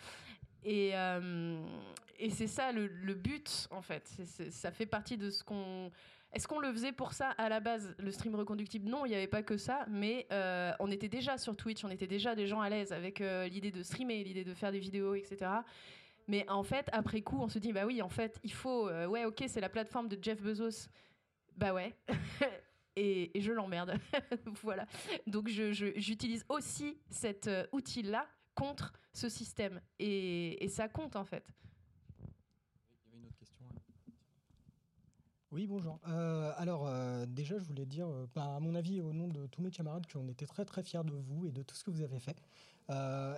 Et, 0.64 0.95
et 2.18 2.30
c'est 2.30 2.47
ça 2.47 2.72
le, 2.72 2.86
le 2.86 3.14
but, 3.14 3.68
en 3.70 3.82
fait. 3.82 4.09
Ça 4.51 4.72
fait 4.72 4.86
partie 4.86 5.18
de 5.18 5.30
ce 5.30 5.45
qu'on. 5.45 5.90
Est-ce 6.35 6.49
qu'on 6.49 6.59
le 6.59 6.72
faisait 6.72 6.91
pour 6.91 7.12
ça 7.12 7.30
à 7.30 7.49
la 7.49 7.61
base, 7.61 7.95
le 7.99 8.11
stream 8.11 8.35
reconductible? 8.35 8.89
Non, 8.89 9.07
il 9.07 9.11
n'y 9.11 9.14
avait 9.14 9.28
pas 9.28 9.45
que 9.45 9.57
ça, 9.57 9.87
mais 9.89 10.26
euh, 10.32 10.72
on 10.80 10.91
était 10.91 11.09
déjà 11.09 11.39
sur 11.39 11.57
Twitch, 11.57 11.85
on 11.85 11.91
était 11.91 12.09
déjà 12.09 12.35
des 12.35 12.49
gens 12.49 12.61
à 12.61 12.68
l'aise 12.68 12.93
avec 12.93 13.20
euh, 13.20 13.47
l'idée 13.47 13.70
de 13.70 13.85
streamer, 13.85 14.24
l'idée 14.24 14.43
de 14.43 14.53
faire 14.53 14.72
des 14.72 14.80
vidéos, 14.80 15.14
etc. 15.14 15.49
Mais 16.26 16.45
en 16.51 16.64
fait, 16.64 16.89
après 16.93 17.22
coup, 17.22 17.39
on 17.41 17.49
se 17.49 17.61
dit, 17.61 17.72
bah 17.72 17.87
oui, 17.87 18.03
en 18.03 18.09
fait, 18.09 18.41
il 18.43 18.53
faut. 18.53 18.89
euh, 18.89 19.07
ouais, 19.07 19.24
ok, 19.24 19.45
c'est 19.47 19.61
la 19.61 19.68
plateforme 19.68 20.09
de 20.09 20.18
Jeff 20.20 20.43
Bezos. 20.43 20.89
Bah 21.57 21.72
ouais. 21.72 21.95
et, 22.97 23.30
je 23.41 23.53
l'emmerde. 23.53 23.95
voilà. 24.62 24.87
Donc 25.28 25.49
j'utilise 25.49 26.45
aussi 26.49 26.99
cet 27.11 27.49
outil-là 27.70 28.26
contre 28.57 28.93
ce 29.12 29.28
système. 29.28 29.80
Et, 30.01 30.64
et 30.64 30.68
ça 30.68 30.89
compte, 30.89 31.14
en 31.14 31.24
fait. 31.24 31.47
Oui, 35.55 35.69
bonjour. 35.69 36.01
Euh, 36.09 36.51
alors, 36.57 36.89
euh, 36.89 37.27
déjà, 37.27 37.57
je 37.61 37.63
voulais 37.63 37.87
dire, 37.87 38.09
euh, 38.09 38.27
bah, 38.35 38.57
à 38.57 38.59
mon 38.59 38.75
avis, 38.75 39.01
au 39.01 39.13
nom 39.13 39.29
de 39.29 39.47
tous 39.47 39.63
mes 39.63 39.71
camarades, 39.71 40.05
qu'on 40.13 40.27
était 40.27 40.47
très 40.47 40.65
très 40.65 40.83
fiers 40.83 41.05
de 41.05 41.13
vous 41.13 41.47
et 41.47 41.53
de 41.53 41.63
tout 41.63 41.77
ce 41.77 41.85
que 41.85 41.93
vous 41.93 42.03
avez 42.03 42.19
fait. 42.19 42.37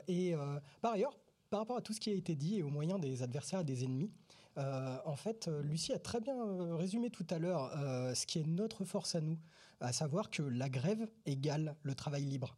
Et 0.09 0.35
par 0.81 0.95
ailleurs, 0.95 1.14
par 1.51 1.61
rapport 1.61 1.77
à 1.77 1.83
tout 1.83 1.93
ce 1.93 2.01
qui 2.01 2.09
a 2.09 2.14
été 2.14 2.35
dit 2.35 2.57
et 2.57 2.62
aux 2.62 2.71
moyens 2.71 2.99
des 3.03 3.23
adversaires 3.23 3.61
et 3.61 3.64
des 3.64 3.85
ennemis, 3.85 4.11
en 4.57 5.14
fait, 5.14 5.51
Lucie 5.62 5.93
a 5.93 5.99
très 5.99 6.21
bien 6.21 6.75
résumé 6.75 7.11
tout 7.11 7.27
à 7.29 7.39
l'heure 7.39 7.71
ce 8.17 8.25
qui 8.25 8.39
est 8.39 8.47
notre 8.47 8.87
force 8.87 9.14
à 9.14 9.21
nous, 9.21 9.39
à 9.81 9.93
savoir 9.93 10.31
que 10.31 10.43
la 10.43 10.71
grève 10.71 11.07
égale 11.27 11.77
le 11.83 11.95
travail 11.95 12.25
libre. 12.25 12.57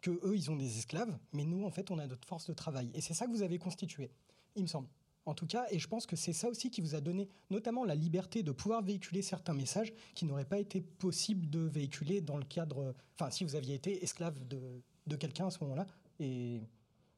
Que 0.00 0.12
eux, 0.24 0.34
ils 0.34 0.50
ont 0.50 0.56
des 0.56 0.78
esclaves, 0.78 1.14
mais 1.34 1.44
nous, 1.44 1.66
en 1.66 1.70
fait, 1.70 1.90
on 1.90 1.98
a 1.98 2.06
notre 2.06 2.26
force 2.26 2.46
de 2.46 2.54
travail. 2.54 2.90
Et 2.94 3.02
c'est 3.02 3.14
ça 3.14 3.26
que 3.26 3.32
vous 3.32 3.42
avez 3.42 3.58
constitué, 3.58 4.10
il 4.56 4.62
me 4.62 4.66
semble. 4.66 4.88
En 5.28 5.34
tout 5.34 5.46
cas, 5.46 5.66
et 5.70 5.78
je 5.78 5.86
pense 5.86 6.06
que 6.06 6.16
c'est 6.16 6.32
ça 6.32 6.48
aussi 6.48 6.70
qui 6.70 6.80
vous 6.80 6.94
a 6.94 7.02
donné 7.02 7.28
notamment 7.50 7.84
la 7.84 7.94
liberté 7.94 8.42
de 8.42 8.50
pouvoir 8.50 8.80
véhiculer 8.82 9.20
certains 9.20 9.52
messages 9.52 9.92
qui 10.14 10.24
n'auraient 10.24 10.46
pas 10.46 10.58
été 10.58 10.80
possibles 10.80 11.50
de 11.50 11.60
véhiculer 11.60 12.22
dans 12.22 12.38
le 12.38 12.46
cadre. 12.46 12.94
Enfin, 13.14 13.30
si 13.30 13.44
vous 13.44 13.54
aviez 13.54 13.74
été 13.74 14.02
esclave 14.02 14.42
de, 14.48 14.58
de 15.06 15.16
quelqu'un 15.16 15.48
à 15.48 15.50
ce 15.50 15.62
moment-là. 15.64 15.86
Et 16.18 16.62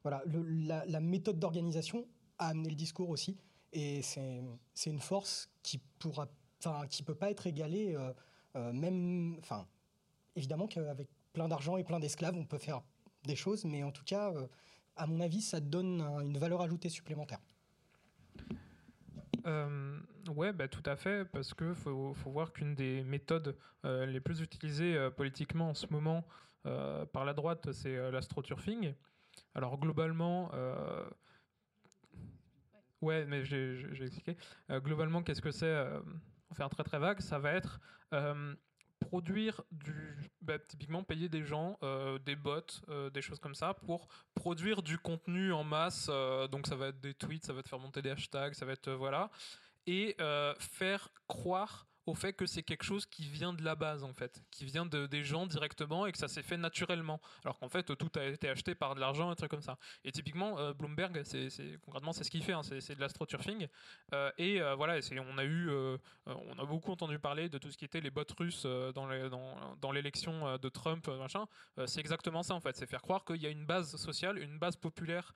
voilà, 0.03 0.23
la, 0.25 0.99
méthode 0.99 1.39
d'organisation 1.39 2.05
a 2.37 2.47
amené 2.47 2.67
le 2.67 2.75
discours 2.75 3.09
aussi. 3.09 3.37
Et 3.71 4.01
c'est 4.01 4.43
une 4.87 4.99
force 4.99 5.49
qui 5.63 5.77
pourra, 5.97 6.27
enfin, 6.59 6.87
qui 6.87 7.03
peut 7.03 7.15
pas 7.15 7.31
être 7.31 7.47
égalée, 7.47 7.95
euh, 7.95 8.11
euh, 8.57 8.73
même, 8.73 9.37
enfin, 9.39 9.65
évidemment 10.35 10.67
qu'avec 10.67 11.07
plein 11.31 11.47
d'argent 11.47 11.77
et 11.77 11.85
plein 11.85 12.01
d'esclaves, 12.01 12.35
on 12.35 12.45
peut 12.45 12.57
faire 12.57 12.81
des 13.23 13.37
choses, 13.37 13.63
mais 13.63 13.83
en 13.83 13.91
tout 13.91 14.03
cas, 14.03 14.33
euh, 14.33 14.47
à 14.97 15.07
mon 15.07 15.21
avis, 15.21 15.41
ça 15.41 15.61
donne 15.61 16.01
un- 16.01 16.19
une 16.19 16.37
valeur 16.37 16.59
ajoutée 16.61 16.89
supplémentaire. 16.89 17.39
Euh, 19.47 19.99
ouais, 20.35 20.53
bah, 20.53 20.67
tout 20.67 20.83
à 20.85 20.95
fait, 20.95 21.25
parce 21.25 21.53
que 21.53 21.73
faut, 21.73 22.13
voir 22.25 22.53
qu'une 22.53 22.75
des 22.75 23.03
méthodes 23.03 23.57
euh, 23.85 24.05
les 24.05 24.19
plus 24.19 24.41
utilisées 24.41 24.95
euh, 24.95 25.09
politiquement 25.09 25.69
en 25.69 25.73
ce 25.73 25.87
moment 25.89 26.25
euh, 26.65 27.05
par 27.05 27.25
la 27.25 27.33
droite, 27.33 27.71
c'est 27.71 28.11
l'astroturfing. 28.11 28.93
Alors 29.55 29.79
globalement, 29.79 30.51
mais 33.01 33.43
j'ai 33.43 34.03
expliqué. 34.05 34.37
Globalement, 34.69 35.23
qu'est-ce 35.23 35.41
que 35.41 35.51
c'est 35.51 35.85
Pour 36.47 36.57
faire 36.57 36.69
très 36.69 36.83
très 36.83 36.99
vague, 36.99 37.21
ça 37.21 37.39
va 37.39 37.53
être 37.53 37.79
produire 39.11 39.61
du, 39.71 40.15
bah, 40.41 40.57
typiquement 40.57 41.03
payer 41.03 41.27
des 41.27 41.43
gens, 41.43 41.77
euh, 41.83 42.17
des 42.19 42.37
bots, 42.37 42.61
euh, 42.87 43.09
des 43.09 43.21
choses 43.21 43.41
comme 43.41 43.55
ça, 43.55 43.73
pour 43.73 44.07
produire 44.35 44.81
du 44.81 44.97
contenu 44.97 45.51
en 45.51 45.65
masse. 45.65 46.07
euh, 46.09 46.47
donc 46.47 46.65
ça 46.65 46.77
va 46.77 46.87
être 46.87 47.01
des 47.01 47.13
tweets, 47.13 47.43
ça 47.43 47.51
va 47.51 47.61
te 47.61 47.67
faire 47.67 47.77
monter 47.79 48.01
des 48.01 48.11
hashtags, 48.11 48.53
ça 48.53 48.65
va 48.65 48.71
être 48.71 48.89
voilà, 48.89 49.29
et 49.85 50.15
faire 50.59 51.09
croire 51.27 51.87
au 52.05 52.15
fait 52.15 52.33
que 52.33 52.45
c'est 52.45 52.63
quelque 52.63 52.83
chose 52.83 53.05
qui 53.05 53.23
vient 53.23 53.53
de 53.53 53.63
la 53.63 53.75
base 53.75 54.03
en 54.03 54.13
fait, 54.13 54.43
qui 54.51 54.65
vient 54.65 54.85
de, 54.85 55.05
des 55.07 55.23
gens 55.23 55.45
directement 55.45 56.05
et 56.05 56.11
que 56.11 56.17
ça 56.17 56.27
s'est 56.27 56.43
fait 56.43 56.57
naturellement, 56.57 57.21
alors 57.43 57.59
qu'en 57.59 57.69
fait 57.69 57.95
tout 57.95 58.11
a 58.15 58.25
été 58.25 58.49
acheté 58.49 58.75
par 58.75 58.95
de 58.95 58.99
l'argent, 58.99 59.29
un 59.29 59.35
truc 59.35 59.51
comme 59.51 59.61
ça. 59.61 59.77
Et 60.03 60.11
typiquement 60.11 60.59
euh, 60.59 60.73
Bloomberg, 60.73 61.21
c'est 61.23 61.49
concrètement 61.85 62.13
c'est 62.13 62.23
ce 62.23 62.31
qu'il 62.31 62.43
fait, 62.43 62.53
hein, 62.53 62.63
c'est 62.63 62.95
de 62.95 63.01
l'astroturfing. 63.01 63.67
Euh, 64.13 64.31
et 64.37 64.61
euh, 64.61 64.75
voilà, 64.75 64.99
on 65.29 65.37
a 65.37 65.43
eu, 65.43 65.69
euh, 65.69 65.97
on 66.25 66.57
a 66.59 66.65
beaucoup 66.65 66.91
entendu 66.91 67.19
parler 67.19 67.49
de 67.49 67.57
tout 67.57 67.71
ce 67.71 67.77
qui 67.77 67.85
était 67.85 68.01
les 68.01 68.09
bots 68.09 68.23
russes 68.37 68.65
dans 68.65 69.07
dans, 69.29 69.75
dans 69.75 69.91
l'élection 69.91 70.47
euh, 70.47 70.57
de 70.57 70.69
Trump, 70.69 71.07
machin. 71.07 71.45
C'est 71.85 71.99
exactement 71.99 72.43
ça 72.43 72.55
en 72.55 72.59
fait, 72.59 72.75
c'est 72.75 72.87
faire 72.87 73.01
croire 73.01 73.25
qu'il 73.25 73.41
y 73.41 73.45
a 73.45 73.49
une 73.49 73.65
base 73.65 73.95
sociale, 73.95 74.37
une 74.37 74.57
base 74.57 74.75
populaire 74.75 75.33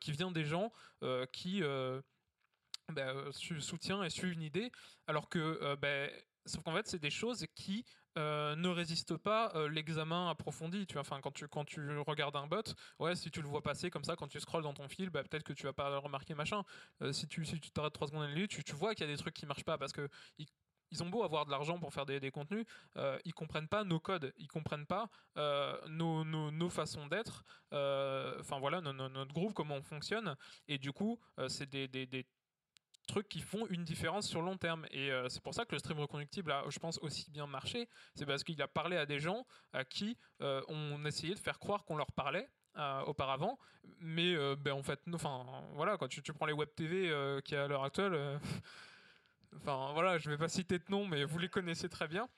qui 0.00 0.12
vient 0.12 0.30
des 0.30 0.44
gens 0.44 0.70
qui 1.32 1.62
bah, 2.92 3.08
euh, 3.08 3.32
soutient 3.32 4.02
et 4.02 4.10
suit 4.10 4.32
une 4.32 4.42
idée, 4.42 4.70
alors 5.06 5.28
que, 5.28 5.38
euh, 5.38 5.76
bah, 5.76 6.06
sauf 6.44 6.62
qu'en 6.62 6.74
fait, 6.74 6.86
c'est 6.86 6.98
des 6.98 7.10
choses 7.10 7.46
qui 7.54 7.84
euh, 8.18 8.54
ne 8.56 8.68
résistent 8.68 9.16
pas 9.16 9.52
euh, 9.54 9.68
l'examen 9.68 10.28
approfondi. 10.28 10.86
Tu 10.86 10.94
vois, 10.94 11.20
quand 11.20 11.32
tu 11.32 11.48
quand 11.48 11.64
tu 11.64 11.98
regardes 12.00 12.36
un 12.36 12.46
bot, 12.46 12.62
ouais, 12.98 13.16
si 13.16 13.30
tu 13.30 13.40
le 13.40 13.48
vois 13.48 13.62
passer 13.62 13.90
comme 13.90 14.04
ça, 14.04 14.16
quand 14.16 14.28
tu 14.28 14.38
scrolles 14.38 14.62
dans 14.62 14.74
ton 14.74 14.88
fil, 14.88 15.10
bah, 15.10 15.22
peut-être 15.22 15.44
que 15.44 15.52
tu 15.54 15.64
vas 15.64 15.72
pas 15.72 15.88
le 15.90 15.98
remarquer 15.98 16.34
machin. 16.34 16.62
Si 17.12 17.26
tu 17.26 17.44
si 17.44 17.58
tu 17.60 17.70
t'arrêtes 17.70 17.94
3 17.94 18.08
secondes 18.08 18.24
à 18.24 18.28
lui, 18.28 18.48
tu, 18.48 18.62
vois 18.74 18.94
qu'il 18.94 19.06
y 19.06 19.10
a 19.10 19.12
des 19.12 19.18
trucs 19.20 19.34
qui 19.34 19.46
marchent 19.46 19.64
pas 19.64 19.78
parce 19.78 19.92
que 19.92 20.08
ils, 20.38 20.46
ont 21.02 21.08
beau 21.08 21.24
avoir 21.24 21.44
de 21.44 21.50
l'argent 21.50 21.80
pour 21.80 21.92
faire 21.92 22.06
des, 22.06 22.20
des 22.20 22.30
contenus, 22.30 22.64
ils 23.24 23.34
comprennent 23.34 23.66
pas 23.66 23.82
nos 23.82 23.98
codes, 23.98 24.32
ils 24.36 24.46
comprennent 24.46 24.86
pas 24.86 25.08
nos, 25.88 26.24
nos, 26.24 26.70
façons 26.70 27.06
d'être, 27.08 27.42
enfin 27.72 28.60
voilà, 28.60 28.80
no- 28.80 28.92
no- 28.92 29.08
notre 29.08 29.34
groupe, 29.34 29.54
comment 29.54 29.74
on 29.74 29.82
fonctionne, 29.82 30.36
et 30.68 30.78
du 30.78 30.92
coup, 30.92 31.18
c'est 31.48 31.68
des 31.68 31.88
trucs 33.06 33.28
qui 33.28 33.40
font 33.40 33.66
une 33.68 33.84
différence 33.84 34.26
sur 34.28 34.42
long 34.42 34.56
terme. 34.56 34.86
Et 34.90 35.10
euh, 35.10 35.28
c'est 35.28 35.42
pour 35.42 35.54
ça 35.54 35.64
que 35.64 35.72
le 35.74 35.78
stream 35.78 35.98
reconductible 35.98 36.50
a, 36.52 36.64
je 36.68 36.78
pense, 36.78 36.98
aussi 36.98 37.30
bien 37.30 37.46
marché. 37.46 37.88
C'est 38.14 38.26
parce 38.26 38.44
qu'il 38.44 38.60
a 38.62 38.68
parlé 38.68 38.96
à 38.96 39.06
des 39.06 39.20
gens 39.20 39.46
à 39.72 39.84
qui 39.84 40.16
euh, 40.40 40.62
on 40.68 41.04
essayait 41.04 41.34
de 41.34 41.38
faire 41.38 41.58
croire 41.58 41.84
qu'on 41.84 41.96
leur 41.96 42.12
parlait. 42.12 42.48
euh, 42.76 43.02
auparavant, 43.02 43.58
mais 44.00 44.34
euh, 44.34 44.56
ben, 44.56 44.72
en 44.72 44.82
fait, 44.82 45.00
enfin 45.12 45.44
voilà, 45.74 45.96
quand 45.96 46.08
tu, 46.08 46.20
prends 46.32 46.46
les 46.46 46.52
web 46.52 46.68
TV 46.74 47.08
euh, 47.10 47.40
qui 47.40 47.54
à 47.54 47.68
l'heure 47.68 47.84
actuelle, 47.84 48.14
euh, 48.14 48.38
enfin 49.56 49.92
voilà, 49.92 50.18
je 50.18 50.30
vais 50.30 50.36
pas 50.38 50.48
citer 50.48 50.78
de 50.78 50.84
nom, 50.88 51.06
mais 51.06 51.24
vous 51.24 51.38
les 51.38 51.48
connaissez 51.48 51.88
très 51.88 52.08
bien, 52.08 52.28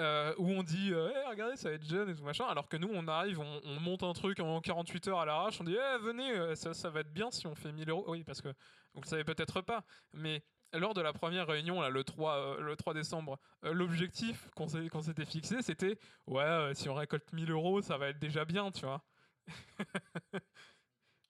euh, 0.00 0.34
où 0.38 0.50
on 0.50 0.62
dit, 0.62 0.92
euh, 0.92 1.10
regardez, 1.28 1.56
ça 1.56 1.70
va 1.70 1.76
être 1.76 1.88
jeune 1.88 2.10
et 2.10 2.14
tout 2.14 2.22
machin, 2.22 2.44
alors 2.46 2.68
que 2.68 2.76
nous, 2.76 2.90
on 2.92 3.08
arrive, 3.08 3.40
on, 3.40 3.60
on 3.64 3.80
monte 3.80 4.02
un 4.02 4.12
truc 4.12 4.40
en 4.40 4.60
48 4.60 5.08
heures 5.08 5.20
à 5.20 5.24
l'arrache, 5.24 5.60
on 5.60 5.64
dit, 5.64 5.74
Eh, 5.76 5.98
venez, 6.02 6.30
euh, 6.32 6.54
ça, 6.54 6.74
ça 6.74 6.90
va 6.90 7.00
être 7.00 7.12
bien 7.12 7.30
si 7.30 7.46
on 7.46 7.54
fait 7.54 7.72
1000 7.72 7.88
euros. 7.90 8.04
Oui, 8.08 8.24
parce 8.24 8.42
que 8.42 8.48
vous 8.94 9.00
le 9.00 9.06
savez 9.06 9.24
peut-être 9.24 9.62
pas, 9.62 9.84
mais 10.12 10.42
lors 10.72 10.92
de 10.94 11.00
la 11.00 11.12
première 11.12 11.46
réunion, 11.46 11.80
là, 11.80 11.88
le 11.88 12.04
3, 12.04 12.36
euh, 12.36 12.60
le 12.60 12.76
3 12.76 12.92
décembre, 12.94 13.38
l'objectif 13.62 14.48
qu'on 14.54 14.68
s'était 14.68 15.24
fixé, 15.24 15.62
c'était, 15.62 15.98
ouais, 16.26 16.72
si 16.74 16.88
on 16.88 16.94
récolte 16.94 17.32
1000 17.32 17.50
euros, 17.50 17.80
ça 17.80 17.96
va 17.96 18.08
être 18.08 18.18
déjà 18.18 18.44
bien, 18.44 18.70
tu 18.70 18.84
vois. 18.84 19.02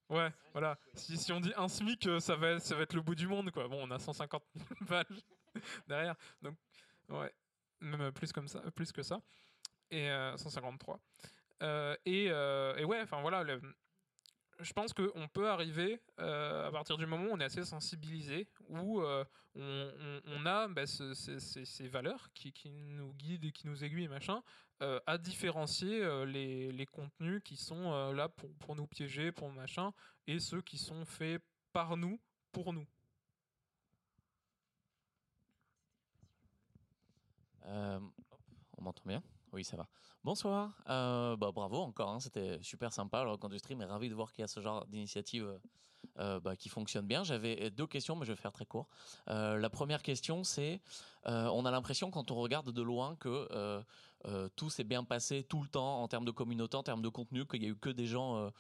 Ouais, 0.09 0.33
voilà. 0.53 0.79
Si, 0.95 1.33
on 1.33 1.41
dit 1.41 1.53
un 1.57 1.69
SMIC, 1.69 2.09
ça 2.21 2.37
va, 2.37 2.61
ça 2.61 2.77
va 2.77 2.83
être 2.83 2.95
le 2.95 3.03
bout 3.03 3.17
du 3.17 3.27
monde, 3.27 3.51
quoi. 3.51 3.67
Bon, 3.69 3.79
on 3.83 3.91
a 3.91 3.99
150 3.99 4.43
balles 4.89 5.05
derrière. 5.89 6.15
Donc, 6.43 6.57
ouais. 7.09 7.33
Même 7.81 8.01
euh, 8.01 8.11
plus, 8.13 8.33
comme 8.33 8.49
ça, 8.49 8.61
plus 8.75 8.93
que 8.93 9.03
ça. 9.03 9.21
Et 9.91 10.09
euh, 10.11 10.37
153. 10.37 11.01
Euh, 11.63 11.97
et, 12.05 12.27
euh, 12.31 12.77
et 12.77 12.85
ouais, 12.85 13.01
enfin 13.01 13.21
voilà. 13.23 13.45
je 14.61 14.73
pense 14.73 14.93
qu'on 14.93 15.29
peut 15.29 15.49
arriver, 15.49 16.01
euh, 16.21 16.67
à 16.67 16.71
partir 16.71 16.99
du 16.99 17.07
moment 17.07 17.25
où 17.25 17.33
on 17.33 17.41
est 17.41 17.45
assez 17.45 17.65
sensibilisé, 17.65 18.49
où 18.69 19.01
euh, 19.01 19.25
on, 19.55 20.45
a 20.47 20.69
bah, 20.69 20.87
ce- 20.87 21.15
ces, 21.15 21.89
valeurs 21.89 22.29
qui, 22.35 22.53
nous 22.69 23.13
guident 23.15 23.45
et 23.47 23.53
qui 23.53 23.67
nous 23.67 23.85
aiguillent, 23.85 24.09
machin, 24.09 24.43
euh, 24.83 25.01
à 25.07 25.17
différencier 25.17 26.03
euh, 26.03 26.27
les, 26.27 26.87
contenus 26.87 27.41
qui 27.43 27.57
sont 27.57 27.93
euh, 27.93 28.13
là 28.13 28.29
pour, 28.29 28.55
pour 28.57 28.77
nous 28.77 28.87
piéger, 28.87 29.33
pour 29.33 29.51
machin, 29.51 29.93
et 30.27 30.39
ceux 30.39 30.61
qui 30.61 30.77
sont 30.77 31.05
faits 31.07 31.43
par 31.73 31.97
nous, 31.97 32.21
pour 32.53 32.73
nous. 32.73 32.87
Euh, 37.67 37.99
on 38.79 38.83
m'entend 38.83 39.03
bien? 39.07 39.23
Oui, 39.53 39.65
ça 39.65 39.77
va. 39.77 39.89
Bonsoir. 40.23 40.73
Euh, 40.89 41.37
bah, 41.37 41.51
bravo 41.53 41.79
encore, 41.79 42.11
hein, 42.11 42.21
c'était 42.21 42.59
super 42.63 42.93
sympa. 42.93 43.21
Alors, 43.21 43.39
quand 43.39 43.49
du 43.49 43.59
stream 43.59 43.81
ravi 43.83 44.09
de 44.09 44.15
voir 44.15 44.33
qu'il 44.33 44.43
y 44.43 44.45
a 44.45 44.49
ce 44.49 44.61
genre 44.61 44.87
d'initiative 44.87 45.59
euh, 46.19 46.41
bah, 46.41 46.57
qui 46.57 46.69
fonctionne 46.69 47.07
bien. 47.07 47.25
J'avais 47.25 47.71
deux 47.71 47.87
questions, 47.87 48.17
mais 48.17 48.27
je 48.27 48.33
vais 48.33 48.37
faire 48.37 48.53
très 48.53 48.67
court. 48.67 48.89
La 49.27 49.71
première 49.71 50.03
question, 50.03 50.45
c'est 50.45 50.81
on 51.25 51.65
a 51.65 51.71
l'impression 51.71 52.11
quand 52.11 52.31
on 52.31 52.37
regarde 52.37 52.71
de 52.71 52.83
loin 52.83 53.17
que 53.17 53.83
tout 54.57 54.71
s'est 54.71 54.85
bien 54.85 55.05
passé 55.05 55.45
tout 55.45 55.63
le 55.63 55.69
temps 55.69 56.03
en 56.03 56.09
termes 56.09 56.25
de 56.25 56.31
communauté, 56.31 56.77
en 56.77 56.83
termes 56.83 57.03
de 57.03 57.09
contenu, 57.09 57.47
qu'il 57.47 57.63
y 57.63 57.67
a 57.67 57.71
eu 57.71 57.77
que 57.77 57.91
des 57.91 58.07
gens 58.07 58.51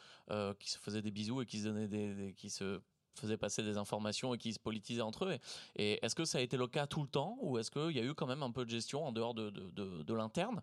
qui 0.58 0.70
se 0.70 0.78
faisaient 0.78 1.02
des 1.02 1.10
bisous 1.12 1.42
et 1.42 1.46
qui 1.46 1.58
se 1.58 1.64
donnaient 1.64 1.88
des, 1.88 2.14
des- 2.14 2.34
qui 2.34 2.50
se 2.50 2.80
faisaient 3.18 3.36
passer 3.36 3.62
des 3.62 3.76
informations 3.76 4.34
et 4.34 4.38
qui 4.38 4.52
se 4.52 4.58
politisaient 4.58 5.02
entre 5.02 5.26
eux. 5.26 5.38
Et, 5.76 6.04
est-ce 6.04 6.14
que 6.14 6.24
ça 6.24 6.38
a 6.38 6.40
été 6.40 6.56
le 6.56 6.66
cas 6.66 6.86
tout 6.86 7.02
le 7.02 7.08
temps 7.08 7.36
ou 7.40 7.58
est-ce 7.58 7.70
qu'il 7.70 7.96
y 7.96 8.00
a 8.00 8.04
eu 8.04 8.14
quand 8.14 8.26
même 8.26 8.42
un 8.42 8.50
peu 8.50 8.64
de 8.64 8.70
gestion 8.70 9.04
en 9.06 9.12
dehors 9.12 9.34
de, 9.34 9.50
de, 9.50 10.02
de- 10.02 10.14
l'interne? 10.14 10.62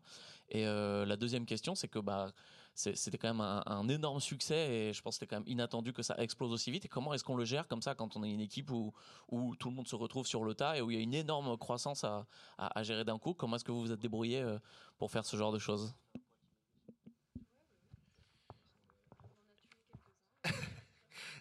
Et 0.49 0.65
euh, 0.67 1.05
la 1.05 1.15
deuxième 1.15 1.45
question, 1.45 1.75
c'est 1.75 1.87
que 1.87 1.99
bah, 1.99 2.31
c'était 2.75 3.17
quand 3.17 3.27
même 3.27 3.41
un, 3.41 3.63
un 3.65 3.87
énorme 3.87 4.19
succès 4.19 4.69
et 4.69 4.93
je 4.93 5.01
pense 5.01 5.15
que 5.15 5.19
c'était 5.19 5.29
quand 5.35 5.41
même 5.41 5.47
inattendu 5.49 5.93
que 5.93 6.01
ça 6.01 6.15
explose 6.17 6.51
aussi 6.51 6.71
vite. 6.71 6.85
Et 6.85 6.87
comment 6.87 7.13
est-ce 7.13 7.23
qu'on 7.23 7.35
le 7.35 7.45
gère 7.45 7.67
comme 7.67 7.81
ça 7.81 7.95
quand 7.95 8.15
on 8.17 8.23
est 8.23 8.31
une 8.31 8.41
équipe 8.41 8.71
où, 8.71 8.93
où 9.29 9.55
tout 9.55 9.69
le 9.69 9.75
monde 9.75 9.87
se 9.87 9.95
retrouve 9.95 10.25
sur 10.27 10.43
le 10.43 10.53
tas 10.55 10.77
et 10.77 10.81
où 10.81 10.89
il 10.91 10.97
y 10.97 10.99
a 10.99 11.03
une 11.03 11.13
énorme 11.13 11.57
croissance 11.57 12.03
à, 12.03 12.25
à- 12.57 12.79
à 12.79 12.83
gérer 12.83 13.03
d'un 13.05 13.19
coup? 13.19 13.33
Comment 13.33 13.55
est-ce 13.57 13.63
que 13.65 13.71
vous 13.71 13.81
vous 13.81 13.91
êtes 13.91 13.99
débrouillé 13.99 14.41
euh, 14.41 14.57
pour 14.97 15.11
faire 15.11 15.25
ce 15.25 15.37
genre 15.37 15.51
de 15.51 15.59
choses? 15.59 15.93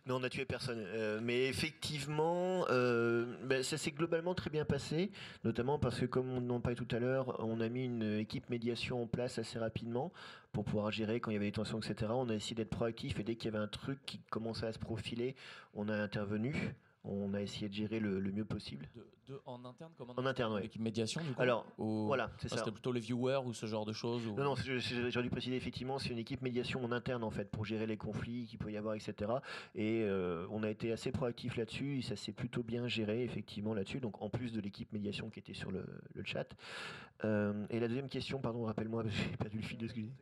Non, 0.07 0.17
on 0.17 0.21
n'a 0.21 0.29
tué 0.29 0.45
personne. 0.45 0.81
Euh, 0.81 1.21
mais 1.23 1.47
effectivement, 1.47 2.67
euh, 2.71 3.37
ben, 3.45 3.63
ça 3.63 3.79
s'est 3.79 3.93
globalement 3.93 4.35
très 4.35 4.51
bien 4.51 4.65
passé, 4.65 5.13
notamment 5.45 5.79
parce 5.79 6.01
que, 6.01 6.07
comme 6.07 6.29
on 6.29 6.51
en 6.51 6.61
parlait 6.61 6.75
tout 6.75 6.89
à 6.91 6.99
l'heure, 6.99 7.37
on 7.39 7.61
a 7.61 7.69
mis 7.69 7.85
une 7.85 8.19
équipe 8.19 8.51
médiation 8.51 9.03
en 9.03 9.07
place 9.07 9.39
assez 9.39 9.61
rapidement 9.61 10.13
pour 10.51 10.65
pouvoir 10.65 10.91
gérer 10.91 11.21
quand 11.21 11.31
il 11.31 11.35
y 11.35 11.37
avait 11.37 11.47
des 11.47 11.53
tensions, 11.53 11.79
etc. 11.79 12.11
On 12.15 12.29
a 12.31 12.35
essayé 12.35 12.57
d'être 12.57 12.71
proactif 12.71 13.21
et 13.21 13.23
dès 13.23 13.37
qu'il 13.37 13.53
y 13.53 13.55
avait 13.55 13.63
un 13.63 13.69
truc 13.69 14.01
qui 14.05 14.19
commençait 14.29 14.67
à 14.67 14.73
se 14.73 14.79
profiler, 14.81 15.37
on 15.75 15.89
a 15.89 15.95
intervenu. 15.95 16.75
On 17.05 17.35
a 17.35 17.43
essayé 17.43 17.69
de 17.69 17.75
gérer 17.75 17.99
le, 17.99 18.21
le 18.21 18.31
mieux 18.31 18.45
possible. 18.45 18.89
de, 19.27 19.41
En 19.45 19.65
interne 19.65 19.91
comment 19.99 20.15
En 20.17 20.25
interne, 20.25 20.55
oui. 20.55 20.63
L'équipe 20.63 20.81
médiation, 20.81 21.21
du 21.21 21.33
coup 21.33 21.43
Alors, 21.43 21.67
Ou- 21.79 22.07
voilà, 22.07 22.31
c'est 22.39 22.47
Ah, 22.47 22.51
ça. 22.51 22.57
C'était 22.59 22.71
plutôt 22.71 22.93
les 22.93 23.01
viewers 23.01 23.41
ou 23.45 23.53
ce 23.53 23.67
genre 23.67 23.85
de 23.85 23.93
choses 23.93 24.25
ou... 24.29 24.35
Non, 24.37 24.45
non, 24.45 24.55
j'aurais 24.57 25.23
dû 25.25 25.31
préciser, 25.31 25.57
effectivement, 25.57 25.99
c'est 25.99 26.11
une 26.11 26.19
équipe 26.19 26.43
médiation 26.43 26.85
en 26.85 26.93
interne, 26.93 27.25
en 27.25 27.31
fait, 27.31 27.51
pour 27.51 27.65
gérer 27.65 27.87
les 27.87 27.97
conflits 27.97 28.47
qu'il 28.47 28.61
peut 28.61 28.71
y 28.71 28.77
avoir, 28.77 28.95
etc. 28.95 29.33
Et 29.75 30.03
euh, 30.05 30.47
on 30.51 30.63
a 30.63 30.71
été 30.71 30.93
assez 30.93 31.11
proactif 31.11 31.57
là-dessus, 31.57 31.99
et 31.99 32.03
ça 32.03 32.15
s'est 32.15 32.33
plutôt 32.33 32.63
bien 32.63 32.87
géré, 32.87 33.25
effectivement, 33.25 33.75
là-dessus, 33.75 33.99
donc 33.99 34.23
en 34.23 34.31
plus 34.31 34.53
de 34.53 34.61
l'équipe 34.61 34.93
médiation 34.93 35.29
qui 35.29 35.41
était 35.41 35.55
sur 35.55 35.73
le, 35.73 35.85
le 36.15 36.25
chat. 36.25 36.47
Euh, 37.25 37.67
et 37.71 37.81
la 37.81 37.89
deuxième 37.89 38.09
question, 38.09 38.39
pardon, 38.41 38.63
rappelle-moi, 38.65 39.03
parce 39.03 39.15
que 39.17 39.23
j'ai 39.31 39.37
perdu 39.37 39.57
le 39.57 39.63
fil 39.65 39.79
de 39.79 39.89
ce 39.89 39.93
que 39.93 40.01
j'ai 40.01 40.07
dit. 40.07 40.15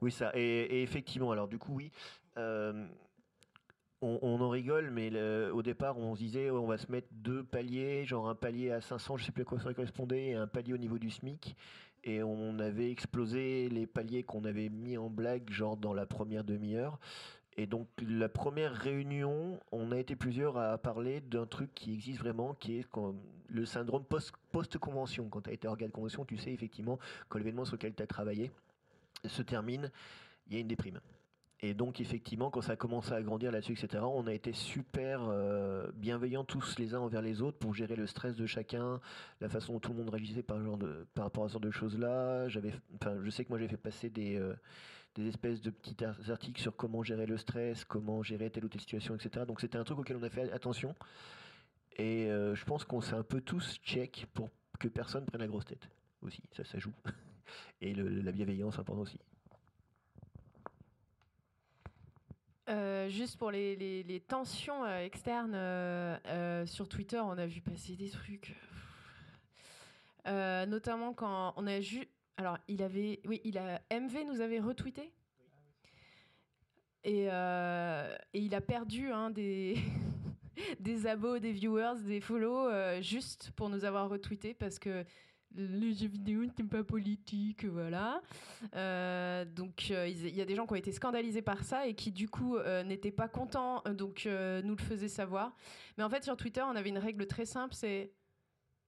Oui, 0.00 0.10
ça, 0.10 0.30
et, 0.34 0.40
et 0.40 0.82
effectivement, 0.82 1.30
alors 1.30 1.46
du 1.48 1.58
coup, 1.58 1.74
oui. 1.76 1.90
euh, 2.36 2.86
on, 4.02 4.40
en 4.40 4.48
rigole, 4.50 4.90
mais 4.90 5.10
au 5.50 5.62
départ, 5.62 5.98
on 5.98 6.14
se 6.14 6.20
disait 6.20 6.50
on 6.50 6.66
va 6.66 6.78
se 6.78 6.90
mettre 6.90 7.08
deux 7.12 7.42
paliers, 7.42 8.04
genre 8.04 8.28
un 8.28 8.34
palier 8.34 8.70
à 8.70 8.80
500, 8.80 9.16
je 9.16 9.24
sais 9.24 9.32
plus 9.32 9.42
à 9.42 9.44
quoi 9.44 9.58
ça 9.58 9.72
correspondait, 9.72 10.28
et 10.28 10.34
un 10.34 10.46
palier 10.46 10.74
au 10.74 10.78
niveau 10.78 10.98
du 10.98 11.10
SMIC. 11.10 11.56
Et 12.04 12.22
on 12.22 12.58
avait 12.58 12.90
explosé 12.90 13.68
les 13.68 13.86
paliers 13.86 14.22
qu'on 14.22 14.44
avait 14.44 14.68
mis 14.68 14.96
en 14.96 15.10
blague, 15.10 15.50
genre 15.50 15.76
dans 15.76 15.92
la 15.92 16.06
première 16.06 16.44
demi-heure. 16.44 16.98
Et 17.56 17.66
donc, 17.66 17.88
la 18.06 18.28
première 18.28 18.72
réunion, 18.72 19.58
on 19.72 19.90
a 19.90 19.98
été 19.98 20.14
plusieurs 20.14 20.58
à 20.58 20.76
parler 20.76 21.20
d'un 21.22 21.46
truc 21.46 21.74
qui 21.74 21.94
existe 21.94 22.20
vraiment, 22.20 22.54
qui 22.54 22.78
est 22.78 22.86
le 23.48 23.64
syndrome 23.64 24.04
post- 24.04 24.34
post-convention. 24.52 25.28
Quand 25.30 25.40
tu 25.40 25.50
as 25.50 25.54
été 25.54 25.66
organe 25.66 25.88
de 25.88 25.94
convention, 25.94 26.24
tu 26.26 26.36
sais 26.36 26.52
effectivement, 26.52 26.98
quand 27.28 27.38
l'événement 27.38 27.64
sur 27.64 27.76
lequel 27.76 27.94
tu 27.94 28.02
as 28.02 28.06
travaillé 28.06 28.52
se 29.24 29.40
termine, 29.40 29.90
il 30.46 30.54
y 30.54 30.56
a 30.58 30.60
une 30.60 30.68
déprime. 30.68 31.00
Et 31.66 31.74
donc, 31.74 32.00
effectivement, 32.00 32.48
quand 32.48 32.60
ça 32.60 32.72
a 32.72 32.76
commencé 32.76 33.12
à 33.12 33.20
grandir 33.20 33.50
là-dessus, 33.50 33.72
etc., 33.72 34.04
on 34.04 34.28
a 34.28 34.32
été 34.32 34.52
super 34.52 35.22
euh, 35.28 35.90
bienveillants 35.96 36.44
tous 36.44 36.78
les 36.78 36.94
uns 36.94 37.00
envers 37.00 37.22
les 37.22 37.42
autres 37.42 37.58
pour 37.58 37.74
gérer 37.74 37.96
le 37.96 38.06
stress 38.06 38.36
de 38.36 38.46
chacun, 38.46 39.00
la 39.40 39.48
façon 39.48 39.72
dont 39.72 39.80
tout 39.80 39.90
le 39.90 39.98
monde 39.98 40.10
réagissait 40.10 40.44
par, 40.44 40.58
rapport 41.16 41.44
à 41.44 41.48
ce 41.48 41.54
genre 41.54 41.60
de 41.60 41.72
choses-là. 41.72 42.48
J'avais, 42.48 42.72
enfin, 42.94 43.16
je 43.20 43.30
sais 43.30 43.44
que 43.44 43.48
moi, 43.48 43.58
j'ai 43.58 43.66
fait 43.66 43.76
passer 43.76 44.10
des, 44.10 44.36
euh, 44.36 44.54
espèces 45.18 45.60
de 45.60 45.70
petits 45.70 46.04
ar- 46.04 46.30
articles 46.30 46.60
sur 46.60 46.76
comment 46.76 47.02
gérer 47.02 47.26
le 47.26 47.36
stress, 47.36 47.84
comment 47.84 48.22
gérer 48.22 48.48
telle 48.48 48.66
ou 48.66 48.68
telle 48.68 48.82
situation, 48.82 49.16
etc. 49.16 49.44
Donc, 49.44 49.60
c'était 49.60 49.78
un 49.78 49.82
truc 49.82 49.98
auquel 49.98 50.18
on 50.18 50.22
a 50.22 50.30
fait 50.30 50.52
attention. 50.52 50.94
Et 51.96 52.30
euh, 52.30 52.54
je 52.54 52.64
pense 52.64 52.84
qu'on 52.84 53.00
s'est 53.00 53.14
un 53.14 53.24
peu 53.24 53.40
tous 53.40 53.80
check 53.82 54.28
pour 54.34 54.50
que 54.78 54.86
personne 54.86 55.24
prenne 55.24 55.40
la 55.40 55.48
grosse 55.48 55.64
tête 55.64 55.88
aussi. 56.22 56.44
Ça, 56.52 56.62
ça 56.62 56.78
joue. 56.78 56.92
Et 57.80 57.92
la 57.92 58.30
bienveillance, 58.30 58.78
important 58.78 59.02
aussi. 59.02 59.18
Euh, 62.68 63.08
juste 63.08 63.38
pour 63.38 63.52
les, 63.52 64.22
tensions 64.26 64.84
euh, 64.84 64.98
externes 64.98 65.54
euh, 65.54 66.66
sur 66.66 66.88
Twitter, 66.88 67.20
on 67.20 67.38
a 67.38 67.46
vu 67.46 67.60
passer 67.60 67.96
des 67.96 68.10
trucs. 68.10 68.54
Notamment 70.26 71.12
quand 71.12 71.54
on 71.56 71.66
a 71.68 71.78
vu. 71.78 72.08
Alors, 72.36 72.58
il 72.66 72.82
avait. 72.82 73.20
Oui, 73.26 73.40
il 73.44 73.58
a. 73.58 73.80
MV 73.92 74.24
nous 74.26 74.40
avait 74.40 74.58
retweeté. 74.58 75.12
Et, 77.04 77.26
il 77.26 78.54
a 78.54 78.60
perdu 78.60 79.12
hein, 79.12 79.30
des, 79.30 79.76
des 80.80 81.06
abos, 81.06 81.38
des 81.38 81.52
viewers, 81.52 82.02
des 82.02 82.20
follow, 82.20 82.68
juste 83.00 83.52
pour 83.52 83.68
nous 83.68 83.84
avoir 83.84 84.08
retweeté 84.08 84.52
parce 84.52 84.80
que 84.80 85.04
les 85.54 85.94
jeux 85.94 86.08
vidéo 86.08 86.44
pas 86.70 86.84
politique, 86.84 87.64
voilà. 87.64 88.20
Euh, 88.74 89.44
donc 89.44 89.88
euh, 89.90 90.08
il 90.08 90.34
y 90.34 90.40
a 90.40 90.44
des 90.44 90.54
gens 90.54 90.66
qui 90.66 90.72
ont 90.72 90.76
été 90.76 90.92
scandalisés 90.92 91.42
par 91.42 91.64
ça 91.64 91.86
et 91.86 91.94
qui 91.94 92.12
du 92.12 92.28
coup 92.28 92.56
euh, 92.56 92.82
n'étaient 92.82 93.10
pas 93.10 93.28
contents, 93.28 93.82
donc 93.94 94.26
nous 94.26 94.76
le 94.76 94.82
faisaient 94.82 95.08
savoir. 95.08 95.54
Mais 95.96 96.04
en 96.04 96.10
fait 96.10 96.24
sur 96.24 96.36
Twitter 96.36 96.62
on 96.62 96.76
avait 96.76 96.90
une 96.90 96.98
règle 96.98 97.26
très 97.26 97.46
simple, 97.46 97.74
c'est 97.74 98.12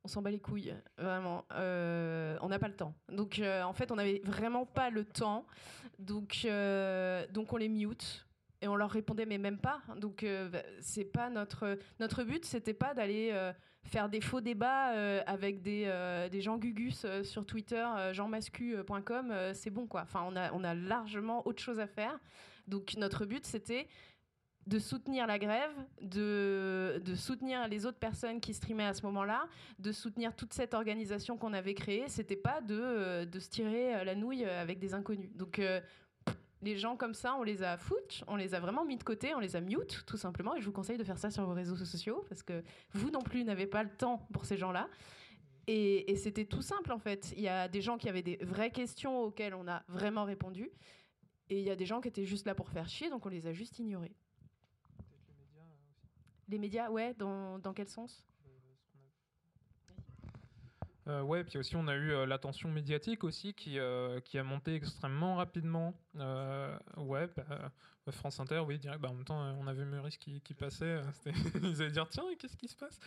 on 0.04 0.08
s'en 0.08 0.22
bat 0.22 0.30
les 0.30 0.40
couilles, 0.40 0.74
vraiment. 0.96 1.44
On 1.50 2.48
n'a 2.48 2.58
pas 2.58 2.68
le 2.68 2.76
temps. 2.76 2.94
Donc 3.10 3.40
en 3.42 3.72
fait 3.72 3.90
on 3.90 3.96
n'avait 3.96 4.22
vraiment 4.24 4.66
pas 4.66 4.90
le 4.90 5.04
temps, 5.04 5.46
donc 5.98 6.46
donc 7.32 7.52
on 7.52 7.56
les 7.56 7.68
mute. 7.68 8.27
Et 8.60 8.68
on 8.68 8.76
leur 8.76 8.90
répondait 8.90 9.26
mais 9.26 9.38
même 9.38 9.58
pas. 9.58 9.80
Donc 9.96 10.22
euh, 10.22 10.50
c'est 10.80 11.04
pas 11.04 11.30
notre 11.30 11.78
notre 12.00 12.24
but, 12.24 12.44
c'était 12.44 12.74
pas 12.74 12.92
d'aller 12.92 13.30
euh, 13.32 13.52
faire 13.84 14.08
des 14.08 14.20
faux 14.20 14.40
débats 14.40 14.92
euh, 14.94 15.22
avec 15.26 15.62
des, 15.62 15.90
des 16.30 16.40
gens 16.40 16.58
gugus 16.58 17.06
sur 17.22 17.46
Twitter, 17.46 17.86
jeanmascu.com, 18.12 19.32
c'est 19.54 19.70
bon 19.70 19.86
quoi. 19.86 20.02
Enfin, 20.02 20.24
on 20.26 20.36
a, 20.36 20.52
on 20.52 20.64
a 20.64 20.74
largement 20.74 21.46
autre 21.46 21.62
chose 21.62 21.78
à 21.78 21.86
faire. 21.86 22.18
Donc 22.66 22.94
notre 22.96 23.24
but, 23.24 23.46
c'était 23.46 23.86
de 24.66 24.78
soutenir 24.78 25.26
la 25.26 25.38
grève, 25.38 25.70
de, 26.02 27.00
de 27.02 27.14
soutenir 27.14 27.66
les 27.68 27.86
autres 27.86 27.98
personnes 27.98 28.38
qui 28.38 28.52
streamaient 28.52 28.84
à 28.84 28.92
ce 28.92 29.02
moment-là, 29.06 29.46
de 29.78 29.92
soutenir 29.92 30.36
toute 30.36 30.52
cette 30.52 30.74
organisation 30.74 31.38
qu'on 31.38 31.54
avait 31.54 31.72
créée. 31.72 32.04
C'était 32.08 32.36
pas 32.36 32.60
de, 32.60 33.24
de 33.24 33.38
se 33.38 33.48
tirer 33.48 34.04
la 34.04 34.14
nouille 34.14 34.44
avec 34.44 34.78
des 34.78 34.92
inconnus. 34.92 35.30
Donc 35.34 35.58
les 36.62 36.76
gens 36.76 36.96
comme 36.96 37.14
ça, 37.14 37.36
on 37.36 37.42
les 37.42 37.62
a 37.62 37.76
foot, 37.76 38.24
on 38.26 38.36
les 38.36 38.54
a 38.54 38.60
vraiment 38.60 38.84
mis 38.84 38.96
de 38.96 39.04
côté, 39.04 39.34
on 39.34 39.40
les 39.40 39.56
a 39.56 39.60
mute, 39.60 40.04
tout 40.06 40.16
simplement. 40.16 40.54
Et 40.56 40.60
je 40.60 40.66
vous 40.66 40.72
conseille 40.72 40.98
de 40.98 41.04
faire 41.04 41.18
ça 41.18 41.30
sur 41.30 41.44
vos 41.44 41.54
réseaux 41.54 41.76
sociaux 41.76 42.24
parce 42.28 42.42
que 42.42 42.62
vous 42.92 43.10
non 43.10 43.22
plus 43.22 43.44
n'avez 43.44 43.66
pas 43.66 43.82
le 43.82 43.90
temps 43.90 44.26
pour 44.32 44.44
ces 44.44 44.56
gens-là. 44.56 44.88
Et, 45.66 46.10
et 46.10 46.16
c'était 46.16 46.46
tout 46.46 46.62
simple 46.62 46.92
en 46.92 46.98
fait. 46.98 47.32
Il 47.36 47.42
y 47.42 47.48
a 47.48 47.68
des 47.68 47.80
gens 47.80 47.98
qui 47.98 48.08
avaient 48.08 48.22
des 48.22 48.38
vraies 48.38 48.70
questions 48.70 49.20
auxquelles 49.20 49.54
on 49.54 49.68
a 49.68 49.82
vraiment 49.88 50.24
répondu. 50.24 50.70
Et 51.50 51.60
il 51.60 51.64
y 51.64 51.70
a 51.70 51.76
des 51.76 51.86
gens 51.86 52.00
qui 52.00 52.08
étaient 52.08 52.26
juste 52.26 52.46
là 52.46 52.54
pour 52.54 52.68
faire 52.68 52.88
chier, 52.88 53.08
donc 53.08 53.24
on 53.24 53.30
les 53.30 53.46
a 53.46 53.52
juste 53.52 53.78
ignorés. 53.78 54.14
Les 56.48 56.58
médias, 56.58 56.90
ouais, 56.90 57.14
dans, 57.14 57.58
dans 57.58 57.72
quel 57.72 57.88
sens? 57.88 58.26
Euh, 61.08 61.22
ouais, 61.22 61.42
puis 61.42 61.56
aussi 61.58 61.74
on 61.74 61.88
a 61.88 61.94
eu 61.94 62.10
euh, 62.12 62.26
l'attention 62.26 62.70
médiatique 62.70 63.24
aussi 63.24 63.54
qui, 63.54 63.78
euh, 63.78 64.20
qui 64.20 64.36
a 64.38 64.44
monté 64.44 64.74
extrêmement 64.74 65.36
rapidement. 65.36 65.94
Euh, 66.16 66.76
ouais, 66.98 67.26
bah, 67.34 67.72
France 68.10 68.40
Inter, 68.40 68.58
oui, 68.60 68.78
direct. 68.78 69.00
Bah, 69.00 69.08
en 69.08 69.14
même 69.14 69.24
temps, 69.24 69.40
on 69.58 69.66
avait 69.66 69.86
Meurice 69.86 70.18
qui, 70.18 70.42
qui 70.42 70.52
passait. 70.52 71.00
Ils 71.62 71.80
allaient 71.80 71.90
dire 71.92 72.08
tiens, 72.10 72.24
qu'est-ce 72.38 72.56
qui 72.58 72.68
se 72.68 72.76
passe? 72.76 72.98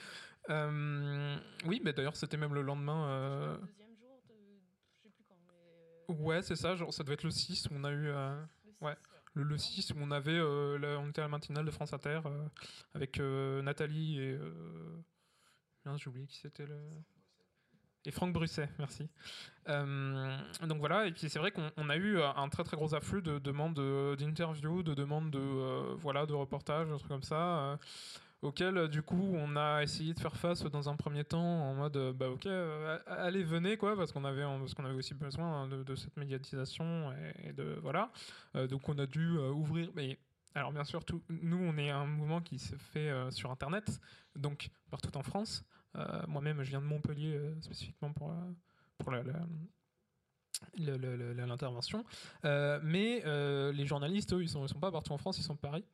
Oui, 1.67 1.79
mais 1.83 1.93
d'ailleurs 1.93 2.15
c'était 2.15 2.37
même 2.37 2.55
le 2.55 2.63
lendemain. 2.63 3.07
euh, 3.09 3.57
Ouais, 6.19 6.41
c'est 6.41 6.55
ça. 6.55 6.75
Genre, 6.75 6.91
ça 6.93 7.03
devait 7.03 7.13
être 7.13 7.23
le 7.23 7.31
6 7.31 7.67
où 7.69 7.73
on 7.75 7.83
a 7.83 7.91
eu. 7.91 8.07
euh, 8.07 8.43
ouais, 8.81 8.95
le, 9.35 9.43
le 9.43 9.57
6 9.59 9.91
où 9.91 9.97
on 9.99 10.09
avait. 10.11 10.37
la- 10.37 10.97
on 10.99 11.07
était 11.09 11.21
à 11.21 11.25
la 11.25 11.29
matinale 11.29 11.65
de 11.65 11.71
France 11.71 11.93
Inter 11.93 12.21
avec 12.95 13.19
Nathalie 13.19 14.19
et. 14.19 14.39
j'ai 15.97 16.09
oublié 16.09 16.25
qui 16.25 16.37
c'était 16.37 16.65
le. 16.65 16.79
Et 18.05 18.11
Franck 18.11 18.33
Brusset, 18.33 18.67
merci. 18.79 19.07
Euh, 19.69 20.37
donc 20.67 20.79
voilà, 20.79 21.05
et 21.05 21.11
puis 21.11 21.29
c'est 21.29 21.37
vrai 21.37 21.51
qu'on 21.51 21.69
on 21.77 21.89
a 21.89 21.95
eu 21.95 22.17
euh, 22.17 22.27
un 22.35 22.49
très 22.49 22.63
très 22.63 22.75
gros 22.75 22.95
afflux 22.95 23.21
de 23.21 23.37
demandes 23.37 23.75
de- 23.75 24.15
d'interviews, 24.15 24.81
de 24.81 24.95
demandes 24.95 25.29
de, 25.29 25.39
euh, 25.39 25.95
voilà, 25.99 26.25
de 26.25 26.33
reportages, 26.33 26.89
de 26.89 26.97
trucs 26.97 27.11
comme 27.11 27.21
ça, 27.21 27.77
auxquels 28.41 28.87
du 28.87 29.03
coup 29.03 29.35
on 29.35 29.55
a 29.55 29.83
essayé 29.83 30.15
de 30.15 30.19
faire 30.19 30.35
face 30.35 30.63
dans 30.63 30.89
un 30.89 30.95
premier 30.95 31.23
temps 31.23 31.43
en 31.43 31.75
mode 31.75 32.15
bah 32.17 32.29
ok, 32.29 32.47
allez 33.05 33.43
venez 33.43 33.77
quoi, 33.77 33.95
parce 33.95 34.11
qu'on 34.11 34.25
avait, 34.25 34.41
avait 34.41 34.95
aussi 34.95 35.13
besoin 35.13 35.63
hein, 35.63 35.67
de, 35.67 35.95
cette 35.95 36.17
médiatisation 36.17 37.13
et, 37.43 37.53
de 37.53 37.77
voilà. 37.83 38.11
Donc 38.55 38.89
on 38.89 38.97
a 38.97 39.05
dû 39.05 39.37
ouvrir, 39.37 39.91
mais 39.95 40.17
alors 40.55 40.71
bien 40.71 40.83
sûr, 40.85 41.01
nous 41.29 41.59
on 41.59 41.77
est 41.77 41.91
un 41.91 42.07
mouvement 42.07 42.41
qui 42.41 42.57
se 42.57 42.75
fait 42.77 43.11
sur 43.29 43.51
Internet, 43.51 44.01
donc 44.35 44.71
partout 44.89 45.15
en 45.15 45.21
France. 45.21 45.63
Euh, 45.95 46.21
Moi-même, 46.27 46.63
je 46.63 46.69
viens 46.69 46.81
de 46.81 46.85
Montpellier 46.85 47.35
euh, 47.35 47.61
spécifiquement 47.61 48.13
pour, 48.13 48.31
euh, 48.31 48.35
pour 48.97 49.11
la- 49.11 49.23
l'intervention. 51.45 52.05
Euh, 52.45 52.79
mais 52.83 53.23
euh, 53.25 53.71
les 53.71 53.85
journalistes, 53.85 54.31
eux, 54.33 54.41
ils 54.43 54.49
sont, 54.49 54.65
ils 54.65 54.69
sont 54.69 54.79
pas 54.79 54.91
partout 54.91 55.11
en 55.13 55.17
France, 55.17 55.37
ils 55.37 55.43
sont 55.43 55.55
de 55.55 55.59
Paris. 55.59 55.85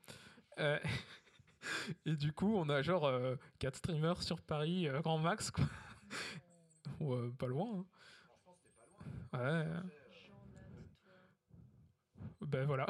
Euh, 0.60 0.80
et 2.06 2.16
du 2.16 2.32
coup, 2.34 2.56
on 2.56 2.70
a 2.70 2.82
genre 2.82 3.12
4 3.60 3.76
streamers 3.78 4.22
sur 4.24 4.42
Paris, 4.42 4.88
grand 5.02 5.18
max, 5.18 5.52
quoi. 5.52 5.66
Ou, 7.00 7.16
pas 7.32 7.48
loin. 7.48 7.86
hein. 9.34 9.38
Ouais. 9.40 9.66
Ben 12.42 12.66
voilà. 12.66 12.86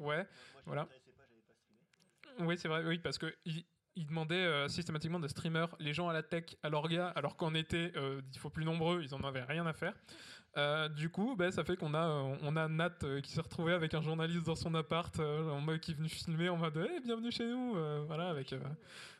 ouais, 0.00 0.26
voilà. 0.64 0.88
Oui, 2.40 2.56
c'est 2.58 2.68
vrai, 2.68 2.82
oui, 2.84 2.98
parce 2.98 3.18
que 3.18 3.34
il, 3.44 3.64
il 3.96 4.06
demandait 4.06 4.34
euh, 4.34 4.68
systématiquement 4.68 5.18
des 5.18 5.28
streamers, 5.28 5.74
les 5.80 5.94
gens 5.94 6.08
à 6.08 6.12
la 6.12 6.22
tech, 6.22 6.44
à 6.62 6.68
l'orga, 6.68 7.08
alors 7.16 7.36
qu'en 7.36 7.54
été, 7.54 7.92
euh, 7.96 8.20
il 8.32 8.38
faut 8.38 8.50
plus 8.50 8.64
nombreux, 8.64 9.02
ils 9.02 9.14
en 9.14 9.20
avaient 9.20 9.42
rien 9.42 9.66
à 9.66 9.72
faire. 9.72 9.94
Euh, 10.58 10.88
du 10.88 11.10
coup, 11.10 11.34
ben, 11.36 11.50
ça 11.50 11.64
fait 11.64 11.76
qu'on 11.76 11.94
a, 11.94 12.08
on 12.42 12.56
a 12.56 12.68
Nat 12.68 12.98
qui 13.22 13.32
s'est 13.32 13.40
retrouvé 13.40 13.72
avec 13.72 13.92
un 13.94 14.00
journaliste 14.00 14.46
dans 14.46 14.54
son 14.54 14.74
appart, 14.74 15.18
en 15.18 15.60
mode 15.60 15.80
qui 15.80 15.92
est 15.92 15.94
venu 15.94 16.08
filmer 16.08 16.48
en 16.48 16.56
mode 16.56 16.76
hey, 16.76 17.00
bienvenue 17.00 17.30
chez 17.30 17.46
nous, 17.46 17.74
voilà, 18.06 18.30
avec, 18.30 18.54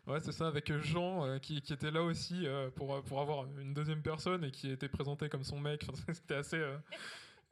ouais, 0.06 0.20
c'est 0.20 0.32
ça, 0.32 0.47
avec 0.47 0.72
Jean 0.80 1.38
qui, 1.40 1.60
qui 1.60 1.74
était 1.74 1.90
là 1.90 2.02
aussi 2.02 2.47
pour, 2.74 3.02
pour 3.02 3.20
avoir 3.20 3.44
une 3.59 3.74
deuxième 3.74 4.01
personne 4.01 4.44
et 4.44 4.51
qui 4.51 4.70
était 4.70 4.88
présenté 4.88 5.28
comme 5.28 5.44
son 5.44 5.60
mec. 5.60 5.84
C'était 6.12 6.36
assez. 6.36 6.62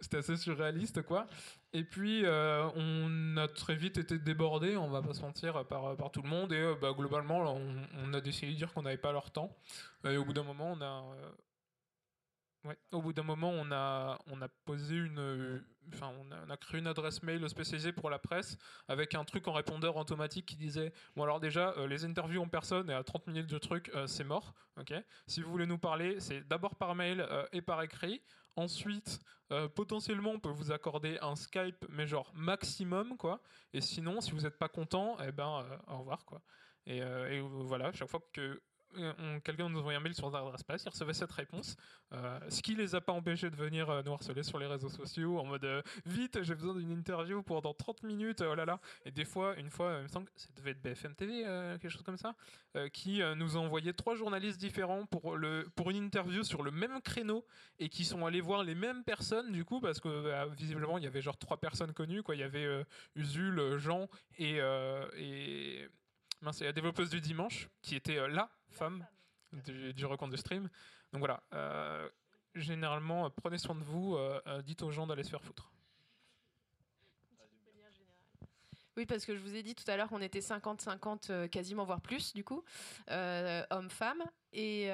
C'était 0.05 0.19
assez 0.19 0.37
surréaliste, 0.37 1.03
quoi. 1.03 1.27
Et 1.73 1.83
puis, 1.83 2.27
euh, 2.27 2.69
on 2.77 3.39
a 3.39 3.49
très 3.49 3.75
vite 3.75 3.97
été 3.97 4.19
débordé, 4.19 4.77
on 4.77 4.91
va 4.91 5.01
pas 5.01 5.15
se 5.15 5.23
mentir, 5.23 5.67
par, 5.67 5.97
par 5.97 6.11
tout 6.11 6.21
le 6.21 6.29
monde. 6.29 6.53
Et 6.53 6.61
euh, 6.61 6.75
bah, 6.81 6.93
globalement, 6.97 7.57
on, 7.97 8.13
a 8.13 8.21
décidé 8.21 8.53
de 8.53 8.57
dire 8.57 8.73
qu'on 8.73 8.83
n'avait 8.83 8.99
pas 8.99 9.13
leur 9.13 9.31
temps. 9.31 9.57
Et 10.05 10.17
au 10.19 10.25
bout 10.25 10.35
d'un 10.35 10.43
moment, 10.43 10.73
on 10.73 10.81
a. 10.83 11.05
euh, 12.67 12.75
au 12.93 13.01
bout 13.01 13.15
d'un 13.15 13.23
moment, 13.23 13.51
on 13.51 13.73
a, 13.73 14.19
on 14.27 14.43
a 14.43 14.49
posé 14.67 14.95
une. 14.95 15.65
Enfin, 15.95 16.13
on 16.19 16.51
a, 16.51 16.57
créé 16.59 16.81
une 16.81 16.87
adresse 16.87 17.23
mail 17.23 17.49
spécialisée 17.49 17.93
pour 17.93 18.11
la 18.11 18.19
presse 18.19 18.59
avec 18.89 19.15
un 19.15 19.25
truc 19.25 19.49
en 19.49 19.53
répondeur 19.53 19.97
automatique 19.97 20.47
qui 20.47 20.57
disait 20.57 20.93
Bon, 21.17 21.23
alors 21.23 21.41
déjà, 21.41 21.75
les 21.89 22.05
interviews 22.05 22.43
en 22.43 22.49
personne 22.49 22.91
et 22.91 22.95
à 22.95 23.03
30 23.03 23.27
minutes 23.27 23.51
de 23.51 23.59
truc, 23.59 23.91
c'est 24.07 24.25
mort. 24.25 24.55
ok? 24.79 24.95
Si 25.27 25.41
vous 25.41 25.51
voulez 25.51 25.67
nous 25.67 25.79
parler, 25.79 26.21
c'est 26.21 26.47
d'abord 26.47 26.75
par 26.77 26.95
mail 26.95 27.27
et 27.53 27.63
par 27.63 27.83
écrit. 27.83 28.23
Ensuite, 28.57 29.21
euh, 29.53 29.69
potentiellement, 29.69 30.31
on 30.31 30.41
peut 30.41 30.49
vous 30.51 30.71
accorder 30.73 31.19
un 31.21 31.35
Skype, 31.37 31.85
mais 31.89 32.07
genre 32.07 32.31
maximum, 32.35 33.17
quoi. 33.17 33.43
Et 33.73 33.81
sinon, 33.81 34.21
si 34.21 34.31
vous 34.33 34.43
n'êtes 34.43 34.59
pas 34.59 34.69
content, 34.69 35.17
eh 35.21 35.33
ben, 35.33 35.65
euh, 35.65 35.93
au 35.93 35.99
revoir, 35.99 36.25
quoi. 36.25 36.43
Et, 36.87 37.03
euh, 37.03 37.31
et 37.31 37.41
voilà, 37.41 37.93
chaque 37.93 38.09
fois 38.09 38.21
que 38.33 38.63
quelqu'un 39.45 39.69
nous 39.69 39.79
envoyait 39.79 39.99
un 39.99 40.01
mail 40.03 40.15
sur 40.15 40.31
notre 40.31 40.45
adresse 40.45 40.63
presse, 40.63 40.85
il 40.85 40.89
recevait 40.91 41.15
cette 41.15 41.33
réponse. 41.33 41.77
Euh, 42.13 42.39
ce 42.49 42.63
qui 42.63 42.75
les 42.75 42.95
a 42.95 43.01
pas 43.01 43.13
empêchés 43.13 43.51
de 43.51 43.57
venir 43.57 43.91
euh, 43.91 44.03
nous 44.05 44.13
harceler 44.13 44.43
sur 44.43 44.59
les 44.59 44.67
réseaux 44.67 44.89
sociaux 44.89 45.39
en 45.39 45.45
mode 45.45 45.65
euh, 45.65 45.83
vite, 46.07 46.43
j'ai 46.43 46.55
besoin 46.55 46.75
d'une 46.75 46.91
interview 46.91 47.43
pour 47.43 47.63
dans 47.63 47.75
30 47.75 48.03
minutes, 48.05 48.43
oh 48.43 48.55
là 48.55 48.65
là. 48.65 48.81
Et 49.05 49.11
des 49.11 49.25
fois, 49.25 49.57
une 49.57 49.71
fois, 49.71 49.87
euh, 49.87 49.99
il 50.01 50.03
me 50.05 50.09
semble 50.09 50.27
que 50.27 50.33
ça 50.41 50.49
devait 50.57 50.71
être 50.73 50.83
BFM 50.83 51.15
TV, 51.15 51.45
euh, 51.47 51.79
quelque 51.79 51.91
chose 51.91 52.03
comme 52.03 52.17
ça, 52.17 52.35
euh, 52.77 52.89
qui 52.89 53.23
euh, 53.23 53.35
nous 53.35 53.57
a 53.57 53.61
envoyé 53.61 53.93
trois 53.95 54.15
journalistes 54.15 54.59
différents 54.61 55.07
pour, 55.07 55.37
le, 55.37 55.69
pour 55.77 55.91
une 55.91 55.97
interview 55.97 56.43
sur 56.45 56.63
le 56.63 56.71
même 56.71 57.01
créneau 57.03 57.45
et 57.79 57.89
qui 57.89 58.05
sont 58.05 58.25
allés 58.27 58.41
voir 58.41 58.63
les 58.65 58.75
mêmes 58.75 59.05
personnes 59.05 59.53
du 59.53 59.65
coup, 59.65 59.81
parce 59.81 60.01
que 60.01 60.09
euh, 60.09 60.47
visiblement, 60.57 60.99
il 60.99 61.05
y 61.05 61.07
avait 61.07 61.23
genre 61.23 61.39
trois 61.39 61.57
personnes 61.59 61.93
connues, 61.93 62.23
quoi. 62.23 62.35
Il 62.35 62.41
y 62.41 62.45
avait 62.45 62.65
euh, 62.65 62.85
Usul, 63.17 63.59
euh, 63.59 63.79
Jean 63.79 64.09
et. 64.39 64.61
euh, 64.61 65.07
et 65.17 65.89
mince, 66.41 66.61
la 66.61 66.73
développeuse 66.73 67.11
du 67.11 67.21
dimanche, 67.21 67.69
qui 67.83 67.97
était 67.97 68.19
euh, 68.19 68.29
la 68.29 68.51
femme 68.69 69.07
du, 69.65 69.95
du 69.95 70.07
recompte 70.07 70.33
du 70.33 70.39
stream. 70.39 70.69
Donc 71.13 71.21
voilà, 71.21 71.43
euh, 71.53 72.09
généralement, 72.55 73.27
euh, 73.27 73.29
prenez 73.31 73.59
soin 73.59 73.75
de 73.75 73.83
vous, 73.83 74.17
euh, 74.17 74.63
dites 74.63 74.83
aux 74.83 74.91
gens 74.91 75.07
d'aller 75.07 75.23
se 75.23 75.31
faire 75.31 75.43
foutre. 75.43 75.71
Oui, 78.97 79.07
parce 79.07 79.25
que 79.25 79.35
je 79.35 79.41
vous 79.41 79.57
ai 79.57 79.65
dit 79.65 79.75
tout 79.75 79.89
à 79.91 79.97
l'heure 79.97 80.09
qu'on 80.09 80.21
était 80.21 80.39
50-50, 80.39 81.31
euh, 81.31 81.49
quasiment, 81.49 81.85
voire 81.85 82.01
plus, 82.01 82.33
du 82.33 82.45
coup, 82.45 82.63
hommes-femmes. 83.09 84.23
Et 84.53 84.89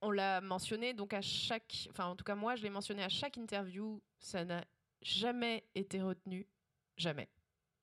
on 0.00 0.10
l'a 0.10 0.40
mentionné, 0.40 0.94
donc 0.94 1.12
à 1.12 1.20
chaque. 1.20 1.88
Enfin, 1.90 2.06
en 2.06 2.16
tout 2.16 2.24
cas, 2.24 2.34
moi, 2.34 2.56
je 2.56 2.62
l'ai 2.62 2.70
mentionné 2.70 3.02
à 3.02 3.10
chaque 3.10 3.36
interview. 3.36 4.02
Ça 4.18 4.46
n'a 4.46 4.64
jamais 5.02 5.66
été 5.74 6.00
retenu. 6.00 6.46
Jamais. 6.96 7.28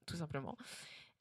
Tout 0.07 0.15
simplement. 0.15 0.57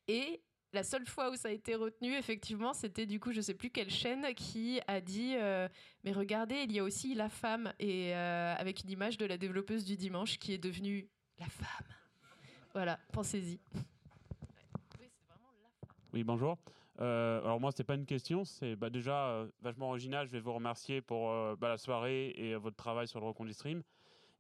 Et. 0.07 0.43
La 0.79 0.85
seule 0.85 1.07
fois 1.07 1.29
où 1.33 1.35
ça 1.35 1.49
a 1.49 1.51
été 1.51 1.75
retenu, 1.75 2.15
effectivement, 2.15 2.73
c'était 2.73 3.05
du 3.05 3.19
coup, 3.19 3.33
je 3.33 3.41
sais 3.41 3.55
plus 3.55 3.69
quelle 3.69 3.91
chaîne 3.91 4.33
qui 4.37 4.81
a 4.87 5.01
dit 5.01 5.35
euh, 5.35 5.69
Mais 6.05 6.13
regardez, 6.13 6.55
il 6.63 6.71
y 6.71 6.79
a 6.79 6.85
aussi 6.85 7.17
la 7.17 7.29
femme, 7.29 7.73
et 7.81 8.15
euh, 8.15 8.55
avec 8.57 8.85
une 8.85 8.91
image 8.91 9.19
de 9.19 9.27
la 9.27 9.37
développeuse 9.39 9.85
du 9.85 9.97
dimanche 9.97 10.39
qui 10.39 10.53
est 10.53 10.59
devenue 10.59 11.09
la 11.41 11.47
femme. 11.47 11.87
Voilà, 12.75 13.01
pensez-y. 13.13 13.59
Oui, 16.13 16.23
bonjour. 16.23 16.57
Euh, 17.01 17.41
alors 17.41 17.59
moi, 17.59 17.73
c'était 17.73 17.83
pas 17.83 17.97
une 17.97 18.07
question, 18.07 18.45
c'est 18.45 18.77
bah, 18.77 18.89
déjà 18.89 19.49
vachement 19.61 19.89
original. 19.89 20.29
Je 20.29 20.31
vais 20.31 20.41
vous 20.41 20.55
remercier 20.55 21.01
pour 21.01 21.27
bah, 21.57 21.71
la 21.71 21.77
soirée 21.77 22.35
et 22.37 22.55
votre 22.55 22.77
travail 22.77 23.09
sur 23.09 23.19
le 23.19 23.27
recon 23.27 23.45
du 23.45 23.53
stream. 23.53 23.83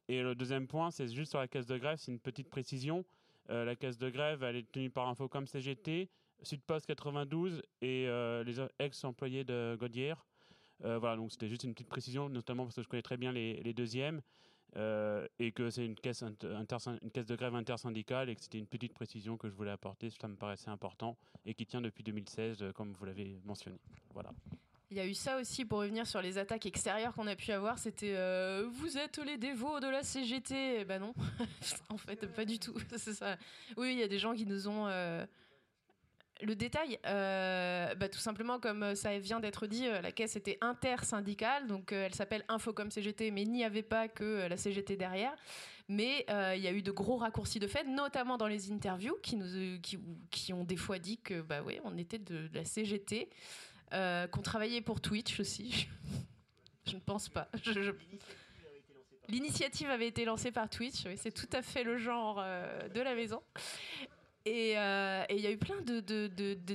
Et 0.06 0.22
le 0.22 0.36
deuxième 0.36 0.68
point, 0.68 0.92
c'est 0.92 1.08
juste 1.08 1.30
sur 1.32 1.40
la 1.40 1.48
caisse 1.48 1.66
de 1.66 1.78
grève, 1.78 1.98
c'est 1.98 2.12
une 2.12 2.20
petite 2.20 2.48
précision. 2.48 3.04
La 3.48 3.74
caisse 3.74 3.98
de 3.98 4.08
grève, 4.08 4.44
elle 4.44 4.54
est 4.54 4.70
tenue 4.70 4.90
par 4.90 5.08
Infocom 5.08 5.44
CGT, 5.44 6.08
Sudpost 6.42 6.86
92 6.86 7.62
et 7.82 8.06
euh, 8.08 8.44
les 8.44 8.56
ex-employés 8.78 9.44
de 9.44 9.76
Godière. 9.78 10.24
Euh, 10.84 10.98
voilà, 10.98 11.16
donc 11.16 11.32
c'était 11.32 11.48
juste 11.48 11.64
une 11.64 11.72
petite 11.74 11.88
précision, 11.88 12.28
notamment 12.28 12.64
parce 12.64 12.76
que 12.76 12.82
je 12.82 12.88
connais 12.88 13.02
très 13.02 13.16
bien 13.16 13.32
les, 13.32 13.72
deuxièmes. 13.74 14.20
euh, 14.76 15.26
et 15.38 15.50
que 15.50 15.70
c'est 15.70 15.84
une 15.84 15.94
caisse, 15.96 16.22
inter- 16.22 16.54
une 17.02 17.10
caisse 17.10 17.26
de 17.26 17.34
grève 17.36 17.54
intersyndicale 17.54 18.28
et 18.28 18.36
que 18.36 18.42
c'était 18.42 18.58
une 18.58 18.66
petite 18.66 18.92
précision 18.92 19.36
que 19.38 19.48
je 19.48 19.54
voulais 19.54 19.70
apporter, 19.70 20.10
ça 20.10 20.28
me 20.28 20.36
paraissait 20.36 20.68
important 20.70 21.16
et 21.46 21.54
qui 21.54 21.64
tient 21.66 21.80
depuis 21.80 22.04
2016, 22.04 22.62
euh, 22.62 22.72
comme 22.72 22.92
vous 22.92 23.04
l'avez 23.06 23.40
mentionné. 23.44 23.78
Voilà. 24.12 24.30
Il 24.90 24.96
y 24.96 25.00
a 25.00 25.06
eu 25.06 25.14
ça 25.14 25.38
aussi 25.38 25.64
pour 25.64 25.80
revenir 25.80 26.06
sur 26.06 26.22
les 26.22 26.38
attaques 26.38 26.64
extérieures 26.66 27.12
qu'on 27.14 27.26
a 27.26 27.34
pu 27.36 27.50
avoir. 27.50 27.78
C'était 27.78 28.14
vous 28.72 28.96
êtes 28.96 29.18
les 29.18 29.36
dévots 29.36 29.80
de 29.80 29.86
la 29.86 30.02
CGT. 30.02 30.84
Bah 30.86 30.98
non, 30.98 31.12
en 31.90 31.98
fait, 31.98 32.26
pas 32.32 32.44
du 32.46 32.58
tout. 32.58 32.74
C'est 32.96 33.12
ça. 33.12 33.36
Oui, 33.76 33.92
il 33.92 33.98
y 33.98 34.02
a 34.02 34.08
des 34.08 34.18
gens 34.18 34.32
qui 34.34 34.46
nous 34.46 34.66
ont. 34.68 34.86
Le 36.40 36.54
détail, 36.54 37.00
euh, 37.04 37.94
bah, 37.96 38.08
tout 38.08 38.20
simplement 38.20 38.60
comme 38.60 38.84
euh, 38.84 38.94
ça 38.94 39.18
vient 39.18 39.40
d'être 39.40 39.66
dit, 39.66 39.86
euh, 39.88 40.00
la 40.00 40.12
caisse 40.12 40.36
était 40.36 40.56
intersyndicale, 40.60 41.66
donc 41.66 41.92
euh, 41.92 42.06
elle 42.06 42.14
s'appelle 42.14 42.44
Infocom 42.48 42.90
CGT, 42.92 43.32
mais 43.32 43.42
il 43.42 43.50
n'y 43.50 43.64
avait 43.64 43.82
pas 43.82 44.06
que 44.06 44.46
la 44.46 44.56
CGT 44.56 44.96
derrière. 44.96 45.34
Mais 45.88 46.24
euh, 46.30 46.54
il 46.54 46.62
y 46.62 46.68
a 46.68 46.72
eu 46.72 46.82
de 46.82 46.92
gros 46.92 47.16
raccourcis 47.16 47.58
de 47.58 47.66
fait, 47.66 47.82
notamment 47.84 48.36
dans 48.36 48.46
les 48.46 48.70
interviews, 48.70 49.16
qui, 49.22 49.34
nous, 49.36 49.80
qui, 49.80 49.98
qui 50.30 50.52
ont 50.52 50.62
des 50.62 50.76
fois 50.76 50.98
dit 51.00 51.18
que 51.18 51.40
bah 51.40 51.62
ouais, 51.62 51.80
on 51.82 51.96
était 51.98 52.18
de, 52.18 52.46
de 52.46 52.54
la 52.54 52.64
CGT, 52.64 53.30
qu'on 53.90 54.42
travaillait 54.42 54.82
pour 54.82 55.00
Twitch 55.00 55.40
aussi. 55.40 55.88
je 56.86 56.94
ne 56.94 57.00
pense 57.00 57.28
pas. 57.28 57.48
Je- 57.64 57.82
je- 57.82 57.92
L'initiative 59.28 59.90
avait 59.90 60.06
été 60.06 60.24
lancée 60.24 60.52
par 60.52 60.70
Twitch, 60.70 61.04
oui, 61.04 61.16
c'est 61.18 61.32
tout 61.32 61.48
à 61.52 61.60
fait 61.62 61.82
le 61.84 61.98
genre 61.98 62.36
de 62.94 63.00
la 63.00 63.14
maison. 63.14 63.42
Et 64.44 64.78
euh, 64.78 65.24
et 65.28 65.36
il 65.36 65.40
y 65.40 65.46
a 65.46 65.50
eu 65.50 65.58
plein 65.58 65.80
de, 65.82 66.00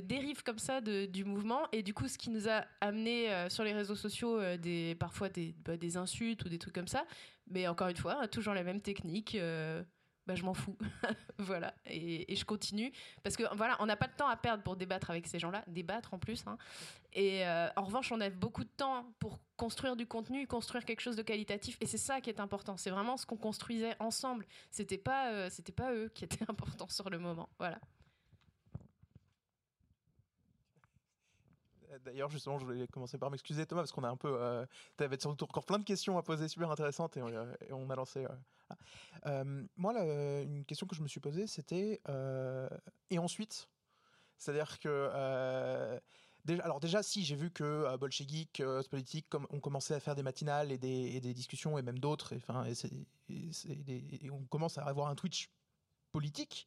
dérives 0.00 0.42
comme 0.42 0.58
ça 0.58 0.80
du 0.80 1.24
mouvement. 1.24 1.62
Et 1.72 1.82
du 1.82 1.94
coup, 1.94 2.08
ce 2.08 2.18
qui 2.18 2.30
nous 2.30 2.48
a 2.48 2.64
amené 2.80 3.32
euh, 3.32 3.48
sur 3.48 3.64
les 3.64 3.72
réseaux 3.72 3.96
sociaux 3.96 4.38
euh, 4.38 4.56
des, 4.56 4.94
parfois 4.94 5.28
des, 5.28 5.54
bah, 5.64 5.76
des 5.76 5.96
insultes 5.96 6.44
ou 6.44 6.48
des 6.48 6.58
trucs 6.58 6.74
comme 6.74 6.88
ça. 6.88 7.04
Mais 7.50 7.66
encore 7.66 7.88
une 7.88 7.96
fois, 7.96 8.28
toujours 8.28 8.54
la 8.54 8.62
même 8.62 8.80
technique. 8.80 9.36
Bah, 10.26 10.34
je 10.34 10.42
m'en 10.44 10.54
fous. 10.54 10.76
voilà. 11.38 11.74
Et, 11.86 12.32
et 12.32 12.36
je 12.36 12.44
continue. 12.44 12.92
Parce 13.22 13.36
que 13.36 13.42
voilà, 13.56 13.76
on 13.80 13.86
n'a 13.86 13.96
pas 13.96 14.06
de 14.06 14.14
temps 14.16 14.28
à 14.28 14.36
perdre 14.36 14.62
pour 14.62 14.76
débattre 14.76 15.10
avec 15.10 15.26
ces 15.26 15.38
gens-là. 15.38 15.64
Débattre 15.66 16.14
en 16.14 16.18
plus. 16.18 16.44
hein. 16.46 16.56
Et 17.12 17.46
euh, 17.46 17.68
en 17.76 17.84
revanche, 17.84 18.10
on 18.10 18.20
a 18.20 18.28
beaucoup 18.30 18.64
de 18.64 18.70
temps 18.76 19.06
pour 19.20 19.38
construire 19.56 19.94
du 19.96 20.06
contenu, 20.06 20.46
construire 20.46 20.84
quelque 20.84 21.00
chose 21.00 21.16
de 21.16 21.22
qualitatif. 21.22 21.76
Et 21.80 21.86
c'est 21.86 21.98
ça 21.98 22.20
qui 22.20 22.30
est 22.30 22.40
important. 22.40 22.76
C'est 22.76 22.90
vraiment 22.90 23.16
ce 23.16 23.24
qu'on 23.26 23.36
construisait 23.36 23.94
ensemble. 24.00 24.46
C'était 24.70 24.98
pas, 24.98 25.30
euh, 25.32 25.48
c'était 25.50 25.72
pas 25.72 25.92
eux 25.92 26.10
qui 26.14 26.24
étaient 26.24 26.44
importants 26.50 26.88
sur 26.88 27.10
le 27.10 27.18
moment. 27.18 27.48
Voilà. 27.58 27.78
D'ailleurs, 32.04 32.28
justement, 32.30 32.58
je 32.58 32.64
voulais 32.64 32.86
commencer 32.88 33.18
par 33.18 33.30
m'excuser, 33.30 33.66
Thomas, 33.66 33.82
parce 33.82 33.92
qu'on 33.92 34.04
a 34.04 34.08
un 34.08 34.16
peu. 34.16 34.36
Euh, 34.40 34.64
tu 34.96 35.04
avais 35.04 35.18
surtout 35.18 35.44
encore 35.44 35.64
plein 35.66 35.78
de 35.78 35.84
questions 35.84 36.16
à 36.18 36.22
poser 36.22 36.48
super 36.48 36.70
intéressantes 36.70 37.16
et, 37.16 37.22
on- 37.22 37.28
euh, 37.28 37.54
et 37.68 37.72
on 37.72 37.88
a 37.90 37.94
lancé. 37.96 38.24
euh. 38.24 38.74
Euh, 39.26 39.64
moi, 39.76 39.92
là, 39.92 40.40
une 40.42 40.64
question 40.64 40.86
que 40.86 40.94
je 40.96 41.02
me 41.02 41.08
suis 41.08 41.20
posée, 41.20 41.46
c'était. 41.46 42.00
et 43.10 43.18
ensuite? 43.18 43.68
C'est-à-dire 44.38 44.78
que. 44.78 44.88
alors, 46.62 46.80
déjà, 46.80 47.02
si, 47.02 47.24
j'ai 47.24 47.36
vu 47.36 47.50
que 47.50 47.64
euh, 47.64 47.96
Bolchegeek, 47.96 48.60
euh, 48.60 48.82
Politique, 48.90 49.26
comme, 49.28 49.46
ont 49.50 49.60
commencé 49.60 49.94
à 49.94 50.00
faire 50.00 50.14
des 50.14 50.22
matinales 50.22 50.72
et 50.72 50.78
des, 50.78 51.16
et 51.16 51.20
discussions, 51.20 51.78
et 51.78 51.82
même 51.82 51.98
d'autres, 51.98 52.32
et, 52.32 52.36
enfin, 52.36 52.64
et, 52.66 52.74
et 53.28 54.26
et 54.26 54.30
on 54.30 54.44
commence 54.44 54.78
à 54.78 54.84
avoir 54.84 55.08
un 55.08 55.14
Twitch 55.14 55.50
politique. 56.12 56.66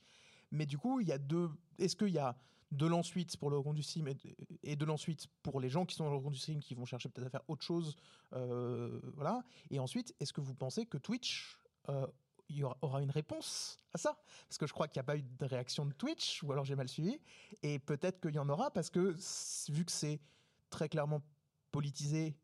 Mais 0.52 0.66
du 0.66 0.78
coup, 0.78 1.00
il 1.02 1.08
y 1.08 1.12
a 1.12 1.18
deux. 1.18 1.50
Est-ce 1.78 1.96
qu'il 1.96 2.10
y 2.10 2.18
a 2.20 2.36
de 2.72 2.86
l'ensuite 2.86 3.38
pour 3.38 3.50
le 3.50 3.58
recon 3.58 3.74
du 3.74 3.84
stream 3.84 4.08
et 4.64 4.76
de, 4.76 4.86
l'ensuite 4.86 5.28
pour 5.42 5.60
les 5.60 5.70
gens 5.70 5.86
qui 5.86 5.96
sont 5.96 6.04
dans 6.04 6.10
le 6.12 6.18
recon 6.18 6.32
du 6.32 6.38
stream 6.38 6.60
qui 6.60 6.76
vont 6.76 6.86
chercher 6.86 7.10
peut-être 7.10 7.28
à 7.28 7.30
faire 7.30 7.44
autre 7.48 7.64
chose, 7.64 7.96
euh, 8.34 9.00
voilà. 9.16 9.44
Et 9.70 9.80
ensuite, 9.80 10.14
est-ce 10.20 10.34
que 10.34 10.42
vous 10.42 10.54
pensez 10.54 10.86
que 10.86 10.98
Twitch 10.98 11.60
euh, 11.90 12.06
y 12.50 12.64
aura, 12.64 13.02
une 13.02 13.12
réponse 13.12 13.80
à 13.94 13.98
ça? 13.98 14.18
Parce 14.48 14.58
que 14.58 14.68
je 14.68 14.74
crois 14.74 14.88
qu'il 14.88 15.00
n'y 15.00 15.06
a 15.06 15.06
pas 15.06 15.18
eu 15.18 15.22
de 15.22 15.46
réaction 15.46 15.86
de 15.86 15.94
Twitch, 15.94 16.44
ou 16.44 16.52
alors 16.52 16.66
j'ai 16.66 16.76
mal 16.76 16.90
suivi. 16.90 17.20
Et 17.64 17.80
peut-être 17.80 18.20
qu'il 18.20 18.36
y 18.36 18.40
en 18.40 18.50
aura 18.50 18.72
parce 18.72 18.90
que 18.90 19.16
vu 19.72 19.86
que 19.86 19.92
c'est 19.92 20.20
très 20.70 20.90
clairement 20.90 21.22
politisé 21.72 22.36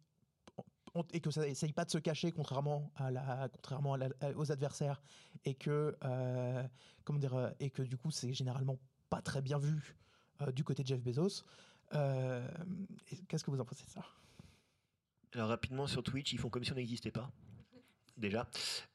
et 1.11 1.19
que 1.19 1.31
ça 1.31 1.47
essaye 1.47 1.73
pas 1.73 1.85
de 1.85 1.89
se 1.89 1.97
cacher 1.97 2.31
contrairement 2.31 2.91
à 2.95 3.09
la 3.09 3.49
contrairement 3.49 3.97
aux 4.35 4.51
adversaires 4.51 5.01
et 5.43 5.55
que 5.55 5.97
euh, 6.03 6.63
comment 7.03 7.17
dire 7.17 7.51
et 7.59 7.71
que 7.71 7.81
du 7.81 7.97
coup 7.97 8.11
c'est 8.11 8.31
généralement 8.31 8.77
pas 9.09 9.19
très 9.19 9.41
bien 9.41 9.57
vu 9.57 9.97
du 10.51 10.63
côté 10.63 10.83
de 10.83 10.87
Jeff 10.87 11.01
Bezos 11.01 11.43
Euh, 11.93 12.47
qu'est-ce 13.27 13.43
que 13.43 13.51
vous 13.51 13.59
en 13.59 13.65
pensez 13.65 13.85
de 13.85 13.91
ça? 13.91 14.01
Alors 15.35 15.49
rapidement 15.49 15.87
sur 15.87 16.03
Twitch, 16.03 16.33
ils 16.33 16.39
font 16.39 16.49
comme 16.49 16.63
si 16.63 16.71
on 16.71 16.75
n'existait 16.75 17.11
pas. 17.11 17.29
Déjà. 18.17 18.47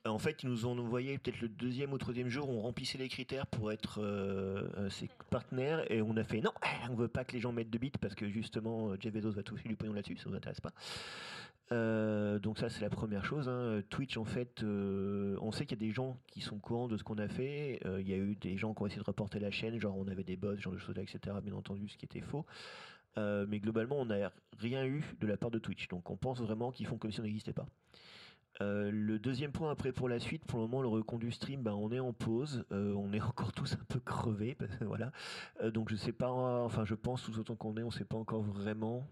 Euh, 0.06 0.10
En 0.10 0.18
fait, 0.18 0.42
ils 0.42 0.48
nous 0.48 0.66
ont 0.66 0.78
envoyé 0.78 1.18
peut-être 1.18 1.40
le 1.40 1.48
deuxième 1.48 1.92
ou 1.92 1.98
troisième 1.98 2.28
jour, 2.28 2.48
on 2.48 2.60
remplissait 2.62 2.98
les 2.98 3.08
critères 3.08 3.46
pour 3.46 3.72
être 3.72 4.00
euh, 4.00 4.68
euh, 4.76 4.90
ses 4.90 5.08
partenaires 5.30 5.90
et 5.92 6.02
on 6.02 6.16
a 6.16 6.24
fait 6.24 6.40
non, 6.40 6.52
on 6.88 6.94
veut 6.94 7.08
pas 7.08 7.24
que 7.24 7.32
les 7.32 7.40
gens 7.40 7.52
mettent 7.52 7.70
de 7.70 7.78
bits 7.78 7.90
parce 8.00 8.14
que 8.14 8.28
justement 8.28 8.90
euh, 8.90 8.96
Jeff 9.00 9.12
Bezos 9.12 9.32
va 9.32 9.42
toucher 9.42 9.68
du 9.68 9.76
pognon 9.76 9.92
là-dessus, 9.92 10.16
ça 10.16 10.28
nous 10.28 10.36
intéresse 10.36 10.60
pas. 10.60 10.72
Euh, 11.70 12.38
donc 12.38 12.58
ça 12.58 12.70
c'est 12.70 12.80
la 12.80 12.88
première 12.90 13.24
chose. 13.24 13.48
hein. 13.48 13.82
Twitch 13.90 14.16
en 14.16 14.24
fait, 14.24 14.62
euh, 14.62 15.36
on 15.42 15.52
sait 15.52 15.66
qu'il 15.66 15.78
y 15.78 15.84
a 15.84 15.86
des 15.86 15.92
gens 15.92 16.18
qui 16.26 16.40
sont 16.40 16.56
au 16.56 16.60
courant 16.60 16.88
de 16.88 16.96
ce 16.96 17.04
qu'on 17.04 17.18
a 17.18 17.28
fait. 17.28 17.80
Euh, 17.84 18.00
Il 18.00 18.08
y 18.08 18.14
a 18.14 18.16
eu 18.16 18.36
des 18.36 18.56
gens 18.56 18.72
qui 18.74 18.82
ont 18.82 18.86
essayé 18.86 19.00
de 19.00 19.06
reporter 19.06 19.38
la 19.38 19.50
chaîne, 19.50 19.78
genre 19.78 19.96
on 19.96 20.08
avait 20.08 20.24
des 20.24 20.36
bots, 20.36 20.56
genre 20.56 20.72
de 20.72 20.78
choses 20.78 20.96
etc. 20.98 21.36
Bien 21.42 21.54
entendu, 21.54 21.88
ce 21.88 21.96
qui 21.96 22.06
était 22.06 22.20
faux. 22.20 22.46
Mais 23.16 23.58
globalement, 23.58 23.96
on 23.96 24.04
n'a 24.04 24.30
rien 24.58 24.86
eu 24.86 25.02
de 25.20 25.26
la 25.26 25.36
part 25.36 25.50
de 25.50 25.58
Twitch. 25.58 25.88
Donc 25.88 26.08
on 26.08 26.16
pense 26.16 26.40
vraiment 26.40 26.70
qu'ils 26.70 26.86
font 26.86 26.98
comme 26.98 27.10
si 27.10 27.18
on 27.18 27.24
n'existait 27.24 27.52
pas. 27.52 27.66
Euh, 28.60 28.90
le 28.90 29.18
deuxième 29.20 29.52
point 29.52 29.70
après 29.70 29.92
pour 29.92 30.08
la 30.08 30.18
suite, 30.18 30.44
pour 30.44 30.58
le 30.58 30.66
moment 30.66 30.82
le 30.82 30.88
recon 30.88 31.18
du 31.18 31.30
stream, 31.30 31.62
bah, 31.62 31.74
on 31.76 31.92
est 31.92 32.00
en 32.00 32.12
pause, 32.12 32.64
Euh, 32.72 32.92
on 32.94 33.12
est 33.12 33.20
encore 33.20 33.52
tous 33.52 33.74
un 33.74 33.84
peu 33.88 34.00
crevés, 34.00 34.56
voilà. 34.80 35.12
Euh, 35.62 35.70
donc 35.70 35.90
je 35.90 35.96
sais 35.96 36.12
pas, 36.12 36.30
enfin 36.30 36.84
je 36.84 36.94
pense 36.94 37.22
tout 37.22 37.38
autant 37.38 37.54
qu'on 37.56 37.76
est, 37.76 37.82
on 37.82 37.90
sait 37.90 38.04
pas 38.04 38.16
encore 38.16 38.42
vraiment. 38.42 39.06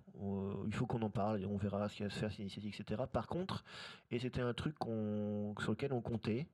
Il 0.66 0.74
faut 0.74 0.86
qu'on 0.86 1.02
en 1.02 1.10
parle 1.10 1.42
et 1.42 1.46
on 1.46 1.56
verra 1.56 1.88
ce 1.88 1.96
qui 1.96 2.02
va 2.02 2.10
se 2.10 2.18
faire, 2.18 2.30
cette 2.30 2.40
initiative, 2.40 2.74
etc. 2.78 3.02
Par 3.12 3.26
contre, 3.26 3.64
et 4.10 4.18
c'était 4.18 4.40
un 4.40 4.54
truc 4.54 4.76
sur 4.82 5.70
lequel 5.72 5.92
on 5.92 6.00
comptait. 6.00 6.46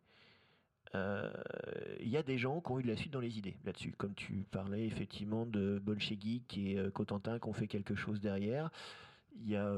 Il 0.94 2.08
y 2.08 2.16
a 2.16 2.22
des 2.22 2.38
gens 2.38 2.60
qui 2.60 2.72
ont 2.72 2.80
eu 2.80 2.82
de 2.82 2.88
la 2.88 2.96
suite 2.96 3.12
dans 3.12 3.20
les 3.20 3.38
idées 3.38 3.56
là-dessus. 3.64 3.92
Comme 3.96 4.14
tu 4.14 4.44
parlais 4.50 4.84
effectivement 4.84 5.46
de 5.46 5.80
Bolchegeek 5.82 6.58
et 6.58 6.90
Cotentin 6.92 7.38
qui 7.38 7.48
ont 7.48 7.52
fait 7.52 7.68
quelque 7.68 7.94
chose 7.94 8.20
derrière. 8.20 8.70
Il 9.36 9.48
y 9.48 9.56
a 9.56 9.72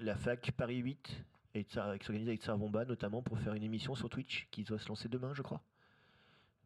la 0.00 0.16
fac 0.16 0.52
Paris 0.52 0.78
8 0.78 1.24
et 1.54 1.64
qui 1.64 1.74
s'organise 1.74 2.28
avec 2.28 2.42
Sarvomba 2.42 2.84
notamment 2.84 3.22
pour 3.22 3.38
faire 3.38 3.54
une 3.54 3.62
émission 3.62 3.94
sur 3.94 4.08
Twitch 4.08 4.48
qui 4.50 4.64
doit 4.64 4.78
se 4.78 4.88
lancer 4.88 5.08
demain, 5.08 5.34
je 5.34 5.42
crois. 5.42 5.62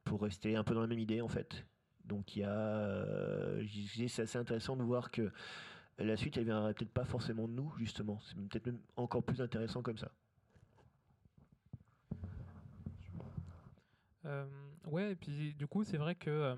Pour 0.05 0.23
rester 0.23 0.57
un 0.57 0.65
peu 0.65 0.75
dans 0.75 0.83
la 0.83 0.87
même 0.87 0.99
idée 0.99 1.21
en 1.21 1.29
fait. 1.29 1.67
Donc 2.05 2.37
il 2.37 2.41
y 2.41 2.45
a. 2.45 2.51
euh, 2.51 3.65
c'est 4.09 4.23
assez 4.23 4.39
intéressant 4.39 4.77
de 4.77 4.83
voir 4.83 5.11
que 5.11 5.33
la 5.99 6.17
suite 6.17 6.37
elle 6.37 6.45
viendra 6.45 6.73
peut-être 6.73 6.93
pas 6.93 7.05
forcément 7.05 7.49
de 7.49 7.53
nous 7.53 7.73
justement. 7.79 8.21
C'est 8.21 8.37
peut-être 8.37 8.67
même 8.67 8.81
encore 8.97 9.25
plus 9.25 9.41
intéressant 9.41 9.83
comme 9.83 9.99
ça. 9.99 10.13
Euh, 14.27 14.47
ouais, 14.87 15.13
et 15.13 15.17
puis 15.17 15.55
du 15.55 15.67
coup, 15.67 15.85
c'est 15.85 15.97
vrai 15.99 16.15
que 16.15 16.31
euh, 16.31 16.57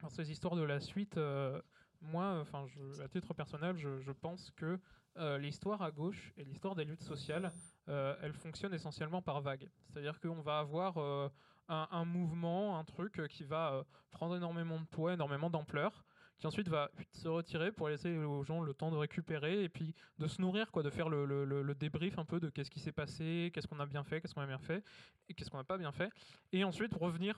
dans 0.00 0.08
ces 0.08 0.30
histoires 0.30 0.56
de 0.56 0.62
la 0.62 0.80
suite, 0.80 1.16
euh, 1.16 1.60
moi, 2.00 2.40
enfin, 2.40 2.66
à 3.02 3.08
titre 3.08 3.32
personnel, 3.32 3.76
je 3.76 4.12
pense 4.12 4.50
que 4.50 4.78
euh, 5.16 5.38
l'histoire 5.38 5.82
à 5.82 5.90
gauche 5.90 6.32
et 6.36 6.44
l'histoire 6.44 6.74
des 6.74 6.84
luttes 6.84 7.02
sociales, 7.02 7.52
euh, 7.88 8.16
elles 8.22 8.32
fonctionnent 8.32 8.74
essentiellement 8.74 9.22
par 9.22 9.40
vagues. 9.40 9.68
C'est-à-dire 9.86 10.18
qu'on 10.20 10.40
va 10.40 10.58
avoir 10.58 10.98
euh, 10.98 11.28
un, 11.68 12.04
mouvement, 12.04 12.78
un 12.78 12.84
truc 12.84 13.28
qui 13.28 13.44
va 13.44 13.74
euh, 13.74 13.84
prendre 14.10 14.36
énormément 14.36 14.80
de 14.80 14.86
poids, 14.86 15.12
énormément 15.12 15.50
d'ampleur, 15.50 16.04
qui 16.38 16.46
ensuite 16.46 16.68
va 16.68 16.90
se 17.12 17.28
retirer 17.28 17.70
pour 17.70 17.88
laisser 17.88 18.16
aux 18.18 18.42
gens 18.42 18.60
le 18.60 18.74
temps 18.74 18.90
de 18.90 18.96
récupérer 18.96 19.62
et 19.62 19.68
puis 19.68 19.94
de 20.18 20.26
se 20.26 20.40
nourrir, 20.40 20.72
quoi, 20.72 20.82
de 20.82 20.90
faire 20.90 21.08
le, 21.08 21.74
débrief 21.74 22.18
un 22.18 22.24
peu 22.24 22.40
de 22.40 22.48
qu'est-ce 22.48 22.70
qui 22.70 22.80
s'est 22.80 22.92
passé, 22.92 23.50
qu'est-ce 23.54 23.68
qu'on 23.68 23.80
a 23.80 23.86
bien 23.86 24.02
fait, 24.02 24.20
qu'est-ce 24.20 24.34
qu'on 24.34 24.40
a 24.40 24.46
bien 24.46 24.58
fait 24.58 24.82
et 25.28 25.34
qu'est-ce 25.34 25.50
qu'on 25.50 25.58
n'a 25.58 25.64
pas 25.64 25.78
bien 25.78 25.92
fait. 25.92 26.10
Et 26.52 26.64
ensuite 26.64 26.92
revenir 26.94 27.36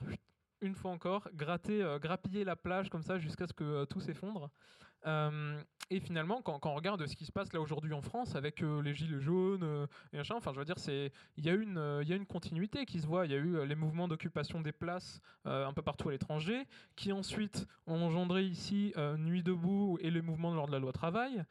une 0.63 0.75
fois 0.75 0.91
encore, 0.91 1.29
gratter, 1.35 1.99
grappiller 2.01 2.45
la 2.45 2.57
plage 2.57 2.89
comme 2.89 3.03
ça 3.03 3.19
jusqu'à 3.19 3.47
ce 3.47 3.53
que 3.53 3.85
tout 3.85 4.01
s'effondre. 4.01 4.51
Euh, 5.07 5.61
et 5.89 6.01
finalement, 6.01 6.43
quand, 6.43 6.59
on 6.65 6.75
regarde 6.75 7.07
ce 7.07 7.15
qui 7.15 7.25
se 7.25 7.31
passe 7.31 7.53
là 7.53 7.61
aujourd'hui 7.61 7.93
en 7.93 8.03
France 8.03 8.35
avec 8.35 8.61
euh, 8.61 8.83
les 8.83 8.93
gilets 8.93 9.21
jaunes 9.21 9.63
euh, 9.63 9.87
et 10.13 10.21
enfin, 10.33 10.53
je 10.53 10.59
veux 10.59 10.65
dire, 10.65 10.75
il 10.89 11.45
y 11.45 11.49
a 11.49 12.17
une 12.17 12.27
continuité 12.27 12.87
qui 12.87 13.01
se 13.01 13.07
voit. 13.07 13.25
Il 13.25 13.31
y 13.31 13.35
a 13.35 13.39
eu 13.39 13.65
les 13.65 13.77
mouvements 13.77 14.09
d'occupation 14.09 14.61
des 14.61 14.73
places 14.73 15.21
un 15.45 15.73
peu 15.73 15.83
partout 15.83 16.09
à 16.09 16.13
l'étranger, 16.13 16.67
qui 16.97 17.13
ensuite 17.13 17.67
ont 17.87 18.03
engendré 18.03 18.43
ici 18.43 18.93
Nuit 19.19 19.43
debout 19.43 19.99
et 20.01 20.11
les 20.11 20.23
mouvements 20.23 20.55
lors 20.55 20.67
de 20.67 20.73
la 20.73 20.79
loi 20.79 20.93
travail, 20.93 21.45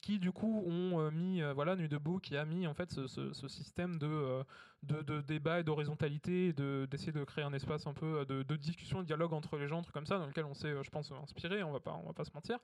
qui 0.00 0.18
du 0.18 0.30
coup 0.32 0.62
ont 0.66 1.10
mis 1.10 1.42
voilà 1.54 1.76
Nuit 1.76 1.88
debout 1.88 2.18
qui 2.18 2.36
a 2.36 2.44
mis 2.44 2.66
en 2.66 2.74
fait 2.74 2.92
ce, 2.92 3.48
système 3.48 3.98
de 3.98 4.44
de, 4.84 5.02
de 5.02 5.20
débat 5.20 5.60
et 5.60 5.64
d'horizontalité, 5.64 6.52
d'essayer 6.52 7.12
de 7.12 7.24
créer 7.24 7.44
un 7.44 7.52
espace 7.52 7.86
un 7.86 7.92
peu 7.92 8.24
euh, 8.30 8.44
de, 8.44 8.56
discussion, 8.56 9.00
de 9.00 9.04
dialogue 9.06 9.32
entre 9.32 9.56
les 9.56 9.68
gens, 9.68 9.80
un 9.80 9.92
comme 9.92 10.06
ça, 10.06 10.18
dans 10.18 10.26
lequel 10.26 10.44
on 10.44 10.54
s'est, 10.54 10.68
euh, 10.68 10.82
je 10.82 10.90
pense, 10.90 11.12
inspiré, 11.12 11.62
on 11.62 11.72
va 11.72 11.80
pas, 11.80 11.92
va 12.06 12.12
pas 12.12 12.24
se 12.24 12.32
mentir. 12.32 12.58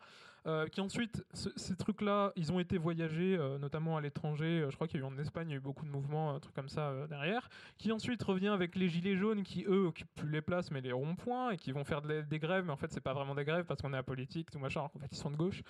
Euh, 0.47 0.67
qui 0.69 0.81
ensuite, 0.81 1.25
ce- 1.35 1.51
ces 1.57 1.77
trucs-là, 1.77 2.33
ils 2.37 2.53
ont 2.53 2.61
été 2.61 2.79
voyagés, 2.79 3.39
notamment 3.61 3.97
à 3.97 4.01
l'étranger. 4.01 4.67
je 4.69 4.75
crois 4.75 4.87
qu'il 4.87 5.01
y 5.01 5.03
a 5.03 5.07
eu 5.07 5.09
en 5.09 5.19
Espagne, 5.19 5.49
il 5.49 5.53
y 5.53 5.55
a 5.55 5.59
eu 5.59 5.61
beaucoup 5.61 5.85
de 5.85 5.91
mouvements, 5.91 6.35
un 6.35 6.41
truc 6.41 6.55
comme 6.55 6.69
ça 6.69 7.07
derrière. 7.09 7.49
Qui 7.79 7.93
ensuite 7.93 8.23
revient 8.23 8.49
avec 8.49 8.77
les 8.77 8.89
gilets 8.89 9.17
jaunes, 9.17 9.43
qui 9.43 9.65
eux 9.65 9.87
occupent 9.87 10.15
plus 10.15 10.31
les 10.31 10.43
places, 10.43 10.71
mais 10.71 10.81
les 10.81 10.93
ronds-points, 10.93 11.51
et 11.53 11.57
qui 11.57 11.73
vont 11.73 11.85
faire 11.85 12.03
des 12.03 12.39
grèves, 12.39 12.65
mais 12.65 12.73
en 12.73 12.77
fait, 12.77 12.93
c'est 12.93 13.01
pas 13.01 13.13
vraiment 13.15 13.35
des 13.35 13.45
grèves 13.45 13.65
parce 13.67 13.81
qu'on 13.83 13.93
est 13.93 13.99
apolitique, 13.99 14.51
tout 14.51 14.59
machin. 14.59 14.81
alors 14.81 14.93
qu'en 14.93 14.99
fait, 14.99 15.13
ils 15.13 15.19
sont 15.19 15.31
de 15.31 15.37
gauche. 15.37 15.63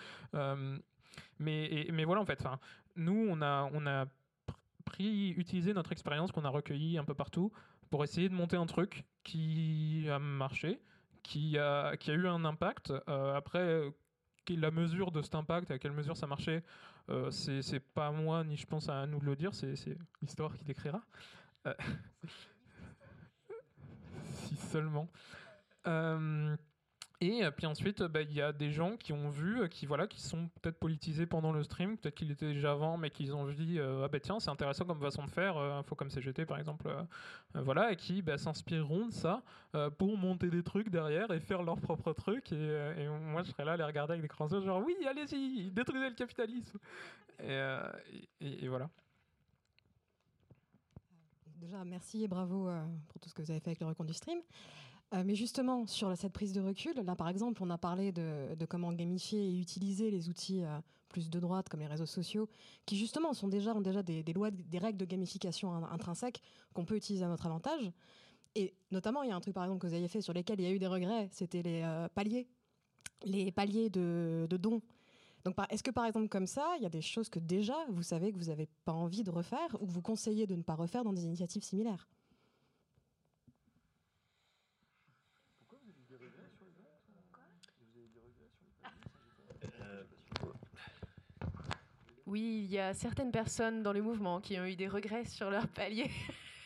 Mais, 1.38 1.86
mais 1.92 2.04
voilà, 2.04 2.20
en 2.20 2.26
fait, 2.26 2.42
nous, 2.96 3.26
on 3.30 3.40
a, 3.42 3.68
on 3.72 3.86
a 3.86 4.06
pris, 4.90 5.30
utilisé 5.30 5.72
notre 5.72 5.92
expérience 5.92 6.32
qu'on 6.32 6.44
a 6.44 6.48
recueillie 6.48 6.98
un 6.98 7.04
peu 7.04 7.14
partout 7.14 7.52
pour 7.90 8.04
essayer 8.04 8.28
de 8.28 8.34
monter 8.34 8.56
un 8.56 8.66
truc 8.66 9.04
qui 9.24 10.06
a 10.10 10.18
marché, 10.18 10.80
qui 11.22 11.58
a, 11.58 11.96
qui 11.96 12.10
a 12.10 12.14
eu 12.14 12.26
un 12.26 12.44
impact. 12.44 12.92
Euh, 13.08 13.34
après, 13.34 13.60
euh, 13.60 13.90
la 14.56 14.70
mesure 14.70 15.12
de 15.12 15.22
cet 15.22 15.34
impact, 15.34 15.70
à 15.70 15.78
quelle 15.78 15.92
mesure 15.92 16.16
ça 16.16 16.26
marchait, 16.26 16.62
euh, 17.08 17.30
c'est 17.30 17.80
pas 17.80 18.10
moi 18.10 18.44
ni 18.44 18.56
je 18.56 18.66
pense 18.66 18.88
à 18.88 19.06
nous 19.06 19.20
de 19.20 19.24
le 19.24 19.36
dire, 19.36 19.54
c'est 19.54 19.74
l'histoire 20.22 20.56
qui 20.56 20.64
l'écrira. 20.64 21.00
Euh, 21.66 21.74
si 24.24 24.56
seulement. 24.56 25.08
Et 27.22 27.44
euh, 27.44 27.50
puis 27.50 27.66
ensuite, 27.66 28.00
euh, 28.00 28.08
bah, 28.08 28.22
il 28.22 28.32
y 28.32 28.40
a 28.40 28.50
des 28.50 28.72
gens 28.72 28.96
qui 28.96 29.12
ont 29.12 29.28
vu, 29.28 29.60
euh, 29.60 29.68
qui 29.68 29.84
voilà, 29.84 30.06
qui 30.06 30.22
sont 30.22 30.48
peut-être 30.60 30.78
politisés 30.78 31.26
pendant 31.26 31.52
le 31.52 31.62
stream, 31.62 31.98
peut-être 31.98 32.14
qu'ils 32.14 32.30
étaient 32.30 32.54
déjà 32.54 32.72
avant, 32.72 32.96
mais 32.96 33.10
qu'ils 33.10 33.34
ont 33.34 33.46
dit 33.46 33.78
ah 33.78 34.08
bah 34.08 34.20
tiens, 34.20 34.40
c'est 34.40 34.48
intéressant 34.48 34.86
comme 34.86 35.00
façon 35.00 35.24
de 35.24 35.30
faire, 35.30 35.58
euh, 35.58 35.78
info 35.78 35.94
comme 35.94 36.08
CGT 36.08 36.46
par 36.46 36.58
exemple, 36.58 36.88
voilà, 37.54 37.92
et 37.92 37.96
qui 37.96 38.22
bah, 38.22 38.38
s'inspireront 38.38 39.08
de 39.08 39.12
ça 39.12 39.42
pour 39.98 40.16
monter 40.16 40.48
des 40.48 40.62
trucs 40.62 40.88
derrière 40.88 41.30
et 41.30 41.40
faire 41.40 41.62
leurs 41.62 41.80
propres 41.80 42.12
trucs. 42.14 42.52
Et, 42.52 43.08
moi, 43.08 43.42
je 43.42 43.50
serais 43.50 43.64
là 43.64 43.72
à 43.72 43.76
les 43.76 43.84
regarder 43.84 44.14
avec 44.14 44.22
des 44.22 44.56
yeux, 44.56 44.64
genre 44.64 44.82
oui, 44.84 44.96
allez-y, 45.06 45.70
détruisez 45.70 46.08
le 46.08 46.14
capitalisme. 46.14 46.78
Et, 47.42 48.68
voilà. 48.68 48.88
Déjà, 51.56 51.84
merci 51.84 52.24
et 52.24 52.28
bravo 52.28 52.70
pour 53.08 53.20
tout 53.20 53.28
ce 53.28 53.34
que 53.34 53.42
vous 53.42 53.50
avez 53.50 53.60
fait 53.60 53.68
avec 53.68 53.80
le 53.80 53.86
recon 53.86 54.04
du 54.04 54.14
stream. 54.14 54.40
Euh, 55.12 55.24
mais 55.24 55.34
justement, 55.34 55.86
sur 55.86 56.16
cette 56.16 56.32
prise 56.32 56.52
de 56.52 56.60
recul, 56.60 56.94
là 57.04 57.16
par 57.16 57.28
exemple, 57.28 57.62
on 57.62 57.70
a 57.70 57.78
parlé 57.78 58.12
de, 58.12 58.64
comment 58.68 58.92
gamifier 58.92 59.40
et 59.40 59.58
utiliser 59.58 60.10
les 60.10 60.28
outils 60.28 60.62
euh, 60.62 60.78
plus 61.08 61.28
de 61.30 61.40
droite 61.40 61.68
comme 61.68 61.80
les 61.80 61.88
réseaux 61.88 62.06
sociaux, 62.06 62.48
qui 62.86 62.96
justement 62.96 63.32
sont 63.32 63.48
déjà, 63.48 63.74
ont 63.74 63.80
déjà 63.80 64.02
des, 64.04 64.22
lois, 64.32 64.50
des 64.52 64.78
règles 64.78 64.98
de 64.98 65.04
gamification 65.04 65.72
in- 65.72 65.90
intrinsèques 65.90 66.40
qu'on 66.72 66.84
peut 66.84 66.94
utiliser 66.96 67.24
à 67.24 67.28
notre 67.28 67.46
avantage. 67.46 67.90
Et 68.54 68.72
notamment, 68.92 69.22
il 69.24 69.30
y 69.30 69.32
a 69.32 69.36
un 69.36 69.40
truc 69.40 69.54
par 69.54 69.64
exemple 69.64 69.80
que 69.80 69.88
vous 69.88 69.94
avez 69.94 70.08
fait 70.08 70.20
sur 70.20 70.32
lesquels 70.32 70.60
il 70.60 70.64
y 70.64 70.68
a 70.68 70.72
eu 70.72 70.78
des 70.78 70.86
regrets, 70.86 71.28
c'était 71.32 71.62
les 71.62 71.82
euh, 71.82 72.08
paliers, 72.14 72.46
les 73.24 73.50
paliers 73.50 73.90
de, 73.90 74.46
de 74.48 74.56
dons. 74.56 74.80
Donc, 75.44 75.56
est-ce 75.70 75.82
que 75.82 75.90
par 75.90 76.04
exemple, 76.04 76.28
comme 76.28 76.46
ça, 76.46 76.74
il 76.76 76.82
y 76.82 76.86
a 76.86 76.90
des 76.90 77.00
choses 77.00 77.28
que 77.28 77.40
déjà 77.40 77.74
vous 77.88 78.02
savez 78.02 78.30
que 78.30 78.38
vous 78.38 78.46
n'avez 78.46 78.68
pas 78.84 78.92
envie 78.92 79.24
de 79.24 79.30
refaire 79.30 79.76
ou 79.80 79.86
que 79.86 79.92
vous 79.92 80.02
conseillez 80.02 80.46
de 80.46 80.54
ne 80.54 80.62
pas 80.62 80.74
refaire 80.74 81.02
dans 81.02 81.12
des 81.12 81.24
initiatives 81.24 81.62
similaires? 81.64 82.08
Oui, 92.30 92.62
il 92.64 92.72
y 92.72 92.78
a 92.78 92.94
certaines 92.94 93.32
personnes 93.32 93.82
dans 93.82 93.92
le 93.92 94.02
mouvement 94.02 94.40
qui 94.40 94.56
ont 94.60 94.64
eu 94.64 94.76
des 94.76 94.86
regrets 94.86 95.24
sur 95.24 95.50
leur 95.50 95.66
palier. 95.66 96.08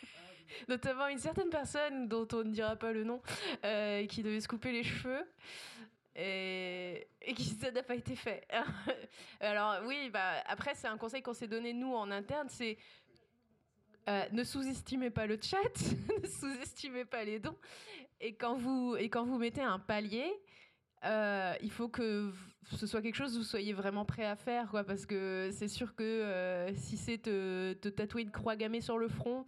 Notamment 0.69 1.09
une 1.09 1.19
certaine 1.19 1.49
personne 1.49 2.07
dont 2.07 2.29
on 2.35 2.45
ne 2.45 2.53
dira 2.53 2.77
pas 2.77 2.93
le 2.93 3.03
nom, 3.03 3.23
euh, 3.65 4.05
qui 4.05 4.23
devait 4.23 4.43
se 4.43 4.47
couper 4.47 4.73
les 4.73 4.83
cheveux. 4.85 5.25
Et, 6.17 7.09
qui 7.35 7.45
ça 7.45 7.71
n'a 7.71 7.83
pas 7.83 7.95
été 7.95 8.15
fait. 8.15 8.47
Alors 9.41 9.77
oui, 9.87 10.11
bah, 10.11 10.35
après 10.49 10.75
c'est 10.75 10.87
un 10.87 10.99
conseil 10.99 11.23
qu'on 11.23 11.33
s'est 11.33 11.49
donné 11.49 11.73
nous 11.73 11.95
en 11.95 12.11
interne, 12.11 12.49
c'est 12.51 12.77
euh, 14.07 14.23
ne 14.33 14.45
sous-estimez 14.45 15.09
pas 15.09 15.27
le 15.27 15.39
chat, 15.41 15.57
ne 16.23 16.29
sous-estimez 16.29 17.07
pas 17.07 17.25
les 17.25 17.39
dons. 17.39 17.57
Et 18.21 18.35
quand 18.35 18.55
vous, 18.55 18.97
et 18.99 19.09
quand 19.09 19.25
vous 19.25 19.39
mettez 19.39 19.63
un 19.63 19.79
palier, 19.79 20.31
euh, 21.05 21.55
il 21.63 21.71
faut 21.71 21.89
que 21.89 22.33
ce 22.73 22.87
soit 22.87 23.03
quelque 23.03 23.17
chose 23.17 23.33
que 23.33 23.39
vous 23.39 23.45
soyez 23.45 23.73
vraiment 23.73 24.05
prêt 24.05 24.25
à 24.25 24.37
faire, 24.37 24.69
quoi, 24.71 24.85
parce 24.85 25.07
que 25.07 25.51
c'est 25.53 25.69
sûr 25.69 25.95
que 25.95 26.03
euh, 26.03 26.75
si 26.75 26.97
c'est 26.97 27.19
te, 27.19 27.75
te 27.75 27.89
tatouer 27.89 28.23
une 28.23 28.31
croix 28.31 28.57
gammée 28.57 28.81
sur 28.81 28.99
le 28.99 29.09
front, 29.09 29.47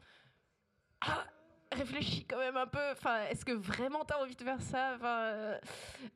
ah, 1.01 1.25
réfléchis 1.73 2.27
quand 2.27 2.39
même 2.39 2.57
un 2.57 2.67
peu. 2.67 2.91
Enfin, 2.93 3.23
est-ce 3.31 3.45
que 3.45 3.53
vraiment 3.53 4.05
t'as 4.05 4.21
envie 4.23 4.37
de 4.37 4.43
faire 4.43 4.61
ça? 4.61 4.93
Enfin, 4.97 5.21
euh, 5.23 5.59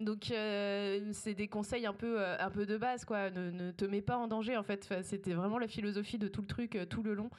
donc 0.00 0.24
c'est 0.26 1.34
des 1.34 1.48
conseils 1.48 1.86
un 1.86 1.94
peu, 1.94 2.22
un 2.22 2.50
peu 2.50 2.66
de 2.66 2.76
base, 2.76 3.04
quoi. 3.04 3.30
Ne, 3.30 3.70
te 3.72 3.84
mets 3.84 4.02
pas 4.02 4.16
en 4.16 4.28
danger, 4.28 4.56
en 4.56 4.62
fait. 4.62 4.88
C'était 5.02 5.32
vraiment 5.32 5.58
la 5.58 5.68
philosophie 5.68 6.18
de 6.18 6.28
tout 6.28 6.42
le 6.42 6.46
truc, 6.46 6.78
tout 6.88 7.02
le 7.02 7.14
long. 7.14 7.30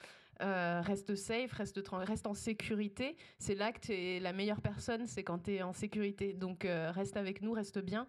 Euh, 0.42 0.82
reste 0.82 1.16
safe, 1.16 1.52
reste, 1.52 2.28
en 2.28 2.34
sécurité. 2.34 3.16
C'est 3.38 3.54
là 3.54 3.72
que 3.72 3.80
tu 3.80 3.94
es 3.94 4.20
la 4.20 4.34
meilleure 4.34 4.62
personne, 4.62 5.06
c'est 5.06 5.24
quand 5.24 5.40
tu 5.40 5.56
es 5.56 5.62
en 5.62 5.74
sécurité. 5.74 6.34
Donc 6.34 6.66
euh, 6.66 6.92
reste 6.92 7.16
avec 7.16 7.42
nous, 7.42 7.52
reste 7.52 7.80
bien. 7.80 8.08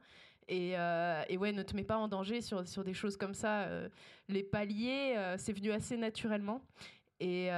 Et, 0.49 0.73
euh, 0.79 1.23
et 1.29 1.37
ouais, 1.37 1.53
ne 1.53 1.63
te 1.63 1.77
mets 1.77 1.85
pas 1.85 1.97
en 1.97 2.09
danger 2.09 2.41
sur, 2.41 2.67
sur 2.67 2.85
des 2.85 2.95
choses 2.95 3.17
comme 3.17 3.35
ça. 3.35 3.69
Les 4.29 4.43
paliers, 4.43 5.17
c'est 5.39 5.53
venu 5.53 5.73
assez 5.73 5.97
naturellement. 5.97 6.63
Et, 7.21 7.49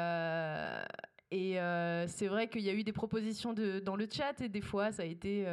c'est 1.30 2.26
vrai 2.26 2.48
qu'il 2.48 2.62
y 2.62 2.70
a 2.70 2.74
eu 2.74 2.84
des 2.84 2.92
propositions 2.92 3.54
dans 3.54 3.96
le 3.96 4.08
chat 4.10 4.40
et 4.40 4.48
des 4.48 4.60
fois 4.60 4.92
ça 4.92 5.02
a 5.02 5.06
été, 5.06 5.44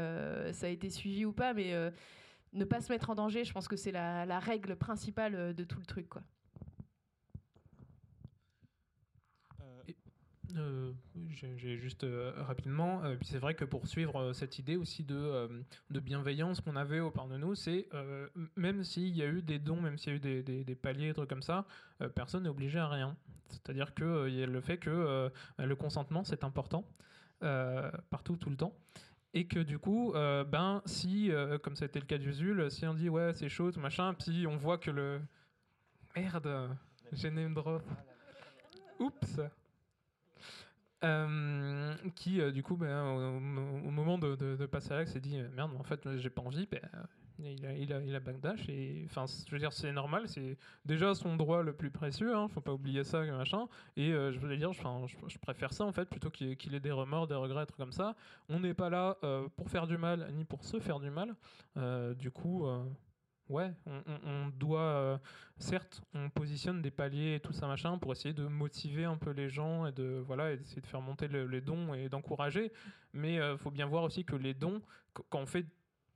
ça 0.52 0.65
a 0.65 0.69
été 0.69 0.89
suivi 0.89 1.26
ou 1.26 1.31
pas, 1.31 1.53
mais 1.53 1.73
ne 2.53 2.65
pas 2.65 2.81
se 2.81 2.91
mettre 2.91 3.10
en 3.10 3.15
danger, 3.15 3.45
je 3.45 3.53
pense 3.53 3.68
que 3.68 3.77
c'est 3.77 3.91
la, 3.91 4.26
la 4.26 4.39
règle 4.39 4.76
principale 4.76 5.53
de 5.53 5.64
tout 5.64 5.80
le 5.80 5.85
truc. 5.85 6.10
Quoi. 6.10 6.23
Euh, 10.57 10.91
j'ai 11.29 11.77
juste 11.77 12.03
euh, 12.03 12.33
rapidement, 12.37 13.03
euh, 13.03 13.15
puis 13.15 13.27
c'est 13.27 13.37
vrai 13.37 13.53
que 13.53 13.65
pour 13.65 13.87
suivre 13.87 14.19
euh, 14.19 14.33
cette 14.33 14.59
idée 14.59 14.75
aussi 14.75 15.03
de, 15.03 15.49
bienveillance 15.89 16.61
qu'on 16.61 16.75
avait 16.75 16.99
au 16.99 17.11
de 17.11 17.37
nous, 17.37 17.55
c'est 17.55 17.87
même 18.55 18.83
s'il 18.83 19.15
y 19.15 19.21
a 19.21 19.27
eu 19.27 19.41
des 19.41 19.59
dons, 19.59 19.79
même 19.79 19.97
s'il 19.97 20.13
y 20.13 20.13
a 20.13 20.17
eu 20.17 20.19
des, 20.19 20.43
des, 20.43 20.63
des 20.63 20.75
paliers, 20.75 21.07
des 21.07 21.13
trucs 21.13 21.29
comme 21.29 21.43
ça, 21.43 21.65
personne 22.15 22.43
n'est 22.43 22.49
obligé 22.49 22.79
à 22.79 22.87
rien. 22.87 23.15
C'est-à-dire 23.49 23.93
que 23.93 24.27
il 24.27 24.35
y 24.35 24.43
a 24.43 24.47
le 24.47 24.61
fait 24.61 24.77
que 24.77 25.31
le 25.57 25.75
consentement 25.75 26.23
c'est 26.23 26.43
important 26.43 26.85
partout 27.39 28.35
tout 28.37 28.49
le 28.49 28.57
temps. 28.57 28.75
Et 29.33 29.47
que 29.47 29.59
du 29.59 29.77
coup, 29.77 30.13
ben 30.13 30.81
si, 30.85 31.31
comme 31.61 31.75
ça 31.75 31.85
a 31.85 31.87
été 31.87 31.99
le 31.99 32.05
cas 32.05 32.17
d'Usul, 32.17 32.71
si 32.71 32.85
on 32.87 32.93
dit 32.93 33.09
ouais 33.09 33.33
c'est 33.33 33.49
chaud, 33.49 33.71
machin, 33.77 34.13
puis 34.13 34.47
on 34.47 34.57
voit 34.57 34.77
que 34.77 34.91
le 34.91 35.21
merde, 36.15 36.75
j'ai 37.11 37.29
name 37.29 37.53
drop. 37.53 37.83
Oups. 38.99 39.39
Euh, 41.03 41.95
qui 42.13 42.39
euh, 42.39 42.51
du 42.51 42.61
coup 42.61 42.75
ben, 42.75 43.03
au, 43.03 43.89
moment 43.89 44.19
de, 44.19 44.65
passer 44.67 44.93
à 44.93 44.97
l'acte 44.97 45.13
s'est 45.13 45.19
dit 45.19 45.39
euh, 45.39 45.49
merde 45.55 45.71
en 45.79 45.81
fait 45.81 46.07
j'ai 46.17 46.29
pas 46.29 46.43
envie 46.43 46.67
ben, 46.67 46.79
il 47.39 47.65
a 47.65 47.73
il 47.73 47.91
a 47.91 48.01
il 48.01 48.13
a 48.13 48.19
backdash 48.19 48.69
et 48.69 49.07
enfin 49.09 49.25
je 49.25 49.51
veux 49.51 49.57
dire 49.57 49.73
c'est 49.73 49.91
normal 49.91 50.27
c'est 50.27 50.59
déjà 50.85 51.15
son 51.15 51.37
droit 51.37 51.63
le 51.63 51.73
plus 51.73 51.89
précieux 51.89 52.35
hein, 52.35 52.47
faut 52.49 52.61
pas 52.61 52.73
oublier 52.73 53.03
ça 53.03 53.23
machin. 53.23 53.67
Et 53.97 54.11
je 54.11 54.37
voulais 54.37 54.57
dire 54.57 54.73
je, 54.73 55.37
préfère 55.39 55.73
ça 55.73 55.85
en 55.85 55.91
fait 55.91 56.07
plutôt 56.07 56.29
qu'il 56.29 56.75
ait 56.75 56.79
des 56.79 56.91
remords 56.91 57.25
des 57.25 57.33
regrets 57.33 57.65
trucs 57.65 57.79
comme 57.79 57.91
ça. 57.91 58.15
On 58.47 58.59
n'est 58.59 58.75
pas 58.75 58.91
là 58.91 59.17
pour 59.57 59.71
faire 59.71 59.87
du 59.87 59.97
mal 59.97 60.31
ni 60.33 60.45
pour 60.45 60.63
se 60.63 60.79
faire 60.79 60.99
du 60.99 61.09
mal. 61.09 61.33
Du 62.15 62.29
coup 62.29 62.67
Ouais, 63.51 63.73
on, 63.85 64.47
doit, 64.55 64.79
euh, 64.79 65.17
certes, 65.57 66.01
on 66.13 66.29
positionne 66.29 66.81
des 66.81 66.89
paliers 66.89 67.35
et 67.35 67.39
tout 67.41 67.51
ça 67.51 67.67
machin 67.67 67.97
pour 67.97 68.13
essayer 68.13 68.33
de 68.33 68.47
motiver 68.47 69.03
un 69.03 69.17
peu 69.17 69.31
les 69.31 69.49
gens 69.49 69.85
et 69.85 69.91
de 69.91 70.23
voilà, 70.25 70.53
et 70.53 70.57
d'essayer 70.57 70.81
de 70.81 70.87
faire 70.87 71.01
monter 71.01 71.27
le- 71.27 71.47
les 71.47 71.59
dons 71.59 71.93
et 71.93 72.07
d'encourager. 72.07 72.71
Mais 73.11 73.35
il 73.35 73.57
faut 73.57 73.69
bien 73.71 73.85
voir 73.87 74.03
aussi 74.03 74.23
que 74.23 74.37
les 74.37 74.53
dons, 74.53 74.81
qu- 75.13 75.23
quand 75.29 75.39
on 75.39 75.45
fait 75.45 75.65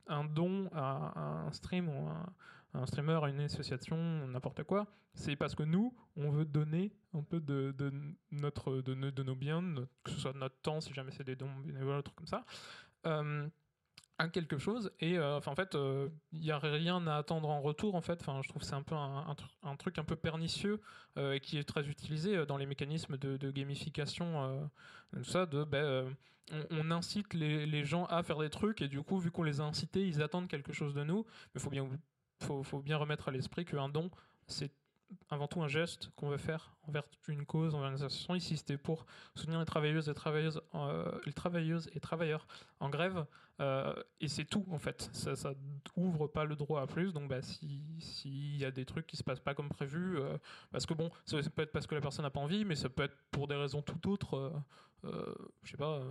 un 0.07 0.23
don 0.23 0.69
à, 0.73 1.19
un 1.47 1.51
stream 1.51 1.89
ou 1.89 2.07
à, 2.07 2.25
un 2.73 2.85
streamer, 2.85 3.19
à 3.21 3.27
une 3.27 3.41
association, 3.41 3.97
n'importe 4.27 4.63
quoi, 4.63 4.87
c'est 5.13 5.35
parce 5.35 5.55
que 5.55 5.63
nous, 5.63 5.93
on 6.15 6.29
veut 6.31 6.45
donner 6.45 6.93
un 7.13 7.21
peu 7.23 7.41
de, 7.41 7.73
notre, 8.31 8.81
de, 8.81 8.93
nos- 8.93 9.11
de 9.11 9.23
nos 9.23 9.35
biens, 9.35 9.61
que 10.05 10.11
ce 10.11 10.19
soit 10.19 10.33
notre 10.33 10.61
temps, 10.61 10.79
si 10.79 10.93
jamais 10.93 11.11
c'est 11.11 11.23
des 11.25 11.35
dons 11.35 11.53
bénévoles, 11.65 11.97
un 11.97 12.01
truc 12.01 12.15
comme 12.15 12.27
ça. 12.27 12.45
Euh, 13.07 13.47
à 14.17 14.29
quelque 14.29 14.57
chose 14.57 14.91
et 15.01 15.17
euh, 15.17 15.37
enfin 15.37 15.51
en 15.51 15.55
fait 15.55 15.75
euh, 15.75 16.07
il 16.31 16.39
n'y 16.39 16.51
a 16.51 16.57
rien 16.57 17.05
à 17.07 17.15
attendre 17.17 17.49
en 17.49 17.61
retour 17.61 17.95
en 17.95 18.01
fait. 18.01 18.19
Enfin 18.21 18.41
je 18.41 18.49
trouve 18.49 18.63
c'est 18.63 18.73
un 18.75 18.81
peu 18.81 18.95
un, 18.95 19.27
un 19.27 19.33
tru- 19.33 19.49
un 19.63 19.75
truc 19.75 19.97
un 19.99 20.03
peu 20.05 20.15
pernicieux 20.15 20.79
euh, 21.17 21.33
et 21.33 21.39
qui 21.41 21.57
est 21.57 21.63
très 21.65 21.87
utilisé 21.89 22.37
euh, 22.37 22.45
dans 22.45 22.57
les 22.57 22.65
mécanismes 22.65 23.17
de, 23.17 23.51
gamification 23.51 24.43
euh, 24.43 24.65
tout 25.17 25.23
ça 25.25 25.45
de 25.45 25.63
ben, 25.65 25.83
euh, 25.83 26.09
on, 26.71 26.91
incite 26.91 27.33
les, 27.33 27.65
les 27.65 27.83
gens 27.83 28.05
à 28.05 28.23
faire 28.23 28.37
des 28.39 28.49
trucs 28.49 28.81
et 28.81 28.87
du 28.87 29.01
coup 29.01 29.17
vu 29.19 29.31
qu'on 29.31 29.43
les 29.43 29.59
a 29.59 29.63
incités 29.65 30.07
ils 30.07 30.21
attendent 30.21 30.47
quelque 30.47 30.73
chose 30.73 30.93
de 30.93 31.03
nous. 31.03 31.25
Mais 31.53 31.61
faut 31.61 31.69
bien 31.69 31.89
faut, 32.41 32.63
faut 32.63 32.81
bien 32.81 32.97
remettre 32.97 33.27
à 33.29 33.31
l'esprit 33.31 33.65
qu'un 33.65 33.89
don 33.89 34.09
c'est 34.47 34.71
avant 35.29 35.47
tout 35.47 35.61
un 35.61 35.67
geste 35.67 36.09
qu'on 36.15 36.29
veut 36.29 36.37
faire 36.37 36.75
envers 36.87 37.03
une 37.27 37.45
cause, 37.45 37.73
envers 37.75 37.89
une 37.89 37.95
association. 37.95 38.35
Ici, 38.35 38.57
c'était 38.57 38.77
pour 38.77 39.05
soutenir 39.35 39.59
les 39.59 39.65
travailleuses 39.65 40.09
et 40.09 40.13
travailleuses, 40.13 40.61
euh, 40.75 41.19
travailleurs 42.01 42.47
en 42.79 42.89
grève. 42.89 43.25
euh, 43.61 43.93
et 44.19 44.27
c'est 44.27 44.45
tout, 44.45 44.65
en 44.71 44.79
fait. 44.79 45.09
Ça, 45.13 45.35
ça 45.35 45.53
ouvre 45.95 46.27
pas 46.27 46.43
le 46.45 46.55
droit 46.55 46.81
à 46.81 46.87
plus. 46.87 47.13
Donc, 47.13 47.29
bah, 47.29 47.41
si- 47.41 47.95
s'il 47.99 48.57
y 48.57 48.65
a 48.65 48.71
des 48.71 48.85
trucs 48.85 49.07
qui 49.07 49.15
se 49.17 49.23
passent 49.23 49.39
pas 49.39 49.53
comme 49.55 49.69
prévu, 49.69 50.17
euh, 50.19 50.37
parce 50.71 50.85
que 50.85 50.93
bon, 50.93 51.09
ça, 51.25 51.37
peut 51.55 51.61
être 51.61 51.71
parce 51.71 51.87
que 51.87 51.95
la 51.95 52.01
personne 52.01 52.23
n'a 52.23 52.29
pas 52.31 52.41
envie, 52.41 52.65
mais 52.65 52.75
ça 52.75 52.89
peut 52.89 53.03
être 53.03 53.15
pour 53.31 53.47
des 53.47 53.55
raisons 53.55 53.81
tout 53.81 54.09
autres. 54.09 54.51
je 55.03 55.71
sais 55.71 55.77
pas. 55.77 56.01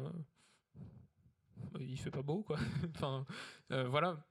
il 1.81 1.99
fait 1.99 2.11
pas 2.11 2.23
beau, 2.23 2.43
quoi. 2.43 2.57
enfin, 2.95 3.25
voilà 3.71 4.25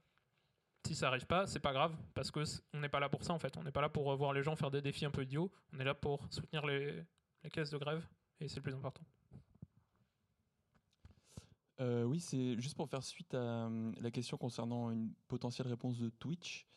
si 0.85 0.95
ça 0.95 1.07
arrive 1.07 1.25
pas, 1.25 1.47
c'est 1.47 1.59
pas 1.59 1.73
grave 1.73 1.95
parce 2.13 2.31
que 2.31 2.43
on 2.73 2.79
n'est 2.79 2.89
pas 2.89 2.99
là 2.99 3.09
pour 3.09 3.23
ça 3.23 3.33
en 3.33 3.39
fait. 3.39 3.55
On 3.57 3.63
n'est 3.63 3.71
pas 3.71 3.81
là 3.81 3.89
pour 3.89 4.11
euh, 4.11 4.15
voir 4.15 4.33
les 4.33 4.43
gens 4.43 4.55
faire 4.55 4.71
des 4.71 4.81
défis 4.81 5.05
un 5.05 5.11
peu 5.11 5.23
idiots. 5.23 5.51
On 5.73 5.79
est 5.79 5.83
là 5.83 5.93
pour 5.93 6.27
soutenir 6.29 6.65
les, 6.65 7.03
caisses 7.51 7.69
de 7.69 7.77
grève 7.77 8.05
et 8.39 8.47
c'est 8.47 8.57
le 8.57 8.63
plus 8.63 8.75
important. 8.75 9.03
Euh, 11.79 12.03
oui, 12.03 12.19
c'est 12.19 12.59
juste 12.59 12.75
pour 12.75 12.87
faire 12.89 13.03
suite 13.03 13.33
à 13.33 13.65
hum, 13.65 13.93
la 13.99 14.11
question 14.11 14.37
concernant 14.37 14.91
une 14.91 15.11
potentielle 15.27 15.67
réponse 15.67 15.97
de 15.97 16.09
Twitch. 16.09 16.67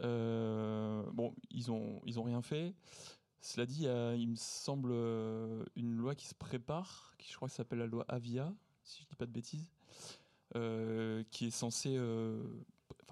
Euh, 0.00 1.02
bon, 1.12 1.34
ils 1.50 1.70
ont, 1.70 2.00
ils 2.06 2.18
ont 2.18 2.22
rien 2.22 2.42
fait. 2.42 2.74
Cela 3.40 3.66
dit, 3.66 3.86
il 4.20 4.28
me 4.28 4.36
semble 4.36 4.90
euh, 4.92 5.64
une 5.76 5.94
loi 5.94 6.14
qui 6.14 6.26
se 6.26 6.34
prépare, 6.34 7.14
qui 7.18 7.30
je 7.30 7.36
crois 7.36 7.48
s'appelle 7.48 7.78
la 7.78 7.86
loi 7.86 8.04
Avia, 8.08 8.52
si 8.82 9.02
je 9.02 9.08
dis 9.08 9.16
pas 9.16 9.26
de 9.26 9.32
bêtises, 9.32 9.70
euh, 10.56 11.22
qui 11.30 11.46
est 11.46 11.50
censée, 11.50 11.94
euh, 11.96 12.42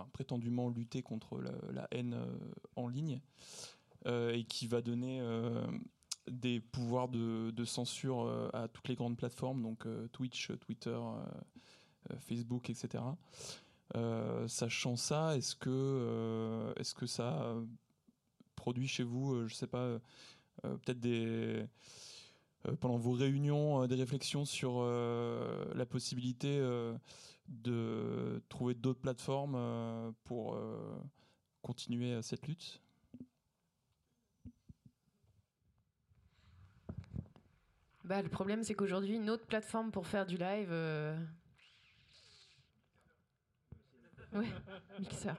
prétendument 0.05 0.69
lutter 0.69 1.03
contre 1.03 1.41
la, 1.73 1.89
haine 1.91 2.15
euh, 2.15 2.27
en 2.77 2.89
ligne 2.89 3.21
euh, 4.07 4.33
et 4.33 4.45
qui 4.45 4.67
va 4.67 4.83
donner 4.83 5.21
euh, 5.21 5.67
des 6.31 6.61
pouvoirs 6.61 7.09
de, 7.09 7.65
censure 7.65 8.51
à 8.53 8.69
toutes 8.69 8.89
les 8.89 8.95
grandes 8.95 9.17
plateformes, 9.17 9.63
donc 9.63 9.87
Twitch, 10.13 10.51
Twitter, 10.61 10.99
Facebook, 12.19 12.69
etc. 12.69 13.05
Sachant 14.49 14.97
ça, 14.97 15.37
est-ce 15.37 15.55
que, 15.55 16.75
est-ce 16.77 16.95
que 16.95 17.07
ça 17.07 17.55
produit 18.57 18.89
chez 18.89 19.05
vous, 19.05 19.35
euh, 19.35 19.47
je 19.47 19.55
sais 19.55 19.69
pas, 19.69 19.99
peut-être 20.63 20.99
des 20.99 21.65
pendant 22.81 22.97
vos 22.97 23.13
réunions, 23.13 23.87
des 23.87 23.95
réflexions 23.95 24.45
sur 24.45 24.83
la 24.83 25.87
possibilité 25.87 26.61
de 27.49 28.43
trouver 28.49 28.75
d'autres 28.75 29.01
plateformes 29.01 29.55
euh, 29.57 30.13
pour 30.25 30.55
euh, 30.57 30.99
continuer 31.63 32.13
euh, 32.15 32.23
cette 32.23 32.47
lutte? 32.47 32.83
Bah, 38.05 38.23
le 38.23 38.29
problème, 38.29 38.63
c'est 38.63 38.75
qu'aujourd'hui, 38.75 39.17
une 39.17 39.29
autre 39.31 39.47
plateforme 39.47 39.91
pour 39.91 40.07
faire 40.07 40.27
du 40.27 40.37
live. 40.37 40.69
euh, 40.71 41.17
Ouais, 44.33 44.47
Mixer. 44.99 45.35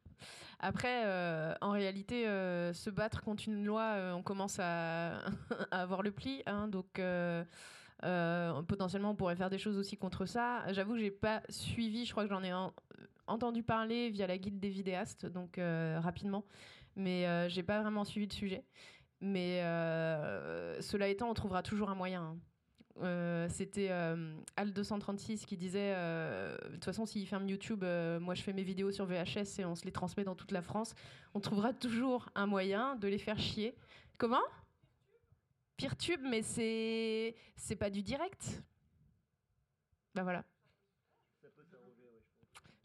Après, 0.61 1.05
euh, 1.07 1.55
en 1.61 1.71
réalité, 1.73 2.29
euh, 2.29 2.73
se 2.73 2.91
battre 2.91 3.23
contre 3.23 3.45
une 3.49 3.65
loi, 3.65 3.83
euh, 3.97 4.13
on 4.13 4.23
commence 4.23 4.59
à, 4.59 5.19
à 5.71 5.83
avoir 5.83 6.03
le 6.03 6.11
pli. 6.13 6.43
hein, 6.47 6.69
donc, 6.69 6.99
euh, 8.05 8.63
potentiellement, 8.63 9.11
on 9.11 9.15
pourrait 9.17 9.37
faire 9.37 9.51
des 9.51 9.59
choses 9.59 9.77
aussi 9.79 9.97
contre 9.97 10.27
ça. 10.27 10.71
J'avoue 10.73 10.95
que 10.95 11.01
j'ai 11.01 11.11
pas 11.11 11.43
suivi. 11.49 12.05
Je 12.05 12.11
crois 12.13 12.25
que 12.25 12.31
j'en 12.31 12.43
ai 12.43 12.53
en- 12.53 12.73
entendu 13.27 13.63
parler 13.63 14.11
via 14.11 14.27
la 14.27 14.39
guide 14.39 14.59
des 14.61 14.69
vidéastes, 14.71 15.27
donc 15.27 15.59
euh, 15.59 15.99
rapidement. 16.01 16.45
Mais 16.95 17.27
euh, 17.27 17.49
j'ai 17.49 17.63
pas 17.63 17.81
vraiment 17.83 18.05
suivi 18.05 18.27
le 18.27 18.33
sujet. 18.33 18.65
Mais 19.21 19.63
euh, 19.65 20.81
cela 20.83 21.09
étant, 21.09 21.31
on 21.31 21.35
trouvera 21.35 21.63
toujours 21.63 21.89
un 21.91 21.95
moyen. 21.95 22.23
hein. 22.23 22.37
C'était 23.51 23.89
euh, 23.91 24.35
Al236 24.57 25.45
qui 25.45 25.57
disait 25.59 25.93
de 25.95 26.73
toute 26.75 26.85
façon, 26.85 27.05
s'il 27.05 27.27
ferme 27.27 27.47
YouTube, 27.49 27.85
moi 28.21 28.35
je 28.35 28.43
fais 28.43 28.53
mes 28.55 28.63
vidéos 28.63 28.91
sur 28.91 29.05
VHS 29.07 29.59
et 29.61 29.65
on 29.67 29.75
se 29.75 29.85
les 29.85 29.93
transmet 29.93 30.25
dans 30.25 30.35
toute 30.35 30.53
la 30.53 30.63
France. 30.63 30.95
On 31.35 31.41
trouvera 31.41 31.73
toujours 31.75 32.31
un 32.35 32.47
moyen 32.47 32.97
de 32.97 33.07
les 33.09 33.19
faire 33.19 33.39
chier. 33.39 33.75
Comment? 34.19 34.41
Peertube, 35.77 36.21
mais 36.23 36.43
c'est 36.43 37.35
c'est 37.57 37.77
pas 37.77 37.91
du 37.91 38.03
direct. 38.03 38.63
Bah 40.15 40.23
voilà. 40.23 40.45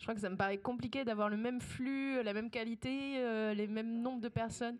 Je 0.02 0.06
crois 0.06 0.16
que 0.16 0.22
ça 0.22 0.32
me 0.32 0.36
paraît 0.36 0.58
compliqué 0.58 1.06
d'avoir 1.06 1.30
le 1.30 1.38
même 1.38 1.62
flux, 1.62 2.24
la 2.24 2.34
même 2.34 2.50
qualité, 2.50 3.20
euh, 3.20 3.54
les 3.54 3.68
mêmes 3.68 4.02
nombres 4.02 4.20
de 4.20 4.30
personnes. 4.30 4.80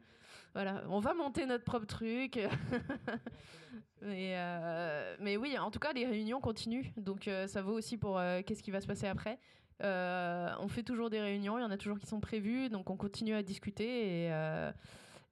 Voilà, 0.56 0.84
on 0.90 1.00
va 1.00 1.14
monter 1.14 1.46
notre 1.46 1.64
propre 1.64 1.86
truc. 1.86 2.40
mais, 4.02 4.34
euh, 4.36 5.16
mais 5.20 5.38
oui, 5.38 5.56
en 5.60 5.70
tout 5.70 5.78
cas, 5.78 5.94
les 5.94 6.08
réunions 6.08 6.42
continuent. 6.42 6.88
Donc 6.98 7.28
euh, 7.28 7.46
ça 7.46 7.62
vaut 7.62 7.74
aussi 7.74 7.98
pour 7.98 8.20
qu'est-ce 8.48 8.64
qui 8.64 8.72
va 8.72 8.82
se 8.82 8.88
passer 8.88 9.06
après. 9.06 9.38
On 9.80 10.68
fait 10.68 10.82
toujours 10.82 11.12
des 11.12 11.22
réunions, 11.22 11.60
il 11.60 11.62
y 11.62 11.66
en 11.66 11.72
a 11.72 11.78
toujours 11.78 12.00
qui 12.00 12.08
sont 12.08 12.20
prévues, 12.20 12.70
donc 12.70 12.90
on 12.90 12.98
continue 12.98 13.36
à 13.36 13.44
discuter 13.44 14.26
et 14.26 14.32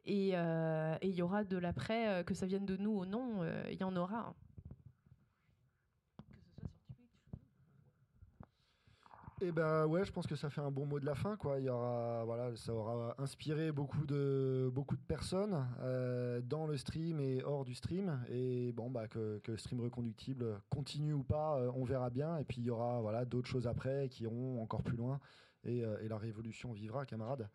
et 0.05 0.31
euh, 0.33 0.95
et 1.01 1.07
il 1.07 1.15
y 1.15 1.21
aura 1.21 1.43
de 1.43 1.57
l'après, 1.57 2.07
euh, 2.09 2.23
que 2.23 2.33
ça 2.33 2.45
vienne 2.45 2.65
de 2.65 2.77
nous 2.77 2.91
ou 2.91 3.05
non, 3.05 3.41
euh, 3.41 3.63
il 3.71 3.79
y 3.79 3.83
en 3.83 3.95
aura. 3.95 4.33
Et 9.41 9.53
ben 9.53 9.85
ouais, 9.85 10.03
je 10.03 10.11
pense 10.11 10.27
que 10.27 10.35
ça 10.35 10.49
fait 10.49 10.59
un 10.59 10.69
bon 10.69 10.85
mot 10.85 10.99
de 10.99 11.05
la 11.05 11.15
fin 11.15 11.37
quoi. 11.37 11.59
Il 11.59 11.65
y 11.65 11.69
aura 11.69 12.23
voilà, 12.25 12.53
ça 12.57 12.73
aura 12.73 13.15
inspiré 13.19 13.71
beaucoup 13.71 14.05
de 14.05 14.69
beaucoup 14.73 14.97
de 14.97 15.01
personnes 15.01 15.65
euh, 15.79 16.41
dans 16.41 16.67
le 16.67 16.75
stream 16.75 17.21
et 17.21 17.41
hors 17.43 17.63
du 17.63 17.73
stream. 17.73 18.21
Et 18.29 18.73
bon 18.73 18.89
bah 18.89 19.07
que, 19.07 19.39
que 19.39 19.51
le 19.51 19.57
stream 19.57 19.79
reconductible 19.79 20.59
continue 20.69 21.13
ou 21.13 21.23
pas, 21.23 21.57
euh, 21.57 21.71
on 21.73 21.85
verra 21.85 22.09
bien. 22.09 22.37
Et 22.37 22.43
puis 22.43 22.57
il 22.59 22.65
y 22.65 22.69
aura 22.69 22.99
voilà 22.99 23.23
d'autres 23.23 23.47
choses 23.47 23.65
après 23.65 24.09
qui 24.09 24.23
iront 24.23 24.61
encore 24.61 24.83
plus 24.83 24.97
loin. 24.97 25.21
Et, 25.63 25.83
euh, 25.83 25.97
et 26.01 26.09
la 26.09 26.17
révolution 26.17 26.73
vivra, 26.73 27.05
camarades. 27.05 27.49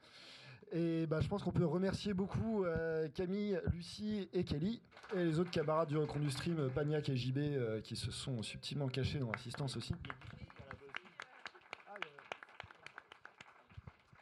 Et 0.73 1.07
bah, 1.07 1.21
je 1.21 1.29
pense 1.29 1.43
qu'on 1.43 1.53
peut 1.53 1.65
remercier 1.65 2.15
beaucoup 2.15 2.65
euh, 2.65 3.09
Camille, 3.15 3.61
Lucie 3.73 4.29
et 4.33 4.45
Kelly 4.45 4.81
et 5.15 5.25
les 5.25 5.39
autres 5.39 5.51
camarades 5.51 5.89
du 5.89 5.97
Recondu 5.97 6.31
Stream, 6.31 6.59
euh, 6.59 6.69
Pagnac 6.69 7.09
et 7.09 7.17
JB, 7.17 7.39
euh, 7.39 7.81
qui 7.81 7.97
se 7.97 8.11
sont 8.11 8.43
subtilement 8.43 8.89
cachés 8.89 9.19
dans 9.19 9.31
l'assistance 9.31 9.77
aussi. 9.77 9.95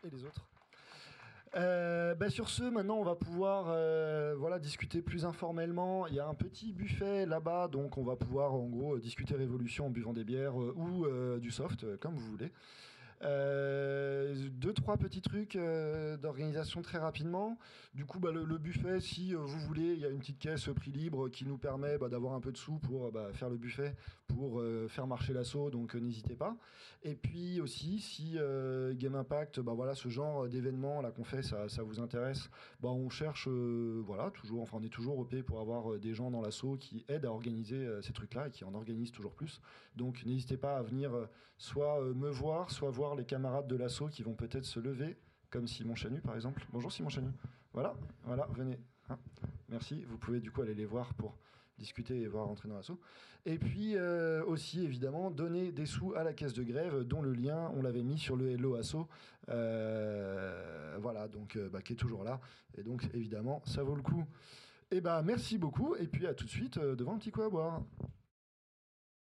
et 0.05 0.11
les 0.11 0.25
autres. 0.25 0.45
Euh, 1.55 2.17
bah, 2.17 2.29
sur 2.29 2.49
ce, 2.49 2.65
maintenant, 2.65 2.97
on 2.97 3.05
va 3.05 3.15
pouvoir 3.15 3.67
euh, 3.69 4.35
voilà, 4.37 4.59
discuter 4.59 5.01
plus 5.01 5.25
informellement. 5.25 6.09
Il 6.09 6.15
y 6.15 6.21
a 6.21 6.27
un 6.27 6.35
petit 6.35 6.73
buffet 6.73 7.25
là-bas, 7.25 7.69
donc 7.69 7.99
on 7.99 8.03
va 8.03 8.17
pouvoir 8.17 8.55
en 8.55 8.67
gros 8.67 8.99
discuter 8.99 9.37
révolution 9.37 9.87
en 9.87 9.91
buvant 9.91 10.13
des 10.13 10.25
bières 10.25 10.57
ou 10.57 11.07
du 11.39 11.51
soft, 11.53 11.99
comme 11.99 12.17
vous 12.17 12.31
voulez. 12.33 12.51
Euh, 13.25 14.35
deux, 14.51 14.73
trois 14.73 14.97
petits 14.97 15.21
trucs 15.21 15.57
euh, 15.57 16.17
d'organisation 16.17 16.83
très 16.83 16.99
rapidement. 16.99 17.59
Du 17.95 18.05
coup, 18.05 18.19
bah, 18.19 18.31
le, 18.33 18.59
buffet, 18.59 19.01
si 19.01 19.35
euh, 19.35 19.39
vous 19.39 19.59
voulez, 19.61 19.93
il 19.93 20.01
y 20.01 20.05
a 20.05 20.09
une 20.09 20.19
petite 20.19 20.39
caisse 20.39 20.69
euh, 20.69 20.75
prix 20.75 20.91
libre 20.91 21.29
qui 21.29 21.47
nous 21.47 21.59
permet 21.59 21.99
bah, 21.99 22.09
d'avoir 22.09 22.35
un 22.35 22.41
peu 22.41 22.53
de 22.53 22.57
sous 22.57 22.79
pour 22.79 23.13
bah, 23.13 23.29
faire 23.33 23.49
le 23.49 23.57
buffet, 23.57 23.95
pour 24.35 24.61
euh, 24.61 24.89
faire 24.89 25.07
marcher 25.07 25.33
l'assaut, 25.33 25.71
donc 25.71 25.95
euh, 25.95 25.99
n'hésitez 25.99 26.35
pas. 26.35 26.57
Et 27.03 27.15
puis 27.15 27.61
aussi, 27.61 27.99
si 28.01 28.35
euh, 28.39 28.95
Game 28.95 29.15
Impact, 29.15 29.61
bah, 29.61 29.73
voilà, 29.75 29.95
ce 29.95 30.09
genre 30.09 30.49
d'événement 30.49 31.01
là 31.03 31.11
qu'on 31.11 31.25
fait, 31.25 31.43
ça, 31.43 31.67
vous 31.83 32.01
intéresse, 32.01 32.51
bah, 32.81 32.89
on 32.89 33.09
cherche, 33.11 33.49
voilà, 33.49 34.31
toujours, 34.31 34.63
enfin 34.63 34.79
on 34.81 34.83
est 34.83 34.89
toujours 34.93 35.19
OP 35.19 35.41
pour 35.43 35.61
avoir 35.61 35.99
des 35.99 36.15
gens 36.15 36.31
dans 36.31 36.41
l'assaut 36.41 36.77
qui 36.77 37.05
aident 37.09 37.27
à 37.27 37.31
organiser 37.31 37.87
ces 38.03 38.13
trucs-là 38.13 38.49
et 38.49 38.51
qui 38.51 38.65
en 38.65 38.75
organisent 38.75 39.13
toujours 39.13 39.35
plus. 39.35 39.61
Donc 39.97 40.25
n'hésitez 40.25 40.57
pas 40.57 40.77
à 40.77 40.83
venir 40.83 41.13
soit 41.59 42.01
me 42.15 42.31
voir, 42.31 42.71
soit 42.71 42.91
voir 42.91 43.15
les 43.15 43.25
camarades 43.25 43.67
de 43.67 43.77
l'assaut 43.77 44.09
qui 44.09 44.23
vont 44.23 44.35
peut-être 44.35 44.65
se 44.65 44.81
lever, 44.81 45.17
comme 45.51 45.67
Simon 45.67 45.95
Chanu 45.95 46.21
par 46.21 46.35
exemple. 46.35 46.67
Bonjour 46.73 46.91
Simon 46.93 47.09
Chanu. 47.09 47.31
Voilà, 47.73 47.95
voilà, 48.25 48.47
venez. 48.53 48.79
hein. 49.09 49.19
Merci. 49.69 50.05
Vous 50.05 50.19
pouvez 50.19 50.41
du 50.41 50.51
coup 50.51 50.63
aller 50.63 50.75
les 50.75 50.85
voir 50.85 51.15
pour 51.15 51.39
discuter 51.83 52.21
et 52.21 52.27
voir 52.27 52.47
rentrer 52.47 52.69
dans 52.69 52.77
l'assaut. 52.77 52.99
Et 53.45 53.59
puis 53.59 53.97
euh, 53.97 54.45
aussi 54.45 54.85
évidemment 54.85 55.31
donner 55.31 55.73
des 55.73 55.87
sous 55.87 56.15
à 56.15 56.23
la 56.23 56.33
caisse 56.33 56.55
de 56.55 56.63
grève 56.63 57.01
dont 57.01 57.21
le 57.21 57.33
lien 57.33 57.73
on 57.77 57.83
l'avait 57.83 58.05
mis 58.05 58.19
sur 58.19 58.37
le 58.37 58.51
Hello 58.51 58.77
Asso. 58.77 59.09
Euh, 59.49 60.97
voilà, 61.01 61.29
donc 61.29 61.57
euh, 61.57 61.69
bah, 61.69 61.83
qui 61.83 61.95
est 61.95 61.97
toujours 61.97 62.25
là. 62.25 62.41
Et 62.79 62.83
donc 62.83 63.09
évidemment 63.15 63.61
ça 63.67 63.83
vaut 63.83 63.97
le 63.97 64.03
coup. 64.03 64.25
Et 64.91 65.01
bah 65.01 65.23
merci 65.25 65.59
beaucoup 65.59 65.97
et 65.97 66.07
puis 66.07 66.27
à 66.27 66.35
tout 66.35 66.45
de 66.45 66.51
suite 66.51 66.79
devant 66.79 67.15
un 67.15 67.19
petit 67.19 67.33
coup 67.33 67.43
à 67.43 67.51
boire. 67.51 67.83